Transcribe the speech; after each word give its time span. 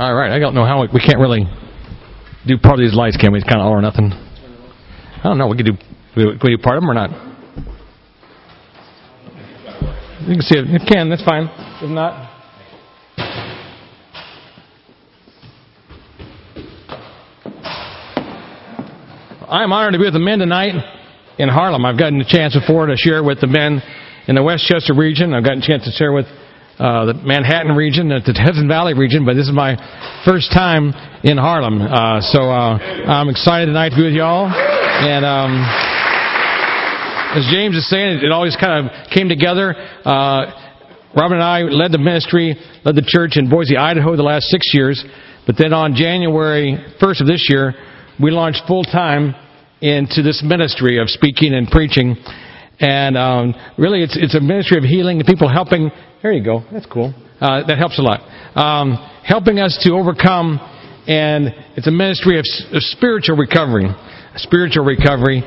All 0.00 0.14
right. 0.14 0.32
I 0.32 0.38
don't 0.38 0.54
know 0.54 0.64
how 0.64 0.80
we, 0.80 0.88
we 0.94 1.00
can't 1.00 1.18
really 1.18 1.44
do 2.46 2.56
part 2.56 2.76
of 2.76 2.80
these 2.80 2.94
lights, 2.94 3.18
can 3.18 3.32
we? 3.32 3.38
It's 3.38 3.46
kind 3.46 3.60
of 3.60 3.66
all 3.66 3.72
or 3.72 3.82
nothing. 3.82 4.10
I 4.10 5.22
don't 5.24 5.36
know. 5.36 5.46
We 5.46 5.58
could 5.58 5.66
do. 5.66 5.72
Can 6.14 6.38
we 6.42 6.56
do 6.56 6.62
part 6.62 6.78
of 6.78 6.80
them 6.80 6.88
or 6.88 6.94
not? 6.94 7.10
You 10.22 10.32
can 10.32 10.40
see 10.40 10.58
it. 10.58 10.68
You 10.68 10.78
can. 10.88 11.10
That's 11.10 11.22
fine. 11.22 11.50
If 11.82 11.90
not. 11.90 12.30
I'm 19.50 19.70
honored 19.70 19.92
to 19.92 19.98
be 19.98 20.06
with 20.06 20.14
the 20.14 20.18
men 20.18 20.38
tonight 20.38 20.76
in 21.38 21.50
Harlem. 21.50 21.84
I've 21.84 21.98
gotten 21.98 22.18
a 22.22 22.26
chance 22.26 22.58
before 22.58 22.86
to 22.86 22.96
share 22.96 23.22
with 23.22 23.42
the 23.42 23.48
men 23.48 23.82
in 24.28 24.36
the 24.36 24.42
Westchester 24.42 24.94
region. 24.94 25.34
I've 25.34 25.44
gotten 25.44 25.62
a 25.62 25.66
chance 25.66 25.84
to 25.84 25.90
share 25.90 26.14
with 26.14 26.24
uh, 26.80 27.12
the 27.12 27.14
Manhattan 27.14 27.76
region, 27.76 28.08
the 28.08 28.24
Hudson 28.24 28.66
Valley 28.66 28.94
region, 28.94 29.28
but 29.28 29.34
this 29.36 29.44
is 29.44 29.52
my 29.52 29.76
first 30.24 30.48
time 30.48 30.96
in 31.20 31.36
Harlem. 31.36 31.76
Uh, 31.76 32.24
so 32.24 32.48
uh, 32.48 32.80
I'm 32.80 33.28
excited 33.28 33.66
tonight 33.66 33.90
to 33.90 33.96
be 33.96 34.08
with 34.08 34.16
y'all. 34.16 34.48
And 34.48 35.20
um, 35.28 35.60
as 37.36 37.44
James 37.52 37.76
is 37.76 37.84
saying, 37.90 38.24
it 38.24 38.32
always 38.32 38.56
kind 38.56 38.88
of 38.88 39.12
came 39.12 39.28
together. 39.28 39.76
Uh, 39.76 40.48
Robin 41.12 41.36
and 41.36 41.44
I 41.44 41.68
led 41.68 41.92
the 41.92 42.00
ministry, 42.00 42.56
led 42.82 42.96
the 42.96 43.04
church 43.04 43.36
in 43.36 43.50
Boise, 43.50 43.76
Idaho 43.76 44.16
the 44.16 44.22
last 44.24 44.48
six 44.48 44.72
years. 44.72 45.04
But 45.46 45.56
then 45.58 45.74
on 45.74 45.94
January 45.94 46.80
1st 46.96 47.20
of 47.20 47.26
this 47.26 47.44
year, 47.50 47.74
we 48.16 48.30
launched 48.30 48.62
full 48.66 48.84
time 48.84 49.34
into 49.82 50.22
this 50.22 50.40
ministry 50.42 50.96
of 50.96 51.10
speaking 51.10 51.52
and 51.52 51.68
preaching. 51.68 52.16
And 52.80 53.18
um, 53.18 53.54
really, 53.76 54.02
it's, 54.02 54.16
it's 54.16 54.34
a 54.34 54.40
ministry 54.40 54.78
of 54.78 54.84
healing, 54.84 55.18
the 55.18 55.24
people 55.24 55.46
helping. 55.46 55.90
There 56.22 56.32
you 56.32 56.44
go. 56.44 56.60
That's 56.70 56.84
cool. 56.84 57.14
Uh, 57.40 57.64
that 57.66 57.78
helps 57.78 57.98
a 57.98 58.02
lot. 58.02 58.20
Um, 58.52 58.92
helping 59.24 59.58
us 59.58 59.80
to 59.84 59.96
overcome, 59.96 60.60
and 61.08 61.48
it's 61.80 61.86
a 61.86 61.90
ministry 61.90 62.38
of, 62.38 62.44
of 62.76 62.82
spiritual 62.92 63.38
recovery, 63.38 63.88
spiritual 64.36 64.84
recovery, 64.84 65.40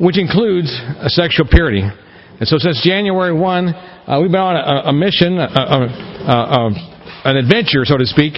which 0.00 0.18
includes 0.18 0.66
sexual 1.14 1.46
purity. 1.46 1.86
And 1.86 2.48
so, 2.48 2.58
since 2.58 2.82
January 2.82 3.32
1, 3.32 3.68
uh, 3.68 4.18
we've 4.20 4.32
been 4.32 4.42
on 4.42 4.58
a, 4.58 4.90
a 4.90 4.92
mission, 4.92 5.38
a, 5.38 5.46
a, 5.46 7.30
an 7.30 7.36
adventure, 7.36 7.84
so 7.84 7.96
to 7.96 8.06
speak, 8.06 8.34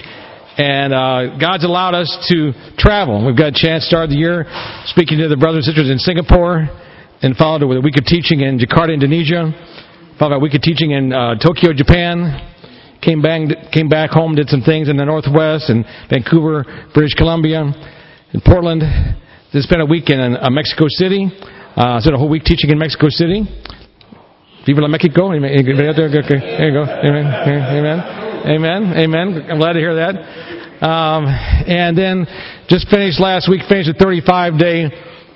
and 0.59 0.93
uh, 0.93 1.39
God's 1.41 1.65
allowed 1.65 1.95
us 1.95 2.13
to 2.29 2.53
travel. 2.77 3.25
We've 3.25 3.39
got 3.39 3.57
a 3.57 3.57
chance 3.57 3.85
to 3.85 3.89
start 3.89 4.11
the 4.11 4.21
year 4.21 4.45
speaking 4.93 5.17
to 5.25 5.29
the 5.29 5.41
brothers 5.41 5.65
and 5.65 5.73
sisters 5.73 5.89
in 5.89 5.97
Singapore, 5.97 6.69
and 7.23 7.35
followed 7.35 7.65
with 7.65 7.79
a 7.79 7.81
week 7.81 7.97
of 7.97 8.05
teaching 8.05 8.45
in 8.45 8.59
Jakarta, 8.59 8.93
Indonesia, 8.93 9.57
a 10.31 10.39
week 10.39 10.55
of 10.55 10.63
teaching 10.63 10.93
in 10.93 11.13
uh, 11.13 11.35
Tokyo, 11.35 11.75
Japan. 11.75 12.39
Came 13.03 13.21
back, 13.21 13.73
came 13.73 13.89
back 13.89 14.11
home, 14.11 14.37
did 14.37 14.49
some 14.49 14.63
things 14.63 14.89
in 14.89 14.97
the 14.97 15.05
Northwest, 15.05 15.67
and 15.67 15.85
Vancouver, 16.09 16.63
British 16.95 17.15
Columbia, 17.15 17.67
in 18.31 18.41
Portland. 18.47 18.83
Then 18.83 19.63
spent 19.63 19.83
a 19.83 19.85
week 19.85 20.11
in 20.11 20.21
uh, 20.21 20.49
Mexico 20.51 20.87
City. 20.87 21.27
Uh, 21.75 21.99
spent 21.99 22.15
a 22.15 22.19
whole 22.19 22.31
week 22.31 22.45
teaching 22.45 22.71
in 22.71 22.79
Mexico 22.79 23.09
City. 23.11 23.43
Viva 24.65 24.81
la 24.83 24.87
Mexico. 24.87 25.33
Anybody 25.33 25.91
out 25.91 25.99
there? 25.99 26.07
Okay. 26.07 26.39
There 26.39 26.71
you 26.71 26.75
go. 26.79 26.87
Amen. 26.87 27.27
Amen. 27.27 27.99
Amen. 28.47 28.83
Amen. 28.95 29.51
I'm 29.51 29.59
glad 29.59 29.73
to 29.73 29.81
hear 29.81 29.97
that. 29.97 30.87
Um, 30.87 31.27
and 31.27 31.99
then 31.99 32.27
just 32.69 32.87
finished 32.89 33.19
last 33.19 33.51
week, 33.51 33.63
finished 33.69 33.91
a 33.91 33.95
35 33.95 34.57
day 34.57 34.87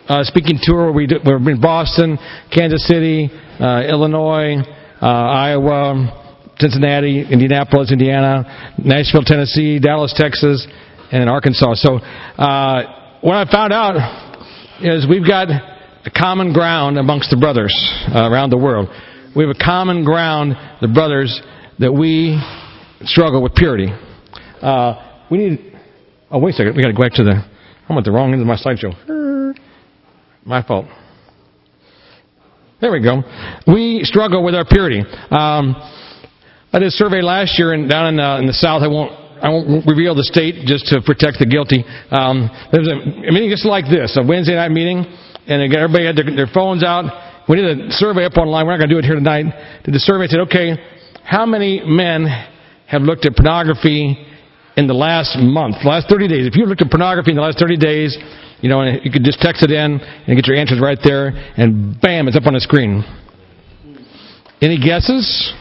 uh, 0.08 0.22
speaking 0.22 0.58
tour 0.62 0.92
we 0.92 1.08
did, 1.08 1.26
we're 1.26 1.38
in 1.50 1.60
Boston, 1.60 2.16
Kansas 2.54 2.86
City, 2.86 3.28
uh, 3.58 3.82
Illinois, 3.82 4.62
uh, 5.00 5.06
Iowa, 5.06 6.54
Cincinnati, 6.58 7.24
Indianapolis, 7.30 7.92
Indiana, 7.92 8.72
Nashville, 8.78 9.22
Tennessee, 9.22 9.78
Dallas, 9.78 10.14
Texas, 10.16 10.66
and 11.12 11.28
Arkansas. 11.28 11.74
So 11.74 11.96
uh, 11.96 13.18
what 13.20 13.36
I 13.36 13.50
found 13.50 13.72
out 13.72 13.96
is 14.80 15.06
we've 15.08 15.26
got 15.26 15.48
a 15.48 16.10
common 16.10 16.52
ground 16.52 16.98
amongst 16.98 17.30
the 17.30 17.36
brothers 17.36 17.74
uh, 18.14 18.30
around 18.30 18.50
the 18.50 18.58
world. 18.58 18.88
We 19.34 19.44
have 19.44 19.54
a 19.54 19.64
common 19.64 20.04
ground, 20.04 20.54
the 20.80 20.88
brothers, 20.88 21.40
that 21.78 21.92
we 21.92 22.40
struggle 23.02 23.42
with 23.42 23.54
purity. 23.54 23.88
Uh, 24.62 25.24
we 25.30 25.38
need. 25.38 25.72
Oh, 26.30 26.38
wait 26.38 26.54
a 26.54 26.56
second. 26.56 26.76
We 26.76 26.82
got 26.82 26.88
to 26.88 26.94
go 26.94 27.02
back 27.02 27.12
to 27.14 27.24
the. 27.24 27.44
I'm 27.88 27.98
at 27.98 28.04
the 28.04 28.12
wrong 28.12 28.32
end 28.32 28.40
of 28.40 28.46
my 28.46 28.56
slideshow. 28.56 29.54
My 30.44 30.62
fault. 30.62 30.86
There 32.78 32.92
we 32.92 33.00
go. 33.00 33.22
We 33.66 34.00
struggle 34.04 34.44
with 34.44 34.54
our 34.54 34.66
purity. 34.68 35.00
Um, 35.00 35.72
I 36.72 36.78
did 36.78 36.88
a 36.88 36.90
survey 36.90 37.22
last 37.22 37.58
year 37.58 37.72
in, 37.72 37.88
down 37.88 38.12
in, 38.12 38.20
uh, 38.20 38.38
in 38.38 38.46
the 38.46 38.52
South. 38.52 38.82
I 38.82 38.88
won't 38.88 39.12
I 39.36 39.50
won't 39.50 39.84
reveal 39.86 40.14
the 40.14 40.24
state 40.24 40.64
just 40.64 40.86
to 40.88 41.00
protect 41.04 41.38
the 41.38 41.44
guilty. 41.44 41.84
Um, 42.08 42.48
there 42.72 42.80
was 42.80 42.88
a, 42.88 43.32
meeting 43.32 43.52
just 43.52 43.68
like 43.68 43.84
this, 43.84 44.16
a 44.16 44.24
Wednesday 44.24 44.56
night 44.56 44.72
meeting, 44.72 45.04
and 45.46 45.60
again, 45.60 45.76
everybody 45.76 46.08
had 46.08 46.16
their, 46.16 46.24
their 46.24 46.48
phones 46.52 46.82
out. 46.82 47.04
We 47.48 47.56
did 47.56 47.68
a 47.68 47.90
survey 47.92 48.24
up 48.24 48.36
online. 48.36 48.64
We're 48.64 48.72
not 48.72 48.88
going 48.88 48.88
to 48.88 48.94
do 48.96 48.98
it 48.98 49.04
here 49.04 49.14
tonight. 49.14 49.44
Did 49.84 49.92
the 49.92 50.00
survey 50.00 50.26
said, 50.26 50.40
okay, 50.48 50.72
how 51.22 51.44
many 51.44 51.84
men 51.84 52.24
have 52.88 53.02
looked 53.02 53.26
at 53.26 53.36
pornography 53.36 54.16
in 54.76 54.86
the 54.86 54.94
last 54.94 55.36
month, 55.38 55.76
last 55.84 56.08
30 56.08 56.28
days. 56.28 56.46
If 56.46 56.56
you 56.56 56.66
looked 56.66 56.82
at 56.82 56.90
pornography 56.90 57.30
in 57.30 57.36
the 57.36 57.42
last 57.42 57.58
30 57.58 57.76
days, 57.76 58.16
you 58.60 58.68
know, 58.68 58.82
you 58.82 59.10
could 59.10 59.24
just 59.24 59.40
text 59.40 59.62
it 59.62 59.70
in 59.70 60.00
and 60.00 60.36
get 60.36 60.46
your 60.46 60.56
answers 60.56 60.80
right 60.80 60.98
there, 61.02 61.28
and 61.56 62.00
bam, 62.00 62.28
it's 62.28 62.36
up 62.36 62.46
on 62.46 62.54
the 62.54 62.60
screen. 62.60 63.04
Any 64.60 64.78
guesses? 64.78 65.52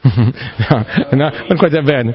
not, 0.04 1.12
not 1.12 1.58
quite 1.58 1.72
that 1.72 1.84
bad. 1.86 2.06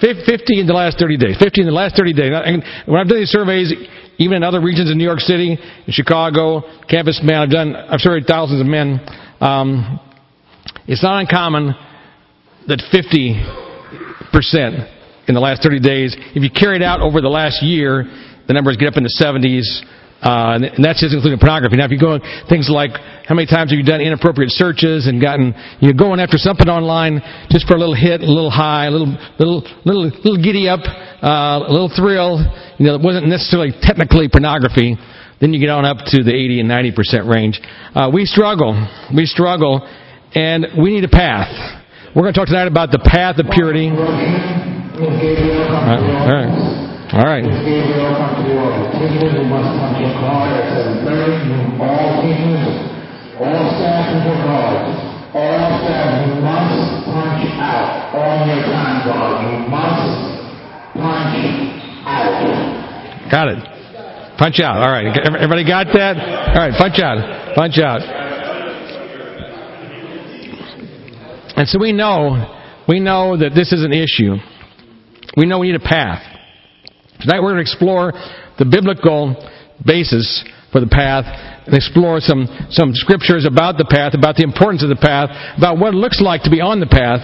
50 0.00 0.60
in 0.60 0.66
the 0.66 0.74
last 0.74 0.98
30 0.98 1.16
days. 1.16 1.36
50 1.38 1.62
in 1.62 1.66
the 1.66 1.72
last 1.72 1.96
30 1.96 2.12
days. 2.12 2.30
And 2.32 2.62
when 2.86 3.00
I've 3.00 3.08
done 3.08 3.18
these 3.18 3.30
surveys, 3.30 3.72
even 4.18 4.36
in 4.36 4.42
other 4.42 4.60
regions 4.60 4.90
in 4.90 4.98
New 4.98 5.04
York 5.04 5.20
City, 5.20 5.52
in 5.52 5.92
Chicago, 5.92 6.62
Campus 6.88 7.20
Man, 7.24 7.40
I've 7.40 7.50
done, 7.50 7.74
I've 7.74 8.00
surveyed 8.00 8.26
thousands 8.26 8.60
of 8.60 8.66
men. 8.66 9.00
Um, 9.40 9.98
it's 10.86 11.02
not 11.02 11.20
uncommon 11.20 11.74
that 12.68 12.82
50% 12.92 14.93
in 15.26 15.34
the 15.34 15.40
last 15.40 15.62
30 15.62 15.80
days, 15.80 16.16
if 16.34 16.42
you 16.42 16.50
carry 16.50 16.76
it 16.76 16.82
out 16.82 17.00
over 17.00 17.20
the 17.20 17.28
last 17.28 17.62
year, 17.62 18.04
the 18.46 18.52
numbers 18.52 18.76
get 18.76 18.88
up 18.88 18.96
in 18.96 19.04
the 19.04 19.16
70s. 19.16 19.64
Uh, 20.24 20.56
and 20.56 20.84
that's 20.84 21.04
just 21.04 21.12
including 21.12 21.38
pornography. 21.38 21.76
Now, 21.76 21.84
if 21.84 21.92
you 21.92 22.00
go 22.00 22.16
things 22.48 22.72
like 22.72 22.96
how 23.28 23.34
many 23.36 23.44
times 23.44 23.70
have 23.72 23.76
you 23.76 23.84
done 23.84 24.00
inappropriate 24.00 24.50
searches 24.52 25.06
and 25.06 25.20
gotten 25.20 25.52
you're 25.80 25.92
going 25.92 26.18
after 26.18 26.38
something 26.38 26.66
online 26.66 27.20
just 27.50 27.68
for 27.68 27.76
a 27.76 27.78
little 27.78 27.94
hit, 27.94 28.22
a 28.22 28.24
little 28.24 28.48
high, 28.48 28.86
a 28.86 28.90
little 28.90 29.12
little 29.36 29.60
little 29.84 30.08
little 30.24 30.40
giddy 30.40 30.66
up, 30.66 30.80
uh, 30.80 31.68
a 31.68 31.72
little 31.72 31.92
thrill. 31.92 32.40
You 32.78 32.86
know, 32.86 32.94
it 32.94 33.02
wasn't 33.04 33.28
necessarily 33.28 33.76
technically 33.82 34.28
pornography. 34.32 34.96
Then 35.42 35.52
you 35.52 35.60
get 35.60 35.68
on 35.68 35.84
up 35.84 35.98
to 36.16 36.22
the 36.24 36.32
80 36.32 36.60
and 36.60 36.68
90 36.68 36.92
percent 36.92 37.28
range. 37.28 37.60
Uh, 37.94 38.08
we 38.08 38.24
struggle. 38.24 38.72
We 39.14 39.26
struggle, 39.26 39.84
and 40.34 40.80
we 40.80 40.94
need 40.94 41.04
a 41.04 41.12
path. 41.12 41.52
We're 42.16 42.22
going 42.22 42.32
to 42.32 42.40
talk 42.40 42.48
tonight 42.48 42.68
about 42.68 42.92
the 42.92 43.02
path 43.04 43.36
of 43.38 43.46
purity. 43.52 43.90
All 44.94 45.02
right. 45.02 46.54
All 47.14 47.26
right. 47.26 47.42
All 53.34 53.66
staff 53.74 54.14
before 54.14 54.38
God. 54.46 55.34
All 55.34 55.82
staff, 55.82 56.22
you 56.22 56.38
must 56.38 57.10
punch 57.10 57.42
out 57.58 58.14
all 58.14 58.46
your 58.46 58.62
time, 58.70 59.02
God. 59.04 59.42
You 59.42 59.66
must 59.66 60.14
punch 60.94 61.42
out. 62.06 62.38
Got 63.32 63.48
it. 63.48 63.58
Punch 64.38 64.60
out. 64.60 64.76
All 64.76 64.92
right. 64.92 65.10
Everybody 65.26 65.66
got 65.66 65.88
that? 65.92 66.16
All 66.18 66.54
right. 66.54 66.74
Punch 66.78 67.00
out. 67.00 67.18
Punch 67.56 67.78
out. 67.78 68.00
And 71.56 71.68
so 71.68 71.80
we 71.80 71.90
know, 71.90 72.46
we 72.86 73.00
know 73.00 73.36
that 73.36 73.54
this 73.56 73.72
is 73.72 73.82
an 73.84 73.92
issue. 73.92 74.36
We 75.36 75.46
know 75.46 75.58
we 75.58 75.72
need 75.72 75.80
a 75.80 75.84
path. 75.84 76.22
Tonight 77.20 77.40
we're 77.40 77.54
going 77.54 77.64
to 77.64 77.68
explore 77.70 78.12
the 78.58 78.64
biblical 78.64 79.34
basis 79.84 80.44
for 80.70 80.80
the 80.80 80.86
path 80.86 81.24
and 81.66 81.74
explore 81.74 82.20
some, 82.20 82.46
some 82.70 82.90
scriptures 82.94 83.46
about 83.46 83.78
the 83.78 83.86
path, 83.86 84.14
about 84.14 84.36
the 84.36 84.44
importance 84.44 84.82
of 84.82 84.90
the 84.90 85.00
path, 85.00 85.30
about 85.58 85.78
what 85.78 85.94
it 85.94 85.96
looks 85.96 86.20
like 86.20 86.42
to 86.42 86.50
be 86.50 86.60
on 86.60 86.78
the 86.78 86.86
path, 86.86 87.22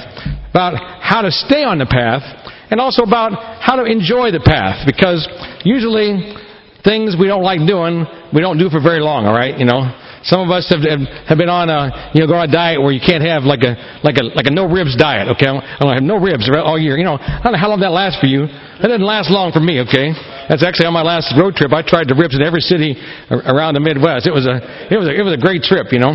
about 0.50 0.74
how 1.02 1.22
to 1.22 1.30
stay 1.30 1.62
on 1.62 1.78
the 1.78 1.86
path, 1.86 2.22
and 2.70 2.80
also 2.80 3.02
about 3.02 3.34
how 3.62 3.76
to 3.76 3.84
enjoy 3.84 4.30
the 4.30 4.42
path. 4.42 4.86
Because 4.86 5.26
usually 5.62 6.34
things 6.82 7.14
we 7.18 7.26
don't 7.26 7.42
like 7.44 7.62
doing, 7.66 8.06
we 8.32 8.40
don't 8.40 8.58
do 8.58 8.70
for 8.70 8.80
very 8.80 9.02
long, 9.02 9.26
alright? 9.26 9.58
You 9.58 9.66
know, 9.66 9.86
some 10.22 10.44
of 10.44 10.52
us 10.52 10.68
have, 10.68 10.84
have, 10.84 11.38
been 11.40 11.48
on 11.48 11.72
a, 11.72 12.12
you 12.12 12.20
know, 12.20 12.28
go 12.28 12.36
on 12.36 12.44
a 12.44 12.52
diet 12.52 12.76
where 12.76 12.92
you 12.92 13.00
can't 13.00 13.24
have 13.24 13.48
like 13.48 13.64
a, 13.64 13.72
like 14.04 14.20
a, 14.20 14.24
like 14.36 14.44
a 14.44 14.52
no 14.52 14.68
ribs 14.68 14.92
diet, 14.92 15.32
okay? 15.32 15.48
I 15.48 15.80
don't 15.80 15.96
have 15.96 16.04
no 16.04 16.20
ribs 16.20 16.44
all 16.52 16.76
year. 16.76 17.00
You 17.00 17.08
know, 17.08 17.16
I 17.16 17.40
don't 17.40 17.56
know 17.56 17.62
how 17.62 17.72
long 17.72 17.80
that 17.80 17.92
lasts 17.92 18.20
for 18.20 18.28
you. 18.28 18.44
That 18.44 18.92
didn't 18.92 19.08
last 19.08 19.32
long 19.32 19.48
for 19.52 19.64
me, 19.64 19.80
okay? 19.88 20.12
That's 20.48 20.60
actually 20.60 20.92
on 20.92 20.96
my 20.96 21.04
last 21.04 21.32
road 21.40 21.56
trip. 21.56 21.72
I 21.72 21.80
tried 21.80 22.12
the 22.12 22.16
ribs 22.16 22.36
in 22.36 22.44
every 22.44 22.60
city 22.60 23.00
around 23.32 23.80
the 23.80 23.84
Midwest. 23.84 24.28
It 24.28 24.36
was 24.36 24.44
a, 24.44 24.60
it 24.92 24.98
was 25.00 25.08
a, 25.08 25.12
it 25.16 25.24
was 25.24 25.32
a 25.32 25.40
great 25.40 25.64
trip, 25.64 25.88
you 25.88 26.00
know. 26.00 26.12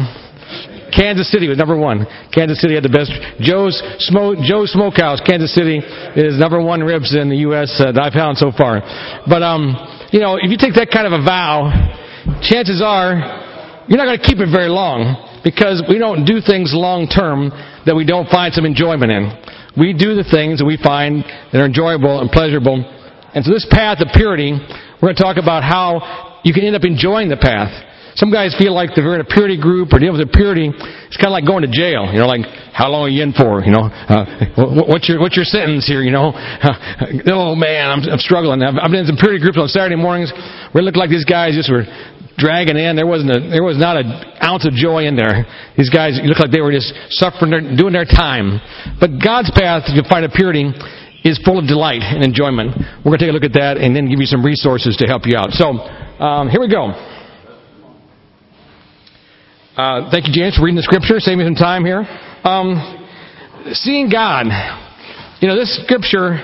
Kansas 0.94 1.25
City 1.34 1.50
was 1.50 1.57
number 1.57 1.75
one. 1.75 2.06
Kansas 2.30 2.62
City 2.62 2.78
had 2.78 2.86
the 2.86 2.94
best. 2.94 3.10
Joe's 3.42 3.75
Smoke, 4.06 4.38
Joe's 4.46 4.72
Smokehouse, 4.72 5.19
Kansas 5.25 5.54
City 5.54 5.81
is 6.16 6.38
number 6.38 6.62
one 6.62 6.86
ribs 6.86 7.18
in 7.18 7.28
the 7.28 7.42
U.S. 7.50 7.74
Uh, 7.81 7.92
that 7.92 8.00
I've 8.00 8.13
found 8.13 8.38
so 8.38 8.54
far. 8.54 8.80
But 9.28 9.42
um, 9.42 9.74
you 10.13 10.22
know, 10.22 10.38
if 10.38 10.48
you 10.54 10.57
take 10.62 10.78
that 10.78 10.94
kind 10.94 11.10
of 11.10 11.13
a 11.18 11.24
vow, 11.25 11.74
chances 12.46 12.81
are 12.86 13.18
you're 13.88 13.98
not 14.02 14.06
going 14.06 14.18
to 14.18 14.26
keep 14.26 14.40
it 14.40 14.50
very 14.50 14.70
long 14.70 15.42
because 15.44 15.84
we 15.88 15.98
don't 16.02 16.26
do 16.26 16.42
things 16.42 16.74
long 16.74 17.06
term 17.06 17.54
that 17.86 17.94
we 17.94 18.06
don't 18.06 18.30
find 18.30 18.54
some 18.54 18.66
enjoyment 18.66 19.12
in. 19.12 19.30
We 19.78 19.94
do 19.94 20.16
the 20.16 20.26
things 20.26 20.60
that 20.60 20.66
we 20.66 20.78
find 20.82 21.22
that 21.52 21.62
are 21.62 21.70
enjoyable 21.70 22.22
and 22.22 22.32
pleasurable. 22.32 22.82
And 23.36 23.44
so 23.44 23.52
this 23.52 23.68
path 23.70 24.02
of 24.02 24.10
purity, 24.16 24.56
we're 24.56 25.14
going 25.14 25.20
to 25.20 25.22
talk 25.22 25.38
about 25.38 25.62
how 25.62 26.42
you 26.44 26.54
can 26.54 26.64
end 26.64 26.76
up 26.76 26.88
enjoying 26.88 27.30
the 27.30 27.38
path. 27.38 27.70
Some 28.16 28.32
guys 28.32 28.56
feel 28.56 28.72
like 28.72 28.96
they're 28.96 29.14
in 29.20 29.20
a 29.20 29.28
purity 29.28 29.60
group 29.60 29.92
or 29.92 30.00
dealing 30.00 30.16
with 30.16 30.24
a 30.24 30.31
purity. 30.31 30.72
It's 30.72 31.20
kind 31.20 31.28
of 31.28 31.36
like 31.36 31.44
going 31.44 31.68
to 31.68 31.72
jail. 31.72 32.08
You 32.08 32.24
know, 32.24 32.31
like 32.31 32.48
how 32.72 32.88
long 32.88 33.12
are 33.12 33.12
you 33.12 33.20
in 33.20 33.36
for? 33.36 33.60
You 33.60 33.76
know, 33.76 33.92
uh, 33.92 34.88
what's 34.88 35.12
your 35.12 35.20
what's 35.20 35.36
your 35.36 35.44
sentence 35.44 35.84
here? 35.84 36.00
You 36.00 36.16
know, 36.16 36.31
uh, 36.31 36.72
oh 37.36 37.60
man, 37.60 37.92
I'm, 37.92 38.00
I'm 38.08 38.24
struggling. 38.24 38.64
I've, 38.64 38.80
I've 38.80 38.88
been 38.88 39.04
in 39.04 39.12
some 39.12 39.20
purity 39.20 39.44
groups 39.44 39.60
on 39.60 39.68
Saturday 39.68 40.00
mornings 40.00 40.31
where 40.72 40.80
it 40.80 40.88
looked 40.88 40.96
like 40.96 41.12
these 41.12 41.28
guys 41.28 41.60
just 41.60 41.68
were 41.68 41.84
dragging 42.38 42.78
in. 42.78 42.96
There 42.96 43.08
wasn't 43.08 43.32
a, 43.32 43.40
there 43.50 43.64
was 43.64 43.78
not 43.78 43.98
an 43.98 44.12
ounce 44.44 44.66
of 44.66 44.74
joy 44.74 45.08
in 45.08 45.16
there. 45.16 45.46
These 45.78 45.90
guys 45.90 46.20
looked 46.24 46.40
like 46.40 46.52
they 46.52 46.62
were 46.62 46.72
just 46.72 46.94
suffering, 47.10 47.52
their, 47.52 47.64
doing 47.64 47.94
their 47.94 48.06
time. 48.06 48.60
But 49.00 49.22
God's 49.24 49.52
path 49.52 49.88
to 49.88 50.04
find 50.10 50.26
a 50.26 50.30
purity 50.30 50.72
is 51.24 51.42
full 51.44 51.58
of 51.58 51.66
delight 51.66 52.04
and 52.04 52.24
enjoyment. 52.24 52.78
We're 53.02 53.16
going 53.16 53.20
to 53.20 53.26
take 53.26 53.34
a 53.34 53.38
look 53.38 53.48
at 53.48 53.58
that 53.58 53.78
and 53.78 53.96
then 53.96 54.10
give 54.10 54.20
you 54.20 54.30
some 54.30 54.46
resources 54.46 54.96
to 54.98 55.08
help 55.08 55.24
you 55.26 55.38
out. 55.38 55.52
So 55.52 55.74
um, 56.22 56.50
here 56.50 56.62
we 56.62 56.70
go. 56.70 56.94
Uh, 59.76 60.10
thank 60.12 60.28
you, 60.28 60.34
James, 60.34 60.56
for 60.56 60.64
reading 60.64 60.78
the 60.78 60.88
scripture. 60.88 61.20
Save 61.20 61.38
me 61.38 61.44
some 61.44 61.56
time 61.56 61.84
here. 61.84 62.06
Um, 62.44 62.80
seeing 63.74 64.10
God. 64.10 64.48
You 65.42 65.50
know, 65.50 65.56
this 65.58 65.81
scripture 65.84 66.40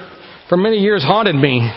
for 0.50 0.58
many 0.58 0.78
years 0.78 1.04
haunted 1.04 1.36
me 1.36 1.72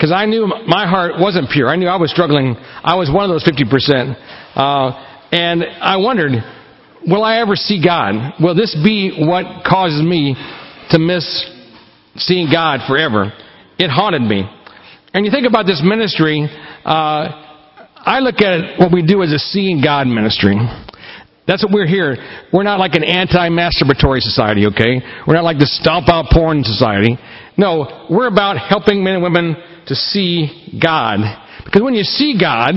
because 0.00 0.12
I 0.16 0.24
knew 0.24 0.46
my 0.46 0.88
heart 0.88 1.20
wasn't 1.20 1.50
pure. 1.50 1.68
I 1.68 1.76
knew 1.76 1.86
I 1.86 1.96
was 1.96 2.10
struggling. 2.10 2.56
I 2.56 2.96
was 2.96 3.12
one 3.12 3.28
of 3.28 3.28
those 3.28 3.44
50%. 3.44 4.16
Uh, 4.56 4.96
and 5.30 5.62
I 5.62 5.98
wondered, 5.98 6.32
will 7.06 7.22
I 7.22 7.42
ever 7.42 7.54
see 7.54 7.84
God? 7.84 8.32
Will 8.40 8.54
this 8.54 8.74
be 8.82 9.12
what 9.20 9.62
causes 9.62 10.00
me 10.00 10.36
to 10.92 10.98
miss 10.98 11.28
seeing 12.16 12.48
God 12.50 12.80
forever? 12.88 13.30
It 13.78 13.90
haunted 13.90 14.22
me. 14.22 14.48
And 15.12 15.26
you 15.26 15.30
think 15.30 15.46
about 15.46 15.66
this 15.66 15.82
ministry, 15.84 16.48
uh, 16.48 17.28
I 18.00 18.20
look 18.20 18.40
at 18.40 18.80
what 18.80 18.90
we 18.90 19.04
do 19.04 19.22
as 19.22 19.34
a 19.34 19.38
seeing 19.38 19.82
God 19.82 20.06
ministry. 20.06 20.56
That's 21.46 21.62
what 21.62 21.74
we're 21.74 21.86
here. 21.86 22.16
We're 22.54 22.62
not 22.62 22.80
like 22.80 22.94
an 22.94 23.04
anti-masturbatory 23.04 24.20
society, 24.20 24.64
okay? 24.72 25.02
We're 25.26 25.34
not 25.34 25.44
like 25.44 25.58
the 25.58 25.66
stomp 25.66 26.08
out 26.08 26.32
porn 26.32 26.64
society. 26.64 27.18
No, 27.60 28.06
we're 28.08 28.26
about 28.26 28.56
helping 28.56 29.04
men 29.04 29.20
and 29.20 29.22
women 29.22 29.54
to 29.86 29.94
see 29.94 30.80
God. 30.80 31.18
Because 31.62 31.82
when 31.82 31.92
you 31.92 32.04
see 32.04 32.38
God, 32.40 32.72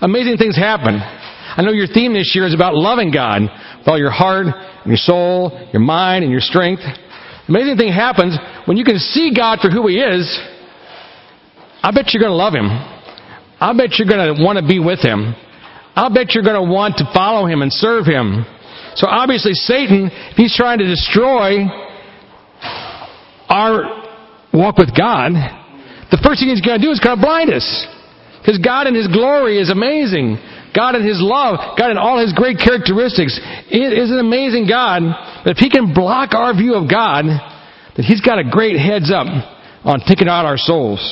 amazing 0.00 0.36
things 0.36 0.56
happen. 0.56 1.00
I 1.02 1.62
know 1.62 1.72
your 1.72 1.88
theme 1.88 2.14
this 2.14 2.30
year 2.32 2.46
is 2.46 2.54
about 2.54 2.76
loving 2.76 3.10
God 3.10 3.42
with 3.42 3.88
all 3.88 3.98
your 3.98 4.12
heart 4.12 4.46
and 4.46 4.86
your 4.86 4.96
soul, 4.96 5.68
your 5.72 5.82
mind, 5.82 6.22
and 6.22 6.30
your 6.30 6.40
strength. 6.40 6.82
Amazing 7.48 7.78
thing 7.78 7.92
happens 7.92 8.38
when 8.66 8.76
you 8.76 8.84
can 8.84 8.98
see 9.00 9.32
God 9.34 9.58
for 9.60 9.70
who 9.70 9.88
He 9.88 9.98
is. 9.98 10.38
I 11.82 11.90
bet 11.90 12.14
you're 12.14 12.22
going 12.22 12.30
to 12.30 12.36
love 12.36 12.54
Him. 12.54 12.70
I 13.58 13.74
bet 13.76 13.98
you're 13.98 14.06
going 14.06 14.36
to 14.36 14.40
want 14.40 14.60
to 14.60 14.66
be 14.66 14.78
with 14.78 15.00
Him. 15.00 15.34
I'll 15.96 16.14
bet 16.14 16.30
you're 16.30 16.44
going 16.44 16.62
to 16.62 16.70
want 16.70 16.98
to 16.98 17.10
follow 17.12 17.46
Him 17.46 17.60
and 17.60 17.72
serve 17.72 18.06
Him. 18.06 18.46
So 18.94 19.08
obviously, 19.08 19.54
Satan, 19.54 20.10
if 20.12 20.36
he's 20.36 20.54
trying 20.54 20.78
to 20.78 20.86
destroy 20.86 21.66
our 23.48 23.95
walk 24.56 24.78
with 24.78 24.96
God, 24.96 25.32
the 26.10 26.20
first 26.24 26.40
thing 26.40 26.48
he's 26.48 26.64
going 26.64 26.80
to 26.80 26.84
do 26.84 26.90
is 26.90 27.00
kind 27.00 27.18
of 27.18 27.22
blind 27.22 27.52
us. 27.52 27.66
Because 28.46 28.62
God 28.62 28.86
in 28.86 28.94
His 28.94 29.08
glory 29.08 29.58
is 29.58 29.70
amazing. 29.70 30.38
God 30.70 30.94
in 30.94 31.02
His 31.02 31.18
love, 31.18 31.76
God 31.76 31.90
in 31.90 31.98
all 31.98 32.22
His 32.22 32.32
great 32.32 32.62
characteristics, 32.62 33.34
is 33.70 34.10
an 34.10 34.22
amazing 34.22 34.70
God. 34.70 35.02
But 35.42 35.56
if 35.56 35.58
He 35.58 35.68
can 35.68 35.92
block 35.92 36.32
our 36.32 36.54
view 36.54 36.74
of 36.74 36.88
God, 36.88 37.26
then 37.26 38.04
He's 38.06 38.20
got 38.20 38.38
a 38.38 38.44
great 38.46 38.78
heads 38.78 39.10
up 39.10 39.26
on 39.82 39.98
taking 40.06 40.28
out 40.28 40.46
our 40.46 40.56
souls. 40.56 41.02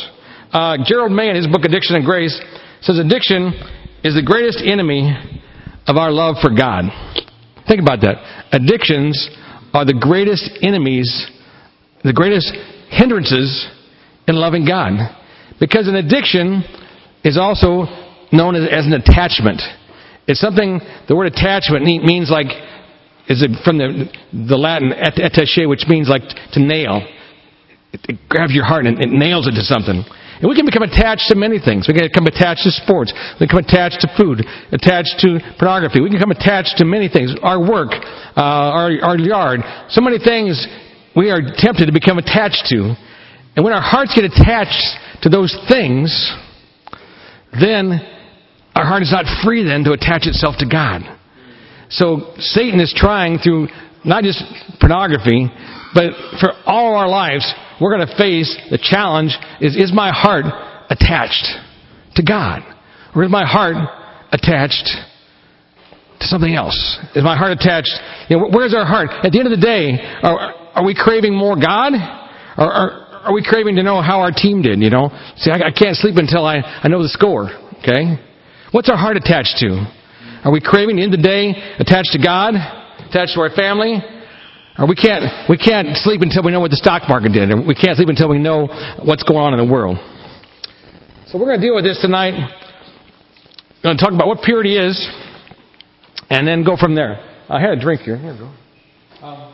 Uh, 0.52 0.78
Gerald 0.86 1.10
May, 1.10 1.30
in 1.30 1.34
his 1.34 1.48
book 1.48 1.64
Addiction 1.64 1.96
and 1.96 2.04
Grace, 2.04 2.40
says 2.82 2.98
addiction 2.98 3.50
is 4.04 4.14
the 4.14 4.22
greatest 4.22 4.62
enemy 4.64 5.10
of 5.88 5.96
our 5.96 6.12
love 6.12 6.36
for 6.40 6.50
God. 6.54 6.84
Think 7.66 7.80
about 7.80 8.00
that. 8.02 8.22
Addictions 8.52 9.28
are 9.72 9.84
the 9.84 9.98
greatest 9.98 10.58
enemies, 10.62 11.10
the 12.04 12.12
greatest 12.12 12.54
hindrances 12.94 13.66
in 14.26 14.36
loving 14.36 14.66
God. 14.66 14.92
Because 15.60 15.88
an 15.88 15.94
addiction 15.94 16.64
is 17.24 17.38
also 17.38 17.86
known 18.32 18.54
as, 18.54 18.68
as 18.70 18.86
an 18.86 18.94
attachment. 18.94 19.62
It's 20.26 20.40
something, 20.40 20.80
the 21.08 21.16
word 21.16 21.26
attachment 21.26 21.84
means 21.84 22.30
like, 22.30 22.48
is 23.28 23.42
it 23.42 23.50
from 23.64 23.78
the, 23.78 24.10
the 24.32 24.56
Latin 24.56 24.92
attaché, 24.92 25.68
which 25.68 25.84
means 25.88 26.08
like 26.08 26.22
to 26.52 26.60
nail. 26.60 27.06
It, 27.92 28.00
it 28.08 28.18
grabs 28.28 28.52
your 28.52 28.64
heart 28.64 28.86
and 28.86 29.00
it 29.00 29.10
nails 29.10 29.46
it 29.46 29.52
to 29.52 29.62
something. 29.62 30.04
And 30.40 30.50
we 30.50 30.56
can 30.56 30.66
become 30.66 30.82
attached 30.82 31.30
to 31.30 31.36
many 31.36 31.62
things. 31.62 31.86
We 31.86 31.94
can 31.94 32.08
become 32.10 32.26
attached 32.26 32.64
to 32.64 32.72
sports. 32.72 33.14
We 33.38 33.46
can 33.46 33.62
become 33.62 33.64
attached 33.64 34.02
to 34.02 34.08
food, 34.18 34.42
attached 34.72 35.22
to 35.22 35.38
pornography. 35.58 36.00
We 36.00 36.10
can 36.10 36.18
become 36.18 36.34
attached 36.34 36.76
to 36.78 36.84
many 36.84 37.08
things. 37.08 37.32
Our 37.40 37.60
work, 37.60 37.94
uh, 38.36 38.42
our, 38.42 38.90
our 39.00 39.16
yard. 39.16 39.60
So 39.88 40.00
many 40.00 40.18
things 40.18 40.58
we 41.16 41.30
are 41.30 41.40
tempted 41.56 41.86
to 41.86 41.92
become 41.92 42.18
attached 42.18 42.66
to. 42.68 42.94
And 43.56 43.64
when 43.64 43.72
our 43.72 43.82
hearts 43.82 44.14
get 44.14 44.24
attached 44.24 45.22
to 45.22 45.28
those 45.28 45.56
things, 45.68 46.10
then 47.60 48.00
our 48.74 48.84
heart 48.84 49.02
is 49.02 49.12
not 49.12 49.24
free 49.44 49.62
then 49.62 49.84
to 49.84 49.92
attach 49.92 50.26
itself 50.26 50.56
to 50.58 50.66
God. 50.68 51.02
So 51.90 52.34
Satan 52.38 52.80
is 52.80 52.92
trying 52.96 53.38
through 53.38 53.68
not 54.04 54.24
just 54.24 54.42
pornography, 54.80 55.48
but 55.94 56.12
for 56.40 56.52
all 56.66 56.96
our 56.96 57.08
lives, 57.08 57.50
we're 57.80 57.96
going 57.96 58.06
to 58.06 58.16
face 58.16 58.56
the 58.70 58.78
challenge 58.78 59.36
is, 59.60 59.76
is 59.76 59.92
my 59.92 60.10
heart 60.10 60.44
attached 60.90 61.46
to 62.16 62.22
God? 62.22 62.62
Or 63.14 63.24
is 63.24 63.30
my 63.30 63.46
heart 63.46 63.76
attached 64.32 64.90
to 66.20 66.26
something 66.26 66.54
else? 66.54 66.98
Is 67.14 67.22
my 67.22 67.36
heart 67.36 67.52
attached? 67.52 67.90
You 68.28 68.38
know, 68.38 68.48
where's 68.50 68.74
our 68.74 68.84
heart? 68.84 69.10
At 69.24 69.30
the 69.30 69.38
end 69.38 69.52
of 69.52 69.58
the 69.58 69.64
day, 69.64 69.98
are, 70.22 70.54
are 70.74 70.84
we 70.84 70.94
craving 70.94 71.34
more 71.34 71.56
God? 71.56 71.92
Or, 72.58 73.04
are 73.24 73.32
we 73.32 73.42
craving 73.42 73.76
to 73.76 73.82
know 73.82 74.02
how 74.02 74.20
our 74.20 74.30
team 74.30 74.60
did, 74.60 74.80
you 74.80 74.90
know? 74.90 75.08
See, 75.36 75.50
I, 75.50 75.68
I 75.68 75.72
can't 75.72 75.96
sleep 75.96 76.16
until 76.16 76.44
I, 76.44 76.60
I 76.60 76.88
know 76.88 77.02
the 77.02 77.08
score, 77.08 77.48
okay? 77.80 78.20
What's 78.70 78.90
our 78.90 78.98
heart 78.98 79.16
attached 79.16 79.56
to? 79.60 79.80
Are 80.44 80.52
we 80.52 80.60
craving, 80.60 80.98
in 80.98 81.10
the 81.10 81.16
day, 81.16 81.56
attached 81.78 82.12
to 82.12 82.20
God? 82.20 82.52
Attached 83.08 83.32
to 83.34 83.40
our 83.40 83.50
family? 83.56 83.96
Or 84.76 84.86
we 84.86 84.94
can't, 84.94 85.48
we 85.48 85.56
can't 85.56 85.96
sleep 85.96 86.20
until 86.20 86.42
we 86.42 86.52
know 86.52 86.60
what 86.60 86.70
the 86.70 86.76
stock 86.76 87.08
market 87.08 87.32
did. 87.32 87.50
Or 87.50 87.64
we 87.64 87.74
can't 87.74 87.96
sleep 87.96 88.08
until 88.10 88.28
we 88.28 88.38
know 88.38 88.66
what's 89.02 89.22
going 89.22 89.40
on 89.40 89.58
in 89.58 89.64
the 89.64 89.72
world. 89.72 89.96
So 91.28 91.38
we're 91.38 91.46
going 91.46 91.60
to 91.60 91.66
deal 91.66 91.74
with 91.74 91.84
this 91.84 92.00
tonight. 92.02 92.34
We're 92.34 93.88
going 93.88 93.96
to 93.96 94.04
talk 94.04 94.12
about 94.12 94.28
what 94.28 94.42
purity 94.42 94.76
is, 94.76 95.00
and 96.28 96.46
then 96.46 96.64
go 96.64 96.76
from 96.76 96.94
there. 96.94 97.24
I 97.48 97.60
had 97.60 97.70
a 97.70 97.80
drink 97.80 98.02
here. 98.02 98.18
Here 98.18 98.32
we 98.32 98.38
go. 98.38 98.52
Um, 99.24 99.53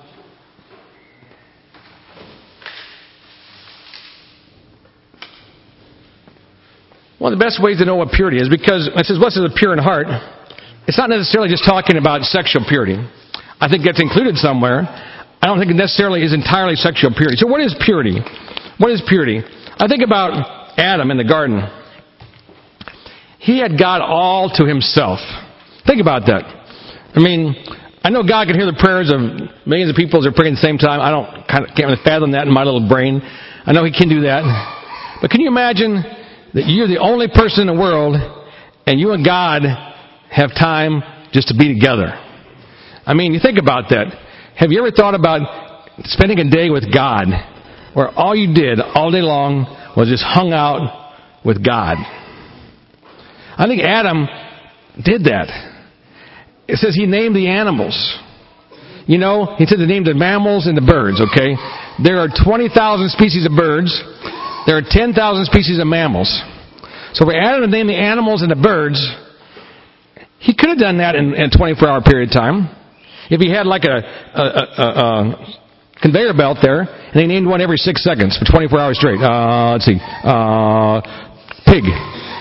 One 7.20 7.34
of 7.34 7.38
the 7.38 7.44
best 7.44 7.60
ways 7.60 7.76
to 7.78 7.84
know 7.84 8.00
what 8.00 8.16
purity 8.16 8.40
is 8.40 8.48
because 8.48 8.88
it 8.88 9.04
says, 9.04 9.20
What's 9.20 9.36
the 9.36 9.52
pure 9.52 9.76
in 9.76 9.78
heart? 9.78 10.08
It's 10.88 10.96
not 10.96 11.12
necessarily 11.12 11.52
just 11.52 11.68
talking 11.68 12.00
about 12.00 12.24
sexual 12.24 12.64
purity. 12.64 12.96
I 13.60 13.68
think 13.68 13.84
that's 13.84 14.00
included 14.00 14.40
somewhere. 14.40 14.88
I 14.88 15.44
don't 15.44 15.60
think 15.60 15.70
it 15.70 15.76
necessarily 15.76 16.24
is 16.24 16.32
entirely 16.32 16.80
sexual 16.80 17.12
purity. 17.12 17.36
So, 17.36 17.44
what 17.44 17.60
is 17.60 17.76
purity? 17.84 18.24
What 18.80 18.88
is 18.88 19.04
purity? 19.04 19.44
I 19.76 19.84
think 19.84 20.00
about 20.00 20.32
Adam 20.80 21.12
in 21.12 21.20
the 21.20 21.28
garden. 21.28 21.60
He 23.36 23.60
had 23.60 23.76
God 23.76 24.00
all 24.00 24.48
to 24.56 24.64
himself. 24.64 25.20
Think 25.84 26.00
about 26.00 26.24
that. 26.32 26.48
I 27.12 27.20
mean, 27.20 27.52
I 28.00 28.08
know 28.08 28.24
God 28.24 28.48
can 28.48 28.56
hear 28.56 28.64
the 28.64 28.80
prayers 28.80 29.12
of 29.12 29.20
millions 29.68 29.92
of 29.92 29.96
people 29.96 30.20
as 30.20 30.24
they're 30.24 30.32
praying 30.32 30.56
at 30.56 30.64
the 30.64 30.64
same 30.64 30.80
time. 30.80 31.04
I 31.04 31.12
don't 31.12 31.28
kind 31.44 31.68
of 31.68 31.76
can't 31.76 31.92
really 31.92 32.00
fathom 32.00 32.32
that 32.32 32.48
in 32.48 32.52
my 32.52 32.64
little 32.64 32.88
brain. 32.88 33.20
I 33.20 33.76
know 33.76 33.84
He 33.84 33.92
can 33.92 34.08
do 34.08 34.24
that. 34.24 34.40
But 35.20 35.28
can 35.28 35.44
you 35.44 35.52
imagine 35.52 36.00
that 36.54 36.64
you're 36.66 36.88
the 36.88 36.98
only 36.98 37.28
person 37.28 37.68
in 37.68 37.74
the 37.74 37.80
world 37.80 38.16
and 38.86 38.98
you 38.98 39.12
and 39.12 39.24
God 39.24 39.62
have 40.30 40.50
time 40.50 41.02
just 41.32 41.48
to 41.48 41.54
be 41.56 41.72
together. 41.72 42.12
I 43.06 43.14
mean, 43.14 43.32
you 43.32 43.40
think 43.40 43.58
about 43.58 43.90
that. 43.90 44.06
Have 44.56 44.70
you 44.70 44.78
ever 44.78 44.90
thought 44.90 45.14
about 45.14 45.40
spending 46.04 46.38
a 46.38 46.50
day 46.50 46.70
with 46.70 46.92
God 46.92 47.28
where 47.94 48.08
all 48.10 48.34
you 48.34 48.54
did 48.54 48.80
all 48.80 49.10
day 49.10 49.22
long 49.22 49.64
was 49.96 50.08
just 50.08 50.22
hung 50.22 50.52
out 50.52 51.14
with 51.44 51.64
God? 51.64 51.96
I 53.56 53.66
think 53.66 53.82
Adam 53.82 54.26
did 55.04 55.24
that. 55.24 55.48
it 56.68 56.78
says 56.78 56.94
he 56.94 57.06
named 57.06 57.34
the 57.36 57.48
animals. 57.48 57.94
You 59.06 59.18
know, 59.18 59.56
he 59.58 59.66
said 59.66 59.76
to 59.76 59.86
name 59.86 60.04
the 60.04 60.14
mammals 60.14 60.66
and 60.66 60.76
the 60.76 60.86
birds, 60.86 61.20
okay? 61.20 61.58
There 62.02 62.18
are 62.18 62.28
20,000 62.30 62.70
species 63.10 63.44
of 63.44 63.56
birds. 63.56 63.90
There 64.66 64.76
are 64.76 64.82
10,000 64.84 65.14
species 65.46 65.78
of 65.78 65.86
mammals. 65.86 66.28
So 67.14 67.24
for 67.24 67.34
Adam 67.34 67.62
to 67.62 67.66
name 67.66 67.86
the 67.88 67.96
animals 67.96 68.42
and 68.42 68.50
the 68.50 68.56
birds, 68.56 69.00
he 70.38 70.54
could 70.54 70.68
have 70.70 70.78
done 70.78 70.98
that 70.98 71.14
in, 71.14 71.34
in 71.34 71.50
a 71.52 71.56
24 71.56 71.88
hour 71.88 72.02
period 72.02 72.30
of 72.30 72.34
time. 72.34 72.76
If 73.30 73.40
he 73.40 73.50
had 73.50 73.66
like 73.66 73.84
a, 73.84 73.98
a, 74.34 74.42
a, 74.42 74.86
a 74.86 75.60
conveyor 76.02 76.34
belt 76.34 76.58
there, 76.62 76.82
and 76.82 77.20
he 77.20 77.26
named 77.26 77.46
one 77.46 77.60
every 77.60 77.76
six 77.76 78.02
seconds 78.02 78.38
for 78.38 78.44
24 78.50 78.78
hours 78.78 78.98
straight. 78.98 79.20
Uh, 79.20 79.72
let's 79.72 79.84
see. 79.84 79.98
Uh, 80.00 81.00
pig. 81.66 81.84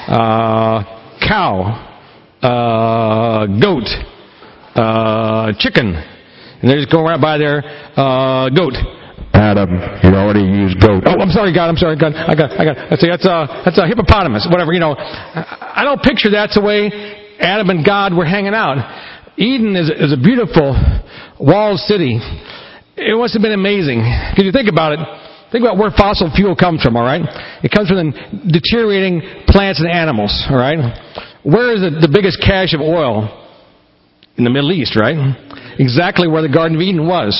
Uh, 0.07 0.83
cow. 1.27 1.85
Uh, 2.41 3.45
goat. 3.59 3.88
Uh, 4.75 5.53
chicken. 5.59 5.93
And 6.61 6.69
they're 6.69 6.77
just 6.77 6.91
going 6.91 7.05
right 7.05 7.21
by 7.21 7.38
there. 7.38 7.63
Uh, 7.95 8.49
goat. 8.49 8.73
Adam, 9.39 9.72
you 10.03 10.12
already 10.19 10.43
used 10.43 10.75
goat. 10.84 11.08
Oh, 11.08 11.15
I'm 11.15 11.31
sorry, 11.31 11.55
God. 11.55 11.72
I'm 11.72 11.79
sorry, 11.79 11.96
God. 11.96 12.12
I 12.12 12.36
got, 12.36 12.51
I 12.60 12.67
got. 12.67 12.75
That's 12.91 13.03
a, 13.03 13.08
that's 13.08 13.25
a, 13.25 13.38
that's 13.63 13.77
a 13.79 13.88
hippopotamus. 13.88 14.43
Whatever, 14.51 14.74
you 14.74 14.84
know. 14.84 14.96
I 15.00 15.88
don't 15.88 16.03
picture 16.03 16.29
that's 16.29 16.55
the 16.55 16.62
way 16.62 16.91
Adam 17.39 17.69
and 17.69 17.86
God 17.86 18.13
were 18.13 18.25
hanging 18.25 18.53
out. 18.53 18.84
Eden 19.38 19.77
is, 19.79 19.89
is 19.89 20.12
a 20.12 20.19
beautiful 20.19 20.75
walled 21.39 21.79
city. 21.79 22.19
It 23.00 23.15
must 23.15 23.31
have 23.31 23.41
been 23.41 23.55
amazing. 23.55 24.03
Because 24.03 24.43
you 24.43 24.51
think 24.51 24.67
about 24.67 24.91
it, 24.91 25.00
think 25.55 25.63
about 25.63 25.77
where 25.79 25.89
fossil 25.96 26.27
fuel 26.36 26.53
comes 26.53 26.84
from, 26.84 26.98
alright? 27.00 27.24
It 27.63 27.72
comes 27.72 27.88
from 27.88 28.12
the 28.12 28.60
deteriorating 28.60 29.24
plants 29.48 29.79
and 29.79 29.88
animals, 29.88 30.36
alright? 30.51 30.84
Where 31.48 31.72
is 31.72 31.79
the, 31.79 31.96
the 32.03 32.12
biggest 32.12 32.43
cache 32.43 32.75
of 32.75 32.81
oil? 32.81 33.31
In 34.36 34.43
the 34.43 34.50
Middle 34.50 34.72
East, 34.72 34.96
right? 35.00 35.15
Exactly 35.79 36.27
where 36.27 36.41
the 36.41 36.51
Garden 36.51 36.75
of 36.75 36.81
Eden 36.81 37.08
was. 37.08 37.36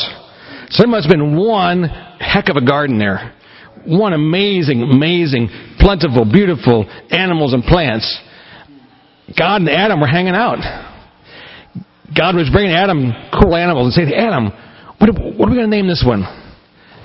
So 0.69 0.83
there 0.83 0.88
must 0.88 1.07
have 1.07 1.11
been 1.11 1.35
one 1.35 1.83
heck 2.19 2.49
of 2.49 2.55
a 2.55 2.65
garden 2.65 2.99
there. 2.99 3.33
One 3.85 4.13
amazing, 4.13 4.83
amazing, 4.83 5.49
plentiful, 5.79 6.25
beautiful 6.25 6.85
animals 7.09 7.53
and 7.53 7.63
plants. 7.63 8.05
God 9.38 9.61
and 9.61 9.69
Adam 9.69 9.99
were 9.99 10.07
hanging 10.07 10.35
out. 10.35 10.59
God 12.15 12.35
was 12.35 12.49
bringing 12.51 12.73
Adam 12.73 13.13
cool 13.33 13.55
animals 13.55 13.85
and 13.88 13.93
saying, 13.93 14.13
Adam, 14.13 14.51
what, 14.97 15.09
are 15.09 15.49
we 15.49 15.55
going 15.55 15.69
to 15.69 15.75
name 15.75 15.88
this 15.88 16.03
one? 16.05 16.23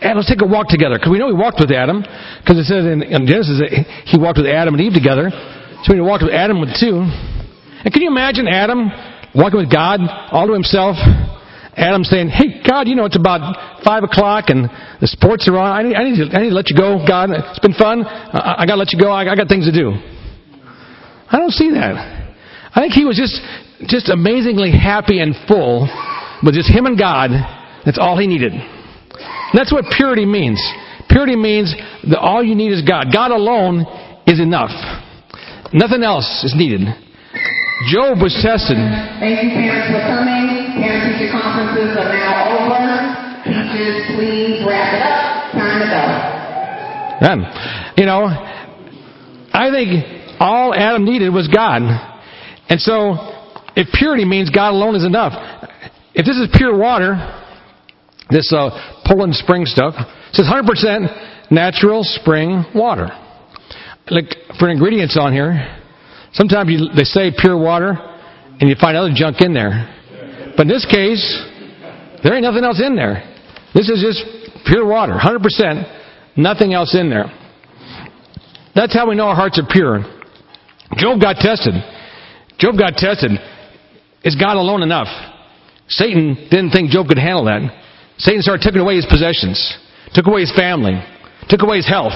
Adam, 0.00 0.16
let's 0.18 0.28
take 0.28 0.42
a 0.42 0.46
walk 0.46 0.68
together. 0.68 0.96
Because 0.96 1.10
we 1.10 1.18
know 1.18 1.28
he 1.28 1.36
walked 1.36 1.60
with 1.60 1.70
Adam. 1.70 2.02
Because 2.40 2.58
it 2.58 2.66
says 2.68 2.84
in, 2.84 3.02
in 3.02 3.26
Genesis 3.26 3.60
that 3.60 3.70
he 4.04 4.18
walked 4.18 4.36
with 4.36 4.48
Adam 4.48 4.74
and 4.74 4.82
Eve 4.82 4.92
together. 4.92 5.30
So 5.84 5.94
he 5.94 6.00
walked 6.00 6.24
with 6.24 6.32
Adam 6.32 6.60
with 6.60 6.76
two. 6.80 7.00
And 7.00 7.92
can 7.92 8.02
you 8.02 8.08
imagine 8.08 8.48
Adam 8.48 8.90
walking 9.34 9.60
with 9.60 9.70
God 9.72 10.00
all 10.32 10.48
to 10.48 10.52
himself? 10.52 10.96
Adam 11.76 12.04
saying, 12.04 12.28
Hey, 12.28 12.62
God, 12.66 12.86
you 12.88 12.94
know, 12.94 13.04
it's 13.04 13.16
about 13.18 13.82
5 13.84 14.04
o'clock 14.04 14.44
and 14.48 14.70
the 15.00 15.06
sports 15.06 15.48
are 15.48 15.58
on. 15.58 15.70
I 15.72 15.82
need, 15.82 15.94
I 15.96 16.04
need, 16.04 16.16
to, 16.16 16.36
I 16.36 16.42
need 16.42 16.50
to 16.50 16.54
let 16.54 16.70
you 16.70 16.76
go, 16.76 17.04
God. 17.06 17.30
It's 17.30 17.58
been 17.58 17.74
fun. 17.74 18.04
I, 18.04 18.62
I 18.62 18.66
got 18.66 18.74
to 18.74 18.80
let 18.80 18.92
you 18.92 19.00
go. 19.00 19.10
I, 19.10 19.30
I 19.30 19.34
got 19.34 19.48
things 19.48 19.66
to 19.66 19.74
do. 19.74 19.90
I 21.30 21.38
don't 21.38 21.52
see 21.52 21.70
that. 21.70 21.98
I 22.74 22.80
think 22.80 22.92
he 22.92 23.04
was 23.04 23.18
just, 23.18 23.38
just 23.90 24.08
amazingly 24.08 24.70
happy 24.70 25.20
and 25.20 25.34
full 25.48 25.88
with 26.42 26.54
just 26.54 26.70
him 26.70 26.86
and 26.86 26.98
God. 26.98 27.30
That's 27.84 27.98
all 27.98 28.18
he 28.18 28.26
needed. 28.26 28.52
And 28.52 29.54
that's 29.54 29.72
what 29.72 29.84
purity 29.96 30.26
means. 30.26 30.62
Purity 31.08 31.36
means 31.36 31.74
that 32.10 32.18
all 32.18 32.42
you 32.42 32.54
need 32.54 32.72
is 32.72 32.82
God. 32.82 33.08
God 33.12 33.30
alone 33.30 33.86
is 34.26 34.40
enough. 34.40 34.72
Nothing 35.72 36.02
else 36.02 36.26
is 36.44 36.54
needed. 36.56 36.86
Job 37.90 38.22
was 38.22 38.32
tested. 38.42 38.78
Thank 39.18 39.42
you, 39.42 39.50
parents, 39.50 39.90
for 39.90 40.00
coming. 40.06 40.53
Conferences 41.14 41.94
are 41.94 42.10
now 42.10 42.58
over. 42.58 43.14
Teachers, 43.46 44.02
please 44.16 44.66
wrap 44.66 44.90
it 44.94 45.02
up. 45.06 45.52
Time 45.54 45.78
to 45.78 45.86
go. 45.86 46.34
Man, 47.22 47.38
you 47.96 48.06
know, 48.06 48.26
I 49.52 49.70
think 49.70 50.40
all 50.40 50.74
Adam 50.74 51.04
needed 51.04 51.32
was 51.32 51.46
God. 51.46 51.82
And 52.68 52.80
so, 52.80 53.14
if 53.76 53.88
purity 53.92 54.24
means 54.24 54.50
God 54.50 54.70
alone 54.70 54.96
is 54.96 55.04
enough, 55.04 55.32
if 56.14 56.26
this 56.26 56.36
is 56.36 56.48
pure 56.52 56.76
water, 56.76 57.14
this 58.30 58.52
uh, 58.52 59.02
Poland 59.06 59.36
spring 59.36 59.66
stuff, 59.66 59.94
it 59.96 60.34
says 60.34 60.46
100% 60.46 61.52
natural 61.52 62.02
spring 62.02 62.64
water. 62.74 63.08
Like 64.10 64.34
for 64.58 64.68
ingredients 64.68 65.16
on 65.18 65.32
here, 65.32 65.80
sometimes 66.32 66.70
you, 66.70 66.88
they 66.96 67.04
say 67.04 67.30
pure 67.38 67.56
water, 67.56 67.94
and 68.60 68.68
you 68.68 68.74
find 68.80 68.96
other 68.96 69.12
junk 69.14 69.40
in 69.40 69.54
there. 69.54 69.94
But 70.56 70.62
in 70.62 70.68
this 70.68 70.86
case, 70.86 71.22
there 72.22 72.34
ain't 72.34 72.44
nothing 72.44 72.64
else 72.64 72.80
in 72.80 72.96
there. 72.96 73.22
This 73.74 73.88
is 73.88 74.00
just 74.00 74.24
pure 74.66 74.86
water, 74.86 75.14
100%, 75.14 76.36
nothing 76.36 76.74
else 76.74 76.94
in 76.94 77.10
there. 77.10 77.26
That's 78.74 78.94
how 78.94 79.08
we 79.08 79.14
know 79.14 79.28
our 79.28 79.36
hearts 79.36 79.58
are 79.58 79.66
pure. 79.68 80.02
Job 80.96 81.20
got 81.20 81.36
tested. 81.36 81.74
Job 82.58 82.78
got 82.78 82.94
tested. 82.94 83.32
Is 84.24 84.36
God 84.36 84.56
alone 84.56 84.82
enough? 84.82 85.08
Satan 85.88 86.48
didn't 86.50 86.70
think 86.70 86.90
Job 86.90 87.08
could 87.08 87.18
handle 87.18 87.44
that. 87.44 87.60
Satan 88.18 88.42
started 88.42 88.62
taking 88.64 88.80
away 88.80 88.96
his 88.96 89.06
possessions, 89.06 89.58
took 90.14 90.26
away 90.26 90.40
his 90.40 90.52
family, 90.56 91.02
took 91.48 91.62
away 91.62 91.76
his 91.76 91.88
health, 91.88 92.14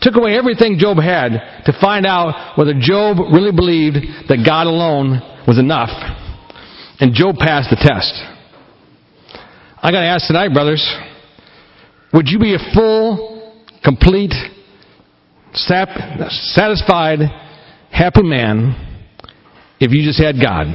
took 0.00 0.16
away 0.16 0.36
everything 0.36 0.78
Job 0.78 0.96
had 0.98 1.64
to 1.66 1.72
find 1.80 2.06
out 2.06 2.58
whether 2.58 2.72
Job 2.78 3.18
really 3.32 3.52
believed 3.52 4.28
that 4.28 4.42
God 4.44 4.66
alone 4.66 5.20
was 5.46 5.58
enough. 5.58 5.90
And 7.00 7.14
Job 7.14 7.36
passed 7.36 7.70
the 7.70 7.76
test. 7.76 8.12
I 9.80 9.92
got 9.92 10.00
to 10.00 10.06
ask 10.06 10.26
tonight, 10.26 10.52
brothers, 10.52 10.84
would 12.12 12.26
you 12.28 12.38
be 12.38 12.54
a 12.54 12.74
full, 12.74 13.54
complete, 13.84 14.34
satisfied, 15.52 17.20
happy 17.90 18.22
man 18.22 18.74
if 19.78 19.92
you 19.92 20.02
just 20.04 20.20
had 20.20 20.36
God? 20.42 20.66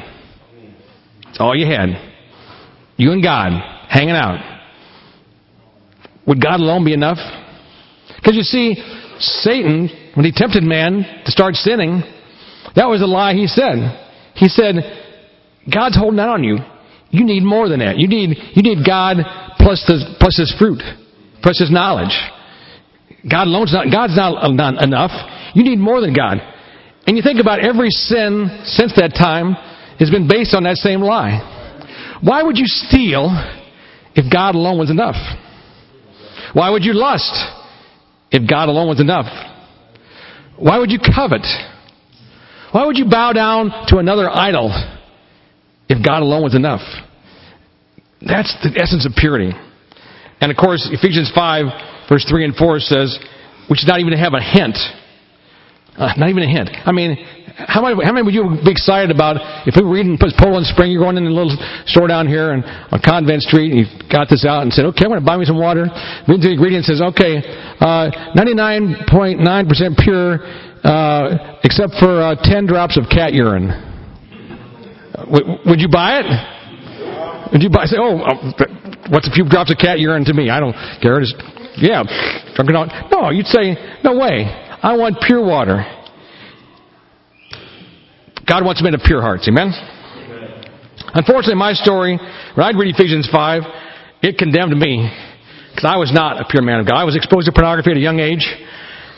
It's 1.27 1.39
all 1.39 1.56
you 1.56 1.65
had. 1.65 1.89
You 2.96 3.12
and 3.12 3.22
God 3.22 3.51
hanging 3.89 4.15
out. 4.15 4.39
Would 6.25 6.42
God 6.42 6.62
alone 6.62 6.86
be 6.86 6.94
enough? 6.94 7.18
Because 8.15 8.36
you 8.36 8.44
see, 8.44 8.75
Satan, 9.20 9.89
when 10.15 10.25
he 10.25 10.32
tempted 10.32 10.63
man 10.63 11.03
to 11.25 11.32
start 11.32 11.56
sinning, 11.56 12.03
that 12.75 12.88
was 12.88 13.01
a 13.01 13.06
lie 13.06 13.34
he 13.34 13.48
said. 13.48 14.00
He 14.36 14.48
said, 14.48 14.75
God's 15.72 15.98
holding 15.98 16.20
out 16.20 16.29
on 16.29 16.43
you. 16.43 16.58
You 17.10 17.25
need 17.25 17.43
more 17.43 17.70
than 17.70 17.79
that. 17.79 17.98
You 17.98 18.08
need, 18.08 18.38
you 18.53 18.63
need 18.63 18.86
God 18.86 19.17
plus, 19.60 19.84
the, 19.88 20.15
plus 20.20 20.38
His 20.38 20.53
fruit, 20.58 20.82
plus 21.41 21.60
His 21.60 21.72
knowledge. 21.72 22.13
God 23.29 23.48
alone's 23.48 23.72
not, 23.72 23.88
God's 23.91 24.17
not, 24.17 24.43
uh, 24.43 24.50
not 24.50 24.84
enough. 24.84 25.12
You 25.53 25.63
need 25.63 25.79
more 25.79 26.01
than 26.01 26.13
God. 26.13 26.39
And 27.05 27.15
you 27.15 27.24
think 27.24 27.39
about 27.39 27.63
every 27.63 27.89
sin 27.89 28.63
since 28.65 28.93
that 28.98 29.13
time 29.15 29.53
has 30.00 30.10
been 30.10 30.27
based 30.27 30.55
on 30.55 30.63
that 30.63 30.77
same 30.77 31.01
lie. 31.01 31.51
Why 32.22 32.41
would 32.41 32.58
you 32.58 32.65
steal 32.65 33.29
if 34.15 34.32
God 34.32 34.55
alone 34.55 34.79
was 34.79 34.89
enough? 34.89 35.15
Why 36.53 36.70
would 36.70 36.84
you 36.84 36.93
lust 36.93 37.34
if 38.32 38.50
God 38.50 38.70
alone 38.70 38.88
was 38.88 39.00
enough? 39.00 39.25
Why 40.58 40.79
would 40.79 40.91
you 40.91 41.00
covet? 41.00 41.46
Why 42.72 42.86
would 42.86 42.98
you 42.98 43.05
bow 43.10 43.34
down 43.34 43.86
to 43.88 43.98
another 43.98 44.29
idol 44.29 44.72
if 45.93 46.03
God 46.03 46.21
alone 46.25 46.43
was 46.43 46.55
enough? 46.55 46.81
That's 48.25 48.51
the 48.65 48.73
essence 48.81 49.05
of 49.05 49.13
purity. 49.15 49.53
And 50.41 50.51
of 50.51 50.57
course, 50.57 50.89
Ephesians 50.91 51.31
5, 51.33 52.09
verse 52.09 52.25
3 52.27 52.45
and 52.45 52.55
4 52.55 52.79
says, 52.79 53.19
we 53.69 53.77
should 53.77 53.88
not 53.88 54.00
even 54.00 54.12
to 54.12 54.19
have 54.19 54.33
a 54.33 54.43
hint. 54.43 54.75
Uh, 55.95 56.09
not 56.17 56.29
even 56.29 56.43
a 56.43 56.50
hint. 56.50 56.73
I 56.73 56.91
mean, 56.91 57.15
how 57.53 57.85
many, 57.85 57.93
how 58.03 58.12
many 58.12 58.25
would 58.25 58.33
you 58.33 58.57
be 58.65 58.71
excited 58.71 59.13
about 59.13 59.38
if 59.67 59.77
we 59.77 59.85
were 59.85 59.93
reading 59.93 60.17
Poland 60.17 60.65
Spring, 60.65 60.91
you're 60.91 61.03
going 61.03 61.17
in 61.17 61.27
a 61.27 61.29
little 61.29 61.53
store 61.85 62.07
down 62.07 62.27
here 62.27 62.51
and 62.51 62.65
on 62.65 63.00
Convent 63.00 63.43
Street, 63.43 63.71
and 63.71 63.79
you 63.79 63.85
got 64.09 64.27
this 64.27 64.43
out 64.43 64.63
and 64.63 64.73
said, 64.73 64.85
okay, 64.89 65.05
I'm 65.05 65.12
going 65.13 65.21
to 65.21 65.25
buy 65.25 65.38
me 65.38 65.45
some 65.45 65.59
water. 65.59 65.85
Read 66.27 66.41
the 66.41 66.50
ingredients 66.50 66.88
says, 66.89 67.01
okay, 67.13 67.45
uh, 67.77 68.33
99.9% 68.33 69.45
pure, 70.01 70.41
uh, 70.81 71.62
except 71.63 71.93
for 72.01 72.23
uh, 72.23 72.35
10 72.41 72.65
drops 72.65 72.97
of 72.97 73.05
cat 73.07 73.33
urine. 73.33 73.92
Would, 75.65 75.79
you 75.79 75.89
buy 75.89 76.20
it? 76.20 77.51
Would 77.53 77.62
you 77.62 77.70
buy? 77.70 77.86
Say, 77.86 77.98
oh, 78.00 78.17
um, 78.17 78.53
what's 79.10 79.27
a 79.27 79.32
few 79.32 79.48
drops 79.48 79.72
of 79.72 79.77
cat 79.77 80.00
urine 80.00 80.25
to 80.25 80.34
me? 80.34 80.50
I 80.50 80.60
don't 80.60 80.74
care. 81.01 81.20
Just 81.20 81.36
yeah, 81.77 82.03
drunk 82.55 82.70
it 82.70 82.75
out. 82.75 82.89
No, 83.12 83.29
you'd 83.29 83.48
say, 83.48 83.77
no 84.03 84.17
way. 84.17 84.46
I 84.82 84.98
want 84.98 85.17
pure 85.25 85.43
water. 85.43 85.86
God 88.48 88.65
wants 88.65 88.84
men 88.84 88.93
of 88.93 89.01
pure 89.05 89.22
hearts. 89.22 89.48
Amen? 89.48 89.72
Unfortunately, 91.13 91.55
my 91.55 91.74
story, 91.74 92.17
when 92.55 92.65
I'd 92.65 92.75
read 92.75 92.93
Ephesians 92.93 93.29
5, 93.32 93.63
it 94.22 94.38
condemned 94.38 94.77
me. 94.77 95.10
Because 95.72 95.86
I 95.86 95.98
was 95.98 96.12
not 96.13 96.41
a 96.41 96.46
pure 96.50 96.62
man 96.62 96.79
of 96.79 96.88
God. 96.88 96.98
I 96.98 97.03
was 97.03 97.15
exposed 97.15 97.46
to 97.46 97.51
pornography 97.51 97.91
at 97.91 97.98
a 97.98 98.01
young 98.01 98.20
age, 98.20 98.46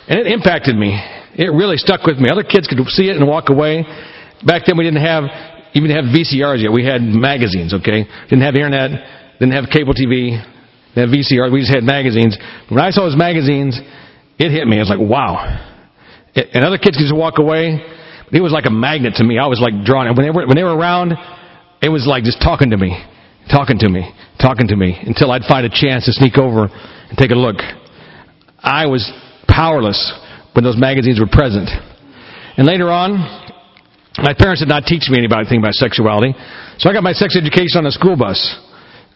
and 0.08 0.20
it 0.20 0.26
impacted 0.26 0.76
me. 0.76 0.96
It 1.34 1.52
really 1.52 1.76
stuck 1.76 2.04
with 2.04 2.16
me. 2.16 2.30
Other 2.30 2.44
kids 2.44 2.66
could 2.66 2.78
see 2.88 3.08
it 3.08 3.16
and 3.16 3.26
walk 3.26 3.48
away. 3.50 3.84
Back 4.44 4.62
then, 4.66 4.76
we 4.76 4.84
didn't 4.84 5.04
have 5.04 5.24
even 5.76 5.90
have 5.92 6.08
VCRs 6.08 6.62
yet. 6.62 6.72
We 6.72 6.84
had 6.84 7.02
magazines, 7.02 7.74
okay? 7.74 8.08
Didn't 8.28 8.42
have 8.42 8.54
internet, 8.56 9.38
didn't 9.38 9.52
have 9.52 9.68
cable 9.70 9.92
TV, 9.92 10.40
didn't 10.94 11.08
have 11.08 11.12
VCR. 11.12 11.52
We 11.52 11.60
just 11.60 11.74
had 11.74 11.84
magazines. 11.84 12.36
When 12.68 12.80
I 12.80 12.90
saw 12.90 13.04
those 13.04 13.16
magazines, 13.16 13.78
it 14.38 14.50
hit 14.50 14.66
me. 14.66 14.76
I 14.76 14.80
was 14.80 14.90
like, 14.90 15.00
wow. 15.00 15.36
And 16.34 16.64
other 16.64 16.78
kids 16.78 16.96
could 16.96 17.04
just 17.04 17.16
walk 17.16 17.38
away. 17.38 17.80
But 18.26 18.34
It 18.34 18.42
was 18.42 18.52
like 18.52 18.66
a 18.66 18.74
magnet 18.74 19.14
to 19.16 19.24
me. 19.24 19.38
I 19.38 19.46
was 19.46 19.60
like 19.60 19.84
drawn. 19.84 20.08
When 20.16 20.24
they 20.26 20.30
were, 20.30 20.46
when 20.46 20.56
they 20.56 20.64
were 20.64 20.76
around, 20.76 21.14
it 21.82 21.88
was 21.88 22.06
like 22.06 22.24
just 22.24 22.40
talking 22.42 22.70
to 22.70 22.76
me, 22.76 22.96
talking 23.50 23.78
to 23.78 23.88
me, 23.88 24.12
talking 24.40 24.68
to 24.68 24.76
me 24.76 24.98
until 25.04 25.30
I'd 25.30 25.44
find 25.44 25.64
a 25.64 25.70
chance 25.70 26.06
to 26.06 26.12
sneak 26.12 26.36
over 26.36 26.66
and 26.66 27.16
take 27.18 27.30
a 27.30 27.38
look. 27.38 27.56
I 28.58 28.86
was 28.86 29.04
powerless 29.48 30.00
when 30.54 30.64
those 30.64 30.76
magazines 30.76 31.20
were 31.20 31.28
present. 31.30 31.68
And 32.56 32.66
later 32.66 32.90
on, 32.90 33.45
my 34.18 34.32
parents 34.32 34.60
did 34.60 34.68
not 34.68 34.84
teach 34.84 35.08
me 35.10 35.18
anything 35.18 35.58
about 35.58 35.74
sexuality. 35.74 36.34
So 36.78 36.88
I 36.88 36.92
got 36.92 37.02
my 37.02 37.12
sex 37.12 37.36
education 37.36 37.78
on 37.78 37.86
a 37.86 37.92
school 37.92 38.16
bus. 38.16 38.38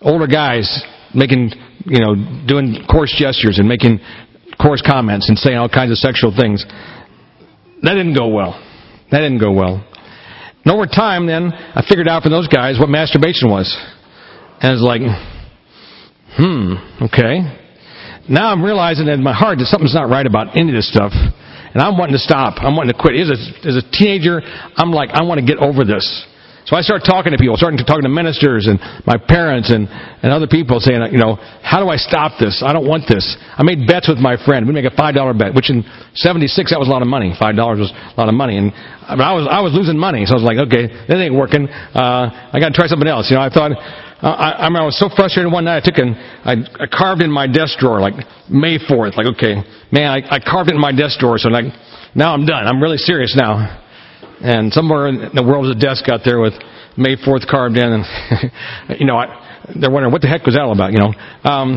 Older 0.00 0.26
guys 0.26 0.66
making, 1.14 1.52
you 1.86 2.00
know, 2.00 2.14
doing 2.46 2.84
coarse 2.90 3.14
gestures 3.16 3.58
and 3.58 3.68
making 3.68 4.00
coarse 4.60 4.82
comments 4.82 5.28
and 5.28 5.38
saying 5.38 5.56
all 5.56 5.68
kinds 5.68 5.90
of 5.90 5.98
sexual 5.98 6.34
things. 6.36 6.64
That 7.82 7.94
didn't 7.94 8.14
go 8.14 8.28
well. 8.28 8.60
That 9.10 9.20
didn't 9.20 9.40
go 9.40 9.52
well. 9.52 9.84
And 10.64 10.74
over 10.74 10.84
time, 10.84 11.26
then, 11.26 11.52
I 11.52 11.82
figured 11.88 12.06
out 12.06 12.22
from 12.22 12.32
those 12.32 12.48
guys 12.48 12.78
what 12.78 12.88
masturbation 12.90 13.48
was. 13.50 13.74
And 14.60 14.68
I 14.68 14.72
was 14.72 14.82
like, 14.84 15.00
hmm, 16.36 17.04
okay. 17.04 17.56
Now 18.28 18.52
I'm 18.52 18.62
realizing 18.62 19.08
in 19.08 19.22
my 19.22 19.32
heart 19.32 19.58
that 19.58 19.66
something's 19.66 19.94
not 19.94 20.10
right 20.10 20.26
about 20.26 20.56
any 20.56 20.68
of 20.68 20.76
this 20.76 20.88
stuff. 20.92 21.12
And 21.72 21.82
I'm 21.82 21.96
wanting 21.96 22.14
to 22.14 22.22
stop. 22.22 22.58
I'm 22.58 22.76
wanting 22.76 22.92
to 22.92 22.98
quit. 22.98 23.14
As 23.14 23.30
a, 23.30 23.68
as 23.68 23.76
a 23.76 23.84
teenager, 23.92 24.40
I'm 24.76 24.90
like, 24.90 25.10
I 25.10 25.22
want 25.22 25.40
to 25.40 25.46
get 25.46 25.58
over 25.58 25.84
this. 25.84 26.04
So 26.70 26.76
I 26.76 26.82
start 26.82 27.02
talking 27.02 27.32
to 27.32 27.38
people, 27.38 27.56
starting 27.56 27.78
to 27.78 27.84
talking 27.84 28.04
to 28.04 28.12
ministers 28.12 28.68
and 28.70 28.78
my 29.02 29.18
parents 29.18 29.72
and, 29.72 29.88
and 29.90 30.30
other 30.30 30.46
people 30.46 30.78
saying, 30.78 31.02
you 31.10 31.18
know, 31.18 31.34
how 31.66 31.82
do 31.82 31.90
I 31.90 31.96
stop 31.96 32.38
this? 32.38 32.62
I 32.64 32.72
don't 32.72 32.86
want 32.86 33.08
this. 33.08 33.24
I 33.58 33.64
made 33.64 33.88
bets 33.88 34.06
with 34.06 34.18
my 34.18 34.36
friend. 34.46 34.66
We 34.66 34.72
make 34.72 34.84
a 34.84 34.94
$5 34.94 35.38
bet, 35.38 35.54
which 35.54 35.70
in 35.70 35.82
76, 36.14 36.70
that 36.70 36.78
was 36.78 36.86
a 36.86 36.90
lot 36.90 37.02
of 37.02 37.08
money. 37.08 37.34
$5 37.34 37.56
was 37.74 37.90
a 37.90 38.14
lot 38.14 38.28
of 38.28 38.34
money. 38.34 38.56
And 38.56 38.70
I, 39.02 39.18
mean, 39.18 39.26
I 39.26 39.32
was, 39.32 39.48
I 39.50 39.60
was 39.62 39.74
losing 39.74 39.98
money. 39.98 40.26
So 40.26 40.34
I 40.34 40.38
was 40.38 40.46
like, 40.46 40.62
okay, 40.70 40.86
that 41.08 41.18
ain't 41.18 41.34
working. 41.34 41.66
Uh, 41.66 42.30
I 42.52 42.60
got 42.60 42.70
to 42.70 42.76
try 42.76 42.86
something 42.86 43.08
else. 43.08 43.26
You 43.30 43.36
know, 43.36 43.42
I 43.42 43.50
thought, 43.50 43.72
uh, 43.74 44.28
I, 44.28 44.66
I, 44.66 44.68
mean, 44.68 44.78
I 44.78 44.84
was 44.84 44.98
so 45.00 45.08
frustrated 45.08 45.50
one 45.50 45.64
night. 45.64 45.80
I 45.80 45.84
took 45.90 45.98
and 45.98 46.14
I, 46.44 46.84
I 46.84 46.86
carved 46.86 47.22
in 47.22 47.32
my 47.32 47.48
desk 47.48 47.82
drawer 47.82 48.00
like 48.00 48.14
May 48.46 48.78
4th. 48.78 49.16
Like, 49.16 49.26
okay, 49.34 49.58
man, 49.92 50.10
I, 50.10 50.36
I 50.36 50.38
carved 50.38 50.70
it 50.70 50.74
in 50.74 50.80
my 50.80 50.92
desk 50.92 51.18
drawer. 51.18 51.38
So 51.38 51.48
like, 51.48 51.72
now 52.14 52.34
I'm 52.34 52.46
done. 52.46 52.66
I'm 52.66 52.82
really 52.82 52.98
serious 52.98 53.34
now. 53.36 53.78
And 54.40 54.72
somewhere 54.72 55.08
in 55.08 55.34
the 55.34 55.44
world 55.44 55.66
is 55.66 55.76
a 55.76 55.78
desk 55.78 56.08
out 56.08 56.20
there 56.24 56.40
with 56.40 56.54
May 56.96 57.16
4th 57.16 57.46
carved 57.46 57.76
in, 57.76 57.92
and 57.92 58.04
you 59.00 59.06
know, 59.06 59.16
I, 59.16 59.68
they're 59.76 59.92
wondering 59.92 60.12
what 60.12 60.22
the 60.22 60.28
heck 60.28 60.48
was 60.48 60.56
that 60.56 60.64
all 60.64 60.72
about. 60.72 60.92
You 60.92 60.98
know, 60.98 61.12
um, 61.44 61.76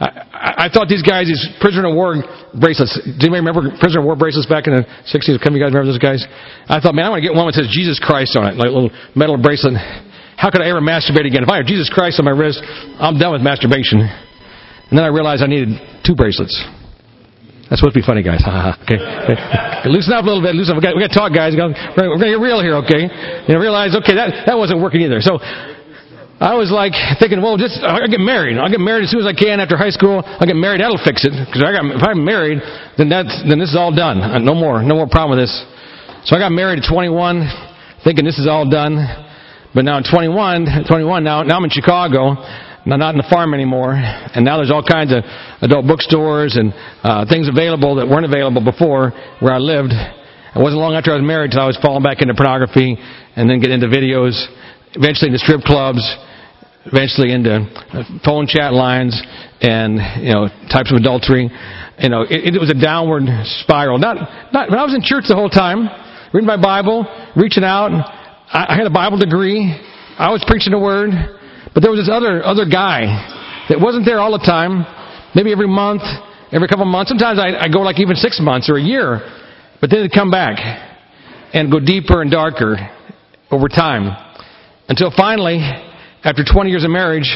I, 0.00 0.66
I 0.66 0.68
thought 0.72 0.88
these 0.88 1.04
guys, 1.04 1.28
these 1.28 1.44
prisoner 1.60 1.92
of 1.92 1.94
war 1.94 2.16
bracelets. 2.56 2.96
Do 3.04 3.20
you 3.20 3.32
remember 3.32 3.68
prisoner 3.76 4.00
of 4.00 4.08
war 4.08 4.16
bracelets 4.16 4.48
back 4.48 4.64
in 4.64 4.80
the 4.80 4.88
60s? 5.12 5.36
Come, 5.44 5.52
you 5.54 5.60
guys 5.60 5.76
remember 5.76 5.92
those 5.92 6.00
guys? 6.00 6.24
I 6.66 6.80
thought, 6.80 6.96
man, 6.96 7.04
I 7.04 7.10
want 7.12 7.20
to 7.20 7.26
get 7.28 7.36
one 7.36 7.46
that 7.46 7.54
says 7.54 7.68
Jesus 7.68 8.00
Christ 8.00 8.32
on 8.34 8.48
it, 8.48 8.56
like 8.56 8.72
a 8.72 8.74
little 8.74 8.92
metal 9.12 9.36
bracelet. 9.36 9.76
How 10.40 10.48
could 10.48 10.64
I 10.64 10.72
ever 10.72 10.80
masturbate 10.80 11.28
again? 11.28 11.44
If 11.44 11.52
I 11.52 11.60
have 11.60 11.68
Jesus 11.68 11.92
Christ 11.92 12.16
on 12.16 12.24
my 12.24 12.32
wrist, 12.32 12.64
I'm 12.96 13.20
done 13.20 13.36
with 13.36 13.44
masturbation. 13.44 14.00
And 14.00 14.96
then 14.96 15.04
I 15.04 15.12
realized 15.12 15.44
I 15.44 15.52
needed 15.52 15.76
two 16.00 16.16
bracelets. 16.16 16.56
That's 17.70 17.78
supposed 17.78 17.94
to 17.94 18.02
be 18.02 18.06
funny, 18.06 18.26
guys. 18.26 18.42
okay. 18.84 18.98
Loosen 19.86 20.12
up 20.12 20.26
a 20.26 20.28
little 20.28 20.42
bit. 20.42 20.58
Loosen 20.58 20.74
up. 20.74 20.82
We 20.82 20.84
got, 20.84 20.98
we 20.98 21.06
got 21.06 21.14
to 21.14 21.18
talk, 21.18 21.30
guys. 21.30 21.54
We're 21.54 21.70
going 21.70 22.18
to 22.18 22.34
get 22.34 22.42
real 22.42 22.58
here, 22.58 22.74
okay? 22.82 23.06
And 23.06 23.54
I 23.54 23.60
realized, 23.62 23.94
okay, 24.02 24.18
that, 24.18 24.50
that 24.50 24.58
wasn't 24.58 24.82
working 24.82 25.06
either. 25.06 25.22
So 25.22 25.38
I 26.40 26.56
was 26.56 26.72
like 26.72 26.96
thinking, 27.20 27.44
well, 27.44 27.60
just 27.60 27.84
I'll 27.84 28.00
get 28.08 28.18
married. 28.18 28.56
I'll 28.56 28.72
get 28.72 28.80
married 28.80 29.04
as 29.04 29.14
soon 29.14 29.20
as 29.20 29.28
I 29.28 29.36
can 29.36 29.60
after 29.60 29.76
high 29.76 29.92
school. 29.92 30.24
I'll 30.24 30.48
get 30.48 30.56
married. 30.56 30.80
That'll 30.80 30.98
fix 30.98 31.22
it. 31.22 31.36
Because 31.36 31.62
if 31.62 32.02
I'm 32.02 32.24
married, 32.24 32.58
then 32.96 33.12
that's 33.12 33.30
then 33.44 33.60
this 33.60 33.70
is 33.70 33.78
all 33.78 33.94
done. 33.94 34.24
Uh, 34.24 34.40
no 34.40 34.56
more, 34.56 34.82
no 34.82 34.96
more 34.96 35.06
problem 35.06 35.36
with 35.36 35.46
this. 35.46 35.52
So 36.24 36.34
I 36.34 36.38
got 36.40 36.50
married 36.50 36.80
at 36.80 36.88
21, 36.88 37.44
thinking 38.04 38.24
this 38.24 38.40
is 38.40 38.48
all 38.48 38.64
done. 38.68 38.98
But 39.76 39.84
now 39.84 40.00
I'm 40.00 40.02
21, 40.02 40.88
21 40.88 41.22
now, 41.22 41.44
now 41.44 41.56
I'm 41.56 41.64
in 41.64 41.70
Chicago, 41.70 42.34
not 42.86 43.14
in 43.14 43.18
the 43.18 43.28
farm 43.28 43.54
anymore, 43.54 43.92
and 43.92 44.44
now 44.44 44.56
there's 44.56 44.70
all 44.70 44.82
kinds 44.82 45.12
of 45.12 45.24
adult 45.60 45.86
bookstores 45.86 46.56
and 46.56 46.72
uh, 47.02 47.26
things 47.28 47.48
available 47.48 47.96
that 47.96 48.08
weren't 48.08 48.24
available 48.24 48.64
before 48.64 49.12
where 49.40 49.52
I 49.52 49.58
lived. 49.58 49.92
It 49.92 50.58
wasn't 50.58 50.80
long 50.80 50.94
after 50.94 51.12
I 51.12 51.16
was 51.16 51.26
married 51.26 51.52
till 51.52 51.60
I 51.60 51.66
was 51.66 51.78
falling 51.82 52.02
back 52.02 52.22
into 52.22 52.34
pornography 52.34 52.96
and 53.36 53.48
then 53.48 53.60
get 53.60 53.70
into 53.70 53.86
videos, 53.86 54.34
eventually 54.96 55.28
into 55.28 55.38
strip 55.38 55.62
clubs, 55.62 56.00
eventually 56.86 57.32
into 57.32 57.60
uh, 57.60 58.02
phone 58.24 58.46
chat 58.48 58.72
lines 58.72 59.14
and 59.60 60.00
you 60.24 60.32
know 60.32 60.48
types 60.72 60.90
of 60.90 60.96
adultery. 60.96 61.52
You 62.00 62.08
know, 62.08 62.22
it, 62.22 62.56
it 62.56 62.60
was 62.60 62.72
a 62.72 62.80
downward 62.80 63.28
spiral. 63.60 63.98
Not, 63.98 64.16
not 64.52 64.70
when 64.70 64.78
I 64.78 64.84
was 64.84 64.94
in 64.96 65.04
church 65.04 65.28
the 65.28 65.36
whole 65.36 65.52
time, 65.52 65.84
reading 66.32 66.48
my 66.48 66.56
Bible, 66.56 67.04
reaching 67.36 67.62
out 67.62 67.92
I 68.52 68.74
had 68.74 68.86
a 68.86 68.90
Bible 68.90 69.16
degree. 69.16 69.62
I 70.18 70.30
was 70.30 70.44
preaching 70.44 70.72
the 70.72 70.78
word. 70.78 71.10
But 71.74 71.82
there 71.82 71.90
was 71.90 72.00
this 72.00 72.10
other, 72.10 72.44
other 72.44 72.64
guy 72.64 73.06
that 73.68 73.80
wasn't 73.80 74.04
there 74.04 74.18
all 74.18 74.32
the 74.32 74.44
time. 74.44 74.84
Maybe 75.34 75.52
every 75.52 75.68
month, 75.68 76.02
every 76.52 76.68
couple 76.68 76.82
of 76.82 76.90
months. 76.90 77.10
Sometimes 77.10 77.38
I, 77.38 77.64
I 77.64 77.68
go 77.68 77.80
like 77.80 78.00
even 78.00 78.16
six 78.16 78.40
months 78.42 78.68
or 78.68 78.76
a 78.76 78.82
year. 78.82 79.20
But 79.80 79.90
then 79.90 80.00
it'd 80.00 80.12
come 80.12 80.30
back 80.30 80.58
and 81.54 81.70
go 81.70 81.78
deeper 81.80 82.22
and 82.22 82.30
darker 82.30 82.76
over 83.50 83.68
time. 83.68 84.10
Until 84.88 85.12
finally, 85.16 85.58
after 86.24 86.42
20 86.44 86.70
years 86.70 86.84
of 86.84 86.90
marriage, 86.90 87.30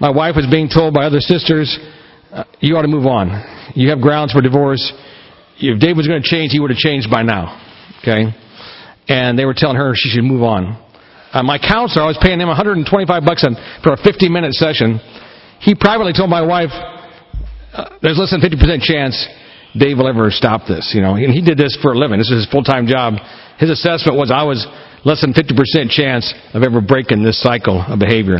my 0.00 0.10
wife 0.10 0.36
was 0.36 0.46
being 0.50 0.68
told 0.68 0.94
by 0.94 1.04
other 1.04 1.20
sisters, 1.20 1.78
uh, 2.32 2.44
you 2.60 2.76
ought 2.76 2.82
to 2.82 2.88
move 2.88 3.06
on. 3.06 3.28
You 3.74 3.90
have 3.90 4.00
grounds 4.00 4.32
for 4.32 4.40
divorce. 4.40 4.92
If 5.58 5.80
Dave 5.80 5.96
was 5.96 6.06
going 6.06 6.22
to 6.22 6.28
change, 6.28 6.52
he 6.52 6.60
would 6.60 6.70
have 6.70 6.78
changed 6.78 7.10
by 7.10 7.22
now. 7.22 7.64
Okay? 8.00 8.32
and 9.08 9.38
they 9.38 9.44
were 9.44 9.54
telling 9.56 9.76
her 9.76 9.92
she 9.94 10.10
should 10.10 10.24
move 10.24 10.42
on. 10.42 10.76
Uh, 11.32 11.42
my 11.42 11.58
counselor, 11.58 12.04
I 12.04 12.08
was 12.08 12.18
paying 12.20 12.40
him 12.40 12.48
125 12.48 12.88
bucks 13.24 13.44
for 13.84 13.92
a 13.92 13.96
50 14.00 14.28
minute 14.28 14.54
session. 14.54 15.00
He 15.60 15.74
privately 15.74 16.12
told 16.12 16.30
my 16.30 16.40
wife, 16.40 16.72
uh, 16.72 17.96
"There's 18.00 18.16
less 18.16 18.30
than 18.30 18.40
50 18.40 18.56
percent 18.56 18.82
chance 18.82 19.14
Dave 19.76 19.98
will 19.98 20.08
ever 20.08 20.30
stop 20.30 20.66
this." 20.66 20.92
You 20.94 21.02
know, 21.02 21.14
and 21.14 21.32
he 21.32 21.42
did 21.42 21.58
this 21.58 21.76
for 21.82 21.92
a 21.92 21.98
living. 21.98 22.18
This 22.18 22.30
is 22.30 22.46
his 22.46 22.50
full 22.50 22.64
time 22.64 22.86
job. 22.86 23.14
His 23.58 23.70
assessment 23.70 24.16
was 24.16 24.30
I 24.30 24.44
was 24.44 24.66
less 25.04 25.20
than 25.20 25.34
50 25.34 25.54
percent 25.54 25.90
chance 25.90 26.32
of 26.54 26.62
ever 26.62 26.80
breaking 26.80 27.22
this 27.22 27.40
cycle 27.42 27.82
of 27.82 27.98
behavior. 27.98 28.38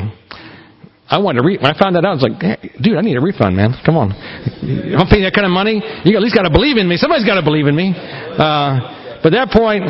I 1.09 1.19
wanted 1.19 1.41
to 1.41 1.47
re- 1.47 1.57
when 1.57 1.73
I 1.73 1.77
found 1.77 1.97
that 1.97 2.05
out, 2.05 2.13
I 2.13 2.17
was 2.21 2.27
like, 2.29 2.41
hey, 2.41 2.71
dude, 2.81 2.97
I 2.97 3.01
need 3.01 3.17
a 3.17 3.21
refund, 3.21 3.57
man. 3.57 3.73
Come 3.85 3.97
on. 3.97 4.13
If 4.13 4.93
I'm 4.93 5.09
paying 5.09 5.25
that 5.25 5.33
kind 5.33 5.49
of 5.49 5.53
money, 5.53 5.81
you 6.05 6.17
at 6.17 6.23
least 6.23 6.37
got 6.37 6.45
to 6.45 6.53
believe 6.53 6.77
in 6.77 6.85
me. 6.85 7.01
Somebody's 7.01 7.25
got 7.25 7.41
to 7.41 7.45
believe 7.45 7.65
in 7.65 7.73
me. 7.73 7.97
Uh, 7.97 9.17
but 9.25 9.33
at 9.33 9.49
that 9.49 9.51
point, 9.51 9.89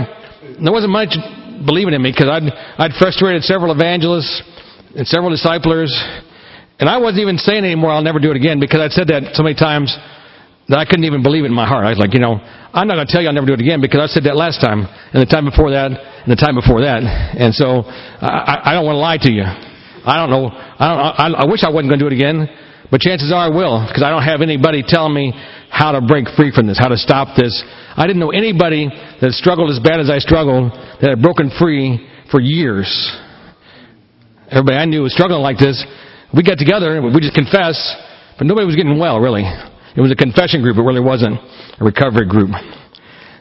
there 0.63 0.71
wasn't 0.71 0.95
much 0.95 1.11
believing 1.65 1.95
in 1.95 2.03
me 2.03 2.11
because 2.11 2.29
I'd, 2.29 2.47
I'd 2.79 2.93
frustrated 2.99 3.43
several 3.45 3.73
evangelists 3.73 4.43
and 4.95 5.07
several 5.07 5.31
disciplers. 5.31 5.93
And 6.79 6.89
I 6.89 6.99
wasn't 6.99 7.23
even 7.23 7.39
saying 7.39 7.65
anymore, 7.65 7.91
I'll 7.91 8.03
never 8.03 8.19
do 8.19 8.31
it 8.31 8.37
again 8.37 8.61
because 8.61 8.81
I'd 8.81 8.93
said 8.93 9.09
that 9.09 9.35
so 9.35 9.43
many 9.43 9.55
times 9.55 9.91
that 10.69 10.79
I 10.79 10.85
couldn't 10.85 11.05
even 11.05 11.23
believe 11.23 11.45
it 11.45 11.51
in 11.51 11.57
my 11.57 11.67
heart. 11.67 11.85
I 11.85 11.91
was 11.91 11.99
like, 11.99 12.13
you 12.13 12.21
know, 12.21 12.39
I'm 12.39 12.87
not 12.87 13.01
going 13.01 13.07
to 13.07 13.13
tell 13.13 13.23
you 13.23 13.29
I'll 13.29 13.35
never 13.35 13.49
do 13.49 13.57
it 13.57 13.61
again 13.61 13.81
because 13.81 14.05
I 14.05 14.07
said 14.13 14.25
that 14.25 14.37
last 14.37 14.61
time 14.61 14.85
and 14.85 15.19
the 15.19 15.27
time 15.27 15.49
before 15.49 15.73
that 15.73 15.91
and 15.91 16.29
the 16.29 16.37
time 16.37 16.55
before 16.55 16.85
that. 16.85 17.01
And 17.03 17.55
so 17.55 17.89
I, 17.89 18.71
I 18.71 18.71
don't 18.77 18.85
want 18.85 19.01
to 19.01 19.03
lie 19.03 19.19
to 19.19 19.33
you. 19.33 19.45
I 19.45 20.21
don't 20.21 20.31
know. 20.31 20.53
I, 20.53 20.85
don't, 20.87 21.01
I, 21.01 21.27
I 21.43 21.47
wish 21.49 21.65
I 21.65 21.73
wasn't 21.73 21.89
going 21.89 21.99
to 22.01 22.05
do 22.05 22.13
it 22.13 22.17
again, 22.17 22.47
but 22.93 23.01
chances 23.01 23.33
are 23.33 23.49
I 23.49 23.51
will 23.51 23.85
because 23.89 24.05
I 24.05 24.13
don't 24.13 24.23
have 24.23 24.45
anybody 24.45 24.85
telling 24.87 25.17
me 25.17 25.33
how 25.71 25.93
to 25.93 26.01
break 26.01 26.27
free 26.37 26.51
from 26.51 26.67
this, 26.67 26.79
how 26.79 26.89
to 26.89 26.97
stop 26.97 27.37
this. 27.37 27.63
I 27.97 28.07
didn't 28.07 28.21
know 28.21 28.31
anybody 28.31 28.89
that 29.21 29.33
struggled 29.33 29.71
as 29.71 29.79
bad 29.79 30.01
as 30.01 30.11
I 30.11 30.19
struggled 30.19 30.73
that 31.01 31.11
had 31.11 31.23
broken 31.23 31.51
free 31.59 32.09
for 32.31 32.41
years. 32.41 32.89
Everybody 34.51 34.77
I 34.77 34.85
knew 34.87 35.03
was 35.03 35.13
struggling 35.13 35.43
like 35.43 35.59
this. 35.59 35.77
We 36.35 36.43
got 36.43 36.59
together 36.59 36.97
and 36.97 37.15
we 37.15 37.21
just 37.21 37.35
confessed, 37.35 37.85
but 38.39 38.47
nobody 38.47 38.67
was 38.67 38.77
getting 38.77 38.99
well, 38.99 39.21
really. 39.21 39.45
It 39.45 40.01
was 40.01 40.13
a 40.13 40.17
confession 40.17 40.63
group. 40.63 40.77
It 40.77 40.83
really 40.83 41.05
wasn't 41.05 41.37
a 41.37 41.85
recovery 41.85 42.27
group. 42.27 42.51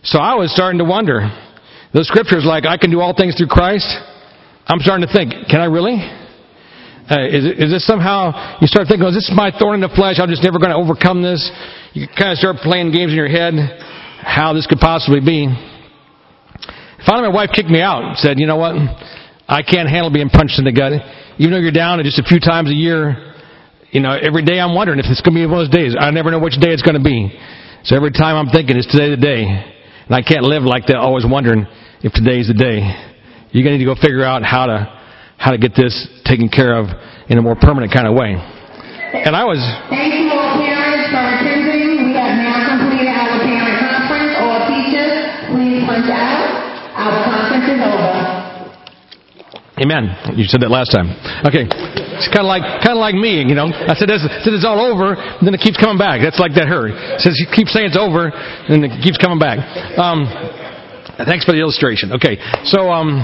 So 0.04 0.20
I 0.20 0.36
was 0.36 0.52
starting 0.52 0.80
to 0.80 0.86
wonder. 0.86 1.28
Those 1.94 2.08
scriptures 2.08 2.44
like, 2.46 2.66
I 2.66 2.78
can 2.78 2.92
do 2.92 3.00
all 3.00 3.14
things 3.16 3.36
through 3.36 3.48
Christ. 3.48 3.88
I'm 4.68 4.80
starting 4.80 5.08
to 5.08 5.14
think, 5.14 5.32
can 5.48 5.62
I 5.62 5.66
really? 5.66 5.96
Uh, 7.08 7.24
is, 7.24 7.46
is 7.56 7.72
this 7.72 7.88
somehow, 7.88 8.60
you 8.60 8.68
start 8.68 8.88
thinking, 8.88 9.06
oh, 9.06 9.10
is 9.10 9.16
this 9.16 9.32
my 9.34 9.52
thorn 9.56 9.80
in 9.80 9.82
the 9.82 9.94
flesh? 9.96 10.20
I'm 10.20 10.28
just 10.28 10.44
never 10.44 10.60
going 10.60 10.76
to 10.76 10.80
overcome 10.80 11.24
this 11.24 11.40
you 11.94 12.08
kind 12.08 12.32
of 12.32 12.38
start 12.38 12.58
playing 12.58 12.92
games 12.92 13.12
in 13.12 13.18
your 13.18 13.30
head 13.30 13.54
how 14.22 14.54
this 14.54 14.68
could 14.68 14.80
possibly 14.80 15.20
be. 15.20 15.48
Finally, 17.06 17.30
my 17.30 17.34
wife 17.34 17.50
kicked 17.54 17.70
me 17.70 17.82
out 17.82 18.04
and 18.04 18.18
said, 18.18 18.40
You 18.40 18.48
know 18.48 18.58
what? 18.58 18.76
I 19.48 19.64
can't 19.64 19.88
handle 19.88 20.12
being 20.12 20.30
punched 20.30 20.60
in 20.60 20.66
the 20.66 20.74
gut. 20.74 20.92
Even 21.40 21.52
though 21.52 21.60
you're 21.64 21.72
down 21.72 22.04
just 22.04 22.20
a 22.20 22.28
few 22.28 22.40
times 22.40 22.70
a 22.70 22.76
year, 22.76 23.36
you 23.92 24.02
know, 24.02 24.12
every 24.12 24.44
day 24.44 24.60
I'm 24.60 24.76
wondering 24.76 25.00
if 25.00 25.06
it's 25.08 25.22
going 25.22 25.36
to 25.36 25.40
be 25.40 25.46
one 25.46 25.64
of 25.64 25.72
those 25.72 25.76
days. 25.76 25.96
I 25.98 26.12
never 26.12 26.32
know 26.32 26.40
which 26.40 26.60
day 26.60 26.76
it's 26.76 26.84
going 26.84 27.00
to 27.00 27.04
be. 27.04 27.32
So 27.86 27.96
every 27.96 28.12
time 28.12 28.36
I'm 28.36 28.52
thinking, 28.52 28.76
it's 28.76 28.92
today 28.92 29.10
the 29.10 29.22
day. 29.22 29.46
And 29.48 30.12
I 30.12 30.22
can't 30.22 30.44
live 30.44 30.64
like 30.64 30.88
that, 30.88 30.98
always 30.98 31.24
wondering 31.26 31.66
if 32.04 32.12
today's 32.12 32.48
the 32.48 32.54
day. 32.54 32.84
you're 33.52 33.64
going 33.64 33.80
to 33.80 33.80
need 33.80 33.88
to 33.88 33.96
go 33.96 33.96
figure 33.96 34.24
out 34.24 34.44
how 34.44 34.66
to, 34.68 34.92
how 35.38 35.52
to 35.52 35.58
get 35.58 35.72
this 35.76 35.96
taken 36.26 36.50
care 36.50 36.76
of 36.76 36.88
in 37.30 37.38
a 37.38 37.42
more 37.42 37.56
permanent 37.56 37.94
kind 37.94 38.08
of 38.08 38.14
way. 38.14 38.36
And 38.36 39.36
I 39.36 39.46
was, 39.46 39.64
Amen. 49.78 50.10
You 50.34 50.50
said 50.50 50.66
that 50.66 50.74
last 50.74 50.90
time. 50.90 51.14
Okay. 51.46 51.70
It's 52.18 52.26
kind 52.34 52.42
of 52.42 52.50
like 52.50 52.66
kind 52.82 52.98
of 52.98 53.02
like 53.02 53.14
me, 53.14 53.46
you 53.46 53.54
know. 53.54 53.70
I 53.70 53.94
said, 53.94 54.10
said 54.10 54.50
it's 54.50 54.66
all 54.66 54.82
over, 54.82 55.14
then 55.46 55.54
it 55.54 55.62
keeps 55.62 55.78
coming 55.78 56.02
back. 56.02 56.18
That's 56.18 56.42
like 56.42 56.58
that 56.58 56.66
herd. 56.66 56.98
It 56.98 57.22
says 57.22 57.38
you 57.38 57.46
keep 57.46 57.70
saying 57.70 57.94
it's 57.94 58.00
over, 58.00 58.34
and 58.34 58.82
it 58.82 59.06
keeps 59.06 59.22
coming 59.22 59.38
back. 59.38 59.62
Um, 60.02 60.26
thanks 61.30 61.46
for 61.46 61.54
the 61.54 61.62
illustration. 61.62 62.18
Okay. 62.18 62.42
So 62.66 62.90
um, 62.90 63.22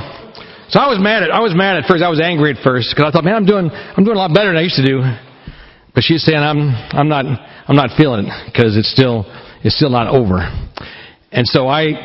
so 0.69 0.77
I 0.77 0.85
was 0.93 1.01
mad 1.01 1.25
at 1.25 1.33
I 1.33 1.41
was 1.41 1.57
mad 1.57 1.81
at 1.81 1.89
first. 1.89 2.05
I 2.05 2.13
was 2.13 2.21
angry 2.21 2.53
at 2.53 2.61
first 2.61 2.93
because 2.93 3.09
I 3.09 3.09
thought, 3.09 3.25
man, 3.25 3.33
I'm 3.33 3.49
doing 3.49 3.73
I'm 3.73 4.05
doing 4.05 4.13
a 4.13 4.21
lot 4.21 4.29
better 4.29 4.53
than 4.53 4.61
I 4.61 4.65
used 4.65 4.77
to 4.77 4.85
do. 4.85 5.01
But 5.97 6.05
she's 6.05 6.21
saying 6.21 6.37
I'm 6.37 6.69
I'm 6.93 7.09
not 7.09 7.25
I'm 7.25 7.75
not 7.75 7.97
feeling 7.97 8.29
it 8.29 8.33
because 8.45 8.77
it's 8.77 8.93
still 8.93 9.25
it's 9.65 9.73
still 9.73 9.89
not 9.89 10.05
over. 10.05 10.37
And 11.33 11.49
so 11.49 11.65
I 11.65 11.97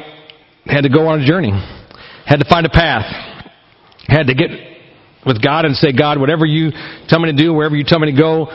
had 0.65 0.89
to 0.89 0.93
go 0.93 1.05
on 1.09 1.21
a 1.21 1.27
journey. 1.29 1.53
Had 2.25 2.41
to 2.41 2.49
find 2.49 2.65
a 2.65 2.73
path 2.73 3.09
had 4.09 4.27
to 4.27 4.35
get 4.35 4.51
with 5.27 5.43
God 5.43 5.65
and 5.65 5.77
say, 5.77 5.93
God, 5.93 6.19
whatever 6.19 6.47
you 6.47 6.71
tell 7.09 7.21
me 7.21 7.31
to 7.31 7.37
do, 7.37 7.53
wherever 7.53 7.77
you 7.77 7.85
tell 7.87 7.99
me 7.99 8.11
to 8.11 8.17
go, 8.17 8.47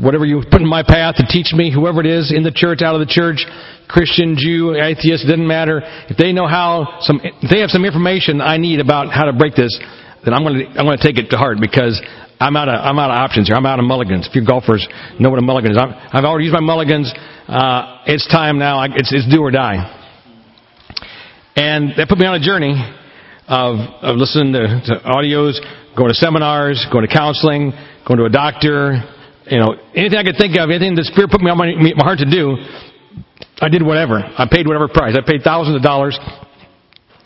whatever 0.00 0.24
you 0.24 0.42
put 0.50 0.62
in 0.62 0.68
my 0.68 0.82
path 0.82 1.16
to 1.16 1.26
teach 1.28 1.52
me, 1.52 1.72
whoever 1.72 2.00
it 2.00 2.06
is, 2.06 2.32
in 2.34 2.42
the 2.42 2.52
church, 2.52 2.80
out 2.80 2.94
of 2.94 3.00
the 3.00 3.10
church, 3.12 3.44
Christian, 3.88 4.36
Jew, 4.38 4.74
atheist, 4.74 5.28
doesn't 5.28 5.46
matter. 5.46 5.82
If 6.08 6.16
they 6.16 6.32
know 6.32 6.48
how, 6.48 6.98
some, 7.00 7.20
if 7.22 7.50
they 7.50 7.60
have 7.60 7.70
some 7.70 7.84
information 7.84 8.40
I 8.40 8.56
need 8.56 8.80
about 8.80 9.12
how 9.12 9.24
to 9.24 9.32
break 9.32 9.54
this, 9.54 9.76
then 10.24 10.32
I'm 10.32 10.42
going 10.42 10.64
to, 10.64 10.66
I'm 10.78 10.86
going 10.86 10.96
to 10.96 11.04
take 11.04 11.18
it 11.18 11.28
to 11.30 11.36
heart 11.36 11.58
because 11.60 12.00
I'm 12.40 12.56
out 12.56 12.68
of, 12.68 12.80
I'm 12.80 12.98
out 12.98 13.10
of 13.10 13.18
options 13.18 13.48
here. 13.48 13.56
I'm 13.56 13.66
out 13.66 13.78
of 13.78 13.84
mulligans. 13.84 14.26
If 14.28 14.34
you 14.34 14.46
golfers 14.46 14.86
know 15.20 15.28
what 15.30 15.38
a 15.38 15.42
mulligan 15.42 15.72
is, 15.72 15.78
I'm, 15.78 15.92
I've 15.92 16.24
already 16.24 16.46
used 16.46 16.54
my 16.54 16.64
mulligans. 16.64 17.12
Uh, 17.46 18.02
it's 18.06 18.26
time 18.28 18.58
now. 18.58 18.78
I, 18.78 18.86
it's, 18.86 19.12
it's 19.12 19.28
do 19.28 19.42
or 19.42 19.50
die. 19.50 19.98
And 21.54 21.92
that 21.98 22.08
put 22.08 22.18
me 22.18 22.24
on 22.26 22.34
a 22.34 22.40
journey 22.40 22.72
of, 23.48 23.78
of 24.02 24.16
listening 24.16 24.52
to, 24.54 24.80
to 24.86 25.00
audios, 25.04 25.58
going 25.96 26.08
to 26.08 26.14
seminars, 26.14 26.86
going 26.92 27.06
to 27.06 27.12
counseling, 27.12 27.72
going 28.06 28.18
to 28.18 28.24
a 28.24 28.30
doctor, 28.30 29.02
you 29.46 29.58
know, 29.58 29.74
anything 29.94 30.18
I 30.18 30.24
could 30.24 30.38
think 30.38 30.56
of, 30.58 30.70
anything 30.70 30.94
the 30.94 31.04
Spirit 31.04 31.30
put 31.30 31.40
me 31.40 31.50
on 31.50 31.58
my, 31.58 31.74
my 31.74 32.04
heart 32.04 32.18
to 32.20 32.30
do, 32.30 32.56
I 33.60 33.68
did 33.68 33.82
whatever. 33.82 34.18
I 34.18 34.46
paid 34.50 34.66
whatever 34.66 34.88
price. 34.88 35.18
I 35.18 35.22
paid 35.26 35.42
thousands 35.42 35.76
of 35.76 35.82
dollars, 35.82 36.18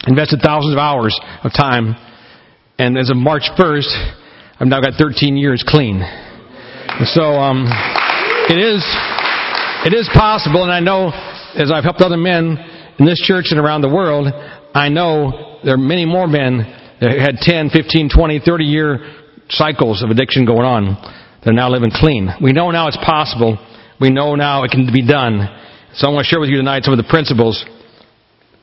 invested 0.07 0.41
thousands 0.43 0.73
of 0.73 0.79
hours 0.79 1.19
of 1.45 1.53
time, 1.53 1.95
and 2.79 2.99
as 2.99 3.11
of 3.11 3.17
March 3.17 3.45
1st, 3.59 4.61
I've 4.61 4.69
now 4.69 4.81
got 4.81 4.95
13 4.99 5.37
years 5.37 5.65
clean. 5.67 6.01
So, 7.13 7.23
um, 7.37 7.69
it 8.49 8.59
is, 8.59 8.81
it 9.85 9.93
is 9.93 10.09
possible, 10.15 10.63
and 10.63 10.73
I 10.73 10.81
know 10.81 11.13
as 11.57 11.73
I've 11.73 11.85
helped 11.85 12.01
other 12.01 12.17
men 12.17 12.57
in 12.99 13.05
this 13.05 13.21
church 13.21 13.47
and 13.51 13.61
around 13.61 13.83
the 13.83 13.93
world, 13.93 14.29
I 14.77 14.91
know 14.91 15.57
there 15.65 15.73
are 15.73 15.81
many 15.81 16.05
more 16.05 16.29
men 16.29 16.61
that 17.01 17.17
had 17.17 17.41
10, 17.41 17.71
15, 17.71 18.11
20, 18.13 18.41
30 18.45 18.65
year 18.65 19.01
cycles 19.49 20.03
of 20.05 20.11
addiction 20.11 20.45
going 20.45 20.69
on 20.69 21.01
that 21.41 21.49
are 21.49 21.57
now 21.57 21.71
living 21.71 21.89
clean. 21.95 22.29
We 22.43 22.53
know 22.53 22.71
now 22.71 22.87
it's 22.87 23.01
possible. 23.01 23.57
We 23.99 24.11
know 24.11 24.35
now 24.35 24.65
it 24.65 24.71
can 24.71 24.85
be 24.93 25.01
done. 25.01 25.49
So 25.95 26.09
I 26.09 26.13
want 26.13 26.27
to 26.27 26.29
share 26.29 26.41
with 26.41 26.51
you 26.51 26.59
tonight 26.59 26.85
some 26.85 26.93
of 26.93 27.01
the 27.01 27.09
principles 27.09 27.65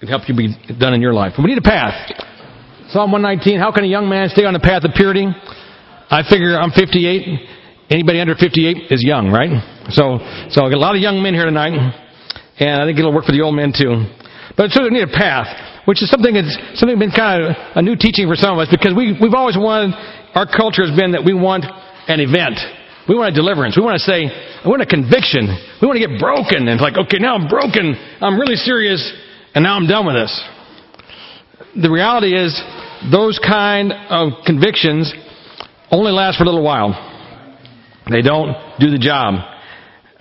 that 0.02 0.08
help 0.08 0.30
you 0.30 0.38
be 0.38 0.54
done 0.78 0.93
in 0.93 1.02
your 1.02 1.13
life. 1.13 1.34
But 1.36 1.45
we 1.45 1.49
need 1.49 1.58
a 1.58 1.65
path. 1.65 1.97
Psalm 2.93 3.12
119, 3.12 3.58
how 3.58 3.71
can 3.71 3.84
a 3.84 3.89
young 3.89 4.08
man 4.08 4.30
stay 4.30 4.45
on 4.45 4.54
the 4.54 4.62
path 4.62 4.84
of 4.84 4.93
purity? 4.93 5.26
I 5.26 6.21
figure 6.30 6.54
I'm 6.54 6.69
58. 6.69 7.89
Anybody 7.89 8.21
under 8.21 8.36
58 8.36 8.91
is 8.93 9.02
young, 9.02 9.34
right? 9.34 9.49
So, 9.89 10.21
so 10.54 10.62
I 10.62 10.69
got 10.69 10.78
a 10.78 10.86
lot 10.86 10.93
of 10.93 11.02
young 11.02 11.23
men 11.23 11.34
here 11.34 11.45
tonight, 11.45 11.73
and 11.73 12.82
I 12.82 12.86
think 12.86 12.99
it'll 12.99 13.13
work 13.13 13.26
for 13.26 13.34
the 13.34 13.41
old 13.41 13.56
men 13.56 13.73
too. 13.73 14.06
But 14.56 14.69
so 14.69 14.84
we 14.84 14.89
need 14.93 15.10
a 15.10 15.10
path, 15.10 15.73
which 15.86 16.02
is 16.02 16.10
something 16.10 16.34
that's 16.34 16.80
something 16.80 16.98
been 17.00 17.12
kind 17.12 17.43
of 17.43 17.56
a 17.76 17.82
new 17.82 17.96
teaching 17.96 18.28
for 18.28 18.36
some 18.36 18.56
of 18.56 18.60
us 18.60 18.69
because 18.72 18.96
we 18.96 19.15
we've 19.19 19.36
always 19.36 19.58
wanted. 19.58 19.96
Our 20.34 20.50
culture 20.50 20.82
has 20.82 20.96
been 20.98 21.13
that 21.13 21.24
we 21.24 21.34
want 21.34 21.65
an 22.08 22.19
event. 22.19 22.58
We 23.08 23.15
want 23.15 23.34
a 23.34 23.36
deliverance. 23.36 23.76
We 23.76 23.84
want 23.84 24.00
to 24.00 24.06
say, 24.06 24.26
I 24.26 24.67
want 24.67 24.82
a 24.82 24.88
conviction. 24.88 25.46
We 25.82 25.88
want 25.88 26.00
to 26.00 26.06
get 26.08 26.17
broken. 26.19 26.65
And 26.65 26.80
it's 26.80 26.82
like, 26.82 26.96
okay, 26.96 27.19
now 27.19 27.36
I'm 27.36 27.48
broken. 27.48 27.93
I'm 28.22 28.39
really 28.39 28.56
serious. 28.56 29.04
And 29.54 29.63
now 29.63 29.76
I'm 29.76 29.88
done 29.88 30.08
with 30.08 30.15
this. 30.15 30.34
The 31.84 31.91
reality 31.91 32.34
is, 32.34 32.56
those 33.12 33.38
kind 33.43 33.91
of 33.91 34.41
convictions 34.46 35.13
only 35.91 36.12
last 36.12 36.38
for 36.38 36.43
a 36.43 36.48
little 36.48 36.63
while. 36.63 36.96
They 38.10 38.22
don't 38.22 38.56
do 38.80 38.89
the 38.89 38.98
job. 38.98 39.53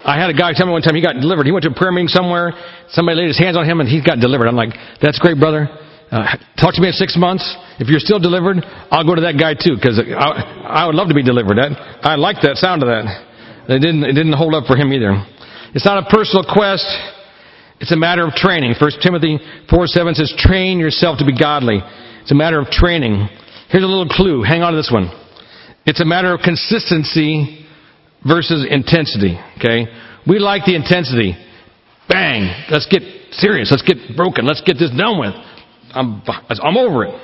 I 0.05 0.19
had 0.19 0.31
a 0.31 0.35
guy 0.35 0.53
tell 0.53 0.67
me 0.67 0.73
one 0.73 0.83
time 0.83 0.95
he 0.95 1.03
got 1.03 1.15
delivered. 1.15 1.47
He 1.47 1.53
went 1.53 1.63
to 1.65 1.71
a 1.71 1.75
prayer 1.75 1.93
meeting 1.93 2.09
somewhere. 2.09 2.53
Somebody 2.91 3.23
laid 3.23 3.29
his 3.29 3.39
hands 3.39 3.57
on 3.57 3.65
him 3.65 3.81
and 3.81 3.89
he 3.89 4.03
got 4.03 4.19
delivered. 4.19 4.49
I'm 4.49 4.57
like, 4.57 4.75
that's 5.01 5.19
great, 5.19 5.39
brother. 5.39 5.69
Uh, 6.11 6.37
talk 6.61 6.75
to 6.75 6.81
me 6.83 6.89
in 6.89 6.93
six 6.93 7.17
months. 7.17 7.47
If 7.79 7.89
you're 7.89 8.03
still 8.03 8.19
delivered, 8.19 8.61
I'll 8.91 9.07
go 9.07 9.15
to 9.15 9.23
that 9.23 9.39
guy 9.39 9.55
too 9.55 9.79
because 9.79 9.97
I, 9.97 10.83
I 10.83 10.87
would 10.87 10.95
love 10.95 11.09
to 11.09 11.15
be 11.15 11.23
delivered. 11.23 11.57
That, 11.57 11.73
I 12.03 12.17
like 12.17 12.43
that 12.43 12.59
sound 12.59 12.83
of 12.83 12.91
that. 12.91 13.07
It 13.71 13.79
didn't, 13.79 14.05
it 14.05 14.13
didn't 14.13 14.35
hold 14.35 14.55
up 14.55 14.67
for 14.67 14.77
him 14.77 14.93
either. 14.93 15.15
It's 15.73 15.87
not 15.87 16.03
a 16.03 16.07
personal 16.11 16.45
quest. 16.45 16.85
It's 17.81 17.93
a 17.93 17.97
matter 17.97 18.27
of 18.27 18.35
training. 18.35 18.75
1 18.79 18.91
Timothy 19.03 19.39
4 19.71 19.87
7 19.87 20.15
says, 20.15 20.35
train 20.37 20.79
yourself 20.79 21.19
to 21.19 21.25
be 21.25 21.33
godly. 21.33 21.81
It's 22.23 22.31
a 22.31 22.35
matter 22.35 22.61
of 22.61 22.69
training. 22.69 23.27
Here's 23.71 23.83
a 23.83 23.87
little 23.87 24.09
clue. 24.09 24.43
Hang 24.43 24.63
on 24.63 24.73
to 24.73 24.77
this 24.77 24.91
one. 24.93 25.11
It's 25.87 26.01
a 26.01 26.05
matter 26.05 26.35
of 26.35 26.41
consistency 26.41 27.62
versus 28.27 28.67
intensity. 28.69 29.39
Okay? 29.59 29.87
We 30.27 30.39
like 30.39 30.65
the 30.65 30.75
intensity. 30.75 31.35
Bang! 32.09 32.51
Let's 32.71 32.87
get 32.91 33.03
serious. 33.33 33.71
Let's 33.71 33.83
get 33.83 34.17
broken. 34.17 34.47
Let's 34.47 34.63
get 34.63 34.79
this 34.79 34.91
done 34.91 35.19
with. 35.19 35.35
I'm, 35.95 36.23
I'm 36.49 36.77
over 36.77 37.05
it. 37.07 37.15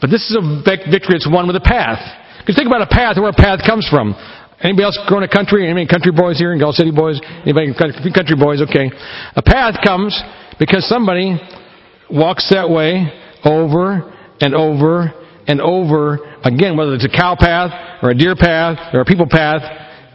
But 0.00 0.10
this 0.10 0.28
is 0.30 0.36
a 0.36 0.62
victory 0.64 1.16
that's 1.16 1.28
won 1.30 1.46
with 1.46 1.56
a 1.56 1.64
path. 1.64 2.00
Because 2.38 2.56
think 2.56 2.66
about 2.66 2.82
a 2.82 2.90
path, 2.90 3.16
where 3.16 3.30
a 3.30 3.32
path 3.32 3.60
comes 3.66 3.88
from. 3.88 4.14
Anybody 4.60 4.84
else 4.84 4.98
growing 5.08 5.24
a 5.24 5.28
country? 5.28 5.68
Any 5.68 5.86
country 5.86 6.12
boys 6.12 6.38
here? 6.38 6.52
in 6.52 6.58
Gulf 6.58 6.74
City 6.74 6.90
boys? 6.90 7.20
Anybody 7.42 7.72
country 7.74 8.36
boys? 8.36 8.60
Okay. 8.62 8.90
A 9.36 9.42
path 9.42 9.76
comes 9.84 10.20
because 10.58 10.86
somebody 10.88 11.36
walks 12.10 12.48
that 12.50 12.68
way 12.68 13.08
over 13.44 14.12
and 14.40 14.54
over 14.54 15.12
and 15.46 15.60
over 15.60 16.18
again, 16.44 16.76
whether 16.76 16.94
it's 16.94 17.04
a 17.04 17.08
cow 17.08 17.36
path 17.38 18.02
or 18.02 18.10
a 18.10 18.14
deer 18.14 18.34
path 18.36 18.94
or 18.94 19.00
a 19.00 19.04
people 19.04 19.26
path, 19.28 19.62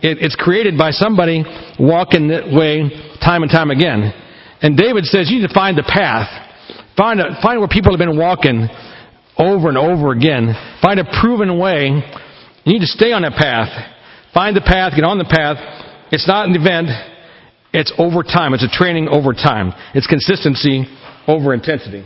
it, 0.02 0.18
it's 0.22 0.36
created 0.36 0.78
by 0.78 0.92
somebody 0.92 1.44
walking 1.80 2.30
that 2.30 2.52
way 2.52 2.90
time 3.24 3.44
and 3.44 3.52
time 3.52 3.72
again. 3.72 4.14
And 4.62 4.78
David 4.78 5.06
says 5.06 5.30
you 5.30 5.40
need 5.40 5.48
to 5.48 5.54
find 5.54 5.78
the 5.78 5.88
path. 5.88 6.28
Find, 6.98 7.20
a, 7.20 7.40
find 7.42 7.60
where 7.60 7.70
people 7.70 7.92
have 7.92 8.00
been 8.00 8.18
walking 8.18 8.68
over 9.38 9.70
and 9.70 9.78
over 9.78 10.12
again. 10.12 10.54
Find 10.82 11.00
a 11.00 11.06
proven 11.22 11.58
way. 11.58 11.88
You 12.66 12.74
need 12.74 12.82
to 12.82 12.92
stay 12.92 13.12
on 13.14 13.22
that 13.24 13.40
path. 13.40 13.72
Find 14.34 14.56
the 14.56 14.62
path, 14.62 14.94
get 14.96 15.06
on 15.06 15.18
the 15.18 15.26
path. 15.26 15.58
It's 16.12 16.28
not 16.28 16.48
an 16.48 16.56
event. 16.56 16.90
It's 17.72 17.94
over 17.98 18.24
time. 18.24 18.54
It's 18.54 18.64
a 18.64 18.70
training 18.70 19.08
over 19.08 19.34
time. 19.34 19.74
It's 19.94 20.08
consistency 20.08 20.86
over 21.28 21.54
intensity. 21.54 22.04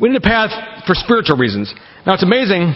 We 0.00 0.08
need 0.08 0.16
a 0.16 0.20
path 0.20 0.50
for 0.86 0.94
spiritual 0.94 1.36
reasons. 1.36 1.72
Now 2.06 2.14
it's 2.14 2.22
amazing. 2.22 2.74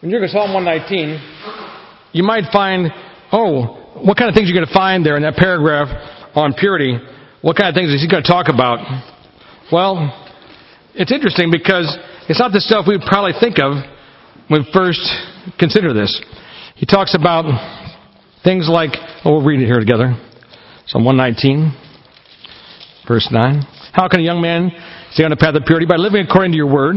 When 0.00 0.10
you 0.10 0.18
look 0.18 0.28
at 0.28 0.32
Psalm 0.32 0.52
119, 0.52 1.65
you 2.12 2.22
might 2.22 2.44
find, 2.52 2.90
oh, 3.32 4.00
what 4.02 4.16
kind 4.16 4.28
of 4.28 4.34
things 4.34 4.48
are 4.48 4.52
you're 4.52 4.60
going 4.60 4.68
to 4.68 4.74
find 4.74 5.04
there 5.04 5.16
in 5.16 5.22
that 5.22 5.36
paragraph 5.36 5.88
on 6.34 6.54
purity? 6.54 6.98
What 7.42 7.56
kind 7.56 7.68
of 7.68 7.74
things 7.74 7.92
is 7.92 8.02
he 8.02 8.08
going 8.08 8.22
to 8.22 8.28
talk 8.28 8.46
about? 8.48 8.78
Well, 9.72 10.12
it's 10.94 11.12
interesting 11.12 11.50
because 11.50 11.96
it's 12.28 12.40
not 12.40 12.52
the 12.52 12.60
stuff 12.60 12.86
we 12.88 12.96
would 12.96 13.06
probably 13.06 13.32
think 13.38 13.58
of 13.58 13.82
when 14.48 14.64
first 14.72 15.00
consider 15.58 15.92
this. 15.92 16.12
He 16.76 16.86
talks 16.86 17.14
about 17.14 17.44
things 18.44 18.68
like, 18.70 18.90
oh, 19.24 19.36
we'll 19.38 19.44
read 19.44 19.60
it 19.60 19.66
here 19.66 19.80
together. 19.80 20.14
Psalm 20.86 21.04
119, 21.04 21.74
verse 23.08 23.28
9. 23.30 23.62
How 23.92 24.08
can 24.08 24.20
a 24.20 24.22
young 24.22 24.40
man 24.40 24.70
stay 25.12 25.24
on 25.24 25.30
the 25.30 25.36
path 25.36 25.54
of 25.54 25.64
purity? 25.64 25.86
By 25.86 25.96
living 25.96 26.24
according 26.26 26.52
to 26.52 26.56
your 26.56 26.72
word. 26.72 26.96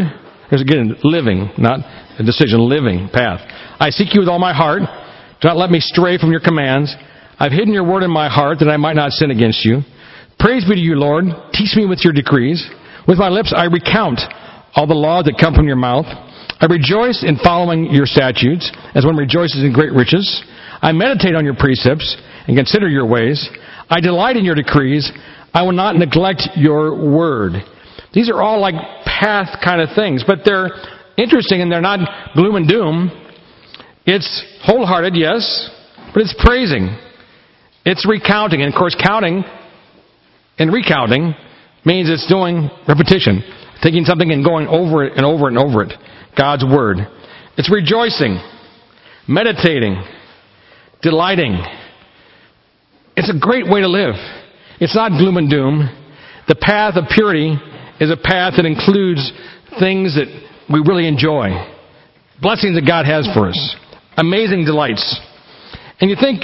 There's 0.50 0.62
again, 0.62 0.96
living, 1.04 1.52
not 1.58 1.80
a 2.18 2.24
decision, 2.24 2.60
living 2.60 3.10
path. 3.14 3.40
I 3.80 3.90
seek 3.90 4.14
you 4.14 4.20
with 4.20 4.30
all 4.30 4.40
my 4.40 4.54
heart. 4.54 4.82
Do 5.42 5.48
not 5.48 5.58
let 5.58 5.72
me 5.72 5.80
stray 5.80 6.18
from 6.18 6.32
your 6.32 6.42
commands. 6.42 6.94
I've 7.40 7.54
hidden 7.54 7.74
your 7.74 7.88
word 7.88 8.04
in 8.04 8.12
my 8.12 8.28
heart 8.28 8.60
that 8.60 8.68
I 8.68 8.76
might 8.76 8.96
not 8.96 9.12
sin 9.12 9.32
against 9.32 9.64
you. 9.64 9.82
Praise 10.38 10.66
be 10.66 10.76
to 10.76 10.82
you, 10.82 10.96
Lord. 10.96 11.26
Teach 11.54 11.76
me 11.76 11.86
with 11.86 12.04
your 12.04 12.12
decrees. 12.12 12.60
With 13.08 13.18
my 13.18 13.30
lips 13.30 13.54
I 13.56 13.66
recount 13.66 14.20
all 14.76 14.86
the 14.86 14.94
laws 14.94 15.26
that 15.26 15.40
come 15.40 15.56
from 15.56 15.68
your 15.68 15.78
mouth. 15.78 16.06
I 16.60 16.66
rejoice 16.68 17.24
in 17.24 17.40
following 17.42 17.88
your 17.92 18.06
statutes, 18.06 18.70
as 18.94 19.06
one 19.06 19.16
rejoices 19.16 19.64
in 19.64 19.72
great 19.72 19.94
riches. 19.94 20.28
I 20.82 20.92
meditate 20.92 21.36
on 21.36 21.46
your 21.46 21.56
precepts 21.56 22.18
and 22.48 22.58
consider 22.58 22.90
your 22.90 23.08
ways. 23.08 23.50
I 23.90 24.02
delight 24.02 24.36
in 24.36 24.44
your 24.44 24.56
decrees. 24.56 25.10
I 25.54 25.64
will 25.64 25.72
not 25.72 25.96
neglect 25.96 26.50
your 26.56 26.96
word. 26.96 27.54
These 28.14 28.30
are 28.30 28.42
all 28.42 28.60
like 28.60 28.76
path 29.06 29.60
kind 29.64 29.82
of 29.82 29.90
things, 29.96 30.24
but 30.28 30.40
they're 30.44 30.70
interesting 31.18 31.62
and 31.62 31.72
they're 31.72 31.82
not 31.82 32.34
gloom 32.36 32.56
and 32.56 32.68
doom. 32.68 33.12
It's 34.12 34.44
wholehearted, 34.64 35.16
yes, 35.16 35.70
but 36.16 36.24
it's 36.24 36.34
praising. 36.40 36.98
It's 37.86 38.08
recounting. 38.10 38.64
And 38.64 38.74
of 38.74 38.76
course, 38.76 38.96
counting 39.00 39.44
and 40.58 40.74
recounting 40.74 41.36
means 41.86 42.10
it's 42.10 42.26
doing 42.28 42.72
repetition, 42.88 43.44
taking 43.84 44.06
something 44.06 44.32
and 44.32 44.44
going 44.44 44.66
over 44.66 45.06
it 45.06 45.14
and 45.16 45.24
over 45.24 45.48
and 45.48 45.60
over 45.60 45.84
it. 45.84 45.94
God's 46.36 46.66
Word. 46.66 46.98
It's 47.56 47.72
rejoicing, 47.72 48.42
meditating, 49.28 50.02
delighting. 51.04 51.62
It's 53.16 53.30
a 53.30 53.38
great 53.40 53.70
way 53.70 53.82
to 53.82 53.88
live. 53.88 54.16
It's 54.80 54.96
not 54.96 55.20
gloom 55.20 55.38
and 55.38 55.52
doom. 55.52 55.88
The 56.48 56.56
path 56.56 56.96
of 56.96 57.04
purity 57.14 57.54
is 58.00 58.10
a 58.10 58.18
path 58.18 58.54
that 58.58 58.66
includes 58.66 59.32
things 59.80 60.16
that 60.16 60.26
we 60.68 60.80
really 60.80 61.08
enjoy. 61.08 61.50
Blessings 62.42 62.74
that 62.74 62.88
God 62.88 63.06
has 63.06 63.30
for 63.36 63.50
us. 63.50 63.76
Amazing 64.20 64.66
delights. 64.66 65.18
And 66.02 66.10
you 66.10 66.18
think, 66.20 66.44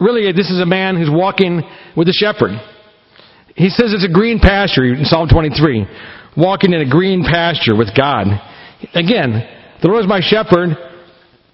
really, 0.00 0.32
this 0.32 0.50
is 0.50 0.60
a 0.60 0.66
man 0.66 0.96
who's 0.96 1.10
walking 1.10 1.62
with 1.96 2.08
a 2.08 2.12
shepherd. 2.12 2.50
He 3.54 3.68
says 3.68 3.94
it's 3.94 4.04
a 4.04 4.12
green 4.12 4.40
pasture 4.40 4.84
in 4.84 5.04
Psalm 5.04 5.28
23. 5.28 5.86
Walking 6.36 6.72
in 6.72 6.80
a 6.80 6.90
green 6.90 7.22
pasture 7.22 7.76
with 7.76 7.96
God. 7.96 8.26
Again, 8.92 9.38
the 9.80 9.88
Lord 9.88 10.04
is 10.04 10.08
my 10.08 10.20
shepherd. 10.20 10.76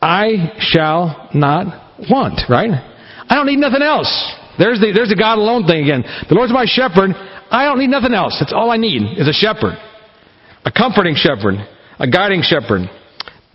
I 0.00 0.56
shall 0.58 1.28
not 1.34 2.00
want, 2.10 2.40
right? 2.48 2.70
I 3.28 3.34
don't 3.34 3.46
need 3.46 3.60
nothing 3.60 3.82
else. 3.82 4.10
There's 4.58 4.80
the, 4.80 4.92
there's 4.94 5.10
the 5.10 5.16
God 5.16 5.36
alone 5.38 5.66
thing 5.66 5.84
again. 5.84 6.02
The 6.28 6.34
Lord's 6.34 6.52
my 6.52 6.64
shepherd. 6.66 7.12
I 7.50 7.64
don't 7.64 7.78
need 7.78 7.90
nothing 7.90 8.14
else. 8.14 8.36
That's 8.40 8.52
all 8.52 8.70
I 8.70 8.78
need 8.78 9.18
is 9.18 9.28
a 9.28 9.32
shepherd. 9.32 9.76
A 10.64 10.72
comforting 10.72 11.14
shepherd. 11.14 11.60
A 11.98 12.08
guiding 12.08 12.40
shepherd. 12.42 12.88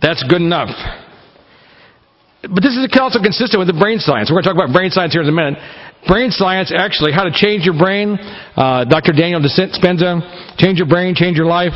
That's 0.00 0.24
good 0.30 0.40
enough. 0.40 0.70
But 2.42 2.62
this 2.62 2.78
is 2.78 2.86
also 3.00 3.18
consistent 3.18 3.58
with 3.58 3.66
the 3.66 3.78
brain 3.78 3.98
science. 3.98 4.30
We're 4.30 4.38
going 4.38 4.46
to 4.46 4.50
talk 4.54 4.58
about 4.62 4.72
brain 4.72 4.90
science 4.90 5.12
here 5.12 5.22
in 5.22 5.28
a 5.28 5.34
minute. 5.34 5.58
Brain 6.06 6.30
science, 6.30 6.70
actually, 6.70 7.10
how 7.10 7.24
to 7.24 7.34
change 7.34 7.66
your 7.66 7.74
brain. 7.74 8.14
Uh, 8.54 8.86
Dr. 8.86 9.10
Daniel 9.10 9.42
Dispenza, 9.42 10.22
change 10.56 10.78
your 10.78 10.86
brain, 10.86 11.18
change 11.18 11.36
your 11.36 11.50
life. 11.50 11.74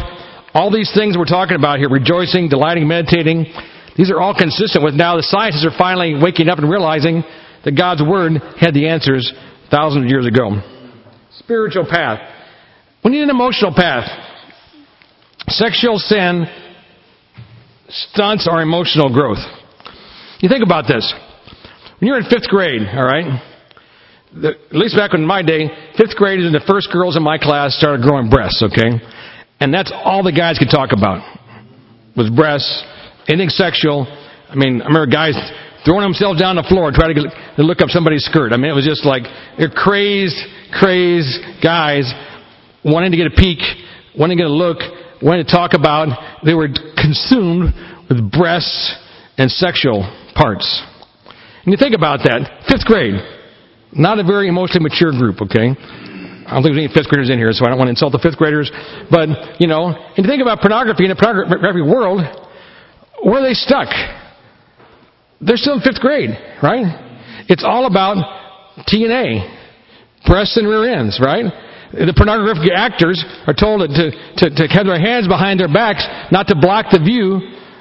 All 0.55 0.71
these 0.71 0.93
things 0.95 1.19
we're 1.19 1.27
talking 1.27 1.57
about 1.57 1.79
here, 1.79 1.91
rejoicing, 1.91 2.49
delighting, 2.49 2.87
meditating, 2.87 3.51
these 3.97 4.11
are 4.11 4.21
all 4.21 4.35
consistent 4.35 4.85
with 4.85 4.95
now 4.95 5.17
the 5.17 5.23
scientists 5.23 5.67
are 5.67 5.77
finally 5.77 6.15
waking 6.15 6.49
up 6.49 6.59
and 6.59 6.71
realizing 6.71 7.25
that 7.65 7.77
God's 7.77 8.03
Word 8.03 8.33
had 8.59 8.75
the 8.75 8.89
answers 8.89 9.33
thousands 9.71 10.05
of 10.05 10.11
years 10.11 10.27
ago. 10.27 10.63
Spiritual 11.39 11.87
path. 11.89 12.21
We 13.05 13.11
need 13.11 13.23
an 13.23 13.31
emotional 13.31 13.75
path. 13.75 14.09
Sexual 15.49 15.99
sin 15.99 16.47
stunts 17.89 18.49
our 18.49 18.63
emotional 18.63 19.13
growth. 19.13 19.43
You 20.43 20.49
think 20.49 20.65
about 20.67 20.89
this. 20.89 21.07
When 22.01 22.09
you're 22.09 22.19
in 22.19 22.27
fifth 22.27 22.51
grade, 22.51 22.83
all 22.83 23.07
right, 23.07 23.39
the, 24.35 24.59
at 24.59 24.75
least 24.75 24.97
back 24.97 25.15
in 25.15 25.25
my 25.25 25.41
day, 25.41 25.71
fifth 25.97 26.19
grade 26.19 26.41
is 26.41 26.51
the 26.51 26.67
first 26.67 26.91
girls 26.91 27.17
in 27.17 27.23
my 27.23 27.39
class 27.39 27.79
started 27.79 28.03
growing 28.03 28.29
breasts, 28.29 28.61
okay? 28.61 28.99
And 29.61 29.73
that's 29.73 29.93
all 29.95 30.25
the 30.25 30.35
guys 30.35 30.59
could 30.59 30.69
talk 30.69 30.91
about 30.91 31.23
was 32.17 32.29
breasts, 32.35 32.67
anything 33.29 33.51
sexual. 33.55 34.03
I 34.51 34.59
mean, 34.59 34.83
I 34.83 34.91
remember 34.91 35.07
guys 35.07 35.39
throwing 35.87 36.03
themselves 36.03 36.43
down 36.43 36.59
the 36.59 36.67
floor 36.67 36.91
trying 36.91 37.15
to, 37.15 37.23
to 37.23 37.63
look 37.63 37.79
up 37.81 37.91
somebody's 37.95 38.27
skirt. 38.27 38.53
I 38.53 38.57
mean, 38.59 38.67
it 38.67 38.75
was 38.75 38.85
just 38.85 39.07
like 39.07 39.23
they're 39.63 39.71
crazed, 39.71 40.43
crazed 40.75 41.63
guys 41.63 42.11
wanting 42.85 43.15
to 43.15 43.17
get 43.17 43.31
a 43.31 43.37
peek, 43.39 43.63
wanting 44.19 44.39
to 44.39 44.43
get 44.43 44.51
a 44.51 44.53
look, 44.53 44.83
wanting 45.23 45.47
to 45.47 45.53
talk 45.53 45.71
about. 45.79 46.11
They 46.45 46.55
were 46.55 46.67
consumed 46.99 47.71
with 48.11 48.19
breasts 48.35 48.99
and 49.39 49.49
sexual 49.49 50.03
parts. 50.35 50.67
And 51.65 51.71
you 51.71 51.79
think 51.79 51.95
about 51.95 52.21
that, 52.25 52.67
fifth 52.69 52.85
grade, 52.85 53.15
not 53.93 54.19
a 54.19 54.25
very 54.25 54.49
emotionally 54.49 54.83
mature 54.89 55.13
group, 55.13 55.41
okay? 55.43 55.71
I 55.73 56.59
don't 56.59 56.63
think 56.67 56.75
there's 56.75 56.91
any 56.91 56.93
fifth 56.93 57.09
graders 57.09 57.31
in 57.31 57.39
here, 57.39 57.53
so 57.53 57.65
I 57.65 57.69
don't 57.71 57.79
want 57.79 57.89
to 57.89 57.95
insult 57.95 58.13
the 58.13 58.21
fifth 58.21 58.37
graders. 58.37 58.71
But, 59.09 59.61
you 59.61 59.69
know, 59.69 59.95
and 59.95 60.21
you 60.21 60.29
think 60.29 60.43
about 60.43 60.61
pornography 60.61 61.07
in 61.07 61.11
the 61.11 61.17
pornography 61.17 61.87
world, 61.87 62.21
where 63.23 63.41
are 63.41 63.47
they 63.47 63.55
stuck? 63.55 63.89
They're 65.41 65.57
still 65.57 65.79
in 65.79 65.83
fifth 65.87 66.03
grade, 66.03 66.31
right? 66.63 66.87
It's 67.49 67.63
all 67.65 67.87
about 67.87 68.19
TNA, 68.91 70.27
breasts 70.27 70.57
and 70.57 70.67
rear 70.67 70.93
ends, 70.93 71.21
right? 71.23 71.47
The 71.93 72.15
pornographic 72.17 72.73
actors 72.75 73.23
are 73.47 73.55
told 73.55 73.85
to, 73.85 74.11
to, 74.11 74.45
to 74.51 74.63
have 74.73 74.87
their 74.87 74.99
hands 74.99 75.29
behind 75.29 75.61
their 75.61 75.73
backs, 75.73 76.03
not 76.33 76.49
to 76.49 76.57
block 76.59 76.87
the 76.91 76.99
view 76.99 77.39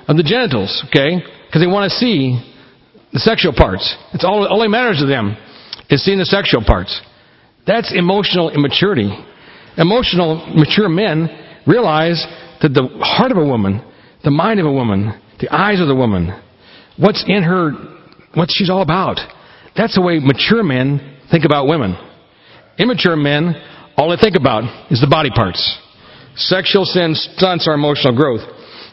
of 0.08 0.18
the 0.18 0.24
genitals, 0.24 0.84
okay? 0.90 1.24
Because 1.52 1.62
they 1.62 1.68
want 1.68 1.92
to 1.92 1.98
see 1.98 2.40
the 3.12 3.20
sexual 3.20 3.52
parts. 3.52 3.84
It's 4.14 4.24
all, 4.24 4.48
all 4.48 4.62
that 4.62 4.70
matters 4.70 5.00
to 5.00 5.06
them 5.06 5.36
is 5.90 6.02
seeing 6.02 6.18
the 6.18 6.24
sexual 6.24 6.64
parts. 6.64 7.02
That's 7.68 7.92
emotional 7.94 8.52
immaturity. 8.52 9.12
Emotional, 9.76 10.48
mature 10.56 10.88
men 10.88 11.28
realize 11.68 12.26
that 12.62 12.70
the 12.70 12.88
heart 13.02 13.34
of 13.34 13.38
a 13.38 13.46
woman, 13.46 13.84
the 14.24 14.32
mind 14.32 14.62
of 14.62 14.66
a 14.66 14.72
woman, 14.72 15.20
the 15.42 15.54
eyes 15.54 15.82
of 15.82 15.90
the 15.90 15.96
woman, 15.96 16.32
what's 16.96 17.26
in 17.28 17.44
her, 17.44 17.72
what 18.34 18.48
she's 18.50 18.70
all 18.70 18.82
about. 18.82 19.20
That's 19.76 19.96
the 19.96 20.02
way 20.02 20.20
mature 20.24 20.64
men 20.64 21.18
think 21.30 21.44
about 21.44 21.68
women. 21.68 21.98
Immature 22.80 23.18
men, 23.18 23.56
all 23.98 24.10
they 24.10 24.16
think 24.16 24.38
about 24.38 24.64
is 24.90 25.02
the 25.02 25.08
body 25.08 25.32
parts. 25.36 25.60
Sexual 26.36 26.86
sin 26.86 27.14
stunts 27.14 27.68
our 27.68 27.76
emotional 27.76 28.16
growth. 28.16 28.42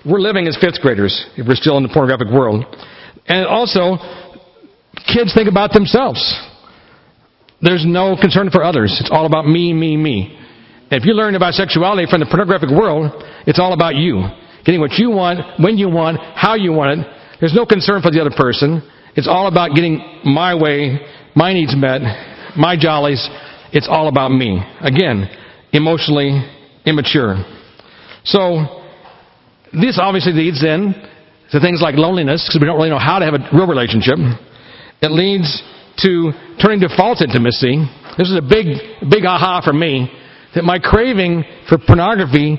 We're 0.08 0.20
living 0.20 0.46
as 0.46 0.56
fifth 0.60 0.80
graders 0.80 1.26
if 1.36 1.46
we're 1.46 1.54
still 1.54 1.76
in 1.76 1.82
the 1.82 1.90
pornographic 1.92 2.32
world. 2.32 2.64
And 3.26 3.46
also, 3.46 3.98
kids 5.06 5.34
think 5.34 5.48
about 5.48 5.72
themselves. 5.72 6.18
There's 7.60 7.84
no 7.86 8.16
concern 8.20 8.50
for 8.50 8.64
others. 8.64 8.96
It's 9.00 9.10
all 9.12 9.26
about 9.26 9.46
me, 9.46 9.72
me, 9.72 9.96
me. 9.96 10.38
If 10.90 11.04
you 11.04 11.12
learn 11.12 11.34
about 11.34 11.54
sexuality 11.54 12.06
from 12.08 12.20
the 12.20 12.26
pornographic 12.26 12.70
world, 12.70 13.12
it's 13.46 13.58
all 13.58 13.74
about 13.74 13.96
you. 13.96 14.24
Getting 14.64 14.80
what 14.80 14.92
you 14.92 15.10
want, 15.10 15.40
when 15.60 15.76
you 15.76 15.90
want, 15.90 16.18
how 16.34 16.54
you 16.54 16.72
want 16.72 17.00
it. 17.00 17.06
There's 17.40 17.54
no 17.54 17.66
concern 17.66 18.00
for 18.00 18.10
the 18.10 18.20
other 18.20 18.34
person. 18.34 18.82
It's 19.14 19.28
all 19.28 19.48
about 19.48 19.74
getting 19.74 20.00
my 20.24 20.54
way, 20.54 21.00
my 21.34 21.52
needs 21.52 21.74
met, 21.76 22.00
my 22.56 22.76
jollies. 22.78 23.28
It's 23.72 23.88
all 23.90 24.08
about 24.08 24.30
me. 24.30 24.62
Again, 24.80 25.28
emotionally 25.72 26.40
immature. 26.86 27.36
So, 28.24 28.77
this 29.72 29.98
obviously 30.00 30.32
leads 30.32 30.62
then 30.62 30.94
to 31.50 31.60
things 31.60 31.80
like 31.80 31.96
loneliness, 31.96 32.44
because 32.46 32.60
we 32.60 32.66
don't 32.66 32.76
really 32.76 32.90
know 32.90 32.98
how 32.98 33.18
to 33.18 33.24
have 33.24 33.34
a 33.34 33.42
real 33.52 33.66
relationship. 33.66 34.18
It 35.00 35.10
leads 35.10 35.62
to 36.04 36.32
turning 36.60 36.80
to 36.80 36.88
false 36.94 37.22
intimacy. 37.22 37.84
This 38.16 38.28
is 38.28 38.36
a 38.36 38.44
big, 38.44 38.66
big 39.08 39.24
aha 39.24 39.62
for 39.64 39.72
me 39.72 40.12
that 40.54 40.64
my 40.64 40.78
craving 40.78 41.44
for 41.68 41.78
pornography, 41.78 42.58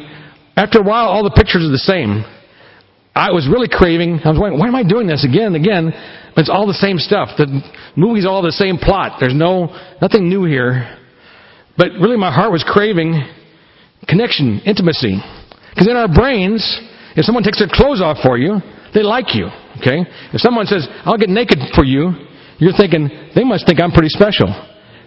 after 0.55 0.79
a 0.79 0.83
while, 0.83 1.07
all 1.07 1.23
the 1.23 1.35
pictures 1.35 1.63
are 1.63 1.71
the 1.71 1.85
same. 1.85 2.23
I 3.15 3.31
was 3.31 3.47
really 3.47 3.67
craving, 3.67 4.21
I 4.23 4.29
was 4.29 4.39
wondering, 4.39 4.59
why 4.59 4.67
am 4.67 4.75
I 4.75 4.83
doing 4.83 5.07
this 5.07 5.25
again 5.25 5.53
and 5.53 5.55
again? 5.55 5.91
But 6.35 6.41
it's 6.41 6.49
all 6.49 6.67
the 6.67 6.77
same 6.77 6.97
stuff. 6.97 7.29
The 7.37 7.61
movie's 7.95 8.25
all 8.25 8.41
the 8.41 8.53
same 8.53 8.77
plot. 8.77 9.17
There's 9.19 9.35
no, 9.35 9.75
nothing 10.01 10.29
new 10.29 10.45
here. 10.45 10.97
But 11.77 11.91
really 11.99 12.17
my 12.17 12.31
heart 12.31 12.51
was 12.51 12.63
craving 12.63 13.19
connection, 14.07 14.61
intimacy. 14.65 15.19
Because 15.69 15.87
in 15.87 15.97
our 15.97 16.07
brains, 16.07 16.63
if 17.15 17.25
someone 17.25 17.43
takes 17.43 17.59
their 17.59 17.71
clothes 17.71 18.01
off 18.01 18.17
for 18.23 18.37
you, 18.37 18.59
they 18.93 19.03
like 19.03 19.35
you. 19.35 19.47
Okay? 19.81 20.05
If 20.33 20.41
someone 20.41 20.65
says, 20.65 20.87
I'll 21.05 21.17
get 21.17 21.29
naked 21.29 21.59
for 21.75 21.83
you, 21.83 22.11
you're 22.57 22.75
thinking, 22.75 23.09
they 23.35 23.43
must 23.43 23.65
think 23.65 23.79
I'm 23.79 23.91
pretty 23.91 24.09
special. 24.09 24.49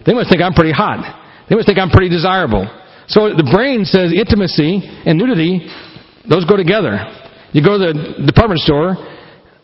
They 0.05 0.13
must 0.13 0.29
think 0.29 0.41
I'm 0.41 0.53
pretty 0.53 0.73
hot. 0.73 1.45
They 1.49 1.55
must 1.55 1.67
think 1.67 1.77
I'm 1.77 1.89
pretty 1.89 2.09
desirable. 2.09 2.65
So 3.07 3.35
the 3.35 3.47
brain 3.51 3.85
says 3.85 4.11
intimacy 4.15 4.81
and 5.05 5.19
nudity, 5.19 5.67
those 6.27 6.45
go 6.45 6.57
together. 6.57 6.97
You 7.51 7.61
go 7.63 7.77
to 7.77 7.93
the 7.93 8.25
department 8.25 8.61
store, 8.61 8.95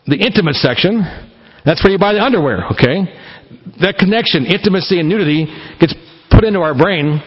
the 0.06 0.16
intimate 0.16 0.54
section, 0.56 1.02
that's 1.64 1.82
where 1.84 1.92
you 1.92 1.98
buy 1.98 2.14
the 2.14 2.22
underwear, 2.22 2.64
okay? 2.72 3.04
That 3.80 3.98
connection, 3.98 4.46
intimacy 4.46 5.00
and 5.00 5.08
nudity, 5.08 5.46
gets 5.80 5.94
put 6.30 6.44
into 6.44 6.60
our 6.60 6.74
brain. 6.74 7.20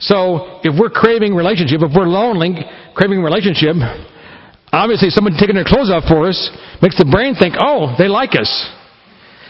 So 0.00 0.60
if 0.64 0.74
we're 0.78 0.90
craving 0.90 1.34
relationship, 1.34 1.82
if 1.82 1.92
we're 1.94 2.08
lonely, 2.08 2.54
craving 2.94 3.22
relationship, 3.22 3.76
obviously 4.76 5.10
someone 5.10 5.34
taking 5.38 5.54
their 5.54 5.66
clothes 5.66 5.90
off 5.90 6.04
for 6.08 6.28
us 6.28 6.38
makes 6.82 6.96
the 6.98 7.08
brain 7.08 7.34
think, 7.34 7.54
oh, 7.58 7.94
they 7.98 8.08
like 8.08 8.36
us. 8.36 8.50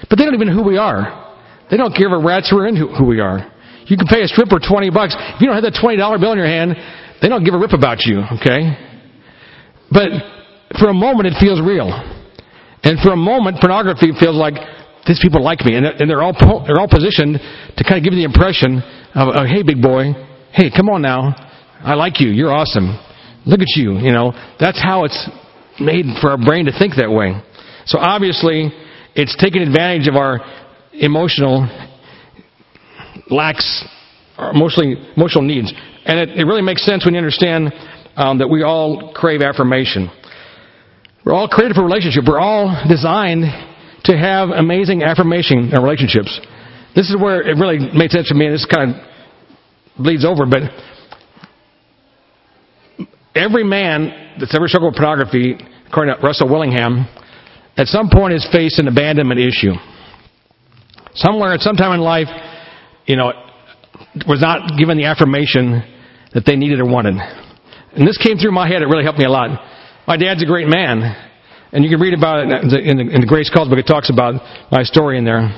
But 0.08 0.18
they 0.18 0.24
don't 0.24 0.34
even 0.34 0.48
know 0.48 0.54
who 0.54 0.66
we 0.66 0.78
are. 0.78 1.26
They 1.70 1.76
don't 1.76 1.94
give 1.94 2.12
a 2.12 2.18
rat's 2.18 2.52
rear 2.52 2.66
end 2.66 2.78
who 2.78 3.04
we 3.04 3.20
are. 3.20 3.42
You 3.86 3.96
can 3.96 4.06
pay 4.06 4.22
a 4.22 4.28
stripper 4.28 4.58
20 4.58 4.90
bucks. 4.90 5.14
If 5.14 5.40
you 5.40 5.46
don't 5.46 5.56
have 5.56 5.66
that 5.66 5.78
$20 5.78 5.98
bill 6.20 6.32
in 6.32 6.38
your 6.38 6.46
hand, 6.46 6.74
they 7.22 7.28
don't 7.28 7.44
give 7.44 7.54
a 7.54 7.58
rip 7.58 7.72
about 7.72 8.02
you, 8.04 8.22
okay? 8.38 8.74
But 9.90 10.10
for 10.78 10.90
a 10.90 10.94
moment, 10.94 11.30
it 11.30 11.38
feels 11.38 11.62
real. 11.62 11.88
And 12.82 12.98
for 13.00 13.10
a 13.12 13.16
moment, 13.16 13.58
pornography 13.60 14.10
feels 14.18 14.36
like 14.36 14.54
these 15.06 15.18
people 15.22 15.42
like 15.42 15.64
me. 15.64 15.74
And 15.74 16.10
they're 16.10 16.22
all, 16.22 16.34
po- 16.34 16.66
they're 16.66 16.78
all 16.78 16.90
positioned 16.90 17.38
to 17.38 17.82
kind 17.84 17.98
of 17.98 18.04
give 18.04 18.12
you 18.12 18.26
the 18.26 18.28
impression 18.28 18.82
of, 19.14 19.34
oh, 19.34 19.46
hey, 19.46 19.62
big 19.62 19.80
boy, 19.80 20.12
hey, 20.52 20.70
come 20.74 20.88
on 20.90 21.02
now. 21.02 21.34
I 21.82 21.94
like 21.94 22.20
you. 22.20 22.28
You're 22.30 22.52
awesome. 22.52 22.98
Look 23.46 23.60
at 23.60 23.76
you, 23.76 23.98
you 23.98 24.12
know. 24.12 24.32
That's 24.58 24.82
how 24.82 25.04
it's 25.04 25.30
made 25.80 26.04
for 26.20 26.30
our 26.30 26.38
brain 26.38 26.66
to 26.66 26.76
think 26.76 26.94
that 26.96 27.10
way. 27.10 27.40
So 27.86 27.98
obviously, 27.98 28.70
it's 29.14 29.36
taking 29.36 29.62
advantage 29.62 30.08
of 30.08 30.16
our 30.16 30.40
emotional 30.92 31.68
lacks, 33.30 33.84
our 34.36 34.50
emotionally, 34.50 34.96
emotional 35.16 35.44
needs. 35.44 35.72
And 36.04 36.18
it, 36.18 36.40
it 36.40 36.44
really 36.44 36.62
makes 36.62 36.84
sense 36.84 37.04
when 37.04 37.14
you 37.14 37.18
understand 37.18 37.72
um, 38.16 38.38
that 38.38 38.48
we 38.48 38.62
all 38.62 39.12
crave 39.14 39.42
affirmation. 39.42 40.10
We're 41.24 41.34
all 41.34 41.48
created 41.48 41.74
for 41.74 41.84
relationship. 41.84 42.24
We're 42.26 42.40
all 42.40 42.84
designed 42.88 43.44
to 44.04 44.16
have 44.16 44.50
amazing 44.50 45.02
affirmation 45.02 45.70
in 45.72 45.82
relationships. 45.82 46.40
This 46.94 47.10
is 47.10 47.16
where 47.20 47.42
it 47.42 47.58
really 47.58 47.78
made 47.94 48.10
sense 48.10 48.28
to 48.28 48.34
me, 48.34 48.46
and 48.46 48.54
this 48.54 48.66
kind 48.66 48.94
of 48.94 50.02
bleeds 50.02 50.24
over, 50.24 50.46
but 50.46 50.62
every 53.36 53.64
man 53.64 54.36
that's 54.38 54.54
ever 54.54 54.68
struggled 54.68 54.94
with 54.94 54.98
pornography, 54.98 55.56
according 55.88 56.14
to 56.14 56.20
Russell 56.20 56.48
Willingham, 56.48 57.06
at 57.76 57.86
some 57.86 58.08
point 58.10 58.32
has 58.32 58.46
faced 58.52 58.78
an 58.78 58.88
abandonment 58.88 59.40
issue. 59.40 59.72
Somewhere 61.14 61.52
at 61.52 61.60
some 61.60 61.76
time 61.76 61.92
in 61.92 62.00
life, 62.00 62.28
you 63.06 63.16
know, 63.16 63.32
was 64.26 64.40
not 64.40 64.76
given 64.78 64.96
the 64.96 65.04
affirmation 65.04 65.82
that 66.34 66.44
they 66.44 66.56
needed 66.56 66.80
or 66.80 66.86
wanted. 66.86 67.14
And 67.16 68.06
this 68.06 68.18
came 68.18 68.36
through 68.36 68.52
my 68.52 68.68
head. 68.68 68.82
It 68.82 68.86
really 68.86 69.04
helped 69.04 69.18
me 69.18 69.24
a 69.24 69.30
lot. 69.30 69.48
My 70.06 70.16
dad's 70.16 70.42
a 70.42 70.46
great 70.46 70.68
man. 70.68 71.00
And 71.72 71.84
you 71.84 71.90
can 71.90 72.00
read 72.00 72.14
about 72.14 72.40
it 72.40 72.48
in 72.84 72.96
the, 72.96 73.02
in 73.14 73.20
the 73.20 73.26
Grace 73.26 73.50
Calls 73.52 73.68
book. 73.68 73.78
It 73.78 73.86
talks 73.86 74.10
about 74.10 74.34
my 74.70 74.82
story 74.82 75.18
in 75.18 75.24
there. 75.24 75.48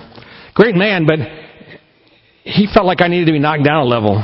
Great 0.55 0.75
man, 0.75 1.07
but 1.07 1.19
he 2.43 2.67
felt 2.73 2.87
like 2.87 3.01
I 3.01 3.09
needed 3.09 3.27
to 3.27 3.33
be 3.33 3.39
knocked 3.39 3.65
down 3.65 3.83
a 3.83 3.85
level. 3.85 4.23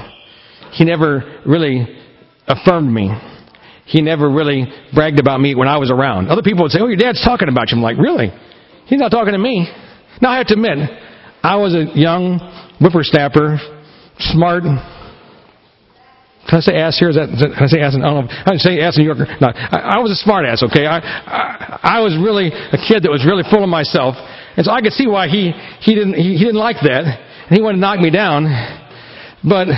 He 0.72 0.84
never 0.84 1.42
really 1.46 1.86
affirmed 2.46 2.92
me. 2.92 3.10
He 3.86 4.00
never 4.00 4.30
really 4.30 4.64
bragged 4.94 5.20
about 5.20 5.40
me 5.40 5.54
when 5.54 5.68
I 5.68 5.78
was 5.78 5.90
around. 5.90 6.28
Other 6.28 6.42
people 6.42 6.62
would 6.64 6.72
say, 6.72 6.78
Oh, 6.80 6.86
your 6.86 6.96
dad's 6.96 7.22
talking 7.24 7.48
about 7.48 7.70
you. 7.70 7.76
I'm 7.76 7.82
like, 7.82 7.98
Really? 7.98 8.30
He's 8.86 9.00
not 9.00 9.10
talking 9.10 9.32
to 9.32 9.38
me. 9.38 9.68
Now, 10.20 10.30
I 10.30 10.38
have 10.38 10.46
to 10.48 10.54
admit, 10.54 10.78
I 11.42 11.56
was 11.56 11.74
a 11.74 11.86
young 11.94 12.38
whippersnapper, 12.80 13.58
smart. 14.18 14.62
Can 14.64 16.58
I 16.58 16.60
say 16.60 16.76
ass 16.76 16.98
here? 16.98 17.08
Is 17.08 17.16
that, 17.16 17.28
can 17.32 17.64
I 17.64 17.66
say 17.66 17.80
ass? 17.80 17.94
In, 17.94 18.04
I 18.04 18.12
don't 18.12 18.26
know. 18.26 18.32
I 18.46 18.56
say 18.56 18.80
ass 18.80 18.96
in 18.96 19.04
New 19.04 19.12
York. 19.12 19.28
No, 19.40 19.48
I, 19.48 19.96
I 19.96 19.98
was 20.00 20.12
a 20.12 20.20
smart 20.20 20.44
ass. 20.44 20.62
Okay, 20.62 20.86
I, 20.86 21.00
I 21.00 21.96
I 21.96 22.00
was 22.00 22.12
really 22.20 22.48
a 22.48 22.76
kid 22.76 23.04
that 23.04 23.10
was 23.10 23.24
really 23.24 23.42
full 23.48 23.64
of 23.64 23.68
myself, 23.68 24.14
and 24.56 24.64
so 24.64 24.70
I 24.70 24.80
could 24.80 24.92
see 24.92 25.08
why 25.08 25.28
he 25.28 25.52
he 25.80 25.94
didn't 25.94 26.14
he, 26.14 26.36
he 26.36 26.44
didn't 26.44 26.60
like 26.60 26.76
that, 26.84 27.04
and 27.48 27.52
he 27.56 27.62
wanted 27.64 27.80
to 27.80 27.80
knock 27.80 27.98
me 27.98 28.10
down. 28.10 28.44
But 29.40 29.68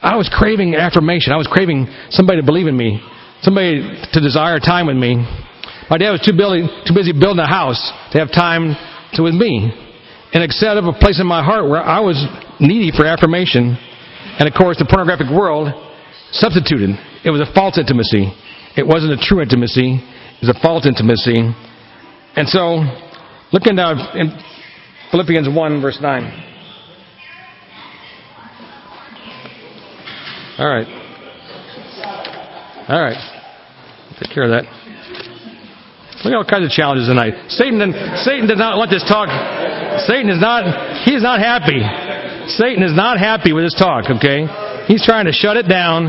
I 0.00 0.16
was 0.16 0.28
craving 0.28 0.76
affirmation. 0.76 1.32
I 1.32 1.40
was 1.40 1.48
craving 1.48 1.88
somebody 2.10 2.40
to 2.40 2.46
believe 2.46 2.66
in 2.66 2.76
me, 2.76 3.00
somebody 3.44 3.84
to 4.12 4.20
desire 4.20 4.58
time 4.58 4.88
with 4.88 4.96
me. 4.96 5.20
My 5.90 5.98
dad 6.00 6.16
was 6.16 6.24
too 6.24 6.32
busy 6.32 6.64
too 6.88 6.96
busy 6.96 7.12
building 7.12 7.44
a 7.44 7.46
house 7.46 7.78
to 8.12 8.18
have 8.18 8.32
time 8.32 8.72
to 9.14 9.22
with 9.22 9.34
me, 9.34 9.70
and 10.32 10.42
instead 10.42 10.76
of 10.76 10.88
a 10.88 10.92
place 10.96 11.20
in 11.20 11.26
my 11.26 11.44
heart 11.44 11.68
where 11.68 11.82
I 11.82 12.00
was 12.00 12.16
needy 12.58 12.90
for 12.90 13.04
affirmation, 13.06 13.76
and 14.40 14.48
of 14.48 14.54
course 14.56 14.78
the 14.78 14.88
pornographic 14.88 15.28
world 15.28 15.68
substituted. 16.32 16.96
It 17.24 17.30
was 17.30 17.40
a 17.40 17.52
false 17.54 17.78
intimacy. 17.78 18.32
It 18.76 18.86
wasn't 18.86 19.12
a 19.12 19.20
true 19.20 19.40
intimacy. 19.40 20.00
It 20.00 20.40
was 20.40 20.50
a 20.50 20.60
false 20.60 20.86
intimacy. 20.86 21.36
And 22.36 22.48
so, 22.48 22.82
looking 23.52 23.76
down 23.76 24.00
in 24.16 24.32
Philippians 25.10 25.48
1, 25.48 25.80
verse 25.80 25.98
9. 26.00 26.50
All 30.58 30.68
right. 30.68 30.86
All 32.88 33.00
right. 33.00 33.33
Take 34.20 34.30
care 34.30 34.44
of 34.44 34.50
that. 34.54 34.64
We 36.24 36.30
got 36.30 36.40
all 36.40 36.48
kinds 36.48 36.64
of 36.64 36.72
challenges 36.72 37.04
tonight. 37.10 37.52
Satan, 37.52 37.82
Satan 38.24 38.48
does 38.48 38.56
not 38.56 38.80
want 38.80 38.88
this 38.88 39.04
talk. 39.04 39.28
Satan 40.08 40.32
is 40.32 40.40
not, 40.40 40.64
he 41.04 41.12
is 41.12 41.22
not 41.22 41.36
happy. 41.36 41.84
Satan 42.56 42.80
is 42.80 42.96
not 42.96 43.18
happy 43.18 43.52
with 43.52 43.64
this 43.68 43.76
talk, 43.76 44.08
okay? 44.08 44.48
He's 44.88 45.04
trying 45.04 45.26
to 45.26 45.32
shut 45.32 45.56
it 45.60 45.68
down. 45.68 46.08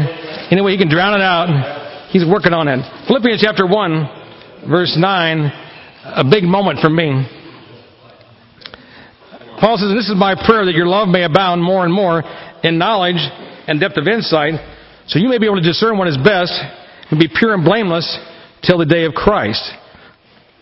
Any 0.52 0.62
way 0.62 0.72
he 0.72 0.78
can 0.78 0.88
drown 0.88 1.20
it 1.20 1.24
out, 1.24 1.52
he's 2.16 2.24
working 2.24 2.54
on 2.54 2.68
it. 2.72 2.80
Philippians 3.08 3.42
chapter 3.44 3.68
1, 3.68 4.70
verse 4.70 4.96
9, 4.96 5.52
a 6.16 6.24
big 6.24 6.46
moment 6.46 6.80
for 6.80 6.90
me. 6.90 7.28
Paul 9.60 9.76
says, 9.76 9.92
This 9.92 10.08
is 10.08 10.16
my 10.16 10.36
prayer 10.36 10.64
that 10.64 10.76
your 10.76 10.88
love 10.88 11.10
may 11.10 11.24
abound 11.24 11.64
more 11.64 11.84
and 11.84 11.92
more 11.92 12.24
in 12.64 12.78
knowledge 12.78 13.20
and 13.68 13.80
depth 13.80 13.98
of 13.98 14.08
insight, 14.08 14.54
so 15.08 15.20
you 15.20 15.28
may 15.28 15.40
be 15.40 15.46
able 15.46 15.60
to 15.60 15.66
discern 15.66 15.98
what 15.98 16.08
is 16.08 16.16
best 16.18 16.56
and 17.12 17.20
be 17.20 17.28
pure 17.28 17.54
and 17.54 17.64
blameless 17.64 18.06
till 18.64 18.78
the 18.78 18.86
day 18.86 19.06
of 19.06 19.14
Christ. 19.14 19.62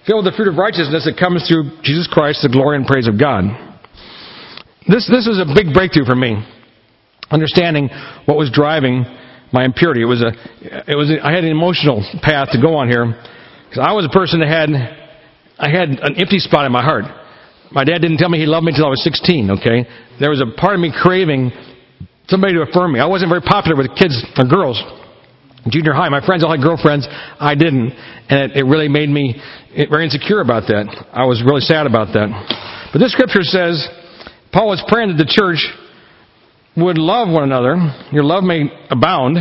Filled 0.06 0.26
with 0.26 0.34
the 0.34 0.36
fruit 0.36 0.52
of 0.52 0.58
righteousness 0.58 1.06
that 1.06 1.18
comes 1.18 1.48
through 1.48 1.80
Jesus 1.84 2.08
Christ, 2.12 2.44
the 2.44 2.50
glory 2.50 2.76
and 2.76 2.86
praise 2.86 3.08
of 3.08 3.20
God. 3.20 3.46
This, 4.88 5.08
this 5.08 5.24
was 5.28 5.40
a 5.40 5.48
big 5.48 5.74
breakthrough 5.74 6.06
for 6.06 6.16
me 6.16 6.44
understanding 7.34 7.90
what 8.26 8.38
was 8.38 8.52
driving 8.52 9.06
my 9.52 9.66
impurity. 9.66 10.02
It 10.02 10.06
was 10.06 10.22
a, 10.22 10.32
it 10.88 10.96
was 10.96 11.10
a, 11.10 11.26
I 11.26 11.34
had 11.34 11.44
an 11.44 11.52
emotional 11.52 12.06
path 12.22 12.50
to 12.52 12.62
go 12.62 12.76
on 12.76 12.88
here 12.88 13.06
because 13.68 13.82
I 13.82 13.94
was 13.94 14.06
a 14.06 14.14
person 14.14 14.40
that 14.40 14.50
had, 14.50 14.70
I 15.58 15.70
had 15.70 15.90
an 15.90 16.16
empty 16.18 16.40
spot 16.40 16.66
in 16.66 16.72
my 16.72 16.84
heart. 16.84 17.06
My 17.72 17.84
dad 17.84 18.00
didn't 18.02 18.18
tell 18.18 18.30
me 18.30 18.38
he 18.38 18.46
loved 18.46 18.66
me 18.66 18.72
until 18.72 18.86
I 18.86 18.94
was 18.94 19.04
16. 19.04 19.50
Okay, 19.58 19.86
there 20.20 20.30
was 20.30 20.42
a 20.42 20.50
part 20.60 20.76
of 20.76 20.80
me 20.80 20.94
craving 20.94 21.52
somebody 22.28 22.54
to 22.54 22.62
affirm 22.62 22.94
me. 22.94 23.00
I 23.00 23.08
wasn't 23.08 23.30
very 23.30 23.42
popular 23.42 23.76
with 23.76 23.90
kids 23.98 24.14
or 24.38 24.46
girls. 24.46 24.78
Junior 25.70 25.94
high, 25.94 26.10
my 26.10 26.26
friends 26.26 26.44
all 26.44 26.52
had 26.52 26.62
girlfriends. 26.62 27.08
I 27.40 27.56
didn't, 27.56 27.92
and 28.30 28.52
it, 28.52 28.58
it 28.58 28.64
really 28.64 28.90
made 28.90 29.10
me 29.10 29.42
very 29.90 30.04
insecure 30.06 30.42
about 30.42 30.68
that. 30.68 30.86
I 31.14 31.26
was 31.26 31.42
really 31.46 31.62
sad 31.62 31.88
about 31.88 32.14
that. 32.14 32.28
But 32.92 33.00
this 33.00 33.14
scripture 33.14 33.44
says, 33.44 33.88
Paul 34.52 34.68
was 34.68 34.84
praying 34.88 35.16
that 35.16 35.24
the 35.24 35.30
church 35.30 35.64
would 36.76 36.98
love 36.98 37.30
one 37.30 37.44
another, 37.44 37.76
your 38.12 38.24
love 38.24 38.44
may 38.44 38.64
abound. 38.90 39.38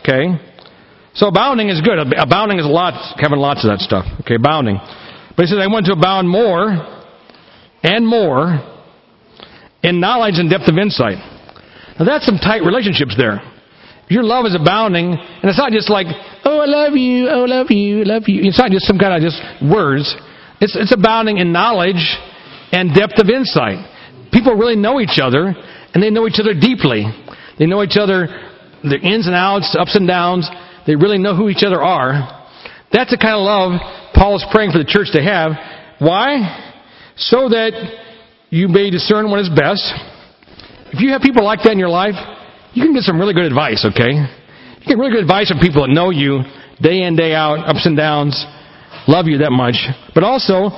Okay? 0.00 0.38
So 1.14 1.28
abounding 1.28 1.68
is 1.68 1.80
good. 1.80 1.98
Abounding 1.98 2.58
is 2.58 2.64
a 2.66 2.68
lot, 2.68 2.94
having 3.18 3.38
lots 3.38 3.64
of 3.64 3.70
that 3.70 3.80
stuff. 3.80 4.04
Okay, 4.20 4.34
abounding. 4.34 4.78
But 5.36 5.46
he 5.46 5.46
says, 5.46 5.58
I 5.60 5.66
want 5.66 5.86
to 5.86 5.92
abound 5.92 6.28
more 6.28 6.74
and 7.82 8.06
more 8.06 8.58
in 9.82 10.00
knowledge 10.00 10.34
and 10.38 10.50
depth 10.50 10.68
of 10.68 10.78
insight. 10.78 11.18
Now 11.98 12.04
that's 12.04 12.26
some 12.26 12.38
tight 12.38 12.62
relationships 12.62 13.14
there. 13.16 13.40
Your 14.08 14.22
love 14.22 14.44
is 14.44 14.54
abounding, 14.54 15.12
and 15.12 15.44
it's 15.44 15.58
not 15.58 15.72
just 15.72 15.88
like, 15.88 16.06
oh, 16.44 16.60
I 16.60 16.66
love 16.66 16.92
you, 16.94 17.28
oh, 17.28 17.44
I 17.44 17.46
love 17.46 17.66
you, 17.70 18.00
I 18.00 18.04
love 18.04 18.24
you. 18.26 18.42
It's 18.44 18.58
not 18.58 18.70
just 18.70 18.86
some 18.86 18.98
kind 18.98 19.14
of 19.14 19.22
just 19.22 19.40
words. 19.62 20.14
It's, 20.60 20.76
it's 20.76 20.92
abounding 20.92 21.38
in 21.38 21.52
knowledge 21.52 22.16
and 22.72 22.94
depth 22.94 23.18
of 23.18 23.30
insight. 23.30 23.80
People 24.32 24.54
really 24.54 24.76
know 24.76 25.00
each 25.00 25.18
other, 25.22 25.54
and 25.94 26.02
they 26.02 26.10
know 26.10 26.26
each 26.26 26.38
other 26.38 26.52
deeply. 26.52 27.06
They 27.58 27.66
know 27.66 27.82
each 27.82 27.96
other, 27.96 28.28
the 28.82 28.98
ins 29.00 29.26
and 29.26 29.34
outs, 29.34 29.74
ups 29.78 29.96
and 29.96 30.06
downs. 30.06 30.48
They 30.86 30.96
really 30.96 31.18
know 31.18 31.34
who 31.34 31.48
each 31.48 31.64
other 31.64 31.80
are. 31.80 32.44
That's 32.92 33.10
the 33.10 33.18
kind 33.18 33.34
of 33.34 33.42
love 33.42 33.80
Paul 34.14 34.36
is 34.36 34.44
praying 34.52 34.72
for 34.72 34.78
the 34.78 34.84
church 34.84 35.08
to 35.12 35.22
have. 35.22 35.52
Why? 35.98 36.38
So 37.16 37.48
that 37.48 37.72
you 38.50 38.68
may 38.68 38.90
discern 38.90 39.30
what 39.30 39.40
is 39.40 39.48
best. 39.48 39.82
If 40.92 41.00
you 41.00 41.10
have 41.12 41.22
people 41.22 41.44
like 41.44 41.60
that 41.64 41.72
in 41.72 41.78
your 41.78 41.88
life, 41.88 42.14
you 42.74 42.82
can 42.84 42.92
get 42.92 43.02
some 43.02 43.18
really 43.18 43.34
good 43.34 43.46
advice, 43.46 43.86
okay? 43.92 44.12
You 44.12 44.86
get 44.86 44.98
really 44.98 45.12
good 45.12 45.22
advice 45.22 45.48
from 45.48 45.58
people 45.58 45.86
that 45.86 45.92
know 45.92 46.10
you 46.10 46.42
day 46.82 47.02
in, 47.02 47.16
day 47.16 47.34
out, 47.34 47.64
ups 47.66 47.86
and 47.86 47.96
downs, 47.96 48.34
love 49.08 49.26
you 49.26 49.38
that 49.38 49.52
much, 49.52 49.76
but 50.14 50.22
also, 50.22 50.70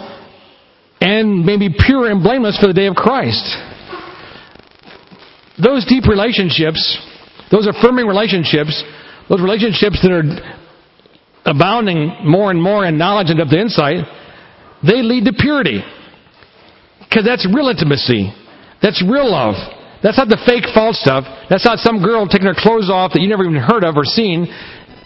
and 1.01 1.45
maybe 1.45 1.69
pure 1.69 2.11
and 2.11 2.23
blameless 2.23 2.59
for 2.61 2.69
the 2.69 2.75
day 2.75 2.87
of 2.87 2.95
Christ 2.95 3.57
those 5.63 5.87
deep 5.87 6.05
relationships, 6.07 6.81
those 7.51 7.67
affirming 7.67 8.07
relationships, 8.07 8.85
those 9.29 9.41
relationships 9.41 10.01
that 10.03 10.13
are 10.13 10.25
abounding 11.45 12.13
more 12.25 12.51
and 12.51 12.63
more 12.63 12.85
in 12.85 12.99
knowledge 12.99 13.29
and 13.31 13.39
depth 13.39 13.53
of 13.53 13.59
insight, 13.59 14.05
they 14.83 15.01
lead 15.01 15.25
to 15.25 15.33
purity. 15.33 15.83
Because 17.01 17.25
that's 17.25 17.47
real 17.55 17.69
intimacy. 17.69 18.33
That's 18.83 19.03
real 19.03 19.31
love. 19.31 19.55
That's 20.07 20.23
not 20.23 20.31
the 20.31 20.39
fake 20.47 20.71
false 20.71 21.03
stuff. 21.03 21.27
That's 21.51 21.67
not 21.67 21.83
some 21.83 21.99
girl 21.99 22.31
taking 22.31 22.47
her 22.47 22.55
clothes 22.55 22.87
off 22.87 23.11
that 23.19 23.19
you 23.19 23.27
never 23.27 23.43
even 23.43 23.59
heard 23.59 23.83
of 23.83 23.99
or 23.99 24.07
seen, 24.07 24.47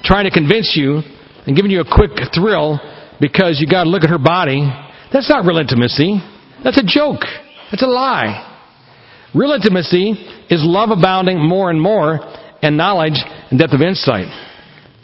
trying 0.04 0.28
to 0.28 0.30
convince 0.30 0.76
you 0.76 1.00
and 1.48 1.56
giving 1.56 1.72
you 1.72 1.80
a 1.80 1.88
quick 1.88 2.12
thrill 2.36 2.76
because 3.16 3.64
you 3.64 3.66
got 3.66 3.84
to 3.84 3.88
look 3.88 4.04
at 4.04 4.12
her 4.12 4.20
body. 4.20 4.60
That's 5.08 5.24
not 5.24 5.48
real 5.48 5.56
intimacy. 5.56 6.20
That's 6.60 6.76
a 6.76 6.84
joke. 6.84 7.24
That's 7.72 7.80
a 7.80 7.88
lie. 7.88 8.44
Real 9.34 9.56
intimacy 9.56 10.20
is 10.52 10.60
love 10.60 10.90
abounding 10.92 11.40
more 11.40 11.70
and 11.70 11.80
more 11.80 12.20
and 12.60 12.76
knowledge 12.76 13.16
and 13.48 13.58
depth 13.58 13.72
of 13.72 13.80
insight. 13.80 14.28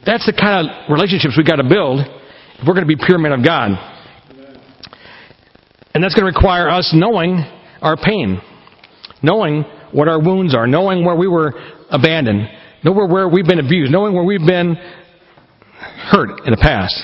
That's 0.04 0.28
the 0.28 0.36
kind 0.36 0.68
of 0.68 0.92
relationships 0.92 1.40
we've 1.40 1.48
got 1.48 1.56
to 1.56 1.64
build 1.64 2.04
if 2.04 2.68
we're 2.68 2.76
going 2.76 2.86
to 2.86 2.92
be 2.92 3.00
pure 3.00 3.16
men 3.16 3.32
of 3.32 3.40
God. 3.40 3.72
And 5.96 6.04
that's 6.04 6.12
going 6.12 6.30
to 6.30 6.36
require 6.36 6.68
us 6.68 6.92
knowing 6.92 7.40
our 7.80 7.96
pain, 7.96 8.42
knowing 9.22 9.64
what 9.92 10.08
our 10.08 10.20
wounds 10.20 10.54
are, 10.54 10.66
knowing 10.66 11.04
where 11.04 11.14
we 11.14 11.28
were 11.28 11.52
abandoned, 11.90 12.48
knowing 12.84 13.10
where 13.10 13.28
we've 13.28 13.46
been 13.46 13.60
abused, 13.60 13.92
knowing 13.92 14.14
where 14.14 14.24
we've 14.24 14.46
been 14.46 14.76
hurt 16.10 16.46
in 16.46 16.50
the 16.50 16.60
past. 16.60 16.94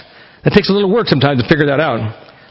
It 0.44 0.52
takes 0.54 0.68
a 0.70 0.72
little 0.72 0.92
work 0.92 1.06
sometimes 1.06 1.42
to 1.42 1.48
figure 1.48 1.66
that 1.66 1.80
out. 1.80 2.00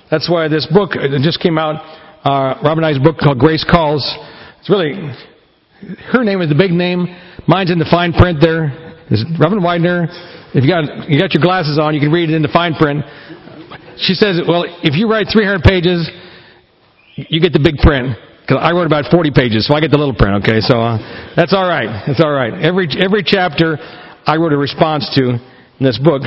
That's 0.10 0.30
why 0.30 0.48
this 0.48 0.68
book 0.72 0.92
it 0.94 1.22
just 1.24 1.40
came 1.40 1.58
out, 1.58 1.82
uh, 2.24 2.60
Robin 2.64 2.84
I's 2.84 3.00
book 3.00 3.18
called 3.18 3.40
Grace 3.40 3.66
Calls. 3.70 4.04
It's 4.60 4.70
really 4.70 4.94
her 6.12 6.24
name 6.24 6.42
is 6.42 6.50
the 6.50 6.56
big 6.56 6.72
name. 6.72 7.08
Mine's 7.48 7.72
in 7.72 7.80
the 7.80 7.90
fine 7.90 8.14
print 8.14 8.40
there. 8.40 8.70
It's 9.10 9.26
Robin 9.40 9.60
Weidner. 9.60 10.08
If 10.54 10.64
you 10.64 10.70
got 10.70 11.10
you 11.10 11.20
got 11.20 11.34
your 11.34 11.42
glasses 11.42 11.80
on, 11.82 11.96
you 11.96 12.00
can 12.00 12.12
read 12.12 12.30
it 12.30 12.36
in 12.36 12.42
the 12.42 12.54
fine 12.54 12.76
print. 12.76 13.04
She 13.98 14.14
says, 14.14 14.42
well, 14.48 14.66
if 14.84 14.96
you 14.96 15.10
write 15.10 15.28
300 15.32 15.62
pages, 15.62 16.10
you 17.16 17.40
get 17.40 17.54
the 17.54 17.60
big 17.60 17.78
print. 17.78 18.18
I 18.58 18.72
wrote 18.72 18.86
about 18.86 19.12
40 19.12 19.32
pages, 19.32 19.68
so 19.68 19.76
I 19.76 19.80
get 19.80 19.92
the 19.92 19.98
little 19.98 20.16
print. 20.16 20.44
Okay, 20.44 20.60
so 20.60 20.80
uh, 20.80 20.98
that's 21.36 21.54
all 21.54 21.68
right. 21.68 22.04
That's 22.08 22.22
all 22.22 22.32
right. 22.32 22.54
Every 22.54 22.88
every 23.00 23.24
chapter, 23.24 23.78
I 24.26 24.38
wrote 24.38 24.54
a 24.54 24.58
response 24.58 25.10
to 25.16 25.38
in 25.38 25.84
this 25.86 26.00
book, 26.00 26.24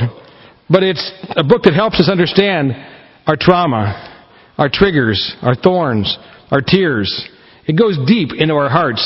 but 0.69 0.83
it's 0.83 1.03
a 1.35 1.43
book 1.43 1.63
that 1.63 1.73
helps 1.73 1.99
us 1.99 2.09
understand 2.09 2.71
our 3.27 3.35
trauma, 3.39 4.23
our 4.57 4.69
triggers, 4.71 5.35
our 5.41 5.55
thorns, 5.55 6.17
our 6.51 6.61
tears. 6.61 7.09
It 7.67 7.77
goes 7.77 7.97
deep 8.07 8.29
into 8.37 8.53
our 8.53 8.69
hearts. 8.69 9.01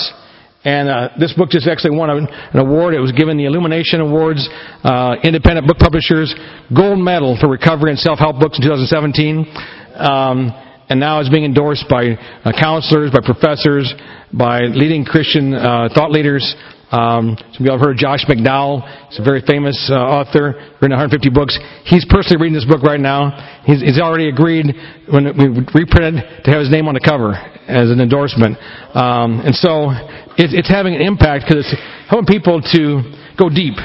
And 0.65 0.89
uh, 0.89 1.09
this 1.17 1.34
book 1.34 1.49
just 1.49 1.70
actually 1.70 1.95
won 1.95 2.09
an 2.09 2.28
award. 2.59 2.93
It 2.93 2.99
was 2.99 3.13
given 3.13 3.38
the 3.38 3.45
Illumination 3.45 4.01
Awards, 4.01 4.47
uh, 4.84 5.15
Independent 5.24 5.65
Book 5.65 5.78
Publishers 5.78 6.36
Gold 6.76 6.99
Medal 6.99 7.38
for 7.39 7.47
Recovery 7.47 7.91
and 7.91 7.99
Self-Help 7.99 8.41
Books 8.41 8.59
in 8.59 8.67
2017. 8.67 9.47
Um, 9.95 10.51
and 10.89 10.99
now 10.99 11.19
it's 11.19 11.29
being 11.29 11.45
endorsed 11.45 11.85
by 11.87 12.17
uh, 12.43 12.51
counselors, 12.59 13.11
by 13.11 13.19
professors, 13.23 13.93
by 14.33 14.61
leading 14.61 15.05
Christian 15.05 15.53
uh, 15.53 15.89
thought 15.93 16.11
leaders. 16.11 16.55
Um, 16.91 17.37
some 17.53 17.61
of 17.61 17.65
you 17.65 17.71
have 17.71 17.79
heard 17.79 17.91
of 17.93 17.97
Josh 17.97 18.25
McDowell. 18.25 18.81
He's 19.09 19.19
a 19.19 19.23
very 19.23 19.45
famous 19.45 19.77
uh, 19.93 20.01
author, 20.01 20.57
written 20.81 20.97
150 20.97 21.29
books. 21.29 21.53
He's 21.85 22.03
personally 22.09 22.41
reading 22.41 22.57
this 22.57 22.65
book 22.65 22.81
right 22.81 22.99
now. 22.99 23.61
He's, 23.63 23.81
he's 23.81 24.01
already 24.01 24.29
agreed 24.29 24.73
when 25.05 25.29
we 25.37 25.61
reprinted 25.77 26.25
to 26.45 26.47
have 26.49 26.65
his 26.65 26.71
name 26.73 26.89
on 26.89 26.97
the 26.97 27.05
cover 27.05 27.37
as 27.69 27.93
an 27.93 28.01
endorsement. 28.01 28.57
Um, 28.97 29.45
and 29.45 29.53
so 29.53 29.93
it, 30.41 30.49
it's 30.57 30.69
having 30.69 30.95
an 30.97 31.01
impact 31.05 31.45
because 31.45 31.61
it's 31.61 31.77
helping 32.09 32.25
people 32.25 32.65
to 32.73 33.05
go 33.37 33.53
deep, 33.53 33.77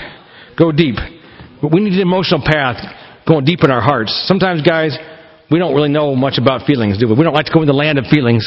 go 0.57 0.72
deep. 0.72 0.96
But 1.61 1.68
we 1.68 1.84
need 1.84 1.92
an 1.92 2.00
emotional 2.00 2.40
path 2.40 2.80
going 3.28 3.44
deep 3.44 3.61
in 3.64 3.70
our 3.70 3.84
hearts. 3.84 4.16
Sometimes, 4.24 4.64
guys, 4.64 4.96
we 5.55 5.61
don't 5.61 5.72
really 5.72 5.88
know 5.88 6.16
much 6.16 6.34
about 6.36 6.66
feelings, 6.66 6.98
do 6.98 7.07
we? 7.07 7.14
We 7.14 7.22
don't 7.22 7.32
like 7.32 7.46
to 7.46 7.55
go 7.55 7.62
in 7.62 7.68
the 7.68 7.78
land 7.78 7.96
of 7.96 8.07
feelings. 8.11 8.42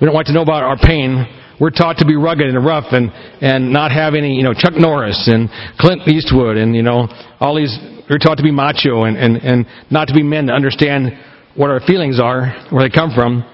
We 0.00 0.06
don't 0.06 0.14
like 0.14 0.24
to 0.24 0.32
know 0.32 0.40
about 0.40 0.62
our 0.62 0.78
pain. 0.80 1.28
We're 1.60 1.68
taught 1.68 1.98
to 1.98 2.06
be 2.06 2.16
rugged 2.16 2.48
and 2.48 2.56
rough 2.64 2.96
and, 2.96 3.12
and 3.44 3.70
not 3.74 3.92
have 3.92 4.14
any, 4.14 4.32
you 4.32 4.42
know, 4.42 4.54
Chuck 4.54 4.72
Norris 4.72 5.28
and 5.28 5.50
Clint 5.76 6.08
Eastwood 6.08 6.56
and, 6.56 6.74
you 6.74 6.80
know, 6.80 7.12
all 7.40 7.56
these, 7.56 7.76
we're 8.08 8.16
taught 8.16 8.38
to 8.38 8.42
be 8.42 8.50
macho 8.50 9.04
and, 9.04 9.18
and, 9.18 9.36
and 9.36 9.66
not 9.90 10.08
to 10.08 10.14
be 10.14 10.22
men 10.22 10.46
to 10.46 10.54
understand 10.54 11.12
what 11.56 11.68
our 11.68 11.80
feelings 11.80 12.18
are, 12.18 12.48
where 12.70 12.88
they 12.88 12.94
come 12.94 13.12
from. 13.14 13.44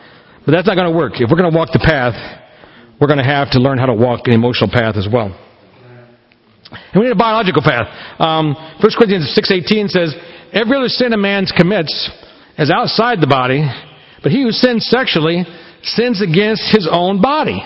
But 0.46 0.52
that's 0.52 0.68
not 0.68 0.76
going 0.76 0.86
to 0.86 0.96
work. 0.96 1.14
If 1.16 1.26
we're 1.28 1.38
going 1.42 1.50
to 1.50 1.58
walk 1.58 1.70
the 1.72 1.82
path, 1.82 2.14
we're 3.00 3.08
going 3.08 3.18
to 3.18 3.26
have 3.26 3.50
to 3.50 3.58
learn 3.58 3.78
how 3.78 3.86
to 3.86 3.94
walk 3.94 4.30
an 4.30 4.32
emotional 4.32 4.70
path 4.70 4.94
as 4.94 5.08
well. 5.12 5.34
And 6.70 7.02
we 7.02 7.10
need 7.10 7.12
a 7.12 7.18
biological 7.18 7.62
path. 7.62 7.90
Um, 8.20 8.54
1 8.78 8.92
Corinthians 8.94 9.26
6.18 9.34 9.90
says, 9.90 10.14
Every 10.52 10.76
other 10.76 10.86
sin 10.86 11.12
a 11.12 11.18
man 11.18 11.46
commits 11.50 11.90
is 12.58 12.70
outside 12.70 13.20
the 13.20 13.26
body, 13.26 13.64
but 14.22 14.32
he 14.32 14.42
who 14.42 14.50
sins 14.50 14.86
sexually 14.88 15.44
sins 15.82 16.22
against 16.22 16.62
his 16.70 16.88
own 16.90 17.20
body. 17.20 17.62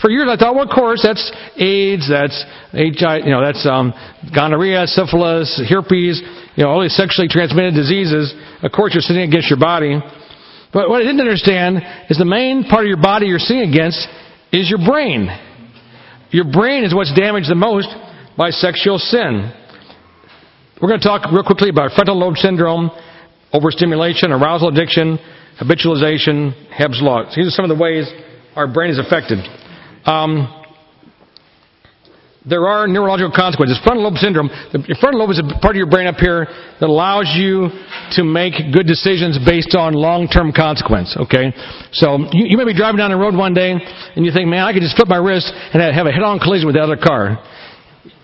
For 0.00 0.10
years 0.10 0.26
I 0.30 0.36
thought, 0.36 0.54
well, 0.54 0.66
of 0.66 0.74
course, 0.74 1.02
that's 1.02 1.22
AIDS, 1.56 2.10
that's 2.10 2.34
HIV, 2.72 3.22
you 3.24 3.30
know, 3.30 3.42
that's 3.44 3.62
um, 3.66 3.94
gonorrhea, 4.34 4.86
syphilis, 4.86 5.62
herpes, 5.68 6.22
you 6.56 6.64
know, 6.64 6.70
all 6.70 6.82
these 6.82 6.96
sexually 6.96 7.28
transmitted 7.28 7.74
diseases. 7.74 8.34
Of 8.62 8.72
course, 8.72 8.94
you're 8.94 9.02
sinning 9.02 9.28
against 9.28 9.48
your 9.48 9.60
body. 9.60 9.94
But 10.72 10.88
what 10.88 11.02
I 11.02 11.04
didn't 11.04 11.20
understand 11.20 11.78
is 12.10 12.18
the 12.18 12.24
main 12.24 12.64
part 12.64 12.84
of 12.84 12.88
your 12.88 13.00
body 13.00 13.26
you're 13.26 13.38
sinning 13.38 13.70
against 13.70 14.00
is 14.52 14.68
your 14.68 14.82
brain. 14.84 15.28
Your 16.30 16.50
brain 16.50 16.82
is 16.84 16.94
what's 16.94 17.12
damaged 17.14 17.50
the 17.50 17.54
most 17.54 17.88
by 18.36 18.50
sexual 18.50 18.98
sin. 18.98 19.52
We're 20.80 20.88
going 20.88 21.00
to 21.00 21.06
talk 21.06 21.30
real 21.30 21.44
quickly 21.44 21.68
about 21.68 21.92
frontal 21.92 22.18
lobe 22.18 22.36
syndrome 22.36 22.90
overstimulation, 23.52 24.32
arousal 24.32 24.68
addiction, 24.68 25.18
habitualization, 25.60 26.52
Hebb's 26.70 27.00
law. 27.02 27.24
These 27.34 27.46
are 27.46 27.50
some 27.50 27.64
of 27.64 27.76
the 27.76 27.80
ways 27.80 28.10
our 28.56 28.66
brain 28.66 28.90
is 28.90 28.98
affected. 28.98 29.38
Um, 30.04 30.58
there 32.44 32.66
are 32.66 32.88
neurological 32.88 33.30
consequences. 33.30 33.78
Frontal 33.84 34.02
lobe 34.02 34.18
syndrome, 34.18 34.50
the 34.72 34.96
frontal 34.98 35.20
lobe 35.20 35.30
is 35.30 35.38
a 35.38 35.46
part 35.62 35.76
of 35.76 35.78
your 35.78 35.86
brain 35.86 36.08
up 36.08 36.18
here 36.18 36.50
that 36.80 36.88
allows 36.90 37.30
you 37.38 37.70
to 38.18 38.24
make 38.24 38.58
good 38.74 38.86
decisions 38.86 39.38
based 39.46 39.78
on 39.78 39.94
long-term 39.94 40.50
consequence, 40.50 41.14
okay? 41.14 41.54
So 41.92 42.18
you, 42.34 42.50
you 42.50 42.56
may 42.58 42.66
be 42.66 42.74
driving 42.74 42.98
down 42.98 43.14
the 43.14 43.16
road 43.16 43.36
one 43.38 43.54
day 43.54 43.70
and 43.78 44.26
you 44.26 44.32
think, 44.34 44.50
man, 44.50 44.66
I 44.66 44.72
could 44.72 44.82
just 44.82 44.96
flip 44.96 45.06
my 45.06 45.22
wrist 45.22 45.54
and 45.54 45.78
have 45.78 46.06
a 46.06 46.10
head-on 46.10 46.40
collision 46.40 46.66
with 46.66 46.74
the 46.74 46.82
other 46.82 46.98
car. 46.98 47.38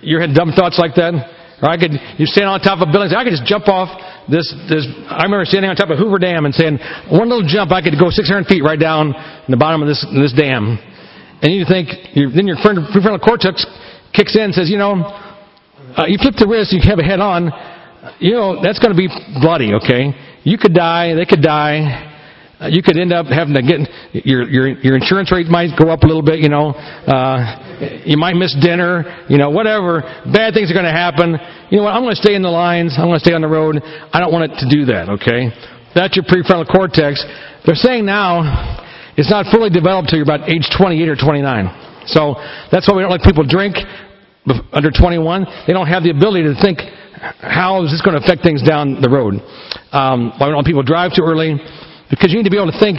You 0.03 0.19
had 0.19 0.35
dumb 0.35 0.51
thoughts 0.51 0.83
like 0.83 0.99
that? 0.99 1.15
Or 1.61 1.69
I 1.69 1.77
could, 1.77 1.91
you 2.19 2.27
stand 2.27 2.47
on 2.47 2.61
top 2.61 2.79
of 2.79 2.89
a 2.89 2.93
building, 2.93 3.11
I 3.11 3.25
could 3.25 3.35
just 3.35 3.47
jump 3.47 3.67
off 3.67 3.91
this, 4.31 4.47
this, 4.71 4.87
I 5.11 5.27
remember 5.27 5.45
standing 5.45 5.71
on 5.71 5.75
top 5.75 5.91
of 5.91 5.99
Hoover 5.99 6.19
Dam 6.19 6.47
and 6.47 6.55
saying, 6.55 6.79
one 7.11 7.27
little 7.27 7.47
jump, 7.47 7.73
I 7.73 7.83
could 7.83 7.99
go 7.99 8.11
600 8.11 8.47
feet 8.47 8.63
right 8.63 8.79
down 8.79 9.11
in 9.11 9.51
the 9.51 9.59
bottom 9.59 9.83
of 9.83 9.89
this, 9.89 10.05
this 10.15 10.33
dam. 10.33 10.79
And 11.43 11.51
you 11.51 11.67
think, 11.67 11.91
then 12.15 12.47
your 12.47 12.57
prefrontal 12.63 13.23
cortex 13.23 13.67
kicks 14.15 14.37
in 14.37 14.51
and 14.51 14.55
says, 14.55 14.71
you 14.71 14.79
know, 14.79 15.03
uh, 15.03 16.07
you 16.07 16.19
flip 16.23 16.35
the 16.39 16.47
wrist, 16.47 16.73
you 16.73 16.81
have 16.85 16.99
a 16.99 17.07
head 17.07 17.19
on, 17.19 17.51
you 18.21 18.35
know, 18.35 18.63
that's 18.63 18.79
going 18.79 18.95
to 18.95 18.99
be 18.99 19.11
bloody, 19.43 19.75
okay? 19.75 20.15
You 20.45 20.59
could 20.59 20.75
die, 20.75 21.15
they 21.15 21.27
could 21.27 21.43
die, 21.43 22.08
uh, 22.61 22.67
you 22.67 22.83
could 22.83 22.99
end 22.99 23.13
up 23.13 23.27
having 23.27 23.55
to 23.55 23.63
get 23.63 23.87
your 24.27 24.43
your 24.51 24.67
your 24.83 24.97
insurance 24.97 25.31
rate 25.31 25.47
might 25.47 25.71
go 25.79 25.91
up 25.91 26.03
a 26.03 26.07
little 26.07 26.27
bit. 26.27 26.41
You 26.41 26.49
know, 26.49 26.75
uh, 26.75 28.03
you 28.05 28.19
might 28.19 28.35
miss 28.35 28.57
dinner. 28.61 29.27
You 29.29 29.39
know, 29.39 29.51
whatever 29.51 30.03
bad 30.27 30.55
things 30.55 30.71
are 30.71 30.75
going 30.75 30.91
to 30.91 30.91
happen. 30.91 31.39
You 31.71 31.79
know 31.79 31.85
what? 31.87 31.95
I'm 31.95 32.03
going 32.03 32.19
to 32.19 32.23
stay 32.23 32.35
in 32.35 32.43
the 32.43 32.51
lines. 32.51 32.99
I'm 32.99 33.07
going 33.07 33.23
to 33.23 33.25
stay 33.25 33.35
on 33.35 33.43
the 33.43 33.49
road. 33.49 33.79
I 33.79 34.19
don't 34.19 34.33
want 34.33 34.51
it 34.51 34.59
to 34.59 34.67
do 34.67 34.91
that. 34.91 35.09
Okay, 35.23 35.55
that's 35.95 36.19
your 36.19 36.27
prefrontal 36.27 36.67
cortex. 36.67 37.23
They're 37.63 37.79
saying 37.79 38.05
now 38.05 38.43
it's 39.15 39.31
not 39.31 39.47
fully 39.55 39.71
developed 39.71 40.11
until 40.11 40.19
you're 40.19 40.27
about 40.27 40.51
age 40.51 40.67
28 40.75 41.09
or 41.09 41.15
29. 41.15 42.11
So 42.11 42.35
that's 42.75 42.89
why 42.91 42.97
we 42.99 43.03
don't 43.03 43.15
let 43.15 43.23
people 43.23 43.47
drink 43.47 43.79
under 44.73 44.91
21. 44.91 45.47
They 45.67 45.73
don't 45.73 45.87
have 45.87 46.03
the 46.03 46.11
ability 46.11 46.51
to 46.51 46.59
think 46.59 46.83
how 47.39 47.85
is 47.85 47.91
this 47.91 48.03
going 48.03 48.19
to 48.19 48.25
affect 48.25 48.43
things 48.43 48.63
down 48.67 48.99
the 49.03 49.11
road. 49.11 49.39
Um, 49.95 50.35
why 50.39 50.51
don't 50.51 50.67
people 50.67 50.83
drive 50.83 51.15
too 51.15 51.23
early 51.23 51.59
because 52.11 52.33
you 52.33 52.39
need 52.39 52.45
to 52.45 52.51
be 52.51 52.57
able 52.57 52.73
to 52.73 52.81
think, 52.81 52.99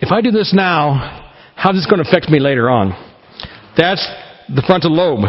if 0.00 0.10
I 0.12 0.20
do 0.20 0.30
this 0.30 0.52
now, 0.54 1.32
how's 1.56 1.74
this 1.74 1.86
going 1.86 2.02
to 2.02 2.08
affect 2.08 2.28
me 2.30 2.40
later 2.40 2.70
on? 2.70 2.92
That's 3.76 4.06
the 4.48 4.62
frontal 4.66 4.92
lobe. 4.92 5.24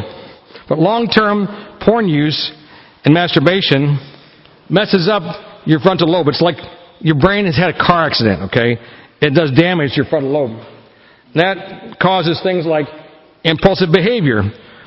But 0.68 0.80
long-term 0.80 1.80
porn 1.82 2.08
use 2.08 2.52
and 3.04 3.14
masturbation 3.14 4.00
messes 4.70 5.10
up 5.12 5.24
your 5.66 5.80
frontal 5.80 6.10
lobe. 6.10 6.28
It's 6.28 6.42
like 6.42 6.56
your 7.00 7.20
brain 7.20 7.46
has 7.46 7.58
had 7.58 7.76
a 7.76 7.78
car 7.78 8.06
accident, 8.06 8.44
okay? 8.52 8.78
It 9.22 9.36
does 9.36 9.52
damage 9.52 9.92
your 9.96 10.06
frontal 10.06 10.32
lobe. 10.32 10.66
That 11.36 12.00
causes 12.02 12.40
things 12.44 12.66
like 12.66 12.88
impulsive 13.44 13.90
behavior 13.92 14.44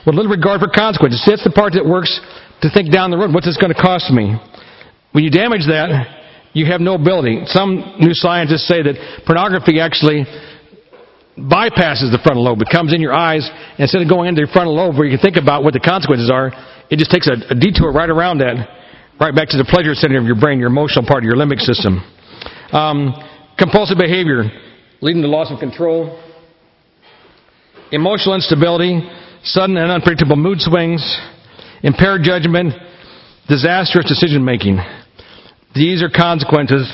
with 0.07 0.15
little 0.15 0.31
regard 0.31 0.61
for 0.61 0.69
consequences. 0.69 1.23
That's 1.27 1.45
the 1.45 1.51
part 1.51 1.73
that 1.75 1.85
works 1.85 2.21
to 2.63 2.71
think 2.71 2.93
down 2.93 3.11
the 3.11 3.17
road. 3.17 3.33
What's 3.33 3.47
this 3.47 3.57
going 3.57 3.73
to 3.73 3.81
cost 3.81 4.11
me? 4.11 4.37
When 5.13 5.25
you 5.25 5.31
damage 5.31 5.67
that, 5.69 5.89
you 6.55 6.67
have 6.67 6.81
no 6.81 6.95
ability. 6.95 7.43
Some 7.47 7.99
new 7.99 8.15
scientists 8.15 8.67
say 8.67 8.81
that 8.83 8.95
pornography 9.27 9.81
actually 9.81 10.25
bypasses 11.37 12.15
the 12.15 12.21
frontal 12.23 12.45
lobe. 12.45 12.63
It 12.63 12.71
comes 12.71 12.95
in 12.95 13.03
your 13.03 13.13
eyes, 13.13 13.43
instead 13.79 14.03
of 14.03 14.09
going 14.09 14.29
into 14.29 14.41
your 14.41 14.53
frontal 14.55 14.75
lobe 14.75 14.97
where 14.97 15.05
you 15.05 15.19
can 15.19 15.23
think 15.23 15.37
about 15.37 15.65
what 15.65 15.75
the 15.75 15.83
consequences 15.83 16.31
are, 16.31 16.55
it 16.91 16.97
just 16.97 17.11
takes 17.11 17.27
a, 17.27 17.35
a 17.51 17.55
detour 17.59 17.91
right 17.93 18.09
around 18.09 18.39
that, 18.39 18.55
right 19.21 19.35
back 19.35 19.49
to 19.51 19.59
the 19.59 19.67
pleasure 19.67 19.95
center 19.95 20.17
of 20.17 20.25
your 20.25 20.39
brain, 20.39 20.59
your 20.59 20.71
emotional 20.71 21.05
part 21.05 21.25
of 21.25 21.27
your 21.27 21.35
limbic 21.37 21.59
system. 21.59 21.99
Um, 22.71 23.15
compulsive 23.59 23.99
behavior, 23.99 24.47
leading 25.01 25.23
to 25.23 25.29
loss 25.29 25.51
of 25.51 25.59
control. 25.59 26.23
Emotional 27.91 28.35
instability, 28.35 29.03
sudden 29.43 29.77
and 29.77 29.91
unpredictable 29.91 30.37
mood 30.37 30.61
swings, 30.61 31.03
impaired 31.83 32.23
judgment, 32.23 32.73
disastrous 33.49 34.07
decision 34.07 34.45
making. 34.45 34.79
These 35.75 36.03
are 36.03 36.09
consequences 36.09 36.93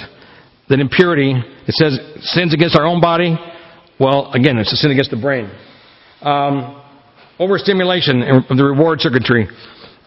that 0.68 0.80
impurity, 0.80 1.34
it 1.34 1.74
says, 1.74 1.98
sins 2.32 2.54
against 2.54 2.76
our 2.78 2.86
own 2.86 3.00
body. 3.00 3.36
Well, 3.98 4.32
again, 4.32 4.56
it's 4.56 4.72
a 4.72 4.76
sin 4.76 4.90
against 4.90 5.10
the 5.10 5.20
brain. 5.20 5.50
Um, 6.22 6.82
overstimulation 7.38 8.22
of 8.22 8.56
the 8.56 8.64
reward 8.64 9.00
circuitry. 9.00 9.48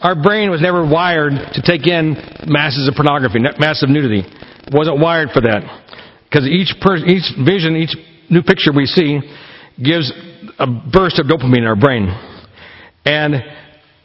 Our 0.01 0.15
brain 0.15 0.49
was 0.49 0.61
never 0.61 0.85
wired 0.85 1.33
to 1.53 1.61
take 1.61 1.87
in 1.87 2.15
masses 2.47 2.87
of 2.87 2.95
pornography, 2.95 3.39
massive 3.59 3.89
nudity. 3.89 4.23
It 4.25 4.73
wasn't 4.73 4.99
wired 4.99 5.29
for 5.33 5.41
that. 5.41 5.61
Because 6.25 6.47
each, 6.47 6.73
per- 6.81 6.97
each 6.97 7.29
vision, 7.45 7.75
each 7.75 7.95
new 8.29 8.41
picture 8.41 8.71
we 8.75 8.85
see 8.85 9.19
gives 9.83 10.11
a 10.57 10.67
burst 10.67 11.19
of 11.19 11.27
dopamine 11.27 11.59
in 11.59 11.65
our 11.65 11.75
brain. 11.75 12.09
And 13.05 13.35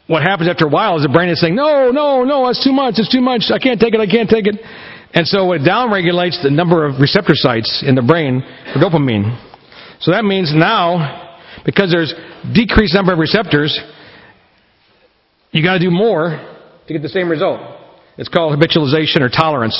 what 0.09 0.23
happens 0.23 0.49
after 0.49 0.65
a 0.65 0.69
while 0.69 0.97
is 0.97 1.03
the 1.03 1.13
brain 1.13 1.29
is 1.29 1.39
saying, 1.39 1.53
no, 1.53 1.91
no, 1.91 2.23
no, 2.23 2.49
it's 2.49 2.63
too 2.63 2.73
much, 2.73 2.95
it's 2.97 3.13
too 3.13 3.21
much, 3.21 3.53
I 3.53 3.59
can't 3.59 3.79
take 3.79 3.93
it, 3.93 3.99
I 4.01 4.09
can't 4.09 4.27
take 4.27 4.47
it. 4.47 4.57
And 5.13 5.27
so 5.27 5.53
it 5.53 5.61
downregulates 5.61 6.41
the 6.41 6.49
number 6.49 6.83
of 6.83 6.99
receptor 6.99 7.33
sites 7.35 7.83
in 7.85 7.93
the 7.93 8.01
brain 8.01 8.41
for 8.73 8.79
dopamine. 8.79 9.37
So 10.01 10.09
that 10.09 10.25
means 10.25 10.51
now, 10.51 11.37
because 11.63 11.91
there's 11.91 12.11
decreased 12.53 12.95
number 12.95 13.13
of 13.13 13.19
receptors, 13.19 13.77
you 15.51 15.61
gotta 15.61 15.79
do 15.79 15.91
more 15.91 16.41
to 16.87 16.93
get 16.93 17.03
the 17.03 17.09
same 17.09 17.29
result. 17.29 17.61
It's 18.17 18.29
called 18.29 18.57
habitualization 18.57 19.21
or 19.21 19.29
tolerance. 19.29 19.77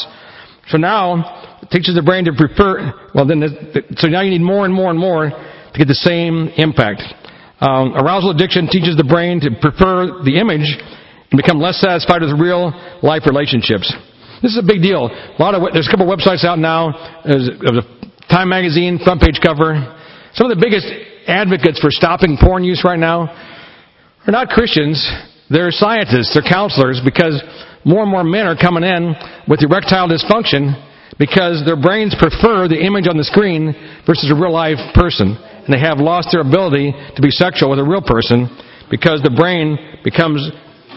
So 0.68 0.78
now, 0.78 1.58
it 1.64 1.72
teaches 1.72 1.96
the 1.96 2.04
brain 2.04 2.26
to 2.26 2.34
prefer, 2.38 2.94
well 3.16 3.26
then, 3.26 3.42
so 3.98 4.08
now 4.08 4.22
you 4.22 4.30
need 4.30 4.42
more 4.42 4.64
and 4.64 4.74
more 4.74 4.92
and 4.92 5.00
more 5.00 5.30
to 5.30 5.74
get 5.76 5.88
the 5.88 5.96
same 5.96 6.50
impact. 6.58 7.02
Um, 7.60 7.92
arousal 7.96 8.32
addiction 8.32 8.68
teaches 8.68 8.96
the 8.96 9.04
brain 9.04 9.42
to 9.42 9.52
prefer 9.60 10.24
the 10.24 10.40
image 10.40 10.68
and 11.32 11.36
become 11.36 11.60
less 11.60 11.80
satisfied 11.80 12.22
with 12.22 12.40
real 12.40 12.72
life 13.04 13.28
relationships. 13.28 13.92
This 14.42 14.56
is 14.56 14.60
a 14.60 14.66
big 14.66 14.82
deal. 14.82 15.12
A 15.12 15.40
lot 15.40 15.54
of 15.54 15.62
there's 15.74 15.88
a 15.88 15.92
couple 15.92 16.08
of 16.08 16.12
websites 16.16 16.48
out 16.48 16.58
now. 16.58 17.22
There's 17.28 17.50
a 17.50 17.84
Time 18.30 18.50
magazine 18.50 19.00
front 19.04 19.22
page 19.22 19.42
cover. 19.42 19.74
Some 20.38 20.46
of 20.46 20.54
the 20.54 20.62
biggest 20.62 20.86
advocates 21.26 21.82
for 21.82 21.90
stopping 21.90 22.38
porn 22.38 22.64
use 22.64 22.86
right 22.86 23.00
now 23.00 23.26
are 23.26 24.32
not 24.32 24.50
Christians. 24.50 25.02
They're 25.50 25.72
scientists. 25.72 26.38
They're 26.38 26.46
counselors 26.46 27.02
because 27.04 27.42
more 27.84 28.04
and 28.06 28.12
more 28.12 28.24
men 28.24 28.46
are 28.46 28.56
coming 28.56 28.84
in 28.86 29.18
with 29.50 29.66
erectile 29.66 30.08
dysfunction 30.08 30.78
because 31.18 31.66
their 31.66 31.76
brains 31.76 32.14
prefer 32.22 32.70
the 32.70 32.78
image 32.78 33.10
on 33.10 33.18
the 33.18 33.26
screen 33.26 33.74
versus 34.06 34.30
a 34.30 34.38
real 34.38 34.54
life 34.54 34.78
person 34.94 35.34
and 35.66 35.74
they 35.74 35.80
have 35.80 36.00
lost 36.00 36.30
their 36.32 36.42
ability 36.42 36.94
to 37.16 37.22
be 37.22 37.32
sexual 37.32 37.70
with 37.70 37.80
a 37.80 37.84
real 37.84 38.02
person 38.02 38.50
because 38.90 39.22
the 39.22 39.30
brain 39.30 39.78
becomes 40.04 40.52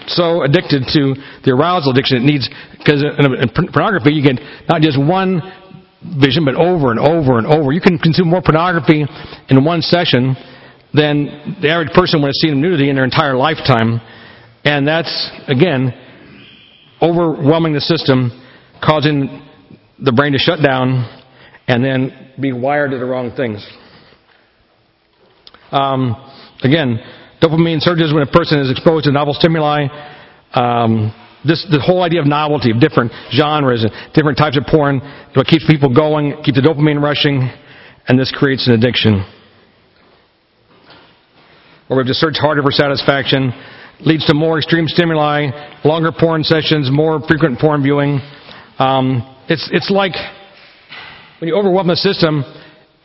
so 0.09 0.43
addicted 0.43 0.83
to 0.93 1.15
the 1.45 1.53
arousal 1.53 1.93
addiction 1.93 2.19
it 2.19 2.27
needs 2.27 2.49
because 2.79 3.05
in 3.05 3.49
pornography 3.71 4.13
you 4.13 4.23
get 4.23 4.41
not 4.69 4.83
just 4.83 4.99
one 4.99 5.41
vision 6.19 6.45
but 6.45 6.57
over 6.57 6.91
and 6.91 6.99
over 6.99 7.39
and 7.39 7.47
over. 7.47 7.73
You 7.73 7.81
can 7.81 7.99
consume 7.99 8.29
more 8.29 8.43
pornography 8.43 9.07
in 9.49 9.65
one 9.65 9.83
session 9.83 10.35
than 10.93 11.59
the 11.63 11.71
average 11.71 11.93
person 11.95 12.21
would 12.21 12.29
have 12.29 12.41
seen 12.43 12.61
nudity 12.61 12.91
in 12.91 12.97
their 12.97 13.05
entire 13.05 13.37
lifetime. 13.37 14.01
And 14.65 14.87
that's 14.87 15.31
again 15.47 15.95
overwhelming 17.01 17.73
the 17.73 17.81
system 17.81 18.31
causing 18.83 19.47
the 19.99 20.13
brain 20.13 20.33
to 20.33 20.39
shut 20.39 20.63
down 20.63 21.07
and 21.69 21.85
then 21.85 22.33
be 22.41 22.53
wired 22.53 22.91
to 22.91 22.99
the 22.99 23.05
wrong 23.05 23.33
things 23.37 23.65
um, 25.73 26.14
again, 26.62 27.01
dopamine 27.43 27.81
surges 27.81 28.12
when 28.12 28.23
a 28.23 28.31
person 28.31 28.61
is 28.61 28.70
exposed 28.70 29.05
to 29.07 29.12
novel 29.12 29.35
stimuli. 29.35 29.89
Um, 30.55 31.14
this, 31.45 31.66
the 31.70 31.81
whole 31.81 32.03
idea 32.03 32.20
of 32.20 32.27
novelty, 32.27 32.70
of 32.70 32.79
different 32.79 33.11
genres 33.33 33.83
and 33.83 33.91
different 34.14 34.39
types 34.39 34.57
of 34.57 34.64
porn, 34.66 35.01
what 35.35 35.47
keeps 35.47 35.66
people 35.66 35.93
going, 35.93 36.37
keeps 36.45 36.61
the 36.61 36.62
dopamine 36.62 37.03
rushing, 37.03 37.51
and 38.07 38.18
this 38.18 38.31
creates 38.31 38.68
an 38.68 38.75
addiction. 38.75 39.25
Or 41.91 41.97
we 41.97 42.01
have 42.03 42.07
to 42.07 42.14
search 42.14 42.37
harder 42.39 42.62
for 42.62 42.70
satisfaction, 42.70 43.53
leads 44.01 44.25
to 44.27 44.35
more 44.35 44.59
extreme 44.59 44.87
stimuli, 44.87 45.51
longer 45.85 46.12
porn 46.12 46.45
sessions, 46.45 46.91
more 46.93 47.20
frequent 47.27 47.59
porn 47.59 47.83
viewing. 47.83 48.20
Um, 48.79 49.37
it's, 49.49 49.68
it's 49.73 49.91
like 49.91 50.14
when 51.41 51.49
you 51.49 51.57
overwhelm 51.57 51.89
the 51.89 51.97
system, 51.97 52.45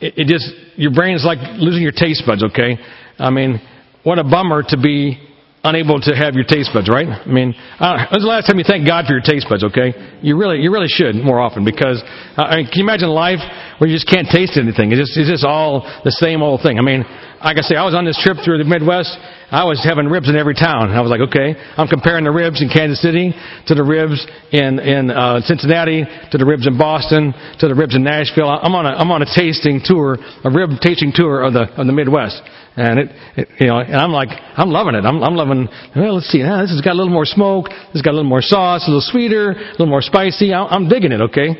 it, 0.00 0.14
it 0.16 0.26
just, 0.26 0.50
your 0.76 0.92
brain 0.92 1.14
is 1.14 1.24
like 1.24 1.38
losing 1.58 1.82
your 1.82 1.92
taste 1.92 2.22
buds, 2.26 2.44
okay? 2.44 2.78
I 3.18 3.30
mean, 3.30 3.60
what 4.04 4.18
a 4.18 4.24
bummer 4.24 4.62
to 4.68 4.76
be 4.78 5.18
unable 5.64 6.00
to 6.00 6.14
have 6.14 6.34
your 6.34 6.44
taste 6.44 6.70
buds, 6.72 6.88
right? 6.88 7.08
I 7.08 7.26
mean, 7.26 7.54
uh, 7.78 8.06
when's 8.10 8.22
the 8.22 8.30
last 8.30 8.46
time 8.46 8.58
you 8.58 8.64
thank 8.66 8.86
God 8.86 9.06
for 9.06 9.12
your 9.12 9.26
taste 9.26 9.46
buds? 9.50 9.64
Okay, 9.64 9.92
you 10.22 10.38
really, 10.38 10.62
you 10.62 10.70
really 10.70 10.88
should 10.88 11.16
more 11.16 11.40
often 11.40 11.64
because 11.64 12.02
uh, 12.38 12.46
I 12.46 12.62
mean, 12.62 12.66
can 12.70 12.78
you 12.78 12.86
imagine 12.86 13.10
life 13.10 13.42
where 13.78 13.90
you 13.90 13.96
just 13.96 14.06
can't 14.06 14.28
taste 14.30 14.54
anything? 14.54 14.94
It's 14.94 15.02
just, 15.02 15.18
it's 15.18 15.28
just 15.28 15.44
all 15.44 15.82
the 16.04 16.14
same 16.14 16.42
old 16.42 16.62
thing. 16.62 16.78
I 16.78 16.82
mean, 16.82 17.02
like 17.44 17.56
I 17.56 17.62
say, 17.62 17.76
I 17.76 17.84
was 17.84 17.94
on 17.94 18.04
this 18.04 18.18
trip 18.18 18.38
through 18.44 18.58
the 18.58 18.66
Midwest. 18.66 19.14
I 19.50 19.64
was 19.64 19.80
having 19.80 20.06
ribs 20.06 20.28
in 20.28 20.36
every 20.36 20.54
town. 20.54 20.90
I 20.90 21.00
was 21.00 21.10
like, 21.10 21.22
okay, 21.30 21.54
I'm 21.78 21.88
comparing 21.88 22.24
the 22.24 22.34
ribs 22.34 22.60
in 22.60 22.68
Kansas 22.68 23.00
City 23.00 23.32
to 23.66 23.74
the 23.74 23.84
ribs 23.84 24.20
in 24.52 24.78
in 24.78 25.10
uh, 25.10 25.40
Cincinnati 25.46 26.04
to 26.04 26.36
the 26.36 26.44
ribs 26.44 26.66
in 26.66 26.76
Boston 26.76 27.32
to 27.60 27.68
the 27.68 27.74
ribs 27.74 27.94
in 27.94 28.02
Nashville. 28.02 28.50
I'm 28.50 28.74
on 28.74 28.86
a 28.86 28.90
I'm 28.90 29.10
on 29.10 29.22
a 29.22 29.30
tasting 29.30 29.80
tour, 29.84 30.18
a 30.18 30.50
rib 30.50 30.70
tasting 30.82 31.12
tour 31.14 31.42
of 31.46 31.54
the 31.54 31.70
of 31.78 31.86
the 31.86 31.94
Midwest. 31.94 32.42
And 32.78 33.00
it, 33.00 33.08
it, 33.34 33.48
you 33.58 33.66
know, 33.66 33.78
and 33.78 33.96
I'm 33.96 34.12
like, 34.12 34.28
I'm 34.30 34.70
loving 34.70 34.94
it. 34.94 35.02
I'm, 35.02 35.20
I'm 35.24 35.34
loving, 35.34 35.66
well, 35.96 36.14
let's 36.14 36.30
see, 36.30 36.44
ah, 36.46 36.62
this 36.62 36.70
has 36.70 36.80
got 36.80 36.92
a 36.92 36.98
little 36.98 37.12
more 37.12 37.24
smoke, 37.26 37.66
this 37.66 37.98
has 37.98 38.02
got 38.02 38.12
a 38.12 38.18
little 38.22 38.30
more 38.30 38.40
sauce, 38.40 38.86
a 38.86 38.90
little 38.90 39.02
sweeter, 39.02 39.50
a 39.50 39.70
little 39.72 39.90
more 39.90 40.00
spicy. 40.00 40.54
I'm, 40.54 40.68
I'm 40.70 40.88
digging 40.88 41.10
it, 41.10 41.20
okay? 41.22 41.58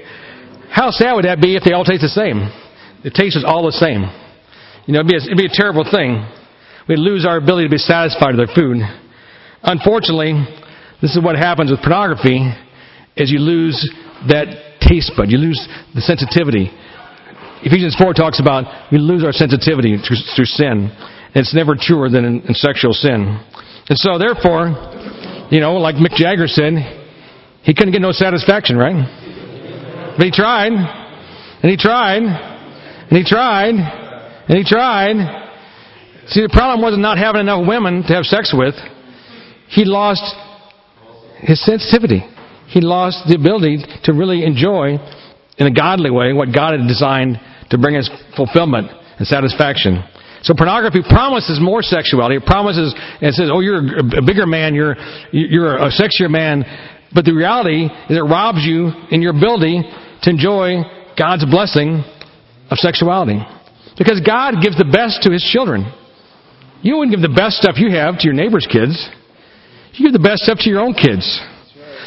How 0.71 0.93
sad 0.93 1.15
would 1.15 1.25
that 1.25 1.41
be 1.43 1.57
if 1.57 1.65
they 1.65 1.73
all 1.73 1.83
taste 1.83 2.03
the 2.03 2.15
same? 2.15 2.47
The 3.03 3.11
taste 3.11 3.35
is 3.37 3.43
all 3.43 3.67
the 3.67 3.75
same. 3.75 4.07
You 4.89 4.95
know, 4.95 5.01
it'd 5.01 5.13
be 5.13 5.17
a, 5.17 5.21
it'd 5.21 5.37
be 5.37 5.45
a 5.45 5.53
terrible 5.53 5.85
thing. 5.85 6.25
We'd 6.89 6.99
lose 6.99 7.27
our 7.29 7.37
ability 7.37 7.69
to 7.69 7.77
be 7.77 7.77
satisfied 7.77 8.33
with 8.33 8.49
our 8.49 8.55
food. 8.57 8.81
Unfortunately, 9.61 10.33
this 11.05 11.13
is 11.13 11.23
what 11.23 11.37
happens 11.37 11.71
with 11.71 11.85
pornography, 11.85 12.41
is 13.15 13.31
you 13.31 13.37
lose 13.39 13.77
that 14.33 14.81
taste 14.81 15.13
bud. 15.15 15.29
You 15.29 15.37
lose 15.37 15.61
the 15.95 16.01
sensitivity. 16.01 16.73
Ephesians 17.61 18.01
4 18.01 18.15
talks 18.15 18.41
about 18.41 18.65
we 18.91 18.97
lose 18.97 19.23
our 19.29 19.33
sensitivity 19.37 20.01
through, 20.01 20.25
through 20.33 20.49
sin. 20.57 20.89
It's 21.35 21.53
never 21.53 21.77
truer 21.77 22.09
than 22.09 22.25
in, 22.25 22.41
in 22.49 22.55
sexual 22.55 22.97
sin. 22.97 23.29
And 23.93 23.99
so, 24.01 24.17
therefore, 24.17 24.73
you 25.53 25.61
know, 25.61 25.77
like 25.77 25.97
Mick 25.97 26.17
Jagger 26.17 26.49
said, 26.49 26.73
he 27.61 27.75
couldn't 27.75 27.93
get 27.93 28.01
no 28.01 28.13
satisfaction, 28.13 28.79
right? 28.79 30.17
But 30.17 30.25
he 30.25 30.33
tried, 30.33 30.73
and 30.73 31.71
he 31.71 31.77
tried, 31.77 32.23
and 32.25 33.13
he 33.13 33.23
tried, 33.23 34.08
and 34.49 34.59
he 34.59 34.65
tried. 34.65 35.17
See, 36.29 36.43
the 36.43 36.53
problem 36.53 36.83
wasn't 36.83 37.03
not 37.03 37.17
having 37.17 37.41
enough 37.41 37.67
women 37.67 38.03
to 38.03 38.13
have 38.15 38.25
sex 38.25 38.53
with. 38.57 38.75
He 39.69 39.85
lost 39.85 40.25
his 41.41 41.65
sensitivity. 41.65 42.25
He 42.69 42.81
lost 42.81 43.25
the 43.29 43.37
ability 43.37 43.85
to 44.05 44.13
really 44.13 44.45
enjoy 44.45 44.99
in 45.57 45.67
a 45.67 45.73
godly 45.73 46.11
way 46.11 46.33
what 46.33 46.53
God 46.53 46.73
had 46.79 46.87
designed 46.87 47.41
to 47.71 47.79
bring 47.79 47.97
us 47.97 48.09
fulfillment 48.37 48.91
and 49.19 49.27
satisfaction. 49.27 50.05
So 50.43 50.55
pornography 50.55 51.01
promises 51.03 51.59
more 51.61 51.83
sexuality. 51.83 52.37
It 52.37 52.47
promises 52.47 52.95
and 53.21 53.35
says, 53.35 53.51
"Oh, 53.51 53.61
you're 53.61 53.83
a 54.17 54.23
bigger 54.23 54.47
man. 54.47 54.75
You're 54.75 54.97
you're 55.33 55.77
a 55.77 55.91
sexier 55.91 56.31
man." 56.31 56.65
But 57.13 57.25
the 57.25 57.33
reality 57.33 57.87
is, 57.87 58.17
it 58.17 58.23
robs 58.23 58.65
you 58.65 58.93
in 59.11 59.23
your 59.23 59.37
ability 59.37 59.83
to 60.23 60.31
enjoy 60.31 60.83
God's 61.17 61.45
blessing 61.47 62.05
of 62.71 62.79
sexuality, 62.79 63.41
because 63.99 64.23
God 64.25 64.63
gives 64.63 64.79
the 64.79 64.89
best 64.89 65.27
to 65.27 65.31
His 65.31 65.43
children. 65.43 65.91
You 66.81 66.97
wouldn't 66.97 67.13
give 67.13 67.23
the 67.23 67.35
best 67.35 67.59
stuff 67.59 67.77
you 67.77 67.91
have 67.91 68.19
to 68.19 68.25
your 68.25 68.39
neighbor's 68.39 68.67
kids. 68.71 68.95
You 69.95 70.07
give 70.07 70.15
the 70.15 70.23
best 70.23 70.47
stuff 70.47 70.59
to 70.63 70.71
your 70.71 70.81
own 70.81 70.95
kids. 70.95 71.27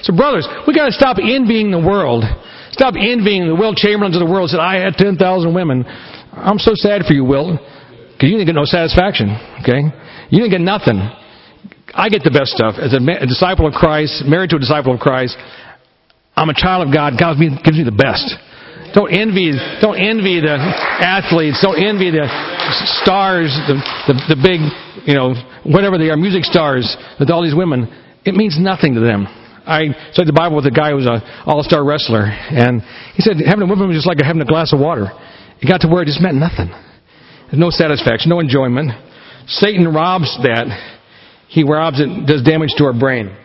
So, 0.07 0.15
brothers, 0.15 0.47
we 0.65 0.73
got 0.73 0.87
to 0.87 0.95
stop 0.95 1.17
envying 1.19 1.69
the 1.69 1.79
world 1.79 2.23
Stop 2.71 2.95
envying 2.95 3.47
the 3.47 3.55
Wilt 3.55 3.75
Chamberlains 3.75 4.15
of 4.15 4.23
the 4.23 4.31
world. 4.31 4.49
Said, 4.49 4.59
I 4.59 4.79
had 4.79 4.95
10,000 4.95 5.19
women. 5.53 5.83
I'm 6.31 6.57
so 6.57 6.71
sad 6.73 7.03
for 7.03 7.13
you, 7.13 7.23
Will, 7.23 7.59
because 7.59 8.31
you 8.31 8.39
didn't 8.39 8.47
get 8.47 8.55
no 8.55 8.65
satisfaction. 8.65 9.35
Okay? 9.61 9.83
You 10.31 10.39
didn't 10.39 10.51
get 10.51 10.63
nothing. 10.63 10.97
I 11.93 12.07
get 12.07 12.23
the 12.23 12.31
best 12.31 12.55
stuff. 12.55 12.79
As 12.79 12.95
a, 12.95 13.03
a 13.03 13.27
disciple 13.27 13.67
of 13.67 13.73
Christ, 13.75 14.23
married 14.23 14.51
to 14.51 14.55
a 14.55 14.63
disciple 14.63 14.95
of 14.95 14.99
Christ, 15.03 15.35
I'm 16.35 16.47
a 16.47 16.55
child 16.55 16.87
of 16.87 16.93
God. 16.95 17.19
God 17.19 17.35
gives 17.35 17.75
me 17.75 17.83
the 17.83 17.91
best. 17.91 18.31
Don't 18.93 19.11
envy, 19.11 19.55
don't 19.79 19.95
envy 19.95 20.41
the 20.43 20.55
athletes. 20.59 21.63
Don't 21.63 21.79
envy 21.79 22.11
the 22.11 22.27
stars, 23.01 23.47
the, 23.67 23.79
the, 24.07 24.35
the 24.35 24.39
big, 24.39 24.59
you 25.07 25.15
know, 25.15 25.31
whatever 25.63 25.97
they 25.97 26.09
are, 26.09 26.17
music 26.17 26.43
stars 26.43 26.85
with 27.19 27.29
all 27.29 27.43
these 27.43 27.55
women. 27.55 27.87
It 28.25 28.35
means 28.35 28.59
nothing 28.59 28.95
to 28.95 28.99
them. 28.99 29.27
I 29.65 29.95
studied 30.11 30.27
the 30.27 30.35
Bible 30.35 30.57
with 30.57 30.65
a 30.65 30.75
guy 30.75 30.89
who 30.89 30.97
was 30.97 31.05
an 31.05 31.21
all-star 31.45 31.83
wrestler, 31.85 32.25
and 32.25 32.81
he 33.15 33.21
said 33.21 33.37
having 33.45 33.63
a 33.63 33.69
woman 33.69 33.87
was 33.87 33.95
just 33.95 34.07
like 34.07 34.17
having 34.19 34.41
a 34.41 34.49
glass 34.49 34.73
of 34.73 34.79
water. 34.79 35.07
It 35.61 35.67
got 35.67 35.81
to 35.81 35.87
where 35.87 36.01
it 36.01 36.07
just 36.07 36.21
meant 36.21 36.35
nothing. 36.35 36.67
There's 37.47 37.61
no 37.61 37.69
satisfaction, 37.69 38.29
no 38.29 38.39
enjoyment. 38.39 38.91
Satan 39.47 39.87
robs 39.93 40.35
that. 40.43 40.67
He 41.47 41.63
robs 41.63 41.99
it, 41.99 42.25
does 42.25 42.43
damage 42.43 42.71
to 42.77 42.85
our 42.85 42.97
brain. 42.97 43.35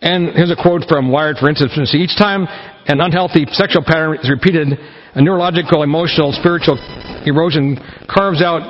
And 0.00 0.30
here's 0.30 0.50
a 0.50 0.56
quote 0.60 0.84
from 0.88 1.10
Wired 1.10 1.38
for 1.38 1.48
Intimacy. 1.48 1.98
Each 1.98 2.16
time 2.16 2.46
an 2.86 3.00
unhealthy 3.00 3.46
sexual 3.50 3.82
pattern 3.82 4.18
is 4.22 4.30
repeated, 4.30 4.68
a 5.14 5.22
neurological, 5.22 5.82
emotional, 5.82 6.32
spiritual 6.32 6.78
erosion 7.26 7.76
carves 8.08 8.40
out 8.42 8.62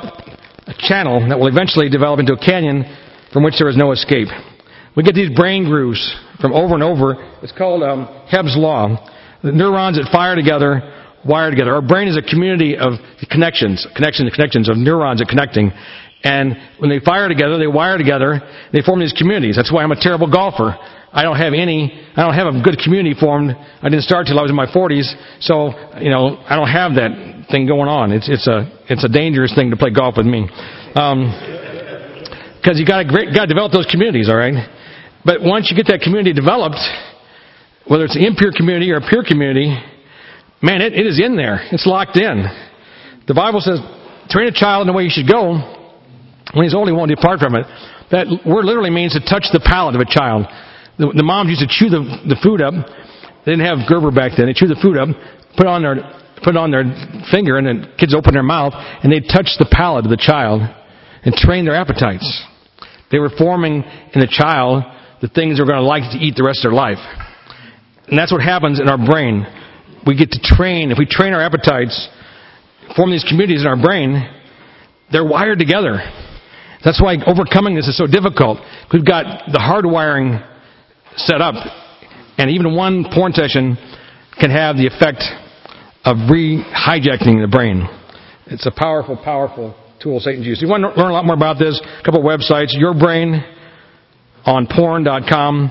a 0.66 0.74
channel 0.78 1.28
that 1.28 1.38
will 1.38 1.48
eventually 1.48 1.88
develop 1.88 2.20
into 2.20 2.32
a 2.32 2.38
canyon 2.38 2.84
from 3.32 3.44
which 3.44 3.54
there 3.58 3.68
is 3.68 3.76
no 3.76 3.92
escape. 3.92 4.28
We 4.96 5.02
get 5.02 5.14
these 5.14 5.34
brain 5.36 5.64
grooves 5.64 6.00
from 6.40 6.52
over 6.52 6.74
and 6.74 6.82
over. 6.82 7.14
It's 7.42 7.52
called 7.52 7.82
um, 7.82 8.06
Hebb's 8.30 8.56
Law. 8.56 8.96
The 9.42 9.52
neurons 9.52 9.96
that 9.96 10.08
fire 10.10 10.34
together 10.34 10.82
wire 11.26 11.50
together. 11.50 11.74
Our 11.74 11.82
brain 11.82 12.08
is 12.08 12.16
a 12.16 12.22
community 12.22 12.76
of 12.76 12.94
connections, 13.30 13.86
connections, 13.96 14.32
connections 14.34 14.68
of 14.68 14.76
neurons 14.76 15.20
that 15.20 15.28
connecting. 15.28 15.72
And 16.24 16.56
when 16.78 16.90
they 16.90 17.00
fire 17.00 17.28
together, 17.28 17.58
they 17.58 17.66
wire 17.66 17.98
together, 17.98 18.40
they 18.72 18.82
form 18.82 19.00
these 19.00 19.12
communities. 19.12 19.56
That's 19.56 19.72
why 19.72 19.82
I'm 19.82 19.92
a 19.92 20.00
terrible 20.00 20.30
golfer. 20.30 20.76
I 21.12 21.22
don't 21.22 21.36
have 21.36 21.54
any, 21.54 21.92
I 22.16 22.22
don't 22.22 22.34
have 22.34 22.52
a 22.52 22.62
good 22.62 22.78
community 22.78 23.16
formed. 23.18 23.50
I 23.50 23.88
didn't 23.88 24.04
start 24.04 24.26
till 24.26 24.38
I 24.38 24.42
was 24.42 24.50
in 24.50 24.56
my 24.56 24.66
40s, 24.66 25.08
so, 25.40 25.72
you 26.00 26.10
know, 26.10 26.36
I 26.44 26.56
don't 26.56 26.68
have 26.68 26.94
that 26.94 27.48
thing 27.50 27.66
going 27.66 27.88
on. 27.88 28.12
It's, 28.12 28.28
it's 28.28 28.46
a, 28.46 28.68
it's 28.88 29.04
a 29.04 29.08
dangerous 29.08 29.54
thing 29.54 29.70
to 29.70 29.76
play 29.76 29.90
golf 29.90 30.16
with 30.16 30.26
me. 30.26 30.44
Um, 30.94 31.32
cause 32.60 32.76
you 32.76 32.84
gotta, 32.84 33.08
gotta 33.08 33.48
develop 33.48 33.72
those 33.72 33.86
communities, 33.86 34.28
alright? 34.28 34.54
But 35.24 35.40
once 35.40 35.70
you 35.70 35.76
get 35.76 35.88
that 35.88 36.00
community 36.00 36.32
developed, 36.32 36.80
whether 37.88 38.04
it's 38.04 38.16
an 38.16 38.24
impure 38.24 38.52
community 38.52 38.92
or 38.92 39.00
a 39.00 39.08
pure 39.08 39.24
community, 39.24 39.72
man, 40.60 40.82
it, 40.82 40.92
it 40.92 41.06
is 41.06 41.20
in 41.20 41.36
there. 41.36 41.64
It's 41.72 41.86
locked 41.86 42.16
in. 42.16 42.44
The 43.26 43.34
Bible 43.34 43.60
says, 43.60 43.80
train 44.28 44.48
a 44.48 44.52
child 44.52 44.82
in 44.82 44.86
the 44.88 44.96
way 44.96 45.04
he 45.04 45.10
should 45.10 45.28
go. 45.28 45.56
When 46.52 46.64
he's 46.64 46.74
old, 46.74 46.88
he 46.88 46.92
won't 46.92 47.08
depart 47.08 47.40
from 47.40 47.56
it. 47.56 47.64
That 48.10 48.28
word 48.44 48.64
literally 48.64 48.90
means 48.90 49.12
to 49.12 49.20
touch 49.20 49.48
the 49.52 49.60
palate 49.60 49.94
of 49.94 50.00
a 50.00 50.08
child. 50.08 50.46
The, 50.98 51.12
the 51.14 51.22
moms 51.22 51.50
used 51.50 51.62
to 51.62 51.70
chew 51.70 51.88
the, 51.88 52.02
the 52.26 52.38
food 52.42 52.60
up. 52.60 52.74
They 53.46 53.52
didn't 53.52 53.66
have 53.66 53.88
Gerber 53.88 54.10
back 54.10 54.32
then. 54.36 54.46
They 54.46 54.52
chew 54.52 54.66
the 54.66 54.78
food 54.82 54.98
up, 54.98 55.08
put 55.56 55.66
on 55.66 55.82
their, 55.82 55.96
put 56.42 56.56
on 56.56 56.70
their 56.70 56.84
finger, 57.30 57.56
and 57.56 57.66
then 57.66 57.94
kids 57.98 58.14
open 58.14 58.34
their 58.34 58.42
mouth, 58.42 58.74
and 58.74 59.10
they 59.10 59.20
touch 59.20 59.56
the 59.58 59.68
palate 59.70 60.04
of 60.04 60.10
the 60.10 60.20
child 60.20 60.62
and 61.24 61.34
train 61.34 61.64
their 61.64 61.74
appetites. 61.74 62.26
They 63.10 63.18
were 63.18 63.30
forming 63.30 63.84
in 64.12 64.20
the 64.20 64.28
child 64.28 64.84
the 65.22 65.28
things 65.28 65.56
they're 65.56 65.66
going 65.66 65.80
to 65.80 65.86
like 65.86 66.10
to 66.12 66.18
eat 66.18 66.36
the 66.36 66.44
rest 66.44 66.64
of 66.64 66.70
their 66.70 66.78
life. 66.78 67.00
And 68.06 68.18
that's 68.18 68.32
what 68.32 68.42
happens 68.42 68.80
in 68.80 68.88
our 68.88 68.98
brain. 68.98 69.46
We 70.06 70.16
get 70.16 70.30
to 70.32 70.40
train, 70.40 70.90
if 70.90 70.98
we 70.98 71.06
train 71.06 71.32
our 71.32 71.40
appetites, 71.40 72.08
form 72.96 73.10
these 73.10 73.24
communities 73.24 73.62
in 73.62 73.66
our 73.66 73.80
brain, 73.80 74.28
they're 75.12 75.26
wired 75.26 75.58
together. 75.58 76.00
That's 76.84 77.02
why 77.02 77.16
overcoming 77.26 77.74
this 77.74 77.88
is 77.88 77.96
so 77.96 78.06
difficult. 78.06 78.58
We've 78.92 79.04
got 79.04 79.50
the 79.52 79.58
hard 79.58 79.84
wiring 79.84 80.40
set 81.18 81.40
up, 81.40 81.54
and 82.38 82.50
even 82.50 82.74
one 82.74 83.04
porn 83.12 83.32
session 83.32 83.76
can 84.38 84.50
have 84.50 84.76
the 84.76 84.86
effect 84.86 85.22
of 86.04 86.30
re-hijacking 86.30 87.42
the 87.42 87.48
brain. 87.50 87.88
It's 88.46 88.66
a 88.66 88.70
powerful, 88.70 89.16
powerful 89.16 89.74
tool 90.00 90.20
Satan's 90.20 90.46
used. 90.46 90.62
If 90.62 90.66
you 90.66 90.70
want 90.70 90.82
to 90.82 90.90
learn 91.00 91.10
a 91.10 91.14
lot 91.14 91.24
more 91.24 91.34
about 91.34 91.58
this, 91.58 91.80
a 91.80 92.02
couple 92.02 92.22
websites, 92.22 92.72
Your 92.72 92.94
Brain 92.94 93.42
on 94.44 94.66
porn.com, 94.66 95.70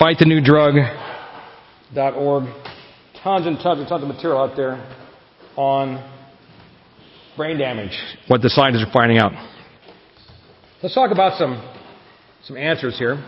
fightthenewdrug.org. 0.00 2.44
Tons 3.22 3.46
and 3.46 3.58
tons 3.58 3.80
and 3.80 3.88
tons 3.88 4.02
of 4.02 4.08
material 4.08 4.38
out 4.38 4.56
there 4.56 4.84
on 5.56 6.02
brain 7.36 7.58
damage, 7.58 7.98
what 8.28 8.42
the 8.42 8.50
scientists 8.50 8.84
are 8.84 8.92
finding 8.92 9.18
out. 9.18 9.32
Let's 10.82 10.94
talk 10.94 11.10
about 11.10 11.36
some, 11.38 11.60
some 12.44 12.56
answers 12.56 12.96
here. 12.98 13.24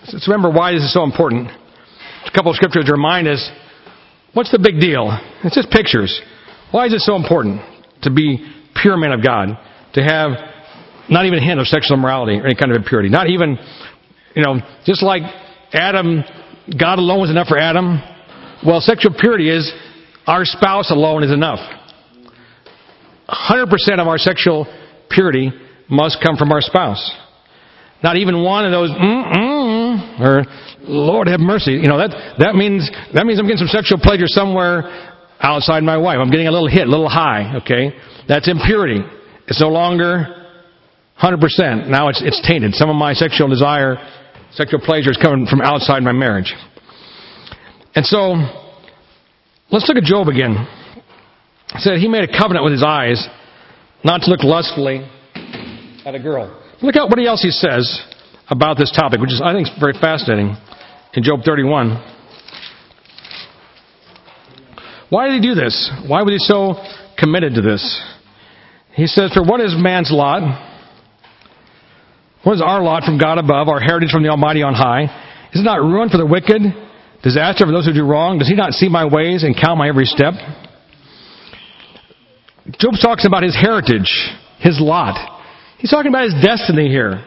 Let's 0.00 0.26
remember 0.28 0.50
why 0.50 0.72
this 0.72 0.82
is 0.82 0.92
so 0.92 1.04
important. 1.04 1.48
A 1.48 2.30
couple 2.34 2.50
of 2.50 2.56
scriptures 2.56 2.88
remind 2.90 3.28
us 3.28 3.50
what's 4.32 4.50
the 4.50 4.58
big 4.58 4.80
deal? 4.80 5.16
It's 5.44 5.54
just 5.54 5.70
pictures. 5.70 6.20
Why 6.70 6.86
is 6.86 6.92
it 6.92 7.00
so 7.00 7.16
important 7.16 7.60
to 8.02 8.10
be 8.10 8.38
pure 8.80 8.96
men 8.96 9.12
of 9.12 9.22
God? 9.24 9.58
To 9.94 10.02
have 10.02 10.30
not 11.10 11.26
even 11.26 11.38
a 11.38 11.44
hint 11.44 11.60
of 11.60 11.66
sexual 11.66 11.98
immorality 11.98 12.38
or 12.38 12.46
any 12.46 12.54
kind 12.54 12.70
of 12.70 12.76
impurity. 12.76 13.08
Not 13.08 13.28
even, 13.28 13.58
you 14.34 14.42
know, 14.42 14.60
just 14.86 15.02
like 15.02 15.22
Adam, 15.72 16.22
God 16.78 16.98
alone 16.98 17.20
was 17.20 17.30
enough 17.30 17.48
for 17.48 17.58
Adam. 17.58 18.00
Well, 18.64 18.80
sexual 18.80 19.12
purity 19.18 19.50
is 19.50 19.70
our 20.26 20.44
spouse 20.44 20.90
alone 20.90 21.24
is 21.24 21.32
enough. 21.32 21.58
100% 23.28 23.66
of 23.98 24.06
our 24.06 24.18
sexual 24.18 24.66
purity 25.10 25.52
must 25.88 26.18
come 26.24 26.36
from 26.36 26.52
our 26.52 26.60
spouse. 26.60 27.10
Not 28.02 28.16
even 28.16 28.42
one 28.42 28.64
of 28.64 28.72
those, 28.72 28.90
mm-mm, 28.90 29.49
or 30.22 30.44
Lord 30.80 31.28
have 31.28 31.40
mercy. 31.40 31.72
You 31.72 31.88
know, 31.88 31.98
that, 31.98 32.10
that 32.38 32.54
means, 32.54 32.90
that 33.14 33.26
means 33.26 33.38
I'm 33.38 33.46
getting 33.46 33.64
some 33.64 33.68
sexual 33.68 33.98
pleasure 33.98 34.26
somewhere 34.26 34.84
outside 35.40 35.82
my 35.82 35.96
wife. 35.96 36.18
I'm 36.20 36.30
getting 36.30 36.46
a 36.46 36.52
little 36.52 36.68
hit, 36.68 36.86
a 36.86 36.90
little 36.90 37.08
high, 37.08 37.56
okay? 37.62 37.92
That's 38.28 38.48
impurity. 38.48 39.00
It's 39.48 39.60
no 39.60 39.68
longer 39.68 40.26
100%. 41.22 41.88
Now 41.88 42.08
it's, 42.08 42.22
it's 42.24 42.40
tainted. 42.46 42.74
Some 42.74 42.90
of 42.90 42.96
my 42.96 43.12
sexual 43.14 43.48
desire, 43.48 43.96
sexual 44.52 44.80
pleasure 44.80 45.10
is 45.10 45.18
coming 45.20 45.46
from 45.46 45.60
outside 45.60 46.02
my 46.02 46.12
marriage. 46.12 46.54
And 47.94 48.06
so, 48.06 48.34
let's 49.70 49.88
look 49.88 49.96
at 49.96 50.04
Job 50.04 50.28
again. 50.28 50.66
Said 51.78 51.98
he 51.98 52.08
made 52.08 52.28
a 52.28 52.38
covenant 52.38 52.64
with 52.64 52.72
his 52.72 52.82
eyes 52.82 53.26
not 54.04 54.22
to 54.22 54.30
look 54.30 54.42
lustfully 54.42 55.06
at 56.04 56.14
a 56.14 56.18
girl. 56.18 56.56
Look 56.82 56.96
at 56.96 57.08
what 57.08 57.18
else 57.24 57.42
he 57.42 57.50
says 57.50 58.02
about 58.50 58.76
this 58.76 58.90
topic, 58.90 59.20
which 59.20 59.32
is, 59.32 59.40
I 59.42 59.52
think, 59.54 59.68
is 59.68 59.74
very 59.78 59.94
fascinating 59.94 60.56
in 61.14 61.22
Job 61.22 61.40
31. 61.44 62.02
Why 65.08 65.28
did 65.28 65.42
he 65.42 65.48
do 65.48 65.54
this? 65.54 65.90
Why 66.06 66.22
was 66.22 66.34
he 66.34 66.38
so 66.38 66.74
committed 67.18 67.54
to 67.54 67.62
this? 67.62 67.82
He 68.94 69.06
says, 69.06 69.32
For 69.32 69.42
what 69.42 69.60
is 69.60 69.74
man's 69.76 70.10
lot? 70.10 70.42
What 72.42 72.54
is 72.54 72.62
our 72.62 72.82
lot 72.82 73.04
from 73.04 73.18
God 73.18 73.38
above, 73.38 73.68
our 73.68 73.80
heritage 73.80 74.10
from 74.10 74.22
the 74.22 74.30
Almighty 74.30 74.62
on 74.62 74.74
high? 74.74 75.04
Is 75.52 75.60
it 75.60 75.64
not 75.64 75.80
ruin 75.80 76.08
for 76.08 76.16
the 76.16 76.26
wicked, 76.26 76.62
disaster 77.22 77.66
for 77.66 77.72
those 77.72 77.86
who 77.86 77.92
do 77.92 78.04
wrong? 78.04 78.38
Does 78.38 78.48
he 78.48 78.54
not 78.54 78.72
see 78.72 78.88
my 78.88 79.04
ways 79.04 79.42
and 79.42 79.54
count 79.54 79.78
my 79.78 79.88
every 79.88 80.06
step? 80.06 80.34
Job 82.78 82.94
talks 83.02 83.26
about 83.26 83.42
his 83.42 83.54
heritage, 83.54 84.10
his 84.60 84.80
lot. 84.80 85.18
He's 85.78 85.90
talking 85.90 86.08
about 86.08 86.24
his 86.24 86.34
destiny 86.42 86.88
here. 86.88 87.24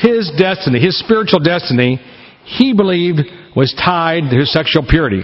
His 0.00 0.30
destiny, 0.38 0.80
his 0.80 0.98
spiritual 0.98 1.40
destiny, 1.40 2.00
he 2.44 2.72
believed 2.72 3.20
was 3.56 3.74
tied 3.74 4.30
to 4.30 4.36
his 4.36 4.52
sexual 4.52 4.84
purity. 4.88 5.22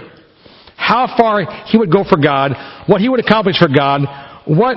How 0.76 1.06
far 1.16 1.44
he 1.66 1.78
would 1.78 1.92
go 1.92 2.04
for 2.04 2.18
God, 2.18 2.52
what 2.86 3.00
he 3.00 3.08
would 3.08 3.20
accomplish 3.20 3.58
for 3.58 3.68
God, 3.68 4.02
what 4.44 4.76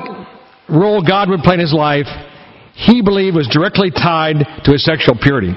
role 0.70 1.02
God 1.02 1.30
would 1.30 1.42
play 1.42 1.56
in 1.56 1.60
his 1.60 1.74
life, 1.74 2.06
he 2.76 3.02
believed 3.02 3.36
was 3.36 3.48
directly 3.48 3.90
tied 3.90 4.38
to 4.64 4.72
his 4.72 4.86
sexual 4.86 5.16
purity. 5.20 5.54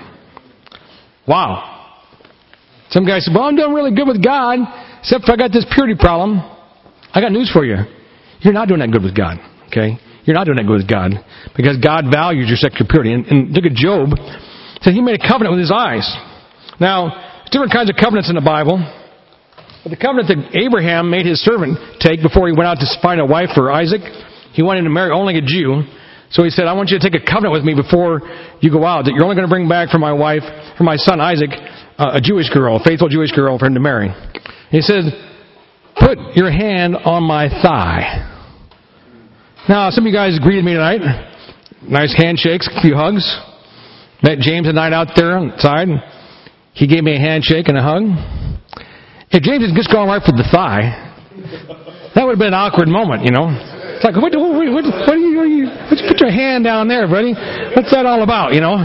Wow. 1.28 1.99
Some 2.91 3.07
guy 3.07 3.20
said, 3.20 3.34
Well, 3.34 3.45
I'm 3.45 3.57
doing 3.57 3.74
really 3.74 3.95
good 3.95 4.09
with 4.09 4.24
God, 4.24 4.59
except 5.01 5.24
for 5.24 5.32
I 5.32 5.36
got 5.36 5.53
this 5.53 5.66
purity 5.72 5.95
problem. 5.99 6.41
I 7.12 7.20
got 7.20 7.30
news 7.30 7.51
for 7.53 7.64
you. 7.64 7.76
You're 8.41 8.55
not 8.55 8.68
doing 8.68 8.80
that 8.80 8.91
good 8.91 9.03
with 9.03 9.14
God. 9.14 9.38
Okay? 9.66 9.99
You're 10.25 10.37
not 10.37 10.45
doing 10.45 10.57
that 10.57 10.66
good 10.66 10.85
with 10.85 10.91
God. 10.91 11.12
Because 11.57 11.79
God 11.79 12.07
values 12.12 12.49
your 12.49 12.57
sexual 12.57 12.87
purity. 12.89 13.12
And, 13.12 13.27
and 13.27 13.39
look 13.53 13.64
at 13.64 13.73
Job. 13.73 14.14
Said 14.83 14.95
he 14.95 15.01
made 15.01 15.21
a 15.21 15.25
covenant 15.25 15.57
with 15.57 15.61
his 15.61 15.73
eyes. 15.73 16.09
Now, 16.81 17.45
different 17.53 17.73
kinds 17.73 17.91
of 17.91 17.97
covenants 17.97 18.29
in 18.29 18.37
the 18.37 18.45
Bible. 18.45 18.81
But 19.83 19.91
the 19.91 20.01
covenant 20.01 20.29
that 20.29 20.41
Abraham 20.57 21.11
made 21.11 21.25
his 21.25 21.41
servant 21.41 21.79
take 22.01 22.23
before 22.23 22.49
he 22.49 22.53
went 22.53 22.68
out 22.68 22.81
to 22.81 22.87
find 23.01 23.21
a 23.21 23.27
wife 23.27 23.51
for 23.55 23.73
Isaac, 23.73 24.01
he 24.53 24.62
wanted 24.62 24.83
to 24.83 24.91
marry 24.91 25.11
only 25.11 25.37
a 25.37 25.45
Jew. 25.45 25.85
So 26.31 26.45
he 26.45 26.51
said, 26.51 26.66
I 26.66 26.75
want 26.75 26.91
you 26.91 26.99
to 26.99 27.03
take 27.03 27.21
a 27.21 27.25
covenant 27.25 27.53
with 27.53 27.64
me 27.64 27.75
before 27.75 28.21
you 28.61 28.71
go 28.71 28.85
out 28.85 29.05
that 29.05 29.12
you're 29.12 29.25
only 29.25 29.37
going 29.37 29.49
to 29.49 29.53
bring 29.53 29.68
back 29.68 29.89
for 29.91 29.99
my 29.99 30.12
wife, 30.12 30.45
for 30.77 30.85
my 30.85 30.97
son 30.97 31.21
Isaac, 31.21 31.51
uh, 31.99 32.12
a 32.14 32.21
Jewish 32.21 32.49
girl, 32.51 32.77
a 32.77 32.85
faithful 32.85 33.09
Jewish 33.09 33.33
girl 33.33 33.59
for 33.59 33.66
him 33.66 33.75
to 33.75 33.81
marry. 33.81 34.14
He 34.71 34.81
said, 34.81 35.05
put 35.99 36.18
your 36.37 36.51
hand 36.51 36.95
on 36.97 37.25
my 37.25 37.49
thigh. 37.49 38.39
Now, 39.68 39.90
some 39.90 40.04
of 40.04 40.08
you 40.08 40.16
guys 40.16 40.38
greeted 40.38 40.64
me 40.64 40.72
tonight. 40.72 41.04
Nice 41.84 42.14
handshakes, 42.16 42.68
a 42.68 42.80
few 42.80 42.96
hugs. 42.96 43.24
Met 44.22 44.38
James 44.40 44.66
tonight 44.66 44.92
out 44.92 45.12
there 45.16 45.36
outside. 45.36 45.88
He 46.72 46.86
gave 46.86 47.04
me 47.04 47.16
a 47.16 47.20
handshake 47.20 47.68
and 47.68 47.76
a 47.76 47.82
hug. 47.82 48.08
If 49.30 49.44
James 49.44 49.68
had 49.68 49.76
just 49.76 49.92
gone 49.92 50.08
right 50.08 50.22
for 50.24 50.32
the 50.32 50.48
thigh, 50.48 50.96
that 52.14 52.24
would 52.24 52.36
have 52.36 52.42
been 52.42 52.56
an 52.56 52.61
awkward 52.61 52.88
moment, 52.88 53.22
you 53.24 53.30
know. 53.30 53.52
It's 54.00 54.04
like, 54.04 54.16
what, 54.16 54.32
what, 54.32 54.48
what, 54.48 54.84
what 54.84 55.12
are 55.12 55.20
you, 55.20 55.38
are 55.38 55.46
you, 55.46 55.68
what 55.68 55.96
you 56.00 56.08
put 56.08 56.24
your 56.24 56.32
hand 56.32 56.64
down 56.64 56.88
there, 56.88 57.04
buddy? 57.04 57.36
What's 57.76 57.92
that 57.92 58.08
all 58.08 58.24
about, 58.24 58.56
you 58.56 58.64
know? 58.64 58.80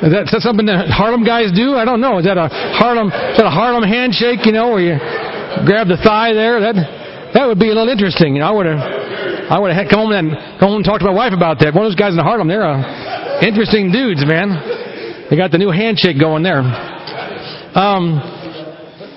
Is 0.00 0.08
that, 0.08 0.24
is 0.24 0.32
that 0.32 0.40
something 0.40 0.64
that 0.66 0.88
Harlem 0.88 1.20
guys 1.20 1.52
do? 1.52 1.76
I 1.76 1.84
don't 1.84 2.00
know. 2.00 2.16
Is 2.16 2.24
that 2.24 2.40
a 2.40 2.48
Harlem, 2.48 3.12
is 3.12 3.36
that 3.36 3.44
a 3.44 3.52
Harlem 3.52 3.84
handshake, 3.84 4.48
you 4.48 4.56
know, 4.56 4.72
where 4.72 4.80
you 4.80 4.96
grab 5.68 5.92
the 5.92 6.00
thigh 6.00 6.32
there? 6.32 6.64
That, 6.64 6.80
that 7.36 7.44
would 7.44 7.60
be 7.60 7.68
a 7.68 7.76
little 7.76 7.92
interesting. 7.92 8.34
You 8.34 8.40
know, 8.40 8.48
I 8.48 8.54
would 8.56 8.66
have, 8.66 8.80
I 9.50 9.58
would 9.58 9.72
have 9.72 9.86
come 9.90 10.08
home 10.08 10.12
and 10.12 10.32
come 10.58 10.72
home 10.72 10.76
and 10.80 10.84
talked 10.84 11.00
to 11.00 11.08
my 11.08 11.14
wife 11.14 11.32
about 11.36 11.60
that. 11.60 11.74
One 11.74 11.84
of 11.84 11.92
those 11.92 12.00
guys 12.00 12.16
in 12.16 12.20
Harlem, 12.20 12.48
they're 12.48 12.64
uh, 12.64 13.44
interesting 13.44 13.92
dudes, 13.92 14.24
man. 14.24 14.56
They 15.28 15.36
got 15.36 15.52
the 15.52 15.58
new 15.58 15.70
handshake 15.70 16.16
going 16.20 16.42
there. 16.42 16.64
Um, 17.74 18.20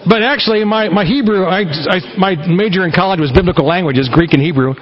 but 0.08 0.24
actually, 0.24 0.64
my, 0.64 0.90
my 0.90 1.04
Hebrew, 1.04 1.46
I, 1.46 1.64
I, 1.68 1.98
my 2.18 2.36
major 2.48 2.86
in 2.86 2.92
college 2.92 3.20
was 3.20 3.32
biblical 3.32 3.68
languages, 3.68 4.10
Greek 4.12 4.34
and 4.34 4.42
Hebrew. 4.42 4.74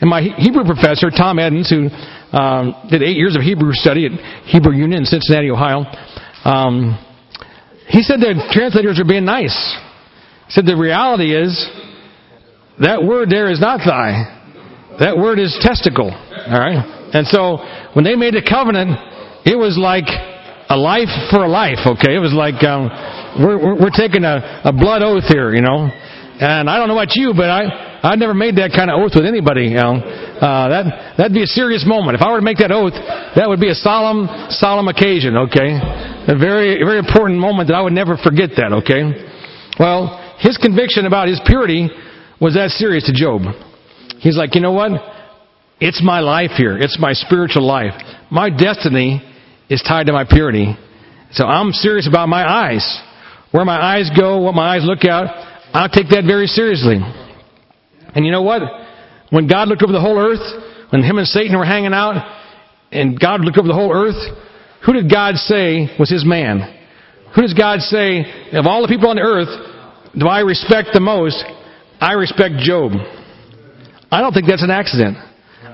And 0.00 0.10
my 0.10 0.22
Hebrew 0.36 0.64
professor, 0.64 1.08
Tom 1.10 1.38
Edens, 1.38 1.70
who 1.70 1.88
um, 2.36 2.74
did 2.90 3.02
eight 3.02 3.16
years 3.16 3.36
of 3.36 3.42
Hebrew 3.42 3.72
study 3.72 4.06
at 4.06 4.12
Hebrew 4.44 4.72
Union 4.72 5.00
in 5.00 5.06
Cincinnati, 5.06 5.50
Ohio, 5.50 5.84
um, 6.44 6.98
he 7.88 8.02
said 8.02 8.20
that 8.20 8.50
translators 8.52 9.00
are 9.00 9.08
being 9.08 9.24
nice. 9.24 9.56
He 10.46 10.52
said 10.52 10.66
the 10.66 10.76
reality 10.76 11.34
is 11.34 11.52
that 12.80 13.02
word 13.02 13.30
there 13.30 13.50
is 13.50 13.60
not 13.60 13.80
thigh. 13.80 14.43
That 15.00 15.16
word 15.16 15.38
is 15.38 15.56
testicle. 15.60 16.10
All 16.10 16.60
right? 16.60 17.10
And 17.14 17.26
so 17.26 17.58
when 17.94 18.04
they 18.04 18.14
made 18.14 18.34
the 18.34 18.42
covenant, 18.42 18.94
it 19.46 19.56
was 19.56 19.78
like 19.78 20.06
a 20.68 20.76
life 20.76 21.12
for 21.30 21.44
a 21.44 21.48
life, 21.48 21.82
okay? 21.84 22.16
It 22.16 22.22
was 22.22 22.32
like 22.32 22.62
um, 22.64 22.88
we're, 23.38 23.58
we're, 23.60 23.76
we're 23.86 23.96
taking 23.96 24.24
a, 24.24 24.64
a 24.64 24.72
blood 24.72 25.02
oath 25.02 25.28
here, 25.28 25.54
you 25.54 25.62
know? 25.62 25.86
And 26.34 26.68
I 26.68 26.78
don't 26.78 26.88
know 26.88 26.98
about 26.98 27.14
you, 27.14 27.32
but 27.36 27.46
I, 27.46 28.00
I've 28.02 28.18
never 28.18 28.34
made 28.34 28.56
that 28.56 28.74
kind 28.74 28.90
of 28.90 28.98
oath 28.98 29.12
with 29.14 29.26
anybody, 29.26 29.70
you 29.70 29.78
know? 29.78 30.00
Uh, 30.00 30.68
that, 30.68 30.84
that'd 31.16 31.36
be 31.36 31.44
a 31.44 31.52
serious 31.52 31.84
moment. 31.86 32.16
If 32.16 32.22
I 32.22 32.32
were 32.32 32.40
to 32.40 32.44
make 32.44 32.58
that 32.58 32.72
oath, 32.72 32.94
that 33.36 33.46
would 33.46 33.60
be 33.60 33.70
a 33.70 33.78
solemn, 33.78 34.26
solemn 34.50 34.88
occasion, 34.88 35.36
okay? 35.48 35.78
A 36.26 36.36
very, 36.36 36.82
very 36.82 36.98
important 36.98 37.38
moment 37.38 37.68
that 37.68 37.76
I 37.76 37.82
would 37.82 37.94
never 37.94 38.16
forget 38.16 38.50
that, 38.56 38.72
okay? 38.82 39.14
Well, 39.78 40.18
his 40.40 40.58
conviction 40.58 41.06
about 41.06 41.28
his 41.28 41.40
purity 41.46 41.88
was 42.40 42.54
that 42.54 42.70
serious 42.70 43.04
to 43.06 43.14
Job. 43.14 43.42
He's 44.24 44.38
like, 44.38 44.54
you 44.54 44.62
know 44.62 44.72
what? 44.72 44.90
It's 45.80 46.02
my 46.02 46.20
life 46.20 46.52
here. 46.56 46.78
It's 46.78 46.98
my 46.98 47.12
spiritual 47.12 47.66
life. 47.66 47.92
My 48.30 48.48
destiny 48.48 49.22
is 49.68 49.84
tied 49.86 50.06
to 50.06 50.14
my 50.14 50.24
purity. 50.24 50.74
So 51.32 51.44
I'm 51.44 51.72
serious 51.72 52.08
about 52.08 52.30
my 52.30 52.42
eyes. 52.42 53.02
Where 53.50 53.66
my 53.66 53.76
eyes 53.76 54.08
go, 54.18 54.40
what 54.40 54.54
my 54.54 54.76
eyes 54.76 54.82
look 54.82 55.04
at, 55.04 55.26
I'll 55.74 55.90
take 55.90 56.08
that 56.08 56.24
very 56.26 56.46
seriously. 56.46 56.96
And 58.14 58.24
you 58.24 58.32
know 58.32 58.40
what? 58.40 58.62
When 59.28 59.46
God 59.46 59.68
looked 59.68 59.82
over 59.82 59.92
the 59.92 60.00
whole 60.00 60.18
earth, 60.18 60.40
when 60.90 61.02
him 61.02 61.18
and 61.18 61.26
Satan 61.26 61.58
were 61.58 61.66
hanging 61.66 61.92
out, 61.92 62.16
and 62.90 63.20
God 63.20 63.42
looked 63.42 63.58
over 63.58 63.68
the 63.68 63.74
whole 63.74 63.92
earth, 63.92 64.16
who 64.86 64.94
did 64.94 65.10
God 65.12 65.34
say 65.34 65.94
was 65.98 66.08
his 66.08 66.24
man? 66.24 66.80
Who 67.34 67.42
does 67.42 67.52
God 67.52 67.80
say, 67.80 68.24
of 68.52 68.66
all 68.66 68.80
the 68.80 68.88
people 68.88 69.10
on 69.10 69.16
the 69.16 69.22
earth, 69.22 69.52
do 70.16 70.28
I 70.28 70.40
respect 70.40 70.90
the 70.94 71.00
most? 71.00 71.44
I 72.00 72.12
respect 72.12 72.54
Job. 72.58 72.92
I 74.14 74.20
don't 74.20 74.32
think 74.32 74.46
that's 74.46 74.62
an 74.62 74.70
accident. 74.70 75.18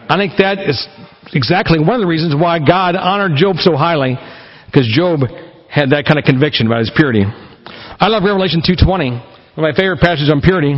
I 0.08 0.16
think 0.16 0.40
that 0.40 0.64
is 0.64 0.88
exactly 1.34 1.78
one 1.78 1.92
of 1.92 2.00
the 2.00 2.06
reasons 2.06 2.32
why 2.34 2.58
God 2.58 2.96
honored 2.96 3.36
Job 3.36 3.56
so 3.60 3.76
highly, 3.76 4.16
because 4.64 4.88
Job 4.88 5.20
had 5.68 5.90
that 5.90 6.08
kind 6.08 6.18
of 6.18 6.24
conviction 6.24 6.66
about 6.66 6.80
his 6.80 6.90
purity. 6.96 7.20
I 7.20 8.08
love 8.08 8.24
Revelation 8.24 8.62
2.20, 8.64 8.88
one 8.88 9.20
of 9.60 9.60
my 9.60 9.76
favorite 9.76 10.00
passages 10.00 10.32
on 10.32 10.40
purity, 10.40 10.72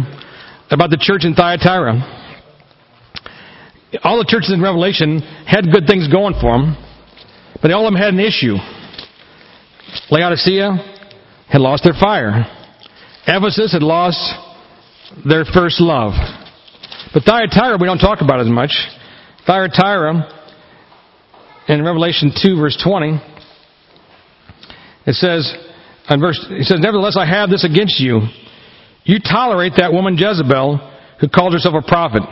about 0.75 0.91
the 0.91 0.99
church 0.99 1.23
in 1.23 1.39
Thyatira. 1.39 2.03
All 4.03 4.19
the 4.19 4.27
churches 4.27 4.51
in 4.51 4.61
Revelation 4.61 5.21
had 5.47 5.71
good 5.71 5.87
things 5.87 6.11
going 6.11 6.35
for 6.43 6.59
them, 6.59 6.75
but 7.63 7.71
all 7.71 7.87
of 7.87 7.95
them 7.95 8.03
had 8.03 8.13
an 8.13 8.19
issue. 8.19 8.59
Laodicea 10.11 11.47
had 11.47 11.61
lost 11.61 11.85
their 11.85 11.95
fire. 11.95 12.43
Ephesus 13.29 13.73
had 13.73 13.85
lost 13.85 14.19
their 15.25 15.45
first 15.45 15.79
love. 15.81 16.42
But 17.13 17.25
Thyatira, 17.25 17.77
we 17.79 17.87
don't 17.87 17.99
talk 17.99 18.21
about 18.21 18.41
as 18.41 18.49
much. 18.49 18.73
Thyatira, 19.47 20.43
in 21.69 21.85
Revelation 21.85 22.33
2, 22.35 22.57
verse 22.57 22.81
20, 22.83 23.21
it 25.07 25.15
says, 25.15 25.55
in 26.09 26.21
verse, 26.21 26.45
it 26.51 26.67
says, 26.67 26.79
Nevertheless, 26.81 27.17
I 27.19 27.27
have 27.27 27.51
this 27.51 27.65
against 27.65 28.01
you. 28.01 28.21
You 29.05 29.19
tolerate 29.19 29.75
that 29.77 29.93
woman 29.93 30.17
Jezebel, 30.17 30.79
who 31.21 31.29
calls 31.29 31.53
herself 31.53 31.75
a 31.75 31.87
prophet. 31.87 32.23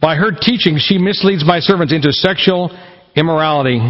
By 0.00 0.16
her 0.16 0.30
teaching, 0.32 0.76
she 0.78 0.98
misleads 0.98 1.44
my 1.46 1.60
servants 1.60 1.92
into 1.92 2.12
sexual 2.12 2.76
immorality 3.14 3.80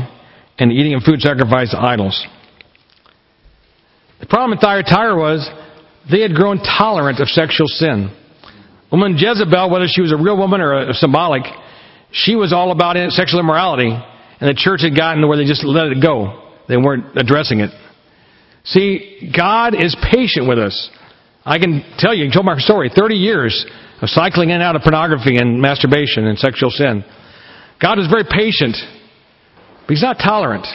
and 0.58 0.72
eating 0.72 0.94
of 0.94 1.02
food 1.02 1.20
sacrificed 1.20 1.72
to 1.72 1.78
idols. 1.78 2.26
The 4.20 4.26
problem 4.26 4.52
in 4.52 4.58
Thyatira 4.58 5.16
was 5.16 5.48
they 6.10 6.20
had 6.20 6.34
grown 6.34 6.58
tolerant 6.58 7.20
of 7.20 7.28
sexual 7.28 7.66
sin. 7.66 8.10
Woman 8.90 9.16
Jezebel, 9.18 9.70
whether 9.70 9.86
she 9.88 10.00
was 10.00 10.12
a 10.12 10.16
real 10.16 10.36
woman 10.36 10.60
or 10.60 10.90
a 10.90 10.94
symbolic, 10.94 11.42
she 12.12 12.36
was 12.36 12.52
all 12.52 12.70
about 12.70 12.96
sexual 13.12 13.40
immorality, 13.40 13.90
and 13.90 14.48
the 14.48 14.54
church 14.54 14.82
had 14.82 14.96
gotten 14.96 15.22
to 15.22 15.26
where 15.28 15.36
they 15.36 15.44
just 15.44 15.64
let 15.64 15.86
it 15.86 16.02
go. 16.02 16.52
They 16.68 16.76
weren't 16.76 17.16
addressing 17.16 17.60
it. 17.60 17.70
See, 18.64 19.32
God 19.36 19.74
is 19.74 19.96
patient 20.12 20.48
with 20.48 20.58
us. 20.58 20.90
I 21.44 21.58
can 21.58 21.84
tell 21.98 22.14
you, 22.14 22.28
I 22.28 22.34
told 22.34 22.46
my 22.46 22.58
story, 22.58 22.90
30 22.94 23.14
years 23.14 23.66
of 24.02 24.08
cycling 24.08 24.50
in 24.50 24.56
and 24.56 24.62
out 24.62 24.76
of 24.76 24.82
pornography 24.82 25.36
and 25.36 25.60
masturbation 25.60 26.26
and 26.26 26.38
sexual 26.38 26.70
sin. 26.70 27.04
God 27.80 27.98
is 27.98 28.08
very 28.08 28.24
patient, 28.24 28.76
but 29.86 29.90
He's 29.90 30.02
not 30.02 30.18
tolerant. 30.18 30.66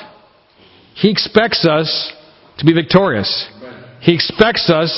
He 0.95 1.09
expects 1.12 1.66
us 1.66 2.14
to 2.59 2.66
be 2.66 2.74
victorious. 2.74 3.49
He 4.01 4.14
expects 4.14 4.70
us 4.70 4.91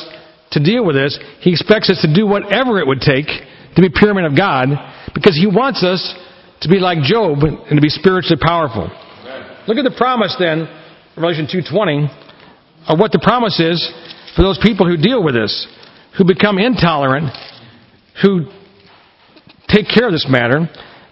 to 0.53 0.63
deal 0.63 0.85
with 0.85 0.95
this. 0.95 1.19
He 1.41 1.51
expects 1.51 1.89
us 1.89 2.01
to 2.01 2.13
do 2.13 2.25
whatever 2.25 2.79
it 2.79 2.87
would 2.87 3.01
take 3.01 3.27
to 3.27 3.81
be 3.81 3.89
pure 3.89 4.13
of 4.25 4.37
God 4.37 4.69
because 5.13 5.35
He 5.35 5.47
wants 5.47 5.83
us 5.83 6.01
to 6.61 6.69
be 6.69 6.79
like 6.79 7.01
Job 7.03 7.43
and 7.43 7.75
to 7.75 7.81
be 7.81 7.89
spiritually 7.89 8.39
powerful. 8.41 8.89
Look 9.67 9.77
at 9.77 9.83
the 9.83 9.95
promise 9.97 10.35
then, 10.39 10.67
Revelation 11.15 11.47
2.20, 11.47 12.07
of 12.87 12.99
what 12.99 13.11
the 13.11 13.19
promise 13.19 13.59
is 13.59 13.79
for 14.35 14.41
those 14.41 14.59
people 14.61 14.87
who 14.87 14.97
deal 14.97 15.23
with 15.23 15.35
this, 15.35 15.67
who 16.17 16.25
become 16.25 16.57
intolerant, 16.57 17.31
who 18.21 18.45
take 19.67 19.87
care 19.87 20.07
of 20.07 20.13
this 20.13 20.27
matter. 20.29 20.69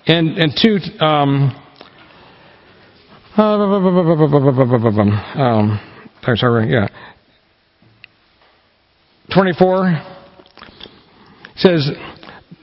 And, 0.07 0.37
and 0.37 0.53
two, 0.59 0.77
um, 1.03 1.55
um, 5.35 5.79
sorry, 6.35 6.71
yeah. 6.71 6.87
24 9.33 10.01
says, 11.55 11.89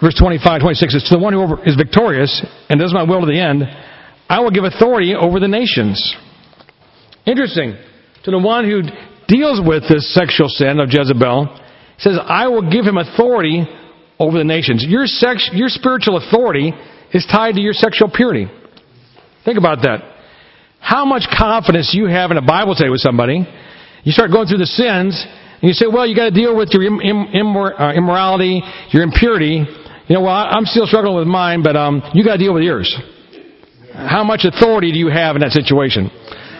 verse 0.01 0.15
25, 0.19 0.61
26 0.61 0.93
says, 0.93 1.05
To 1.05 1.17
the 1.17 1.23
one 1.23 1.33
who 1.33 1.63
is 1.63 1.77
victorious 1.77 2.45
and 2.69 2.81
does 2.81 2.93
my 2.93 3.03
will 3.03 3.21
to 3.21 3.27
the 3.27 3.41
end, 3.41 3.65
I 4.29 4.41
will 4.41 4.51
give 4.51 4.65
authority 4.65 5.15
over 5.15 5.41
the 5.41 5.49
nations. 5.49 5.97
Interesting. 7.27 7.77
To 8.25 8.31
the 8.31 8.39
one 8.39 8.65
who 8.65 8.83
deals 9.29 9.61
with 9.65 9.85
this 9.89 10.13
sexual 10.15 10.49
sin 10.49 10.81
of 10.81 10.89
Jezebel, 10.91 11.61
says, 11.99 12.19
I 12.23 12.49
will 12.49 12.71
give 12.71 12.85
him 12.85 12.97
authority 12.97 13.67
over 14.19 14.39
the 14.39 14.45
nations. 14.45 14.85
Your, 14.89 15.07
sex, 15.07 15.51
your 15.53 15.69
spiritual 15.69 16.17
authority 16.17 16.73
is 17.13 17.27
tied 17.31 17.55
to 17.55 17.61
your 17.61 17.73
sexual 17.73 18.11
purity. 18.13 18.47
Think 19.45 19.59
about 19.59 19.83
that. 19.83 20.17
How 20.81 21.05
much 21.05 21.25
confidence 21.37 21.91
you 21.93 22.07
have 22.07 22.31
in 22.31 22.37
a 22.37 22.43
Bible 22.43 22.75
study 22.75 22.91
with 22.91 23.01
somebody, 23.01 23.47
you 24.05 24.13
start 24.13 24.31
going 24.31 24.47
through 24.47 24.59
the 24.59 24.67
sins, 24.67 25.27
and 25.61 25.69
you 25.69 25.73
say, 25.73 25.87
well, 25.91 26.07
you 26.07 26.15
got 26.15 26.31
to 26.31 26.31
deal 26.31 26.57
with 26.57 26.71
your 26.73 26.85
Im- 26.85 27.01
Im- 27.01 27.57
uh, 27.57 27.93
immorality, 27.93 28.63
your 28.91 29.03
impurity. 29.03 29.67
You 30.07 30.15
know, 30.15 30.23
well, 30.23 30.35
I'm 30.35 30.65
still 30.65 30.87
struggling 30.87 31.17
with 31.17 31.27
mine, 31.27 31.63
but 31.63 31.77
um, 31.77 32.01
you 32.15 32.25
got 32.25 32.37
to 32.37 32.39
deal 32.39 32.55
with 32.55 32.63
yours. 32.63 32.95
How 33.93 34.23
much 34.23 34.45
authority 34.45 34.93
do 34.93 34.99
you 34.99 35.09
have 35.09 35.35
in 35.35 35.43
that 35.43 35.51
situation? 35.51 36.11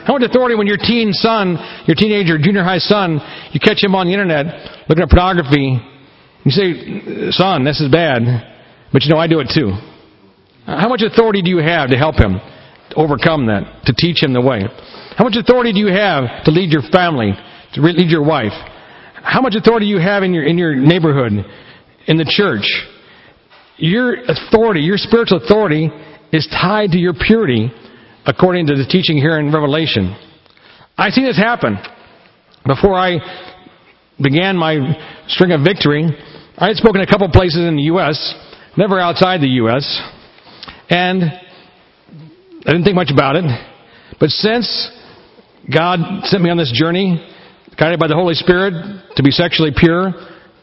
How 0.05 0.19
much 0.19 0.29
authority 0.29 0.57
when 0.57 0.67
your 0.67 0.77
teen 0.77 1.13
son, 1.13 1.57
your 1.87 1.95
teenager, 1.95 2.39
junior 2.39 2.65
high 2.65 2.79
son, 2.79 3.21
you 3.53 3.61
catch 3.61 3.83
him 3.83 3.95
on 3.95 4.07
the 4.07 4.13
internet 4.13 4.89
looking 4.89 5.03
at 5.03 5.11
pornography, 5.11 5.79
you 6.45 6.51
say, 6.51 7.31
son, 7.31 7.63
this 7.63 7.81
is 7.81 7.93
bad, 7.93 8.23
but 8.93 9.05
you 9.05 9.13
know, 9.13 9.21
I 9.21 9.29
do 9.29 9.39
it 9.41 9.53
too. 9.55 9.77
How 10.67 10.89
much 10.89 11.03
authority 11.03 11.43
do 11.43 11.51
you 11.51 11.59
have 11.59 11.91
to 11.91 11.97
help 11.97 12.17
him 12.17 12.41
overcome 12.97 13.47
that, 13.47 13.85
to 13.87 13.95
teach 13.95 14.23
him 14.23 14.33
the 14.33 14.41
way? 14.41 14.63
How 15.17 15.25
much 15.25 15.37
authority 15.37 15.73
do 15.73 15.79
you 15.79 15.93
have 15.93 16.45
to 16.45 16.51
lead 16.51 16.73
your 16.73 16.83
family, 16.91 17.33
to 17.75 17.81
lead 17.81 18.11
your 18.11 18.25
wife? 18.25 18.53
How 19.29 19.43
much 19.43 19.55
authority 19.55 19.85
you 19.85 19.99
have 19.99 20.23
in 20.23 20.33
your, 20.33 20.43
in 20.43 20.57
your 20.57 20.75
neighborhood, 20.75 21.45
in 22.07 22.17
the 22.17 22.25
church? 22.25 22.65
Your 23.77 24.15
authority, 24.25 24.81
your 24.81 24.97
spiritual 24.97 25.45
authority 25.45 25.91
is 26.33 26.49
tied 26.51 26.93
to 26.93 26.99
your 26.99 27.13
purity 27.13 27.71
according 28.25 28.69
to 28.69 28.75
the 28.75 28.87
teaching 28.87 29.19
here 29.19 29.39
in 29.39 29.53
Revelation. 29.53 30.17
I 30.97 31.11
see 31.11 31.23
this 31.23 31.37
happen. 31.37 31.77
Before 32.67 32.95
I 32.95 33.19
began 34.17 34.57
my 34.57 34.97
string 35.27 35.53
of 35.53 35.61
victory, 35.61 36.07
I 36.57 36.69
had 36.69 36.77
spoken 36.77 37.03
a 37.03 37.07
couple 37.07 37.29
places 37.29 37.61
in 37.61 37.77
the 37.77 37.83
U.S., 37.83 38.35
never 38.79 38.99
outside 38.99 39.43
the 39.43 39.61
U.S., 39.61 39.85
and 40.89 41.23
I 41.23 42.73
didn't 42.73 42.85
think 42.85 42.97
much 42.97 43.11
about 43.13 43.37
it. 43.37 43.45
But 44.19 44.31
since 44.31 44.91
God 45.71 46.25
sent 46.25 46.43
me 46.43 46.49
on 46.49 46.57
this 46.57 46.73
journey, 46.75 47.23
guided 47.77 47.99
by 47.99 48.07
the 48.07 48.15
Holy 48.15 48.35
Spirit, 48.35 48.73
to 49.17 49.23
be 49.23 49.31
sexually 49.31 49.73
pure, 49.77 50.13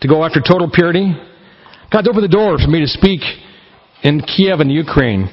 to 0.02 0.08
go 0.08 0.24
after 0.24 0.42
total 0.42 0.70
purity, 0.72 1.14
God 1.92 2.08
opened 2.08 2.24
the 2.24 2.28
door 2.28 2.58
for 2.58 2.68
me 2.70 2.82
to 2.82 2.88
speak 2.88 3.22
in 4.04 4.22
Kiev 4.22 4.60
in 4.60 4.70
Ukraine, 4.70 5.30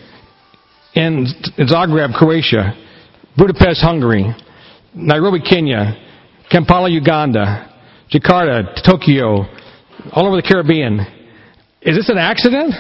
in 0.94 1.26
Zagreb, 1.58 2.14
Croatia, 2.14 2.74
Budapest, 3.36 3.80
Hungary, 3.80 4.34
Nairobi, 4.94 5.40
Kenya, 5.40 5.96
Kampala, 6.50 6.90
Uganda, 6.90 7.68
Jakarta, 8.12 8.82
Tokyo, 8.84 9.46
all 10.12 10.26
over 10.26 10.36
the 10.36 10.42
Caribbean. 10.42 11.00
Is 11.80 11.96
this 11.96 12.08
an 12.08 12.18
accident? 12.18 12.74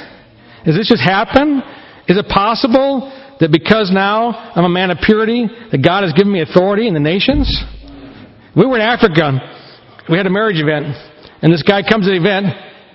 Is 0.66 0.76
this 0.76 0.88
just 0.88 1.02
happen? 1.02 1.62
Is 2.06 2.18
it 2.18 2.28
possible 2.28 3.10
that 3.40 3.50
because 3.50 3.90
now 3.90 4.52
I'm 4.54 4.64
a 4.64 4.68
man 4.68 4.90
of 4.90 4.98
purity, 4.98 5.46
that 5.70 5.82
God 5.82 6.04
has 6.04 6.12
given 6.12 6.32
me 6.32 6.42
authority 6.42 6.86
in 6.86 6.94
the 6.94 7.00
nations? 7.00 7.48
We 8.54 8.66
were 8.66 8.76
in 8.76 8.82
Africa. 8.82 9.40
We 10.10 10.16
had 10.16 10.26
a 10.26 10.30
marriage 10.30 10.60
event, 10.60 10.94
and 11.40 11.52
this 11.52 11.62
guy 11.62 11.82
comes 11.82 12.04
to 12.06 12.10
the 12.10 12.20
event, 12.20 12.52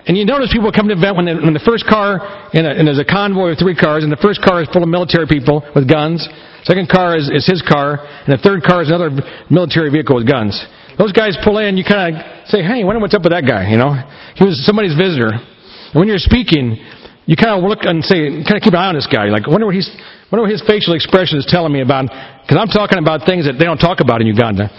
And 0.08 0.16
you 0.16 0.24
notice 0.24 0.48
people 0.48 0.72
come 0.72 0.88
to 0.88 0.96
the 0.96 1.00
event 1.04 1.20
when, 1.20 1.26
the 1.28 1.36
when 1.36 1.52
the 1.52 1.60
first 1.68 1.84
car, 1.84 2.16
in 2.56 2.64
a, 2.64 2.72
and 2.72 2.88
there's 2.88 2.98
a 2.98 3.04
convoy 3.04 3.52
of 3.52 3.60
three 3.60 3.76
cars, 3.76 4.08
and 4.08 4.10
the 4.10 4.16
first 4.24 4.40
car 4.40 4.64
is 4.64 4.68
full 4.72 4.80
of 4.80 4.88
military 4.88 5.28
people 5.28 5.60
with 5.76 5.84
guns. 5.84 6.24
Second 6.64 6.88
car 6.88 7.12
is, 7.12 7.28
is 7.28 7.44
his 7.44 7.60
car, 7.60 8.00
and 8.24 8.32
the 8.32 8.40
third 8.40 8.64
car 8.64 8.80
is 8.80 8.88
another 8.88 9.12
military 9.52 9.92
vehicle 9.92 10.16
with 10.16 10.24
guns. 10.24 10.56
Those 10.96 11.12
guys 11.12 11.36
pull 11.44 11.60
in, 11.60 11.76
you 11.76 11.84
kind 11.84 12.16
of 12.16 12.24
say, 12.48 12.64
hey, 12.64 12.88
wonder 12.88 13.04
what's 13.04 13.12
up 13.12 13.20
with 13.20 13.36
that 13.36 13.44
guy, 13.44 13.68
you 13.68 13.76
know? 13.76 13.92
He 14.34 14.48
was 14.48 14.56
somebody's 14.64 14.96
visitor. 14.96 15.36
And 15.36 15.96
when 16.00 16.08
you're 16.08 16.24
speaking, 16.24 16.80
you 17.28 17.36
kind 17.36 17.60
of 17.60 17.68
look 17.68 17.84
and 17.84 18.00
say, 18.00 18.42
kind 18.48 18.56
of 18.56 18.64
keep 18.64 18.72
an 18.72 18.80
eye 18.80 18.88
on 18.88 18.96
this 18.96 19.06
guy. 19.06 19.28
Like, 19.28 19.44
wonder 19.44 19.68
what 19.68 19.76
he's, 19.76 19.92
wonder 20.32 20.48
what 20.48 20.50
his 20.50 20.64
facial 20.64 20.96
expression 20.96 21.36
is 21.36 21.44
telling 21.44 21.70
me 21.70 21.84
about, 21.84 22.08
because 22.48 22.56
I'm 22.56 22.72
talking 22.72 22.96
about 22.96 23.28
things 23.28 23.44
that 23.44 23.60
they 23.60 23.68
don't 23.68 23.78
talk 23.78 24.00
about 24.00 24.24
in 24.24 24.26
Uganda. 24.26 24.72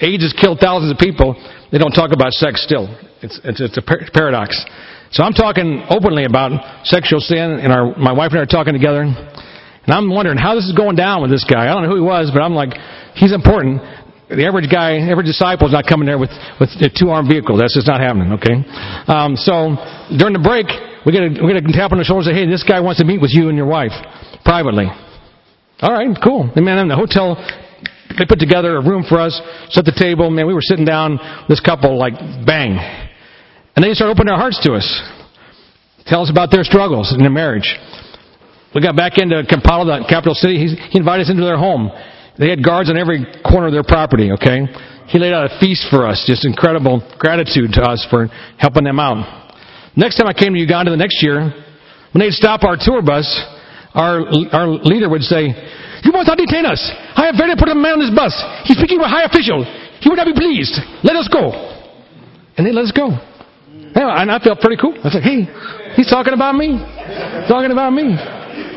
AIDS 0.00 0.22
has 0.22 0.32
killed 0.32 0.58
thousands 0.60 0.92
of 0.92 0.98
people. 0.98 1.34
They 1.72 1.78
don't 1.78 1.92
talk 1.92 2.12
about 2.12 2.32
sex 2.32 2.62
still. 2.62 2.86
It's, 3.22 3.40
it's, 3.44 3.60
it's 3.60 3.76
a 3.78 3.82
par- 3.82 4.04
paradox. 4.12 4.56
So 5.12 5.22
I'm 5.22 5.32
talking 5.32 5.86
openly 5.88 6.24
about 6.24 6.52
sexual 6.84 7.20
sin, 7.20 7.62
and 7.62 7.72
our, 7.72 7.96
my 7.96 8.12
wife 8.12 8.32
and 8.32 8.40
I 8.40 8.42
are 8.42 8.46
talking 8.46 8.74
together. 8.74 9.02
And 9.02 9.90
I'm 9.94 10.10
wondering 10.10 10.36
how 10.36 10.54
this 10.54 10.64
is 10.64 10.74
going 10.74 10.96
down 10.96 11.22
with 11.22 11.30
this 11.30 11.44
guy. 11.44 11.64
I 11.64 11.72
don't 11.72 11.84
know 11.84 11.90
who 11.90 11.96
he 11.96 12.02
was, 12.02 12.30
but 12.34 12.42
I'm 12.42 12.54
like, 12.54 12.74
he's 13.14 13.32
important. 13.32 13.80
The 14.28 14.44
average 14.44 14.66
guy, 14.66 14.98
average 14.98 15.30
disciple 15.30 15.68
is 15.68 15.72
not 15.72 15.86
coming 15.86 16.06
there 16.06 16.18
with, 16.18 16.34
with 16.58 16.70
a 16.82 16.90
two 16.90 17.14
armed 17.14 17.30
vehicle. 17.30 17.56
That's 17.56 17.74
just 17.74 17.86
not 17.86 18.02
happening, 18.02 18.34
okay? 18.34 18.58
Um, 19.06 19.38
so 19.38 19.78
during 20.18 20.34
the 20.34 20.42
break, 20.42 20.66
we 21.06 21.14
get 21.14 21.22
a, 21.22 21.30
we 21.38 21.54
get 21.54 21.62
a 21.62 21.66
tap 21.70 21.94
on 21.94 21.98
the 21.98 22.04
shoulder 22.04 22.26
and 22.26 22.34
say, 22.34 22.42
hey, 22.42 22.50
this 22.50 22.66
guy 22.66 22.82
wants 22.82 22.98
to 22.98 23.06
meet 23.06 23.22
with 23.22 23.30
you 23.30 23.46
and 23.48 23.56
your 23.56 23.70
wife 23.70 23.94
privately. 24.42 24.90
All 25.78 25.94
right, 25.94 26.10
cool. 26.18 26.50
And 26.50 26.64
man, 26.66 26.82
in 26.82 26.88
the 26.90 26.98
hotel, 26.98 27.38
they 28.18 28.24
put 28.24 28.38
together 28.38 28.76
a 28.76 28.82
room 28.82 29.04
for 29.08 29.20
us, 29.20 29.34
set 29.70 29.84
the 29.84 29.96
table. 29.96 30.30
Man, 30.30 30.46
we 30.46 30.54
were 30.54 30.64
sitting 30.64 30.84
down, 30.84 31.18
this 31.48 31.60
couple, 31.60 31.98
like, 31.98 32.14
bang. 32.46 32.78
And 33.74 33.84
they 33.84 33.92
started 33.92 34.12
opening 34.12 34.32
their 34.32 34.40
hearts 34.40 34.60
to 34.64 34.72
us. 34.72 34.86
Tell 36.06 36.22
us 36.22 36.30
about 36.30 36.50
their 36.50 36.64
struggles 36.64 37.12
in 37.12 37.20
their 37.20 37.34
marriage. 37.34 37.74
We 38.74 38.80
got 38.80 38.96
back 38.96 39.18
into 39.18 39.42
Kampala, 39.48 40.00
the 40.00 40.06
capital 40.08 40.34
city. 40.34 40.56
He, 40.56 40.76
he 40.90 40.98
invited 40.98 41.24
us 41.24 41.30
into 41.30 41.44
their 41.44 41.58
home. 41.58 41.90
They 42.38 42.48
had 42.48 42.62
guards 42.62 42.90
on 42.90 42.96
every 42.96 43.24
corner 43.42 43.68
of 43.68 43.72
their 43.72 43.84
property, 43.84 44.30
okay? 44.32 44.68
He 45.08 45.18
laid 45.18 45.32
out 45.32 45.50
a 45.50 45.58
feast 45.58 45.86
for 45.90 46.06
us. 46.06 46.24
Just 46.26 46.44
incredible 46.44 47.00
gratitude 47.18 47.72
to 47.74 47.82
us 47.82 48.06
for 48.10 48.28
helping 48.58 48.84
them 48.84 49.00
out. 49.00 49.24
Next 49.96 50.16
time 50.16 50.28
I 50.28 50.34
came 50.34 50.52
to 50.52 50.60
Uganda 50.60 50.90
the 50.90 50.96
next 50.96 51.22
year, 51.22 51.40
when 52.12 52.20
they'd 52.20 52.36
stop 52.36 52.64
our 52.64 52.76
tour 52.78 53.00
bus, 53.02 53.24
our, 53.94 54.20
our 54.52 54.68
leader 54.68 55.08
would 55.08 55.22
say, 55.22 55.56
You 56.06 56.14
must 56.14 56.30
not 56.30 56.38
detain 56.38 56.62
us. 56.62 56.78
I 57.18 57.26
have 57.26 57.34
very 57.34 57.50
important 57.50 57.82
man 57.82 57.98
on 57.98 58.02
this 58.06 58.14
bus. 58.14 58.30
He's 58.62 58.78
speaking 58.78 59.02
with 59.02 59.10
a 59.10 59.12
high 59.12 59.26
official. 59.26 59.66
He 59.98 60.06
would 60.06 60.22
not 60.22 60.30
be 60.30 60.38
pleased. 60.38 60.78
Let 61.02 61.18
us 61.18 61.26
go. 61.26 61.50
And 62.54 62.62
they 62.62 62.70
let 62.70 62.86
us 62.86 62.94
go. 62.94 63.10
And 63.10 64.30
I 64.30 64.38
felt 64.38 64.62
pretty 64.62 64.78
cool. 64.78 64.94
I 65.02 65.10
like, 65.10 65.26
hey, 65.26 65.50
he's 65.98 66.06
talking 66.06 66.30
about 66.30 66.54
me. 66.54 66.78
Talking 67.50 67.74
about 67.74 67.90
me. 67.90 68.14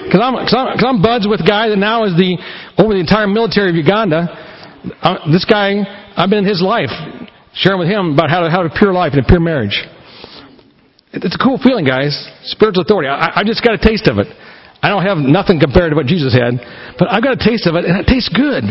Because 0.10 0.26
I'm, 0.26 0.34
cause 0.42 0.56
I'm, 0.58 0.74
cause 0.74 0.88
I'm 0.90 1.06
buds 1.06 1.30
with 1.30 1.46
a 1.46 1.48
guy 1.48 1.70
that 1.70 1.78
now 1.78 2.10
is 2.10 2.18
the, 2.18 2.42
over 2.82 2.98
the 2.98 3.04
entire 3.04 3.28
military 3.30 3.70
of 3.70 3.78
Uganda. 3.78 4.26
Uh, 4.98 5.30
this 5.30 5.46
guy, 5.46 5.86
I've 6.18 6.34
been 6.34 6.42
in 6.42 6.50
his 6.50 6.66
life, 6.66 6.90
sharing 7.54 7.78
with 7.78 7.94
him 7.94 8.18
about 8.18 8.34
how 8.34 8.42
to, 8.42 8.50
how 8.50 8.64
to 8.66 8.74
pure 8.74 8.90
life 8.90 9.14
and 9.14 9.22
a 9.22 9.28
pure 9.28 9.40
marriage. 9.40 9.78
It's 11.14 11.36
a 11.36 11.44
cool 11.44 11.60
feeling, 11.62 11.86
guys. 11.86 12.16
Spiritual 12.50 12.82
authority. 12.82 13.10
I, 13.10 13.42
I 13.42 13.44
just 13.46 13.62
got 13.62 13.76
a 13.76 13.82
taste 13.82 14.08
of 14.08 14.18
it. 14.18 14.28
I 14.82 14.90
don't 14.90 15.04
have 15.04 15.18
nothing 15.18 15.60
compared 15.60 15.92
to 15.92 15.96
what 15.96 16.08
Jesus 16.08 16.34
had, 16.34 16.56
but 16.98 17.12
I've 17.12 17.24
got 17.24 17.36
a 17.36 17.44
taste 17.44 17.68
of 17.68 17.76
it, 17.76 17.84
and 17.84 18.00
it 18.00 18.08
tastes 18.08 18.30
good. 18.30 18.64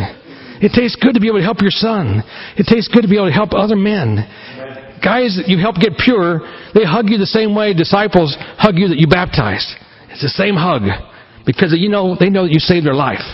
It 0.60 0.72
tastes 0.74 0.96
good 0.96 1.14
to 1.14 1.20
be 1.20 1.28
able 1.28 1.38
to 1.38 1.44
help 1.44 1.60
your 1.60 1.70
son. 1.70 2.24
It 2.56 2.66
tastes 2.66 2.88
good 2.88 3.02
to 3.02 3.08
be 3.08 3.16
able 3.16 3.28
to 3.28 3.36
help 3.36 3.52
other 3.52 3.76
men 3.76 4.26
guys 5.02 5.38
that 5.38 5.48
you 5.48 5.58
help 5.58 5.76
get 5.76 5.96
pure, 5.98 6.40
they 6.74 6.84
hug 6.84 7.08
you 7.08 7.18
the 7.18 7.30
same 7.30 7.54
way 7.54 7.74
disciples 7.74 8.36
hug 8.58 8.76
you 8.76 8.88
that 8.88 8.98
you 8.98 9.06
baptized. 9.06 9.68
It's 10.10 10.22
the 10.22 10.28
same 10.28 10.54
hug 10.54 10.82
because 11.46 11.74
you 11.76 11.88
know 11.88 12.16
they 12.18 12.30
know 12.30 12.44
that 12.44 12.52
you 12.52 12.60
saved 12.60 12.86
their 12.86 12.94
life. 12.94 13.24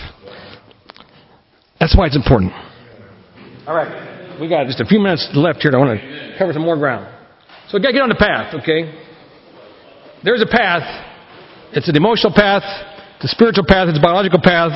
That's 1.79 1.95
why 1.97 2.07
it's 2.07 2.15
important. 2.15 2.53
All 3.67 3.75
right, 3.75 4.39
we 4.39 4.47
got 4.47 4.67
just 4.67 4.79
a 4.79 4.85
few 4.85 4.99
minutes 4.99 5.29
left 5.33 5.61
here. 5.61 5.71
I 5.73 5.77
want 5.77 5.99
to 5.99 6.35
cover 6.37 6.53
some 6.53 6.61
more 6.61 6.77
ground. 6.77 7.11
So 7.69 7.77
we 7.77 7.81
got 7.81 7.89
to 7.89 7.93
get 7.93 8.03
on 8.03 8.09
the 8.09 8.15
path, 8.15 8.53
okay? 8.61 8.93
There's 10.23 10.41
a 10.41 10.49
path. 10.49 10.85
It's 11.73 11.89
an 11.89 11.95
emotional 11.95 12.33
path, 12.33 12.63
it's 13.17 13.25
a 13.25 13.35
spiritual 13.35 13.65
path, 13.65 13.87
it's 13.89 13.97
a 13.97 14.01
biological 14.01 14.39
path, 14.41 14.71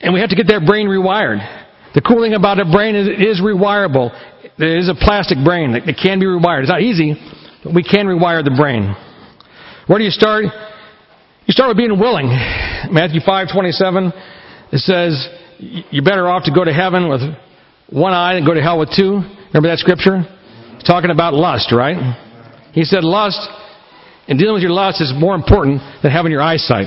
and 0.00 0.12
we 0.12 0.20
have 0.20 0.30
to 0.30 0.36
get 0.36 0.46
that 0.48 0.64
brain 0.66 0.88
rewired. 0.88 1.40
The 1.94 2.00
cool 2.02 2.22
thing 2.22 2.34
about 2.34 2.60
a 2.60 2.64
brain 2.64 2.94
is 2.94 3.08
it 3.08 3.22
is 3.22 3.40
rewirable. 3.40 4.12
It 4.58 4.78
is 4.78 4.88
a 4.88 4.94
plastic 4.94 5.38
brain 5.42 5.72
that 5.72 5.96
can 5.96 6.20
be 6.20 6.26
rewired. 6.26 6.60
It's 6.60 6.70
not 6.70 6.82
easy, 6.82 7.16
but 7.64 7.74
we 7.74 7.82
can 7.82 8.06
rewire 8.06 8.44
the 8.44 8.54
brain. 8.54 8.94
Where 9.86 9.98
do 9.98 10.04
you 10.04 10.10
start? 10.10 10.44
You 10.44 11.52
start 11.52 11.68
with 11.68 11.76
being 11.76 11.98
willing. 11.98 12.26
Matthew 12.90 13.20
5:27 13.20 14.12
it 14.72 14.80
says 14.80 15.28
you're 15.58 16.04
better 16.04 16.28
off 16.28 16.44
to 16.44 16.52
go 16.52 16.64
to 16.64 16.72
heaven 16.72 17.08
with 17.08 17.22
one 17.88 18.12
eye 18.12 18.34
than 18.34 18.44
go 18.44 18.52
to 18.52 18.60
hell 18.60 18.78
with 18.78 18.90
two. 18.94 19.22
Remember 19.54 19.68
that 19.68 19.78
scripture? 19.78 20.26
It's 20.74 20.84
talking 20.84 21.10
about 21.10 21.34
lust, 21.34 21.72
right? 21.72 21.96
He 22.72 22.84
said 22.84 23.04
lust 23.04 23.38
and 24.28 24.38
dealing 24.38 24.54
with 24.54 24.62
your 24.62 24.72
lust 24.72 25.00
is 25.00 25.12
more 25.16 25.34
important 25.34 25.80
than 26.02 26.10
having 26.10 26.32
your 26.32 26.42
eyesight. 26.42 26.86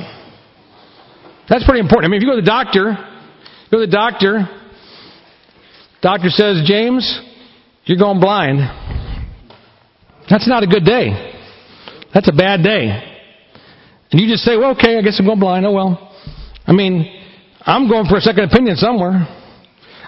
That's 1.49 1.63
pretty 1.65 1.79
important. 1.79 2.05
I 2.05 2.07
mean, 2.11 2.21
if 2.21 2.23
you 2.23 2.29
go 2.29 2.35
to 2.35 2.41
the 2.41 2.47
doctor, 2.47 2.95
go 3.71 3.79
to 3.79 3.85
the 3.85 3.91
doctor, 3.91 4.47
doctor 6.01 6.29
says, 6.29 6.63
James, 6.65 7.03
you're 7.85 7.97
going 7.97 8.19
blind. 8.19 8.59
That's 10.29 10.47
not 10.47 10.63
a 10.63 10.67
good 10.67 10.85
day. 10.85 11.33
That's 12.13 12.29
a 12.29 12.35
bad 12.35 12.61
day. 12.61 13.09
And 14.11 14.21
you 14.21 14.27
just 14.27 14.43
say, 14.43 14.57
well, 14.57 14.71
okay, 14.71 14.97
I 14.97 15.01
guess 15.01 15.17
I'm 15.19 15.25
going 15.25 15.39
blind. 15.39 15.65
Oh, 15.65 15.71
well. 15.71 16.15
I 16.65 16.73
mean, 16.73 17.05
I'm 17.61 17.89
going 17.89 18.05
for 18.05 18.17
a 18.17 18.21
second 18.21 18.43
opinion 18.51 18.75
somewhere. 18.75 19.27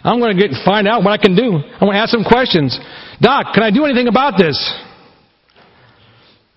I'm 0.03 0.19
going 0.19 0.35
to 0.35 0.41
get 0.41 0.57
find 0.65 0.87
out 0.87 1.03
what 1.03 1.11
I 1.11 1.17
can 1.17 1.35
do. 1.35 1.57
I 1.57 1.85
want 1.85 1.95
to 1.95 2.01
ask 2.01 2.09
some 2.09 2.23
questions. 2.23 2.77
Doc, 3.21 3.53
can 3.53 3.63
I 3.63 3.69
do 3.69 3.85
anything 3.85 4.07
about 4.07 4.37
this? 4.37 4.57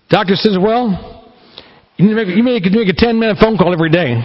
Doctor 0.09 0.35
says, 0.35 0.57
well, 0.59 1.33
you, 1.97 2.15
make, 2.15 2.27
you 2.27 2.43
make, 2.43 2.63
make 2.63 2.89
a 2.89 2.93
10 2.93 3.19
minute 3.19 3.37
phone 3.39 3.57
call 3.57 3.73
every 3.73 3.89
day. 3.89 4.21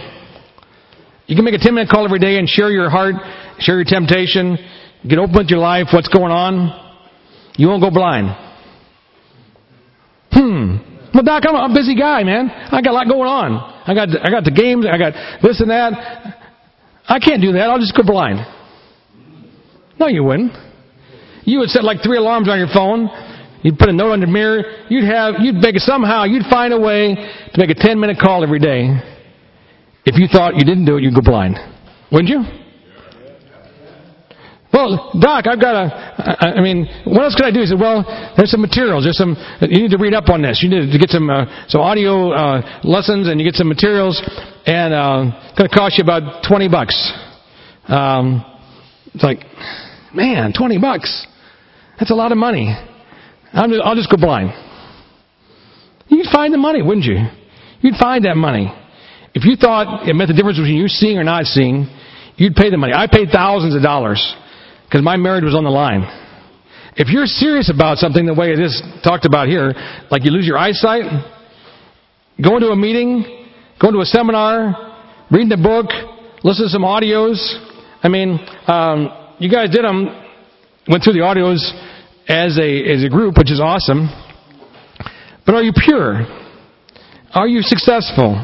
You 1.27 1.35
can 1.35 1.45
make 1.45 1.55
a 1.55 1.59
10 1.59 1.73
minute 1.73 1.89
call 1.89 2.05
every 2.05 2.19
day 2.19 2.37
and 2.37 2.47
share 2.47 2.69
your 2.69 2.89
heart, 2.89 3.15
share 3.59 3.75
your 3.75 3.85
temptation, 3.85 4.57
get 5.07 5.17
open 5.17 5.35
with 5.35 5.49
your 5.49 5.59
life, 5.59 5.87
what's 5.93 6.09
going 6.09 6.31
on. 6.31 6.77
You 7.57 7.67
won't 7.67 7.81
go 7.81 7.89
blind. 7.89 8.35
Hmm. 10.31 10.77
Well, 11.13 11.23
Doc, 11.23 11.43
I'm 11.47 11.71
a 11.71 11.73
busy 11.73 11.95
guy, 11.95 12.23
man. 12.23 12.49
I 12.49 12.81
got 12.81 12.91
a 12.91 12.93
lot 12.93 13.07
going 13.07 13.27
on. 13.27 13.51
I 13.85 13.93
got, 13.93 14.09
I 14.25 14.29
got 14.29 14.43
the 14.43 14.51
games, 14.51 14.85
I 14.89 14.97
got 14.97 15.13
this 15.41 15.59
and 15.59 15.69
that. 15.69 15.93
I 17.07 17.19
can't 17.19 17.41
do 17.41 17.51
that. 17.53 17.69
I'll 17.69 17.79
just 17.79 17.95
go 17.95 18.03
blind. 18.03 18.39
No, 19.99 20.07
you 20.07 20.23
wouldn't. 20.23 20.53
You 21.43 21.59
would 21.59 21.69
set 21.69 21.83
like 21.83 22.01
three 22.03 22.17
alarms 22.17 22.47
on 22.47 22.57
your 22.57 22.69
phone. 22.73 23.09
You'd 23.63 23.77
put 23.77 23.89
a 23.89 23.93
note 23.93 24.11
on 24.11 24.19
the 24.19 24.27
mirror. 24.27 24.63
You'd 24.89 25.05
have, 25.05 25.35
you'd 25.39 25.55
make 25.55 25.75
it 25.75 25.81
somehow, 25.81 26.23
you'd 26.23 26.45
find 26.49 26.73
a 26.73 26.79
way 26.79 27.15
to 27.15 27.59
make 27.59 27.69
a 27.69 27.75
10 27.75 27.99
minute 27.99 28.17
call 28.19 28.43
every 28.43 28.59
day. 28.59 28.89
If 30.05 30.17
you 30.17 30.27
thought 30.27 30.55
you 30.55 30.65
didn't 30.65 30.85
do 30.85 30.97
it, 30.97 31.03
you'd 31.03 31.13
go 31.13 31.21
blind. 31.21 31.57
Wouldn't 32.11 32.29
you? 32.29 32.41
Well, 34.73 35.11
Doc, 35.19 35.45
I've 35.47 35.59
got 35.59 35.75
a, 35.75 36.57
I 36.57 36.61
mean, 36.61 36.87
what 37.05 37.23
else 37.23 37.35
could 37.35 37.45
I 37.45 37.51
do? 37.51 37.59
He 37.59 37.65
said, 37.65 37.79
well, 37.79 38.03
there's 38.37 38.51
some 38.51 38.61
materials. 38.61 39.03
There's 39.03 39.17
some, 39.17 39.35
you 39.61 39.81
need 39.81 39.91
to 39.91 39.97
read 39.97 40.13
up 40.13 40.29
on 40.29 40.41
this. 40.41 40.63
You 40.63 40.69
need 40.69 40.91
to 40.91 40.97
get 40.97 41.09
some, 41.09 41.29
uh, 41.29 41.67
some 41.67 41.81
audio, 41.81 42.31
uh, 42.31 42.79
lessons 42.83 43.27
and 43.27 43.39
you 43.39 43.45
get 43.45 43.55
some 43.55 43.67
materials 43.67 44.21
and, 44.65 44.93
uh, 44.93 45.37
it's 45.49 45.57
going 45.57 45.69
to 45.69 45.75
cost 45.75 45.97
you 45.97 46.03
about 46.03 46.43
20 46.47 46.69
bucks. 46.69 47.13
Um, 47.87 48.45
it's 49.13 49.23
like, 49.23 49.39
man, 50.15 50.53
20 50.57 50.79
bucks. 50.79 51.27
That's 51.99 52.11
a 52.11 52.15
lot 52.15 52.31
of 52.31 52.37
money. 52.37 52.73
I 53.53 53.67
will 53.67 53.95
just 53.95 54.09
go 54.09 54.17
blind. 54.17 54.51
You'd 56.07 56.27
find 56.31 56.53
the 56.53 56.57
money, 56.57 56.81
wouldn't 56.81 57.05
you? 57.05 57.17
You'd 57.81 57.95
find 57.95 58.25
that 58.25 58.35
money. 58.35 58.71
If 59.33 59.45
you 59.45 59.55
thought 59.55 60.07
it 60.07 60.13
meant 60.13 60.27
the 60.27 60.33
difference 60.35 60.57
between 60.57 60.75
you 60.75 60.87
seeing 60.87 61.17
or 61.17 61.23
not 61.23 61.45
seeing, 61.45 61.87
you'd 62.35 62.55
pay 62.55 62.69
the 62.69 62.77
money. 62.77 62.93
I 62.93 63.07
paid 63.07 63.29
thousands 63.31 63.75
of 63.75 63.81
dollars 63.81 64.19
because 64.85 65.01
my 65.03 65.17
marriage 65.17 65.43
was 65.43 65.55
on 65.55 65.63
the 65.63 65.69
line. 65.69 66.03
If 66.95 67.07
you're 67.07 67.25
serious 67.25 67.71
about 67.73 67.97
something 67.97 68.25
the 68.25 68.33
way 68.33 68.51
it 68.51 68.59
is 68.59 68.81
talked 69.03 69.25
about 69.25 69.47
here, 69.47 69.73
like 70.11 70.25
you 70.25 70.31
lose 70.31 70.45
your 70.45 70.57
eyesight, 70.57 71.07
going 72.43 72.59
to 72.59 72.67
a 72.67 72.75
meeting, 72.75 73.47
going 73.79 73.93
to 73.93 74.01
a 74.01 74.05
seminar, 74.05 74.99
reading 75.31 75.51
a 75.53 75.57
book, 75.61 75.87
listen 76.43 76.65
to 76.65 76.69
some 76.69 76.83
audios. 76.83 77.39
I 78.03 78.09
mean, 78.09 78.37
um, 78.67 79.07
you 79.39 79.49
guys 79.49 79.69
did 79.69 79.85
them, 79.85 80.07
went 80.89 81.03
through 81.03 81.13
the 81.13 81.23
audios 81.23 81.63
as 82.31 82.57
a, 82.57 82.71
as 82.87 83.03
a 83.03 83.09
group, 83.09 83.37
which 83.37 83.51
is 83.51 83.59
awesome. 83.59 84.07
But 85.45 85.55
are 85.55 85.61
you 85.61 85.73
pure? 85.75 86.23
Are 87.33 87.47
you 87.47 87.61
successful? 87.61 88.39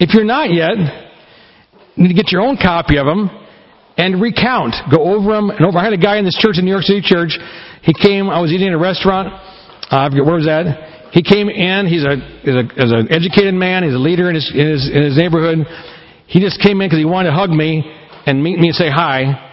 If 0.00 0.12
you're 0.12 0.24
not 0.24 0.50
yet, 0.52 0.74
you 1.94 2.02
need 2.02 2.08
to 2.08 2.14
get 2.14 2.32
your 2.32 2.42
own 2.42 2.56
copy 2.56 2.98
of 2.98 3.06
them 3.06 3.30
and 3.96 4.20
recount. 4.20 4.74
Go 4.90 5.14
over 5.14 5.34
them 5.34 5.50
and 5.50 5.64
over. 5.64 5.78
I 5.78 5.84
had 5.84 5.92
a 5.92 6.02
guy 6.02 6.18
in 6.18 6.24
this 6.24 6.36
church 6.36 6.58
in 6.58 6.64
New 6.64 6.72
York 6.72 6.82
City 6.82 7.00
church. 7.00 7.38
He 7.82 7.94
came. 7.94 8.28
I 8.28 8.40
was 8.40 8.50
eating 8.50 8.66
in 8.66 8.74
a 8.74 8.78
restaurant, 8.78 9.28
Uh, 9.90 10.10
where 10.10 10.34
was 10.34 10.46
that? 10.46 11.12
He 11.12 11.22
came 11.22 11.48
in. 11.48 11.86
He's 11.86 12.04
a, 12.04 12.16
he's 12.42 12.54
a, 12.54 12.64
he's 12.74 12.92
an 12.92 13.06
educated 13.10 13.54
man. 13.54 13.84
He's 13.84 13.94
a 13.94 13.98
leader 13.98 14.28
in 14.28 14.34
his, 14.34 14.50
in 14.50 14.66
his, 14.66 14.90
in 14.90 15.02
his 15.02 15.16
neighborhood. 15.16 15.66
He 16.26 16.40
just 16.40 16.60
came 16.60 16.80
in 16.80 16.86
because 16.88 16.98
he 16.98 17.04
wanted 17.04 17.30
to 17.30 17.36
hug 17.36 17.50
me 17.50 17.86
and 18.26 18.42
meet 18.42 18.58
me 18.58 18.68
and 18.68 18.76
say 18.76 18.90
hi 18.90 19.49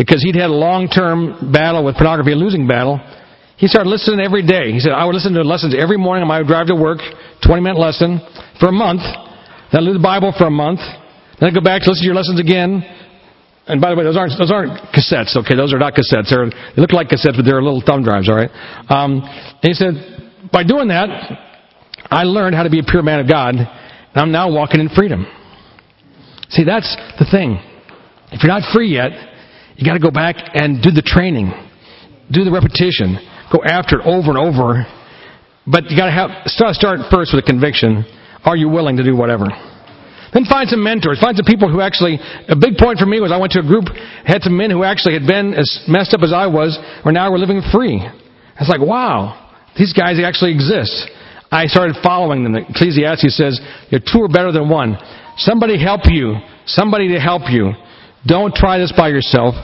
because 0.00 0.24
he'd 0.24 0.34
had 0.34 0.48
a 0.48 0.56
long-term 0.56 1.52
battle 1.52 1.84
with 1.84 1.92
pornography, 2.00 2.32
a 2.32 2.34
losing 2.34 2.64
battle. 2.64 2.96
He 3.60 3.68
started 3.68 3.90
listening 3.92 4.24
every 4.24 4.40
day. 4.40 4.72
He 4.72 4.80
said, 4.80 4.96
I 4.96 5.04
would 5.04 5.12
listen 5.14 5.36
to 5.36 5.44
lessons 5.44 5.76
every 5.76 6.00
morning 6.00 6.24
on 6.24 6.28
my 6.28 6.40
drive 6.40 6.72
to 6.72 6.74
work, 6.74 7.04
20-minute 7.44 7.76
lesson, 7.76 8.16
for 8.56 8.72
a 8.72 8.72
month. 8.72 9.04
Then 9.68 9.84
I'd 9.84 9.92
read 9.92 10.00
the 10.00 10.02
Bible 10.02 10.32
for 10.32 10.48
a 10.48 10.50
month. 10.50 10.80
Then 11.36 11.52
I'd 11.52 11.54
go 11.54 11.60
back 11.60 11.84
to 11.84 11.92
listen 11.92 12.00
to 12.00 12.06
your 12.08 12.16
lessons 12.16 12.40
again. 12.40 12.80
And 13.68 13.76
by 13.76 13.92
the 13.92 13.96
way, 14.00 14.04
those 14.08 14.16
aren't 14.16 14.32
those 14.40 14.50
aren't 14.50 14.72
cassettes. 14.96 15.36
Okay, 15.36 15.52
those 15.52 15.76
are 15.76 15.78
not 15.78 15.92
cassettes. 15.92 16.32
They're, 16.32 16.48
they 16.48 16.80
look 16.80 16.96
like 16.96 17.12
cassettes, 17.12 17.36
but 17.36 17.44
they're 17.44 17.60
little 17.60 17.84
thumb 17.84 18.00
drives. 18.00 18.32
All 18.32 18.40
right. 18.40 18.50
Um, 18.88 19.20
and 19.20 19.68
he 19.68 19.76
said, 19.76 20.00
by 20.48 20.64
doing 20.64 20.88
that, 20.88 21.12
I 22.08 22.24
learned 22.24 22.56
how 22.56 22.64
to 22.64 22.72
be 22.72 22.80
a 22.80 22.88
pure 22.88 23.04
man 23.04 23.20
of 23.20 23.28
God, 23.28 23.52
and 23.52 24.16
I'm 24.16 24.32
now 24.32 24.50
walking 24.50 24.80
in 24.80 24.88
freedom. 24.88 25.28
See, 26.48 26.64
that's 26.64 26.88
the 27.20 27.28
thing. 27.28 27.60
If 28.32 28.42
you're 28.42 28.50
not 28.50 28.64
free 28.72 28.88
yet, 28.88 29.29
you 29.80 29.86
got 29.86 29.94
to 29.94 30.04
go 30.04 30.12
back 30.12 30.36
and 30.54 30.82
do 30.82 30.90
the 30.92 31.00
training, 31.00 31.48
do 32.30 32.44
the 32.44 32.52
repetition, 32.52 33.16
go 33.50 33.64
after 33.64 34.00
it 34.00 34.04
over 34.04 34.28
and 34.28 34.38
over. 34.38 34.84
But 35.66 35.88
you 35.88 35.96
got 35.96 36.06
to 36.06 36.12
have 36.12 36.30
start, 36.52 36.76
start 36.76 37.00
first 37.10 37.32
with 37.32 37.42
a 37.42 37.46
conviction. 37.46 38.04
Are 38.44 38.56
you 38.56 38.68
willing 38.68 38.96
to 38.98 39.04
do 39.04 39.16
whatever? 39.16 39.48
Then 40.32 40.44
find 40.44 40.68
some 40.68 40.84
mentors. 40.84 41.18
Find 41.18 41.36
some 41.36 41.48
people 41.48 41.72
who 41.72 41.80
actually, 41.80 42.20
a 42.48 42.54
big 42.54 42.76
point 42.76 42.98
for 42.98 43.06
me 43.06 43.20
was 43.20 43.32
I 43.32 43.40
went 43.40 43.52
to 43.58 43.60
a 43.60 43.66
group, 43.66 43.88
had 44.24 44.42
some 44.42 44.56
men 44.56 44.70
who 44.70 44.84
actually 44.84 45.14
had 45.14 45.26
been 45.26 45.54
as 45.54 45.66
messed 45.88 46.14
up 46.14 46.22
as 46.22 46.32
I 46.32 46.46
was, 46.46 46.78
or 47.04 47.10
now 47.10 47.30
were 47.32 47.38
living 47.38 47.62
free. 47.72 47.98
It's 48.60 48.68
like, 48.68 48.80
wow, 48.80 49.50
these 49.76 49.92
guys 49.92 50.20
actually 50.22 50.52
exist. 50.52 50.92
I 51.50 51.66
started 51.66 51.96
following 52.02 52.44
them. 52.44 52.54
Ecclesiastes 52.54 53.36
says, 53.36 53.58
you're 53.90 54.00
two 54.00 54.22
are 54.22 54.28
better 54.28 54.52
than 54.52 54.68
one. 54.68 54.96
Somebody 55.36 55.82
help 55.82 56.02
you. 56.06 56.36
Somebody 56.66 57.08
to 57.08 57.18
help 57.18 57.42
you. 57.50 57.72
Don't 58.26 58.54
try 58.54 58.78
this 58.78 58.92
by 58.96 59.08
yourself. 59.08 59.54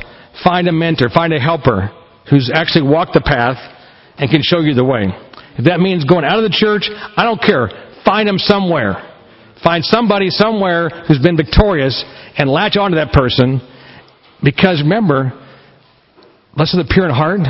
Find 0.44 0.68
a 0.68 0.72
mentor. 0.72 1.08
Find 1.08 1.32
a 1.32 1.40
helper 1.40 1.90
who's 2.30 2.50
actually 2.54 2.88
walked 2.88 3.14
the 3.14 3.20
path 3.20 3.56
and 4.18 4.30
can 4.30 4.40
show 4.42 4.60
you 4.60 4.74
the 4.74 4.84
way. 4.84 5.04
If 5.58 5.64
that 5.66 5.80
means 5.80 6.04
going 6.04 6.24
out 6.24 6.38
of 6.38 6.44
the 6.44 6.56
church, 6.56 6.88
I 7.16 7.24
don't 7.24 7.40
care. 7.40 7.68
Find 8.04 8.28
them 8.28 8.38
somewhere. 8.38 9.02
Find 9.62 9.84
somebody 9.84 10.28
somewhere 10.30 10.90
who's 11.08 11.18
been 11.18 11.36
victorious 11.36 12.04
and 12.36 12.48
latch 12.48 12.76
onto 12.76 12.96
that 12.96 13.12
person 13.12 13.60
because 14.42 14.82
remember, 14.82 15.32
blessed 16.54 16.74
are 16.74 16.82
the 16.82 16.90
pure 16.92 17.08
in 17.08 17.14
heart. 17.14 17.40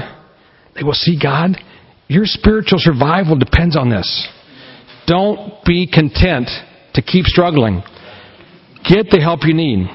They 0.74 0.82
will 0.82 0.92
see 0.92 1.18
God. 1.20 1.56
Your 2.08 2.24
spiritual 2.24 2.78
survival 2.78 3.36
depends 3.36 3.76
on 3.76 3.90
this. 3.90 4.28
Don't 5.06 5.64
be 5.64 5.90
content 5.92 6.48
to 6.94 7.02
keep 7.02 7.26
struggling. 7.26 7.82
Get 8.88 9.10
the 9.10 9.20
help 9.20 9.40
you 9.42 9.54
need. 9.54 9.88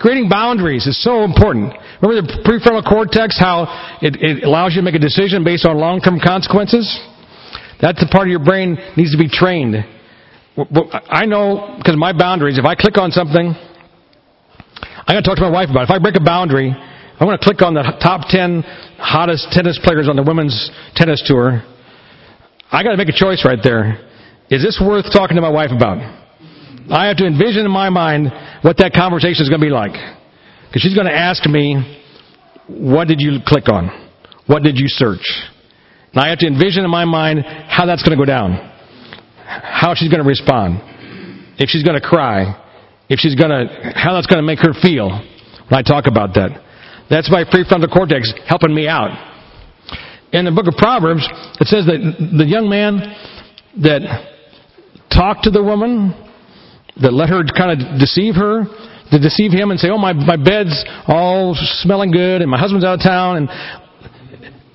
Creating 0.00 0.30
boundaries 0.30 0.86
is 0.86 0.96
so 1.04 1.24
important. 1.24 1.74
Remember 2.00 2.24
the 2.24 2.40
prefrontal 2.40 2.80
cortex, 2.80 3.38
how 3.38 3.68
it, 4.00 4.16
it 4.16 4.44
allows 4.44 4.72
you 4.72 4.80
to 4.80 4.84
make 4.84 4.94
a 4.94 4.98
decision 4.98 5.44
based 5.44 5.66
on 5.66 5.76
long-term 5.76 6.18
consequences? 6.24 6.88
That's 7.82 8.00
the 8.00 8.08
part 8.10 8.26
of 8.26 8.30
your 8.30 8.42
brain 8.42 8.80
needs 8.96 9.12
to 9.12 9.18
be 9.20 9.28
trained. 9.28 9.76
I 10.56 11.26
know 11.26 11.76
because 11.76 11.96
my 11.96 12.16
boundaries, 12.16 12.56
if 12.56 12.64
I 12.64 12.74
click 12.74 12.96
on 12.96 13.12
something, 13.12 13.52
I 15.04 15.12
gotta 15.12 15.22
talk 15.22 15.36
to 15.36 15.44
my 15.44 15.52
wife 15.52 15.68
about 15.68 15.82
it. 15.82 15.92
If 15.92 15.96
I 15.96 15.98
break 15.98 16.16
a 16.16 16.24
boundary, 16.24 16.72
I'm 16.72 17.26
gonna 17.26 17.36
click 17.36 17.60
on 17.60 17.74
the 17.74 17.84
top 18.00 18.28
10 18.28 18.62
hottest 18.96 19.48
tennis 19.52 19.78
players 19.84 20.08
on 20.08 20.16
the 20.16 20.24
women's 20.24 20.70
tennis 20.96 21.22
tour. 21.26 21.62
I 22.72 22.82
gotta 22.82 22.96
make 22.96 23.08
a 23.08 23.16
choice 23.16 23.44
right 23.44 23.60
there. 23.62 24.00
Is 24.48 24.62
this 24.62 24.80
worth 24.80 25.12
talking 25.12 25.36
to 25.36 25.42
my 25.42 25.50
wife 25.50 25.70
about? 25.76 26.19
I 26.88 27.06
have 27.06 27.16
to 27.18 27.26
envision 27.26 27.64
in 27.66 27.70
my 27.70 27.90
mind 27.90 28.32
what 28.62 28.78
that 28.78 28.92
conversation 28.92 29.42
is 29.42 29.48
going 29.48 29.60
to 29.60 29.66
be 29.66 29.72
like. 29.72 29.92
Because 30.68 30.82
she's 30.82 30.94
going 30.94 31.06
to 31.06 31.14
ask 31.14 31.44
me, 31.46 31.98
what 32.68 33.08
did 33.08 33.20
you 33.20 33.38
click 33.44 33.68
on? 33.68 33.90
What 34.46 34.62
did 34.62 34.78
you 34.78 34.86
search? 34.88 35.26
And 36.12 36.22
I 36.22 36.28
have 36.30 36.38
to 36.38 36.46
envision 36.46 36.84
in 36.84 36.90
my 36.90 37.04
mind 37.04 37.40
how 37.44 37.86
that's 37.86 38.02
going 38.02 38.16
to 38.16 38.20
go 38.20 38.26
down. 38.26 38.54
How 39.44 39.94
she's 39.94 40.08
going 40.08 40.22
to 40.22 40.28
respond. 40.28 40.80
If 41.58 41.68
she's 41.68 41.82
going 41.82 42.00
to 42.00 42.06
cry. 42.06 42.56
If 43.08 43.18
she's 43.18 43.34
going 43.34 43.50
to, 43.50 43.92
how 43.94 44.14
that's 44.14 44.26
going 44.26 44.38
to 44.38 44.46
make 44.46 44.60
her 44.60 44.72
feel 44.80 45.10
when 45.10 45.78
I 45.78 45.82
talk 45.82 46.06
about 46.06 46.34
that. 46.34 46.50
That's 47.10 47.30
my 47.30 47.42
prefrontal 47.42 47.92
cortex 47.92 48.32
helping 48.46 48.72
me 48.72 48.86
out. 48.86 49.10
In 50.32 50.44
the 50.44 50.52
book 50.52 50.68
of 50.68 50.74
Proverbs, 50.78 51.26
it 51.60 51.66
says 51.66 51.86
that 51.86 51.98
the 52.38 52.46
young 52.46 52.70
man 52.70 53.02
that 53.82 54.02
talked 55.12 55.42
to 55.44 55.50
the 55.50 55.62
woman 55.62 56.14
that 57.02 57.12
let 57.12 57.28
her 57.28 57.42
kind 57.56 57.72
of 57.72 57.98
deceive 57.98 58.34
her, 58.34 58.64
to 59.10 59.18
deceive 59.18 59.50
him 59.50 59.70
and 59.70 59.80
say, 59.80 59.88
oh, 59.90 59.98
my, 59.98 60.12
my 60.12 60.36
bed's 60.36 60.84
all 61.06 61.56
smelling 61.82 62.10
good 62.10 62.42
and 62.42 62.50
my 62.50 62.58
husband's 62.58 62.84
out 62.84 62.94
of 62.94 63.02
town. 63.02 63.36
And 63.36 63.48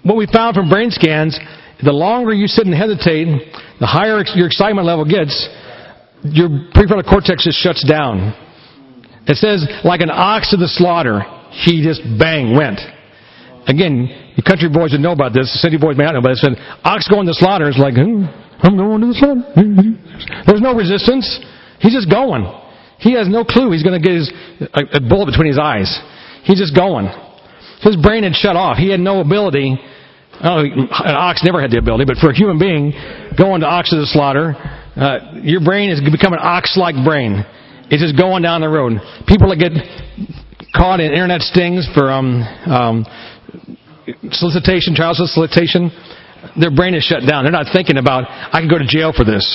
what 0.04 0.18
we 0.18 0.28
found 0.28 0.56
from 0.56 0.70
brain 0.70 0.92
scans, 0.92 1.40
the 1.84 1.94
longer 1.94 2.34
you 2.34 2.48
sit 2.48 2.66
and 2.66 2.76
hesitate, 2.76 3.28
the 3.80 3.88
higher 3.88 4.24
your 4.36 4.48
excitement 4.48 4.86
level 4.86 5.06
gets, 5.06 5.34
your 6.24 6.50
prefrontal 6.76 7.08
cortex 7.08 7.46
just 7.46 7.60
shuts 7.60 7.84
down. 7.88 8.34
It 9.28 9.38
says, 9.38 9.66
like 9.84 10.02
an 10.02 10.12
ox 10.12 10.52
to 10.52 10.58
the 10.58 10.68
slaughter, 10.68 11.22
he 11.52 11.82
just 11.82 12.02
bang 12.20 12.56
went. 12.56 12.80
Again, 13.68 14.34
the 14.36 14.44
country 14.44 14.70
boys 14.70 14.92
would 14.92 15.02
know 15.02 15.14
about 15.14 15.34
this. 15.34 15.50
The 15.54 15.60
city 15.60 15.78
boys 15.78 15.98
may 15.98 16.06
not 16.06 16.14
know, 16.14 16.22
but 16.22 16.32
it 16.32 16.38
said, 16.38 16.54
ox 16.84 17.08
going 17.08 17.26
to 17.26 17.34
slaughter 17.34 17.70
is 17.70 17.80
like, 17.80 17.96
hmm, 17.96 18.30
I'm 18.62 18.78
going 18.78 19.02
to 19.02 19.08
the 19.08 19.18
slaughter. 19.18 19.42
There's 20.46 20.62
no 20.62 20.76
resistance. 20.76 21.26
He's 21.80 21.94
just 21.94 22.10
going. 22.10 22.46
He 22.98 23.14
has 23.14 23.28
no 23.28 23.44
clue 23.44 23.72
he's 23.72 23.84
going 23.84 24.02
to 24.02 24.04
get 24.04 24.16
his, 24.16 24.34
a, 24.74 24.98
a 24.98 25.02
bullet 25.02 25.28
between 25.28 25.48
his 25.48 25.60
eyes. 25.60 25.92
He's 26.44 26.60
just 26.60 26.76
going. 26.76 27.08
His 27.82 27.98
brain 27.98 28.24
had 28.24 28.34
shut 28.34 28.56
off. 28.56 28.78
He 28.78 28.90
had 28.90 29.00
no 29.00 29.20
ability. 29.20 29.78
Oh, 30.44 30.60
an 30.60 31.16
ox 31.16 31.44
never 31.44 31.62
had 31.62 31.72
the 31.72 31.78
ability, 31.78 32.06
but 32.06 32.18
for 32.18 32.30
a 32.30 32.36
human 32.36 32.60
being, 32.60 32.92
going 33.38 33.62
to 33.62 33.68
ox 33.68 33.90
to 33.90 33.98
the 33.98 34.06
slaughter, 34.08 34.56
uh, 34.96 35.40
your 35.44 35.64
brain 35.64 35.90
has 35.90 36.00
become 36.00 36.34
an 36.34 36.40
ox-like 36.42 36.96
brain. 37.06 37.44
It's 37.92 38.02
just 38.02 38.18
going 38.18 38.44
down 38.44 38.62
the 38.62 38.70
road. 38.70 39.00
People 39.28 39.50
that 39.50 39.60
get 39.60 39.72
caught 40.76 41.00
in 41.00 41.12
internet 41.12 41.42
stings 41.42 41.88
for 41.94 42.12
um, 42.12 42.42
um, 42.68 43.06
solicitation, 44.32 44.96
child 44.96 45.16
solicitation, 45.18 45.92
their 46.60 46.72
brain 46.72 46.96
is 46.96 47.04
shut 47.04 47.24
down. 47.28 47.44
They're 47.44 47.52
not 47.52 47.72
thinking 47.72 47.98
about, 47.98 48.26
I 48.28 48.60
can 48.60 48.70
go 48.70 48.78
to 48.78 48.88
jail 48.88 49.14
for 49.16 49.24
this. 49.24 49.46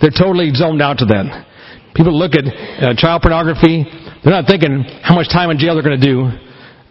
They're 0.00 0.10
totally 0.10 0.52
zoned 0.54 0.82
out 0.82 0.98
to 0.98 1.06
that. 1.06 1.46
People 1.94 2.16
look 2.16 2.32
at 2.34 2.44
uh, 2.46 2.94
child 2.96 3.22
pornography, 3.22 3.84
they're 4.22 4.32
not 4.32 4.46
thinking 4.46 4.84
how 5.02 5.14
much 5.14 5.28
time 5.28 5.50
in 5.50 5.58
jail 5.58 5.74
they're 5.74 5.82
going 5.82 6.00
to 6.00 6.06
do. 6.06 6.30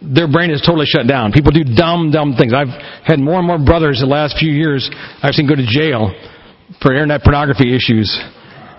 Their 0.02 0.28
brain 0.28 0.50
is 0.50 0.62
totally 0.64 0.86
shut 0.86 1.06
down. 1.06 1.32
People 1.32 1.52
do 1.52 1.64
dumb, 1.64 2.10
dumb 2.10 2.34
things. 2.36 2.52
I've 2.54 2.72
had 3.04 3.20
more 3.20 3.38
and 3.38 3.46
more 3.46 3.58
brothers 3.58 4.00
the 4.00 4.06
last 4.06 4.36
few 4.38 4.50
years 4.50 4.88
I've 5.22 5.34
seen 5.34 5.46
go 5.46 5.54
to 5.54 5.66
jail 5.66 6.12
for 6.80 6.92
internet 6.92 7.22
pornography 7.22 7.74
issues 7.74 8.08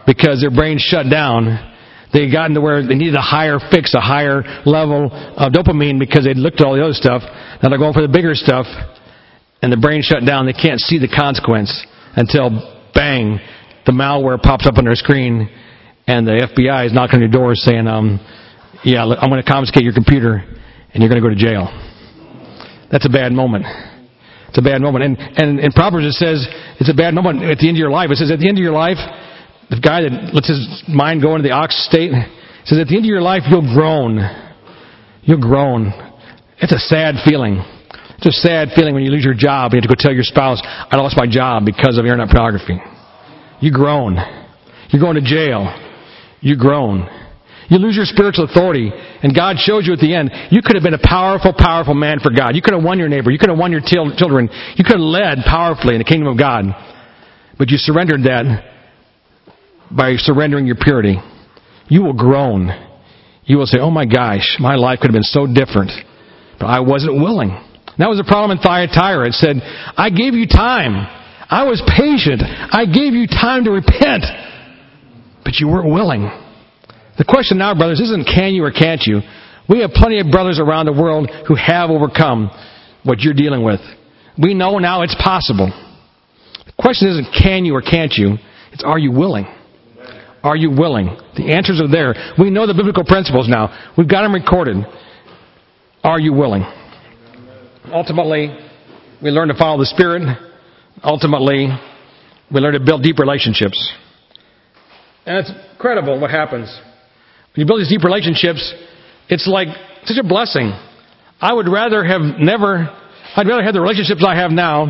because 0.08 0.42
their 0.42 0.52
brain 0.52 0.78
shut 0.80 1.10
down. 1.10 1.70
They 2.12 2.30
got 2.30 2.50
into 2.50 2.60
where 2.60 2.86
they 2.86 2.96
needed 2.96 3.16
a 3.16 3.22
higher 3.22 3.60
fix, 3.72 3.94
a 3.94 4.02
higher 4.02 4.44
level 4.66 5.10
of 5.14 5.54
dopamine 5.54 6.00
because 6.00 6.26
they'd 6.26 6.38
looked 6.38 6.60
at 6.60 6.68
all 6.68 6.76
the 6.76 6.84
other 6.84 6.98
stuff. 6.98 7.22
Now 7.62 7.70
they're 7.70 7.78
going 7.78 7.94
for 7.94 8.02
the 8.02 8.12
bigger 8.12 8.34
stuff 8.34 8.66
and 9.62 9.72
the 9.72 9.78
brain 9.78 10.02
shut 10.02 10.26
down. 10.26 10.46
They 10.46 10.58
can't 10.58 10.80
see 10.80 10.98
the 10.98 11.08
consequence 11.08 11.72
until 12.16 12.50
bang, 12.94 13.40
the 13.86 13.92
malware 13.92 14.42
pops 14.42 14.68
up 14.68 14.78
on 14.78 14.86
their 14.86 14.96
screen 14.96 15.50
and 16.12 16.28
the 16.28 16.44
FBI 16.44 16.88
is 16.88 16.94
knocking 16.94 17.16
on 17.16 17.22
your 17.24 17.32
door 17.32 17.56
saying, 17.56 17.88
um, 17.88 18.20
yeah, 18.84 19.00
I'm 19.00 19.32
going 19.32 19.42
to 19.42 19.48
confiscate 19.48 19.84
your 19.84 19.94
computer 19.94 20.44
and 20.92 21.00
you're 21.00 21.08
going 21.08 21.24
to 21.24 21.28
go 21.28 21.32
to 21.32 21.40
jail. 21.40 21.72
That's 22.92 23.08
a 23.08 23.10
bad 23.10 23.32
moment. 23.32 23.64
It's 24.50 24.60
a 24.60 24.62
bad 24.62 24.82
moment. 24.82 25.06
And, 25.06 25.16
and 25.40 25.60
in 25.64 25.72
Proverbs 25.72 26.04
it 26.04 26.20
says 26.20 26.44
it's 26.84 26.92
a 26.92 26.94
bad 26.94 27.16
moment 27.16 27.44
at 27.48 27.64
the 27.64 27.72
end 27.72 27.78
of 27.78 27.80
your 27.80 27.92
life. 27.92 28.12
It 28.12 28.20
says 28.20 28.30
at 28.30 28.40
the 28.44 28.50
end 28.50 28.60
of 28.60 28.64
your 28.64 28.76
life, 28.76 29.00
the 29.72 29.80
guy 29.80 30.04
that 30.04 30.36
lets 30.36 30.52
his 30.52 30.84
mind 30.92 31.24
go 31.24 31.32
into 31.40 31.48
the 31.48 31.56
ox 31.56 31.80
state, 31.88 32.12
says 32.68 32.76
at 32.76 32.92
the 32.92 32.96
end 33.00 33.08
of 33.08 33.12
your 33.12 33.24
life 33.24 33.48
you'll 33.48 33.72
groan. 33.72 34.20
You'll 35.24 35.40
groan. 35.40 35.96
It's 36.60 36.76
a 36.76 36.84
sad 36.92 37.24
feeling. 37.24 37.64
It's 38.20 38.28
a 38.28 38.40
sad 38.44 38.76
feeling 38.76 38.94
when 38.94 39.08
you 39.08 39.16
lose 39.16 39.24
your 39.24 39.34
job. 39.34 39.72
And 39.72 39.80
you 39.80 39.88
have 39.88 39.88
to 39.88 39.96
go 39.96 39.98
tell 39.98 40.12
your 40.12 40.28
spouse, 40.28 40.60
I 40.62 41.00
lost 41.00 41.16
my 41.16 41.26
job 41.26 41.64
because 41.64 41.96
of 41.96 42.04
internet 42.04 42.28
pornography. 42.28 42.84
You 43.64 43.72
groan. 43.72 44.20
You're 44.92 45.02
going 45.02 45.16
to 45.16 45.24
jail 45.24 45.72
you 46.42 46.58
groan. 46.58 47.08
You 47.70 47.78
lose 47.78 47.96
your 47.96 48.06
spiritual 48.06 48.46
authority, 48.52 48.92
and 49.24 49.34
God 49.34 49.56
shows 49.58 49.88
you 49.88 49.94
at 49.94 50.00
the 50.00 50.14
end, 50.14 50.30
you 50.52 50.62
could 50.62 50.76
have 50.76 50.84
been 50.84 50.94
a 50.94 51.00
powerful, 51.02 51.54
powerful 51.58 51.94
man 51.94 52.20
for 52.20 52.30
God. 52.30 52.54
You 52.54 52.62
could 52.62 52.74
have 52.74 52.84
won 52.84 53.00
your 53.00 53.08
neighbor. 53.08 53.32
You 53.32 53.40
could 53.40 53.48
have 53.50 53.58
won 53.58 53.72
your 53.72 53.80
children. 53.80 54.50
You 54.76 54.84
could 54.84 55.00
have 55.00 55.08
led 55.08 55.38
powerfully 55.48 55.96
in 55.96 56.00
the 56.00 56.06
kingdom 56.06 56.28
of 56.28 56.38
God. 56.38 56.66
But 57.58 57.70
you 57.70 57.78
surrendered 57.78 58.24
that 58.24 58.74
by 59.90 60.16
surrendering 60.18 60.66
your 60.66 60.76
purity. 60.76 61.16
You 61.88 62.04
will 62.04 62.14
groan. 62.14 62.72
You 63.46 63.58
will 63.58 63.68
say, 63.68 63.80
oh 63.80 63.92
my 63.92 64.06
gosh, 64.06 64.58
my 64.60 64.76
life 64.76 65.00
could 65.00 65.08
have 65.08 65.16
been 65.16 65.24
so 65.24 65.48
different. 65.48 65.92
But 66.60 66.68
I 66.68 66.82
wasn't 66.82 67.22
willing. 67.22 67.50
That 67.98 68.10
was 68.10 68.20
a 68.20 68.28
problem 68.28 68.58
in 68.58 68.64
Thyatira. 68.64 69.28
It 69.28 69.34
said, 69.34 69.58
I 69.96 70.10
gave 70.10 70.34
you 70.34 70.48
time. 70.48 71.08
I 71.50 71.64
was 71.64 71.82
patient. 71.88 72.42
I 72.44 72.86
gave 72.86 73.14
you 73.14 73.28
time 73.28 73.64
to 73.64 73.72
repent. 73.72 74.24
But 75.52 75.60
you 75.60 75.68
weren't 75.68 75.92
willing. 75.92 76.32
The 77.18 77.26
question 77.26 77.58
now, 77.58 77.76
brothers, 77.76 78.00
isn't 78.00 78.24
can 78.24 78.54
you 78.54 78.64
or 78.64 78.72
can't 78.72 79.02
you? 79.06 79.20
We 79.68 79.82
have 79.82 79.92
plenty 79.92 80.18
of 80.22 80.32
brothers 80.32 80.62
around 80.62 80.86
the 80.86 80.94
world 80.94 81.30
who 81.46 81.56
have 81.56 81.90
overcome 81.90 82.50
what 83.04 83.20
you're 83.20 83.34
dealing 83.34 83.62
with. 83.62 83.82
We 84.42 84.54
know 84.54 84.78
now 84.78 85.02
it's 85.02 85.16
possible. 85.22 85.68
The 86.66 86.72
question 86.82 87.10
isn't 87.10 87.36
can 87.38 87.66
you 87.66 87.76
or 87.76 87.82
can't 87.82 88.14
you? 88.14 88.38
It's 88.72 88.82
are 88.86 88.98
you 88.98 89.12
willing? 89.12 89.46
Are 90.42 90.56
you 90.56 90.72
willing? 90.72 91.18
The 91.36 91.52
answers 91.54 91.82
are 91.82 91.92
there. 91.92 92.16
We 92.40 92.50
know 92.50 92.66
the 92.66 92.74
biblical 92.74 93.04
principles 93.04 93.50
now. 93.50 93.92
We've 93.98 94.08
got 94.08 94.22
them 94.22 94.34
recorded. 94.34 94.78
Are 96.02 96.20
you 96.22 96.32
willing? 96.32 96.64
Ultimately, 97.92 98.58
we 99.22 99.32
learn 99.32 99.50
to 99.50 99.56
follow 99.56 99.80
the 99.80 99.86
Spirit. 99.86 100.24
Ultimately, 101.04 101.68
we 102.50 102.62
learn 102.62 102.72
to 102.72 102.80
build 102.80 103.04
deep 103.04 103.20
relationships. 103.20 103.92
And 105.26 105.38
it's 105.38 105.52
incredible 105.74 106.20
what 106.20 106.32
happens. 106.32 106.68
When 107.54 107.62
you 107.62 107.66
build 107.66 107.82
these 107.82 107.90
deep 107.90 108.04
relationships, 108.04 108.74
it's 109.30 109.48
like 109.48 109.68
such 110.06 110.18
a 110.18 110.28
blessing. 110.28 110.74
I 111.40 111.54
would 111.54 111.68
rather 111.68 112.04
have 112.04 112.22
never, 112.40 112.90
I'd 113.36 113.48
rather 113.48 113.64
have 113.64 113.74
the 113.74 113.82
relationships 113.82 114.24
I 114.28 114.36
have 114.36 114.52
now 114.52 114.86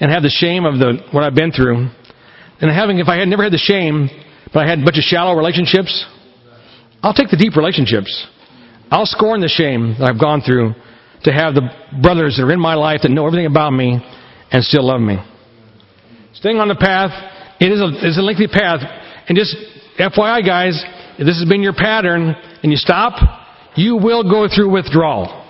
and 0.00 0.10
have 0.10 0.22
the 0.22 0.30
shame 0.30 0.64
of 0.64 0.78
the, 0.78 0.98
what 1.12 1.24
I've 1.24 1.34
been 1.34 1.52
through 1.52 1.90
than 2.60 2.70
having, 2.70 2.98
if 2.98 3.08
I 3.08 3.18
had 3.18 3.28
never 3.28 3.42
had 3.42 3.52
the 3.52 3.58
shame, 3.58 4.08
but 4.52 4.66
I 4.66 4.68
had 4.68 4.80
a 4.80 4.84
bunch 4.84 4.98
of 4.98 5.04
shallow 5.04 5.36
relationships. 5.36 6.04
I'll 7.02 7.14
take 7.14 7.30
the 7.30 7.36
deep 7.36 7.56
relationships. 7.56 8.26
I'll 8.90 9.06
scorn 9.06 9.40
the 9.40 9.48
shame 9.48 9.96
that 9.98 10.10
I've 10.10 10.20
gone 10.20 10.42
through 10.42 10.74
to 11.24 11.32
have 11.32 11.54
the 11.54 11.68
brothers 12.02 12.36
that 12.36 12.44
are 12.44 12.52
in 12.52 12.60
my 12.60 12.74
life 12.74 13.00
that 13.02 13.10
know 13.10 13.26
everything 13.26 13.46
about 13.46 13.72
me 13.72 14.00
and 14.50 14.64
still 14.64 14.86
love 14.86 15.00
me. 15.00 15.16
Staying 16.34 16.58
on 16.58 16.68
the 16.68 16.74
path, 16.74 17.10
it 17.60 17.70
is 17.70 17.80
a, 17.80 17.88
it's 18.06 18.18
a 18.18 18.22
lengthy 18.22 18.48
path. 18.48 18.80
And 19.28 19.36
just 19.36 19.56
FYI, 19.98 20.44
guys, 20.44 20.82
if 21.18 21.26
this 21.26 21.38
has 21.38 21.48
been 21.48 21.62
your 21.62 21.74
pattern 21.74 22.34
and 22.62 22.72
you 22.72 22.76
stop, 22.76 23.14
you 23.76 23.96
will 23.96 24.22
go 24.24 24.48
through 24.48 24.70
withdrawal. 24.72 25.46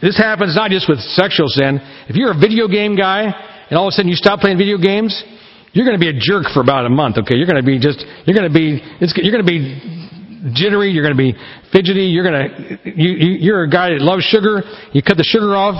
This 0.00 0.16
happens 0.16 0.54
not 0.54 0.70
just 0.70 0.88
with 0.88 1.00
sexual 1.00 1.48
sin. 1.48 1.80
If 2.08 2.16
you're 2.16 2.32
a 2.32 2.38
video 2.38 2.68
game 2.68 2.96
guy 2.96 3.24
and 3.70 3.78
all 3.78 3.88
of 3.88 3.92
a 3.92 3.92
sudden 3.92 4.08
you 4.08 4.16
stop 4.16 4.40
playing 4.40 4.58
video 4.58 4.78
games, 4.78 5.24
you're 5.72 5.84
going 5.84 5.98
to 5.98 6.00
be 6.00 6.08
a 6.08 6.18
jerk 6.18 6.52
for 6.52 6.60
about 6.60 6.86
a 6.86 6.88
month. 6.88 7.18
Okay, 7.18 7.36
you're 7.36 7.46
going 7.46 7.60
to 7.60 7.66
be 7.66 7.78
just 7.78 8.04
you're 8.24 8.36
going 8.36 8.48
to 8.48 8.54
be 8.54 8.80
you're 9.00 9.32
going 9.32 9.44
to 9.44 9.50
be 9.50 10.52
jittery. 10.54 10.90
You're 10.90 11.04
going 11.04 11.16
to 11.16 11.22
be 11.22 11.34
fidgety. 11.72 12.12
You're 12.12 12.24
going 12.24 12.48
to 12.48 12.90
you, 12.90 13.10
you 13.12 13.30
you're 13.40 13.62
a 13.64 13.70
guy 13.70 13.90
that 13.90 14.00
loves 14.00 14.24
sugar. 14.24 14.62
You 14.92 15.02
cut 15.02 15.16
the 15.16 15.24
sugar 15.24 15.56
off. 15.56 15.76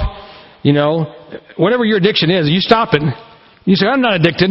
You 0.62 0.72
know, 0.72 1.14
whatever 1.56 1.84
your 1.84 1.98
addiction 1.98 2.30
is, 2.30 2.48
you 2.48 2.60
stop 2.60 2.90
it. 2.92 3.02
You 3.64 3.76
say, 3.76 3.86
I'm 3.86 4.00
not 4.00 4.14
addicted. 4.14 4.50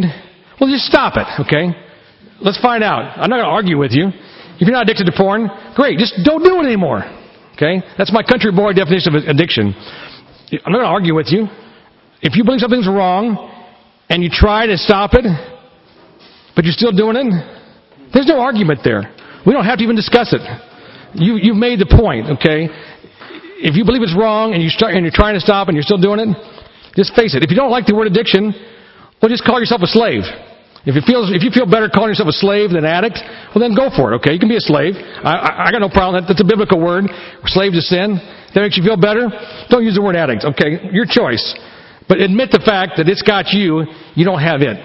Well, 0.60 0.70
just 0.72 0.86
stop 0.86 1.14
it. 1.18 1.28
Okay, 1.46 1.76
let's 2.42 2.60
find 2.62 2.84
out. 2.84 3.18
I'm 3.18 3.30
not 3.30 3.38
going 3.38 3.48
to 3.48 3.56
argue 3.56 3.78
with 3.78 3.92
you. 3.92 4.10
If 4.56 4.62
you're 4.62 4.72
not 4.72 4.84
addicted 4.84 5.06
to 5.06 5.16
porn, 5.16 5.50
great. 5.76 6.00
Just 6.00 6.16
don't 6.24 6.44
do 6.44 6.60
it 6.62 6.66
anymore. 6.66 7.04
Okay? 7.56 7.84
That's 7.98 8.12
my 8.12 8.24
country 8.24 8.52
boy 8.52 8.74
definition 8.74 9.16
of 9.16 9.24
addiction. 9.28 9.76
I'm 9.76 10.72
not 10.72 10.80
going 10.80 10.88
to 10.88 10.96
argue 10.96 11.16
with 11.16 11.28
you. 11.30 11.48
If 12.22 12.36
you 12.36 12.44
believe 12.44 12.60
something's 12.60 12.88
wrong 12.88 13.52
and 14.10 14.24
you 14.24 14.30
try 14.32 14.68
to 14.68 14.78
stop 14.78 15.14
it, 15.14 15.26
but 16.56 16.64
you're 16.64 16.76
still 16.76 16.96
doing 16.96 17.16
it, 17.18 17.28
there's 18.14 18.28
no 18.28 18.40
argument 18.40 18.80
there. 18.84 19.12
We 19.46 19.54
don't 19.54 19.66
have 19.66 19.78
to 19.80 19.84
even 19.84 19.96
discuss 19.96 20.34
it. 20.34 20.42
You, 21.14 21.36
you've 21.36 21.58
made 21.60 21.80
the 21.80 21.86
point, 21.86 22.28
okay? 22.40 22.68
If 23.60 23.76
you 23.76 23.86
believe 23.86 24.02
it's 24.02 24.16
wrong 24.16 24.54
and, 24.54 24.64
you 24.64 24.70
start, 24.70 24.96
and 24.96 25.04
you're 25.04 25.16
trying 25.16 25.36
to 25.36 25.40
stop 25.40 25.68
and 25.68 25.76
you're 25.76 25.88
still 25.88 26.00
doing 26.00 26.20
it, 26.20 26.30
just 26.96 27.16
face 27.16 27.36
it. 27.36 27.44
If 27.44 27.52
you 27.52 27.56
don't 27.56 27.72
like 27.72 27.86
the 27.86 27.96
word 27.96 28.08
addiction, 28.08 28.54
well, 29.22 29.30
just 29.30 29.44
call 29.44 29.60
yourself 29.60 29.82
a 29.84 29.88
slave. 29.88 30.24
If 30.86 30.94
you 30.94 31.02
feel 31.02 31.26
if 31.34 31.42
you 31.42 31.50
feel 31.50 31.66
better 31.66 31.90
calling 31.90 32.14
yourself 32.14 32.30
a 32.30 32.38
slave 32.38 32.70
than 32.70 32.86
an 32.86 32.90
addict, 32.90 33.18
well 33.54 33.58
then 33.58 33.74
go 33.74 33.90
for 33.90 34.14
it. 34.14 34.22
Okay, 34.22 34.38
you 34.38 34.40
can 34.40 34.50
be 34.50 34.58
a 34.58 34.62
slave. 34.62 34.94
I, 34.96 35.34
I, 35.34 35.50
I 35.66 35.72
got 35.74 35.82
no 35.82 35.90
problem. 35.90 36.22
That, 36.22 36.30
that's 36.30 36.42
a 36.42 36.46
biblical 36.46 36.78
word. 36.78 37.10
Slave 37.50 37.74
to 37.74 37.82
sin. 37.82 38.22
That 38.54 38.62
makes 38.62 38.78
you 38.78 38.86
feel 38.86 38.96
better. 38.96 39.34
Don't 39.74 39.82
use 39.82 39.98
the 39.98 40.06
word 40.06 40.16
addict. 40.16 40.46
Okay, 40.46 40.94
your 40.94 41.10
choice. 41.10 41.42
But 42.08 42.22
admit 42.22 42.54
the 42.54 42.62
fact 42.62 43.02
that 43.02 43.10
it's 43.10 43.26
got 43.26 43.50
you. 43.50 43.90
You 44.14 44.26
don't 44.30 44.40
have 44.40 44.62
it. 44.62 44.78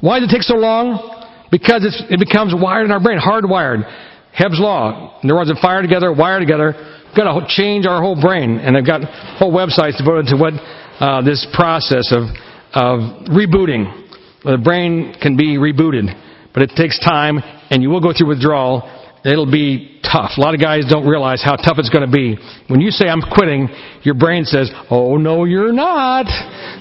Why 0.00 0.20
does 0.20 0.32
it 0.32 0.32
take 0.32 0.42
so 0.42 0.56
long? 0.56 1.04
Because 1.52 1.84
it 1.84 2.18
becomes 2.18 2.56
wired 2.56 2.88
in 2.88 2.90
our 2.90 3.00
brain, 3.00 3.20
hardwired. 3.20 3.84
Hebb's 4.32 4.58
law. 4.58 5.20
Neurons 5.22 5.52
that 5.52 5.60
fire 5.60 5.82
together, 5.82 6.12
wire 6.12 6.40
together. 6.40 6.72
We've 7.12 7.16
got 7.16 7.28
to 7.28 7.44
change 7.48 7.84
our 7.84 8.00
whole 8.00 8.16
brain, 8.16 8.56
and 8.56 8.76
I've 8.76 8.86
got 8.86 9.04
whole 9.36 9.52
websites 9.52 10.00
devoted 10.00 10.32
to 10.32 10.36
what 10.36 10.56
uh, 11.00 11.20
this 11.20 11.44
process 11.52 12.08
of 12.12 12.32
of 12.72 13.28
rebooting 13.32 14.07
the 14.52 14.62
brain 14.62 15.14
can 15.20 15.36
be 15.36 15.58
rebooted, 15.58 16.08
but 16.54 16.62
it 16.62 16.72
takes 16.76 16.98
time, 17.04 17.38
and 17.70 17.82
you 17.82 17.90
will 17.90 18.00
go 18.00 18.12
through 18.16 18.28
withdrawal. 18.28 18.88
It'll 19.24 19.50
be 19.50 20.00
tough. 20.00 20.32
A 20.36 20.40
lot 20.40 20.54
of 20.54 20.60
guys 20.60 20.84
don't 20.88 21.06
realize 21.06 21.42
how 21.44 21.56
tough 21.56 21.76
it's 21.76 21.90
going 21.90 22.06
to 22.06 22.10
be. 22.10 22.38
When 22.68 22.80
you 22.80 22.90
say, 22.90 23.08
I'm 23.08 23.20
quitting, 23.20 23.68
your 24.02 24.14
brain 24.14 24.44
says, 24.44 24.70
Oh, 24.90 25.16
no, 25.16 25.44
you're 25.44 25.72
not. 25.72 26.26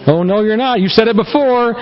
Oh, 0.08 0.24
no, 0.24 0.44
you're 0.44 0.58
not. 0.58 0.80
You 0.80 0.88
said 0.88 1.08
it 1.08 1.16
before. 1.16 1.76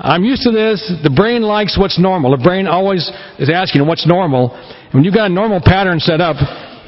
I'm 0.00 0.24
used 0.24 0.42
to 0.42 0.50
this. 0.50 0.80
The 1.02 1.12
brain 1.14 1.42
likes 1.42 1.78
what's 1.78 1.98
normal. 1.98 2.36
The 2.36 2.42
brain 2.42 2.66
always 2.66 3.10
is 3.38 3.48
asking 3.48 3.86
what's 3.86 4.06
normal. 4.06 4.50
When 4.92 5.04
you've 5.04 5.14
got 5.14 5.30
a 5.30 5.32
normal 5.32 5.60
pattern 5.64 6.00
set 6.00 6.20
up, 6.20 6.36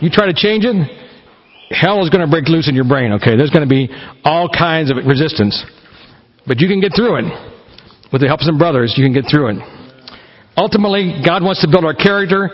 you 0.02 0.10
try 0.10 0.26
to 0.26 0.34
change 0.34 0.64
it, 0.64 0.76
hell 1.70 2.02
is 2.02 2.10
going 2.10 2.24
to 2.24 2.30
break 2.30 2.48
loose 2.48 2.68
in 2.68 2.74
your 2.74 2.88
brain, 2.88 3.12
okay? 3.12 3.36
There's 3.36 3.50
going 3.50 3.66
to 3.66 3.70
be 3.70 3.88
all 4.24 4.48
kinds 4.48 4.90
of 4.90 4.96
resistance. 5.06 5.62
But 6.46 6.60
you 6.60 6.68
can 6.68 6.80
get 6.80 6.92
through 6.96 7.16
it 7.16 7.51
with 8.12 8.20
the 8.20 8.28
help 8.28 8.40
of 8.40 8.46
some 8.46 8.58
brothers, 8.58 8.94
you 8.96 9.04
can 9.04 9.12
get 9.12 9.24
through 9.30 9.56
it. 9.56 9.58
Ultimately, 10.56 11.24
God 11.24 11.42
wants 11.42 11.64
to 11.64 11.68
build 11.68 11.84
our 11.84 11.96
character. 11.96 12.50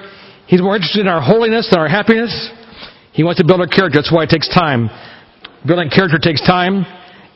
He's 0.46 0.62
more 0.62 0.76
interested 0.76 1.02
in 1.02 1.08
our 1.08 1.20
holiness 1.20 1.68
than 1.70 1.80
our 1.80 1.88
happiness. 1.88 2.30
He 3.12 3.24
wants 3.24 3.42
to 3.42 3.46
build 3.46 3.60
our 3.60 3.66
character. 3.66 3.98
That's 3.98 4.12
why 4.12 4.22
it 4.22 4.30
takes 4.30 4.46
time. 4.48 4.88
Building 5.66 5.90
character 5.90 6.18
takes 6.22 6.40
time. 6.46 6.86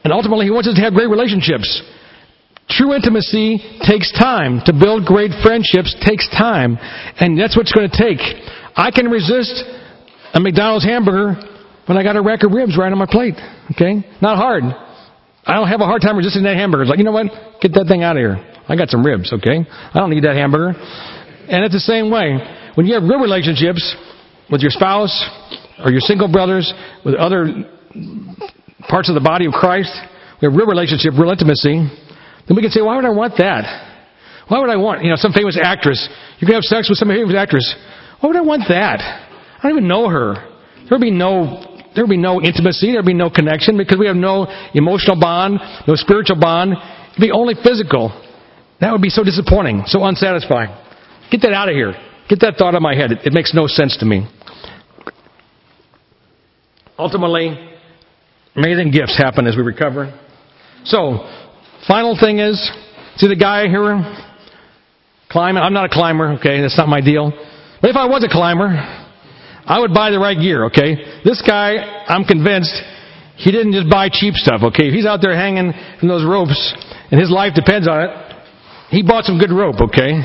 And 0.05 0.13
ultimately, 0.13 0.47
He 0.47 0.55
wants 0.55 0.69
us 0.69 0.77
to 0.77 0.83
have 0.83 0.95
great 0.95 1.11
relationships. 1.11 1.67
True 2.71 2.95
intimacy 2.95 3.59
takes 3.83 4.15
time. 4.15 4.63
To 4.67 4.73
build 4.73 5.05
great 5.05 5.35
friendships 5.43 5.95
takes 6.07 6.31
time. 6.31 6.79
And 7.19 7.35
that's 7.35 7.57
what 7.57 7.67
it's 7.67 7.75
going 7.75 7.91
to 7.91 7.99
take. 7.99 8.23
I 8.79 8.91
can 8.95 9.11
resist 9.11 9.53
a 10.33 10.41
McDonald's 10.41 10.87
hamburger 10.87 11.37
when 11.87 11.99
I 11.99 12.03
got 12.03 12.17
a 12.17 12.23
rack 12.23 12.45
of 12.45 12.53
ribs 12.53 12.79
right 12.79 12.91
on 12.91 12.99
my 12.99 13.11
plate. 13.11 13.35
Okay? 13.75 14.07
Not 14.23 14.39
hard. 14.39 14.63
I 15.45 15.55
don't 15.55 15.69
have 15.69 15.81
a 15.81 15.87
hard 15.87 16.03
time 16.03 16.17
resisting 16.17 16.45
that 16.45 16.57
hamburger. 16.57 16.83
It's 16.83 16.91
like, 16.91 16.99
you 16.99 17.05
know 17.05 17.13
what? 17.13 17.27
Get 17.61 17.73
that 17.75 17.87
thing 17.89 18.03
out 18.03 18.17
of 18.17 18.21
here. 18.21 18.39
I 18.69 18.77
got 18.77 18.91
some 18.91 19.05
ribs, 19.05 19.33
okay? 19.33 19.67
I 19.67 19.99
don't 19.99 20.11
need 20.11 20.23
that 20.23 20.37
hamburger. 20.37 20.79
And 21.51 21.65
it's 21.67 21.75
the 21.75 21.83
same 21.83 22.11
way. 22.11 22.39
When 22.75 22.87
you 22.87 22.95
have 22.95 23.03
real 23.03 23.19
relationships 23.19 23.83
with 24.51 24.63
your 24.63 24.71
spouse 24.71 25.13
or 25.83 25.91
your 25.91 26.01
single 26.01 26.31
brothers, 26.31 26.73
with 27.05 27.17
other 27.17 27.67
parts 28.89 29.11
of 29.11 29.15
the 29.15 29.25
body 29.25 29.47
of 29.47 29.53
Christ, 29.53 29.91
we 30.41 30.47
have 30.47 30.55
real 30.55 30.67
relationship, 30.67 31.13
real 31.19 31.31
intimacy, 31.31 31.91
then 32.47 32.55
we 32.55 32.63
can 32.63 32.71
say, 32.71 32.81
why 32.83 32.97
would 32.97 33.05
I 33.05 33.11
want 33.11 33.35
that? 33.39 33.67
Why 34.47 34.61
would 34.61 34.71
I 34.71 34.77
want, 34.77 35.03
you 35.03 35.11
know, 35.11 35.17
some 35.17 35.33
famous 35.33 35.59
actress? 35.61 35.99
You 36.39 36.47
can 36.47 36.55
have 36.55 36.65
sex 36.65 36.89
with 36.89 36.99
some 36.99 37.09
famous 37.09 37.35
actress. 37.35 37.67
Why 38.21 38.29
would 38.29 38.37
I 38.37 38.43
want 38.43 38.63
that? 38.69 39.01
I 39.03 39.59
don't 39.63 39.73
even 39.73 39.89
know 39.89 40.09
her. 40.09 40.35
There 40.35 40.99
would 40.99 41.01
be 41.01 41.11
no 41.11 41.72
there 41.95 42.05
would 42.05 42.11
be 42.11 42.17
no 42.17 42.41
intimacy, 42.41 42.93
there 42.93 43.01
would 43.01 43.07
be 43.07 43.15
no 43.15 43.31
connection 43.31 43.77
because 43.77 43.99
we 43.99 44.07
have 44.07 44.17
no 44.17 44.47
emotional 44.75 45.19
bond, 45.19 45.61
no 45.87 45.95
spiritual 45.95 46.41
bond. 46.41 46.73
It 46.73 47.21
would 47.21 47.27
be 47.27 47.33
only 47.33 47.55
physical. 47.55 48.11
That 48.81 48.93
would 48.93 49.03
be 49.03 49.11
so 49.11 49.23
disappointing, 49.23 49.85
so 49.87 50.03
unsatisfying. 50.05 50.71
Get 51.31 51.43
that 51.43 51.53
out 51.53 51.69
of 51.69 51.75
here. 51.75 51.95
Get 52.29 52.41
that 52.41 52.57
thought 52.57 52.69
out 52.69 52.77
of 52.77 52.83
my 52.83 52.95
head. 52.95 53.13
It, 53.13 53.19
it 53.27 53.33
makes 53.33 53.55
no 53.55 53.67
sense 53.67 53.97
to 53.99 54.07
me. 54.07 54.27
Ultimately, 56.99 57.59
amazing 58.57 58.91
gifts 58.91 59.17
happen 59.17 59.47
as 59.47 59.57
we 59.57 59.63
recover. 59.63 60.19
So, 60.85 61.29
final 61.87 62.17
thing 62.19 62.39
is, 62.39 62.59
see 63.17 63.29
the 63.29 63.37
guy 63.37 63.69
here 63.69 64.03
climbing? 65.31 65.63
I'm 65.63 65.73
not 65.73 65.87
a 65.87 65.89
climber, 65.89 66.33
okay? 66.35 66.61
That's 66.61 66.77
not 66.77 66.89
my 66.89 67.01
deal. 67.01 67.33
But 67.81 67.91
if 67.91 67.97
I 67.97 68.07
was 68.07 68.25
a 68.25 68.29
climber, 68.29 69.02
I 69.65 69.81
would 69.81 69.95
buy 69.95 70.11
the 70.11 70.19
right 70.19 70.39
gear, 70.39 70.67
okay? 70.67 71.23
This 71.25 71.43
guy, 71.47 71.79
I'm 72.09 72.25
convinced, 72.25 72.75
he 73.37 73.51
didn't 73.51 73.73
just 73.73 73.89
buy 73.89 74.09
cheap 74.11 74.35
stuff, 74.35 74.63
okay? 74.75 74.91
If 74.91 74.95
he's 74.95 75.07
out 75.07 75.21
there 75.23 75.35
hanging 75.35 75.73
from 75.99 76.09
those 76.09 76.25
ropes 76.25 76.59
and 77.11 77.21
his 77.21 77.31
life 77.31 77.55
depends 77.55 77.89
on 77.89 78.03
it, 78.03 78.11
he 78.91 79.03
bought 79.03 79.25
some 79.25 79.39
good 79.39 79.53
rope, 79.53 79.81
okay? 79.81 80.21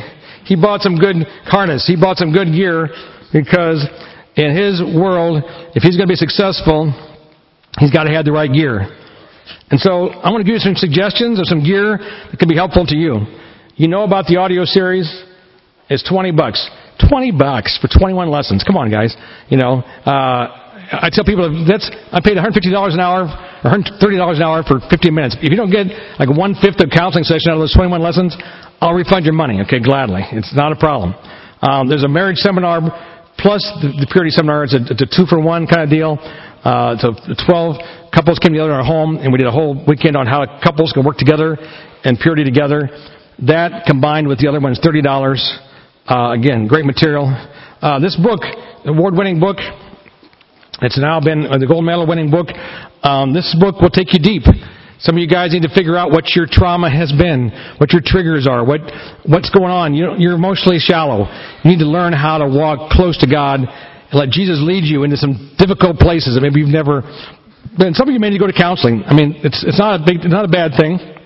He 0.46 0.56
bought 0.56 0.82
some 0.82 0.98
good 0.98 1.28
harness. 1.46 1.86
He 1.88 1.96
bought 1.96 2.18
some 2.18 2.32
good 2.32 2.52
gear 2.52 2.90
because 3.32 3.86
in 4.36 4.56
his 4.56 4.82
world, 4.82 5.44
if 5.76 5.84
he's 5.84 5.98
going 5.98 6.08
to 6.08 6.12
be 6.12 6.20
successful, 6.20 6.92
he's 7.80 7.92
got 7.92 8.06
to 8.06 8.12
have 8.12 8.26
the 8.26 8.32
right 8.32 8.52
gear. 8.52 8.88
And 9.70 9.80
so 9.80 10.10
I'm 10.10 10.34
going 10.34 10.44
to 10.44 10.48
give 10.48 10.56
you 10.56 10.66
some 10.66 10.76
suggestions 10.76 11.40
of 11.40 11.46
some 11.48 11.64
gear 11.64 11.98
that 11.98 12.38
can 12.40 12.48
be 12.48 12.56
helpful 12.56 12.86
to 12.86 12.96
you. 12.96 13.22
You 13.76 13.88
know 13.88 14.04
about 14.04 14.26
the 14.26 14.38
audio 14.38 14.64
series? 14.66 15.08
It's 15.90 16.04
20 16.08 16.32
bucks. 16.32 16.60
20 17.10 17.32
bucks 17.32 17.78
for 17.82 17.88
21 17.88 18.30
lessons. 18.30 18.64
Come 18.64 18.76
on, 18.78 18.90
guys. 18.92 19.16
You 19.50 19.58
know, 19.58 19.80
uh, 20.06 20.68
I 20.88 21.10
tell 21.12 21.24
people 21.24 21.48
that's 21.68 21.90
I 22.12 22.20
paid 22.22 22.38
$150 22.38 22.54
an 22.94 23.00
hour 23.00 23.28
or 23.28 23.70
$130 23.72 24.02
an 24.02 24.42
hour 24.42 24.64
for 24.64 24.80
15 24.90 25.14
minutes. 25.14 25.38
If 25.42 25.52
you 25.52 25.58
don't 25.58 25.72
get 25.72 25.88
like 26.20 26.30
one 26.30 26.56
fifth 26.56 26.80
of 26.80 26.90
counseling 26.90 27.24
session 27.24 27.52
out 27.52 27.56
of 27.56 27.64
those 27.68 27.74
21 27.74 28.02
lessons, 28.02 28.36
I'll 28.82 28.94
refund 28.94 29.26
your 29.26 29.34
money. 29.34 29.62
Okay, 29.68 29.80
gladly. 29.80 30.22
It's 30.32 30.56
not 30.56 30.72
a 30.72 30.76
problem. 30.76 31.14
Um, 31.62 31.90
there's 31.90 32.04
a 32.04 32.12
marriage 32.12 32.38
seminar 32.38 32.82
plus 33.38 33.64
the, 33.82 33.94
the 34.00 34.08
purity 34.12 34.32
seminar. 34.32 34.64
It's 34.64 34.74
a, 34.74 34.82
it's 34.90 35.02
a 35.02 35.10
two 35.10 35.26
for 35.26 35.40
one 35.40 35.68
kind 35.68 35.84
of 35.84 35.90
deal. 35.90 36.18
Uh, 36.64 36.98
so 36.98 37.14
12 37.48 38.12
couples 38.14 38.40
came 38.40 38.52
together 38.52 38.72
in 38.72 38.76
our 38.76 38.86
home, 38.86 39.18
and 39.18 39.32
we 39.32 39.38
did 39.38 39.48
a 39.48 39.52
whole 39.52 39.78
weekend 39.88 40.16
on 40.18 40.26
how 40.26 40.44
couples 40.64 40.92
can 40.92 41.06
work 41.06 41.18
together 41.18 41.58
and 42.04 42.20
purity 42.20 42.44
together. 42.44 42.90
That 43.46 43.86
combined 43.86 44.28
with 44.28 44.40
the 44.40 44.48
other 44.50 44.60
one 44.60 44.72
is 44.72 44.80
$30. 44.80 45.06
Uh, 46.08 46.32
again, 46.32 46.68
great 46.68 46.86
material. 46.86 47.28
Uh, 47.82 48.00
this 48.00 48.16
book, 48.16 48.40
award-winning 48.86 49.42
book, 49.42 49.58
it's 50.82 50.98
now 50.98 51.20
been 51.20 51.46
uh, 51.46 51.58
the 51.58 51.68
gold 51.68 51.84
medal 51.84 52.08
winning 52.08 52.32
book. 52.32 52.48
Um, 53.04 53.34
this 53.34 53.52
book 53.60 53.82
will 53.82 53.90
take 53.90 54.14
you 54.14 54.20
deep. 54.24 54.44
Some 55.00 55.16
of 55.16 55.22
you 55.22 55.28
guys 55.28 55.52
need 55.52 55.68
to 55.68 55.74
figure 55.76 55.98
out 55.98 56.10
what 56.10 56.32
your 56.32 56.48
trauma 56.50 56.90
has 56.90 57.12
been, 57.12 57.52
what 57.78 57.92
your 57.92 58.02
triggers 58.04 58.48
are, 58.48 58.64
what 58.64 58.82
what's 59.28 59.52
going 59.52 59.70
on. 59.70 59.94
You 59.94 60.16
you're 60.18 60.34
emotionally 60.34 60.80
shallow. 60.80 61.28
You 61.64 61.70
need 61.70 61.84
to 61.84 61.90
learn 61.90 62.14
how 62.14 62.40
to 62.40 62.48
walk 62.48 62.90
close 62.90 63.18
to 63.20 63.28
God 63.28 63.60
and 63.62 64.14
let 64.14 64.30
Jesus 64.30 64.58
lead 64.64 64.88
you 64.88 65.04
into 65.04 65.18
some 65.18 65.54
difficult 65.60 66.00
places 66.00 66.34
that 66.34 66.42
maybe 66.42 66.62
you've 66.62 66.74
never 66.74 67.04
been. 67.78 67.94
Some 67.94 68.08
of 68.08 68.14
you 68.14 68.20
may 68.20 68.30
need 68.30 68.40
to 68.40 68.44
go 68.46 68.48
to 68.48 68.58
counseling. 68.58 69.04
I 69.06 69.14
mean, 69.14 69.36
it's 69.44 69.60
it's 69.68 69.78
not 69.78 70.00
a 70.00 70.04
big, 70.04 70.24
it's 70.24 70.34
not 70.34 70.46
a 70.46 70.52
bad 70.52 70.72
thing. 70.80 71.17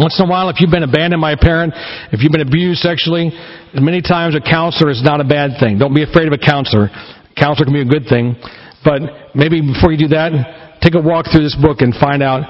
Once 0.00 0.16
in 0.18 0.24
a 0.24 0.30
while, 0.30 0.48
if 0.48 0.56
you've 0.64 0.72
been 0.72 0.82
abandoned 0.82 1.20
by 1.20 1.32
a 1.32 1.36
parent, 1.36 1.76
if 2.08 2.24
you've 2.24 2.32
been 2.32 2.40
abused 2.40 2.80
sexually, 2.80 3.28
many 3.76 4.00
times 4.00 4.34
a 4.34 4.40
counselor 4.40 4.88
is 4.88 5.04
not 5.04 5.20
a 5.20 5.28
bad 5.28 5.60
thing. 5.60 5.76
Don't 5.76 5.94
be 5.94 6.02
afraid 6.02 6.24
of 6.24 6.32
a 6.32 6.40
counselor. 6.40 6.88
A 6.88 7.34
counselor 7.36 7.68
can 7.68 7.76
be 7.76 7.84
a 7.84 7.92
good 7.92 8.08
thing. 8.08 8.32
But 8.80 9.36
maybe 9.36 9.60
before 9.60 9.92
you 9.92 10.00
do 10.00 10.08
that, 10.16 10.80
take 10.80 10.96
a 10.96 11.04
walk 11.04 11.28
through 11.28 11.44
this 11.44 11.52
book 11.60 11.84
and 11.84 11.92
find 12.00 12.24
out 12.24 12.48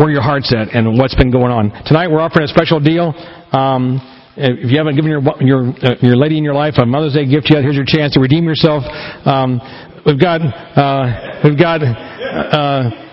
where 0.00 0.08
your 0.08 0.24
heart's 0.24 0.56
at 0.56 0.72
and 0.72 0.96
what's 0.96 1.14
been 1.14 1.30
going 1.30 1.52
on. 1.52 1.68
Tonight 1.84 2.08
we're 2.08 2.24
offering 2.24 2.48
a 2.48 2.48
special 2.48 2.80
deal. 2.80 3.12
Um, 3.52 4.00
if 4.36 4.72
you 4.72 4.78
haven't 4.78 4.96
given 4.96 5.12
your 5.12 5.22
your 5.44 5.68
uh, 5.84 5.94
your 6.00 6.16
lady 6.16 6.38
in 6.38 6.42
your 6.42 6.54
life 6.54 6.74
a 6.78 6.86
Mother's 6.86 7.12
Day 7.12 7.28
gift 7.28 7.52
yet, 7.52 7.62
here's 7.62 7.76
your 7.76 7.86
chance 7.86 8.14
to 8.14 8.20
redeem 8.20 8.44
yourself. 8.44 8.82
Um, 9.28 9.60
we've 10.06 10.18
got 10.18 10.40
uh, 10.40 11.44
we've 11.44 11.58
got. 11.60 11.84
Uh, 11.84 13.04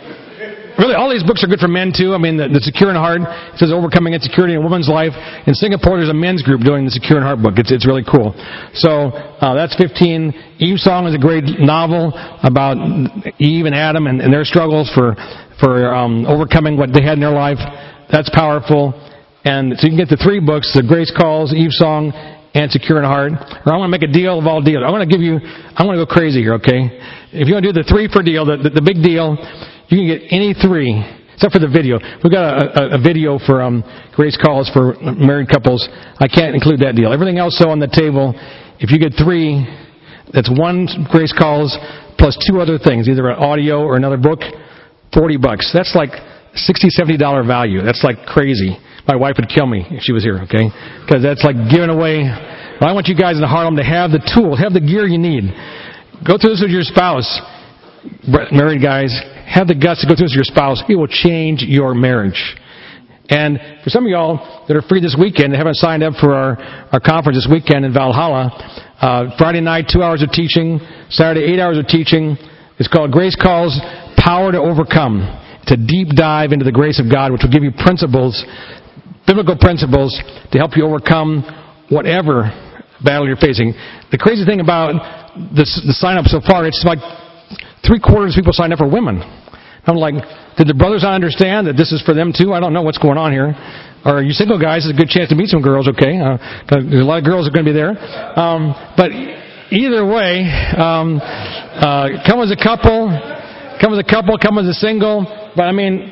Really, 0.81 0.97
all 0.97 1.13
these 1.13 1.21
books 1.21 1.45
are 1.45 1.47
good 1.47 1.61
for 1.61 1.69
men 1.69 1.93
too. 1.93 2.17
I 2.17 2.17
mean, 2.17 2.41
the, 2.41 2.49
the 2.49 2.57
Secure 2.57 2.89
in 2.89 2.97
Heart 2.97 3.21
it 3.21 3.61
says 3.61 3.69
overcoming 3.69 4.17
insecurity 4.17 4.57
in 4.57 4.59
a 4.59 4.65
woman's 4.65 4.89
life. 4.89 5.13
In 5.45 5.53
Singapore, 5.53 6.01
there's 6.01 6.09
a 6.09 6.17
men's 6.17 6.41
group 6.41 6.65
doing 6.65 6.89
the 6.89 6.89
Secure 6.89 7.21
in 7.21 7.23
Heart 7.23 7.45
book. 7.45 7.61
It's 7.61 7.69
it's 7.69 7.85
really 7.85 8.01
cool. 8.01 8.33
So 8.81 9.13
uh, 9.13 9.53
that's 9.53 9.77
15. 9.77 10.57
Eve 10.57 10.81
Song 10.81 11.05
is 11.05 11.13
a 11.13 11.21
great 11.21 11.45
novel 11.61 12.09
about 12.41 12.81
Eve 13.37 13.69
and 13.69 13.77
Adam 13.77 14.09
and, 14.09 14.25
and 14.25 14.33
their 14.33 14.41
struggles 14.41 14.89
for 14.97 15.13
for 15.61 15.93
um, 15.93 16.25
overcoming 16.25 16.81
what 16.81 16.89
they 16.89 17.05
had 17.05 17.21
in 17.21 17.21
their 17.21 17.37
life. 17.37 17.61
That's 18.09 18.33
powerful. 18.33 18.97
And 19.45 19.77
so 19.77 19.85
you 19.85 19.93
can 19.93 20.01
get 20.01 20.09
the 20.09 20.17
three 20.17 20.41
books: 20.41 20.73
the 20.73 20.81
Grace 20.81 21.13
Calls, 21.13 21.53
Eve 21.53 21.77
Song, 21.77 22.09
and 22.57 22.73
Secure 22.73 22.97
in 22.97 23.05
Heart. 23.05 23.37
Or 23.69 23.69
I 23.69 23.77
want 23.77 23.85
to 23.85 23.93
make 23.93 24.01
a 24.01 24.09
deal 24.09 24.41
of 24.41 24.49
all 24.49 24.65
deals. 24.65 24.81
I 24.81 24.89
want 24.89 25.05
to 25.05 25.11
give 25.13 25.21
you. 25.21 25.37
I 25.45 25.85
want 25.85 26.01
to 26.01 26.01
go 26.01 26.09
crazy 26.09 26.41
here. 26.41 26.57
Okay? 26.57 26.89
If 27.37 27.45
you 27.45 27.53
want 27.53 27.69
to 27.69 27.71
do 27.71 27.77
the 27.77 27.85
three 27.85 28.09
for 28.09 28.25
deal, 28.25 28.49
the, 28.49 28.57
the, 28.57 28.81
the 28.81 28.81
big 28.81 29.05
deal. 29.05 29.37
You 29.91 29.99
can 29.99 30.07
get 30.07 30.31
any 30.31 30.55
three, 30.55 31.03
except 31.35 31.51
for 31.51 31.59
the 31.59 31.67
video. 31.67 31.99
We've 32.23 32.31
got 32.31 32.47
a, 32.47 32.63
a, 32.63 32.83
a 32.95 32.99
video 33.03 33.35
for 33.43 33.61
um, 33.61 33.83
Grace 34.15 34.39
Calls 34.39 34.71
for 34.71 34.95
married 35.03 35.51
couples. 35.51 35.83
I 36.15 36.31
can't 36.31 36.55
include 36.55 36.79
that 36.79 36.95
deal. 36.95 37.11
Everything 37.11 37.43
else, 37.43 37.59
though, 37.59 37.75
on 37.75 37.83
the 37.83 37.91
table, 37.91 38.31
if 38.79 38.87
you 38.87 38.97
get 39.03 39.19
three, 39.19 39.67
that's 40.31 40.47
one 40.47 40.87
Grace 41.11 41.35
Calls 41.35 41.75
plus 42.15 42.39
two 42.47 42.63
other 42.63 42.79
things, 42.79 43.11
either 43.11 43.27
an 43.27 43.35
audio 43.43 43.83
or 43.83 43.97
another 43.97 44.15
book, 44.15 44.39
40 45.11 45.35
bucks. 45.43 45.75
That's 45.75 45.91
like 45.91 46.15
60 46.55 46.87
$70 46.87 47.19
value. 47.45 47.83
That's 47.83 47.99
like 47.99 48.23
crazy. 48.31 48.79
My 49.11 49.19
wife 49.19 49.35
would 49.43 49.51
kill 49.51 49.67
me 49.67 49.83
if 49.91 50.07
she 50.07 50.13
was 50.15 50.23
here, 50.23 50.39
okay? 50.47 50.71
Because 51.03 51.19
that's 51.19 51.43
like 51.43 51.59
giving 51.67 51.91
away. 51.91 52.31
But 52.79 52.87
I 52.87 52.93
want 52.95 53.11
you 53.11 53.15
guys 53.17 53.35
in 53.35 53.43
Harlem 53.43 53.75
to 53.75 53.83
have 53.83 54.15
the 54.15 54.23
tool, 54.23 54.55
have 54.55 54.71
the 54.71 54.79
gear 54.79 55.03
you 55.03 55.19
need. 55.19 55.51
Go 56.23 56.39
through 56.39 56.55
this 56.55 56.63
with 56.63 56.71
your 56.71 56.87
spouse. 56.87 57.27
Married 58.51 58.81
guys, 58.81 59.13
have 59.45 59.67
the 59.67 59.75
guts 59.75 60.01
to 60.01 60.07
go 60.07 60.15
through 60.15 60.25
this 60.25 60.33
with 60.33 60.47
your 60.47 60.49
spouse. 60.49 60.81
It 60.89 60.95
will 60.95 61.07
change 61.07 61.61
your 61.61 61.93
marriage. 61.93 62.39
And 63.29 63.59
for 63.83 63.89
some 63.89 64.05
of 64.05 64.09
y'all 64.09 64.65
that 64.67 64.75
are 64.75 64.81
free 64.81 64.99
this 64.99 65.15
weekend, 65.17 65.53
that 65.53 65.57
haven't 65.57 65.77
signed 65.77 66.03
up 66.03 66.15
for 66.19 66.33
our, 66.33 66.57
our 66.91 66.99
conference 66.99 67.37
this 67.37 67.47
weekend 67.49 67.85
in 67.85 67.93
Valhalla, 67.93 68.51
uh, 68.99 69.37
Friday 69.37 69.61
night, 69.61 69.85
two 69.87 70.01
hours 70.01 70.23
of 70.23 70.31
teaching, 70.31 70.79
Saturday, 71.09 71.45
eight 71.45 71.59
hours 71.59 71.77
of 71.77 71.87
teaching. 71.87 72.35
It's 72.79 72.89
called 72.89 73.11
Grace 73.11 73.37
Calls 73.37 73.79
Power 74.17 74.51
to 74.51 74.57
Overcome. 74.57 75.21
It's 75.61 75.71
a 75.71 75.77
deep 75.77 76.09
dive 76.17 76.51
into 76.51 76.65
the 76.65 76.73
grace 76.73 76.99
of 76.99 77.05
God, 77.09 77.31
which 77.31 77.41
will 77.43 77.53
give 77.53 77.63
you 77.63 77.71
principles, 77.71 78.43
biblical 79.27 79.55
principles, 79.55 80.11
to 80.51 80.57
help 80.57 80.75
you 80.75 80.85
overcome 80.85 81.45
whatever 81.89 82.49
battle 83.05 83.27
you're 83.27 83.37
facing. 83.37 83.73
The 84.11 84.17
crazy 84.17 84.43
thing 84.43 84.59
about 84.59 84.97
this, 85.55 85.69
the 85.85 85.93
sign 85.93 86.17
up 86.17 86.25
so 86.25 86.41
far, 86.41 86.65
it's 86.65 86.83
like 86.83 86.99
three 87.85 87.99
quarters 87.99 88.33
of 88.33 88.39
people 88.39 88.53
signed 88.53 88.73
up 88.73 88.79
for 88.79 88.89
women. 88.89 89.21
I'm 89.85 89.97
like, 89.97 90.13
did 90.57 90.67
the 90.67 90.77
brothers 90.77 91.01
not 91.01 91.13
understand 91.13 91.65
that 91.67 91.73
this 91.73 91.91
is 91.91 92.01
for 92.03 92.13
them 92.13 92.33
too? 92.35 92.53
I 92.53 92.59
don't 92.59 92.73
know 92.73 92.83
what's 92.83 92.99
going 92.99 93.17
on 93.17 93.31
here. 93.31 93.55
Or 94.05 94.21
you 94.21 94.33
single 94.33 94.59
guys, 94.59 94.85
it's 94.85 94.93
a 94.93 94.97
good 94.97 95.09
chance 95.09 95.29
to 95.29 95.35
meet 95.35 95.49
some 95.49 95.61
girls, 95.61 95.87
okay? 95.89 96.17
Uh, 96.17 96.37
there's 96.69 97.01
a 97.01 97.05
lot 97.05 97.17
of 97.17 97.25
girls 97.25 97.47
are 97.47 97.51
going 97.51 97.65
to 97.65 97.71
be 97.71 97.77
there. 97.77 97.97
Um, 98.37 98.73
but 98.97 99.09
either 99.73 100.05
way, 100.05 100.45
um, 100.77 101.17
uh, 101.21 102.21
come 102.25 102.41
as 102.41 102.49
a 102.49 102.57
couple, 102.57 103.09
come 103.81 103.93
as 103.93 103.99
a 104.01 104.05
couple, 104.05 104.37
come 104.37 104.57
as 104.57 104.65
a 104.65 104.73
single. 104.73 105.25
But 105.55 105.65
I 105.65 105.71
mean, 105.71 106.11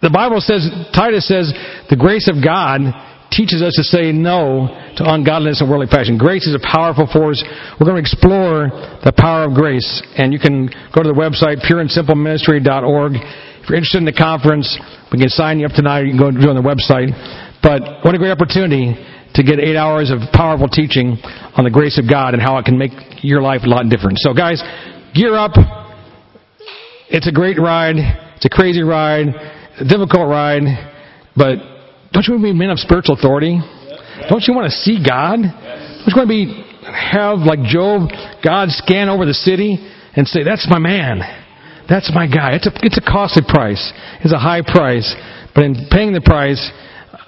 the 0.00 0.10
Bible 0.10 0.40
says, 0.40 0.68
Titus 0.94 1.28
says, 1.28 1.52
the 1.90 1.96
grace 1.96 2.28
of 2.28 2.44
God 2.44 2.80
teaches 3.30 3.62
us 3.62 3.74
to 3.76 3.84
say 3.84 4.12
no 4.12 4.68
to 4.96 5.02
ungodliness 5.04 5.60
and 5.60 5.68
worldly 5.68 5.86
passion. 5.86 6.18
Grace 6.18 6.46
is 6.46 6.54
a 6.54 6.64
powerful 6.64 7.06
force. 7.06 7.42
We're 7.78 7.86
going 7.86 8.02
to 8.02 8.04
explore 8.04 8.68
the 9.04 9.12
power 9.16 9.44
of 9.44 9.54
grace. 9.54 9.86
And 10.16 10.32
you 10.32 10.38
can 10.38 10.66
go 10.94 11.02
to 11.02 11.08
the 11.08 11.16
website, 11.16 11.60
pureandsimpleministry.org. 11.64 13.12
If 13.14 13.68
you're 13.68 13.76
interested 13.76 13.98
in 13.98 14.08
the 14.08 14.16
conference, 14.16 14.66
we 15.12 15.18
can 15.18 15.28
sign 15.28 15.60
you 15.60 15.66
up 15.66 15.72
tonight. 15.72 16.08
You 16.08 16.16
can 16.16 16.40
go 16.40 16.50
on 16.50 16.56
the 16.56 16.64
website. 16.64 17.12
But 17.62 18.04
what 18.04 18.14
a 18.14 18.18
great 18.18 18.32
opportunity 18.32 18.96
to 19.34 19.42
get 19.42 19.60
eight 19.60 19.76
hours 19.76 20.10
of 20.10 20.18
powerful 20.32 20.68
teaching 20.68 21.18
on 21.54 21.64
the 21.64 21.70
grace 21.70 21.98
of 21.98 22.08
God 22.08 22.34
and 22.34 22.42
how 22.42 22.56
it 22.58 22.64
can 22.64 22.78
make 22.78 22.92
your 23.22 23.42
life 23.42 23.60
a 23.64 23.68
lot 23.68 23.84
different. 23.88 24.18
So, 24.18 24.32
guys, 24.32 24.62
gear 25.14 25.36
up. 25.36 25.52
It's 27.10 27.28
a 27.28 27.32
great 27.32 27.58
ride. 27.58 27.96
It's 28.36 28.46
a 28.46 28.48
crazy 28.48 28.82
ride. 28.82 29.28
A 29.80 29.84
difficult 29.84 30.28
ride. 30.28 30.64
But 31.36 31.77
don't 32.18 32.26
you 32.26 32.34
want 32.34 32.42
to 32.42 32.52
be 32.52 32.58
men 32.58 32.70
of 32.70 32.80
spiritual 32.80 33.14
authority? 33.14 33.62
Don't 34.28 34.42
you 34.42 34.52
want 34.52 34.66
to 34.66 34.76
see 34.82 34.98
God? 34.98 35.38
Don't 35.38 36.10
you 36.10 36.16
want 36.18 36.26
to 36.26 36.34
be 36.34 36.50
have 36.82 37.46
like 37.46 37.62
Job, 37.62 38.10
God 38.42 38.70
scan 38.70 39.08
over 39.08 39.24
the 39.24 39.34
city 39.34 39.78
and 40.16 40.26
say, 40.26 40.42
"That's 40.42 40.66
my 40.68 40.80
man. 40.80 41.22
That's 41.88 42.10
my 42.12 42.26
guy." 42.26 42.54
It's 42.54 42.66
a 42.66 42.72
it's 42.82 42.98
a 42.98 43.00
costly 43.00 43.42
price. 43.46 43.92
It's 44.24 44.32
a 44.32 44.38
high 44.38 44.62
price, 44.62 45.14
but 45.54 45.62
in 45.62 45.86
paying 45.92 46.12
the 46.12 46.20
price, 46.20 46.58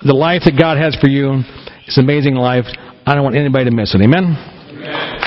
the 0.05 0.13
life 0.13 0.43
that 0.47 0.59
God 0.59 0.77
has 0.77 0.97
for 0.97 1.07
you 1.07 1.45
is 1.87 1.97
an 1.97 2.03
amazing 2.03 2.35
life. 2.35 2.67
I 3.07 3.15
don't 3.15 3.23
want 3.23 3.37
anybody 3.37 3.67
to 3.67 3.71
miss 3.71 3.95
it. 3.95 4.03
Amen. 4.03 5.21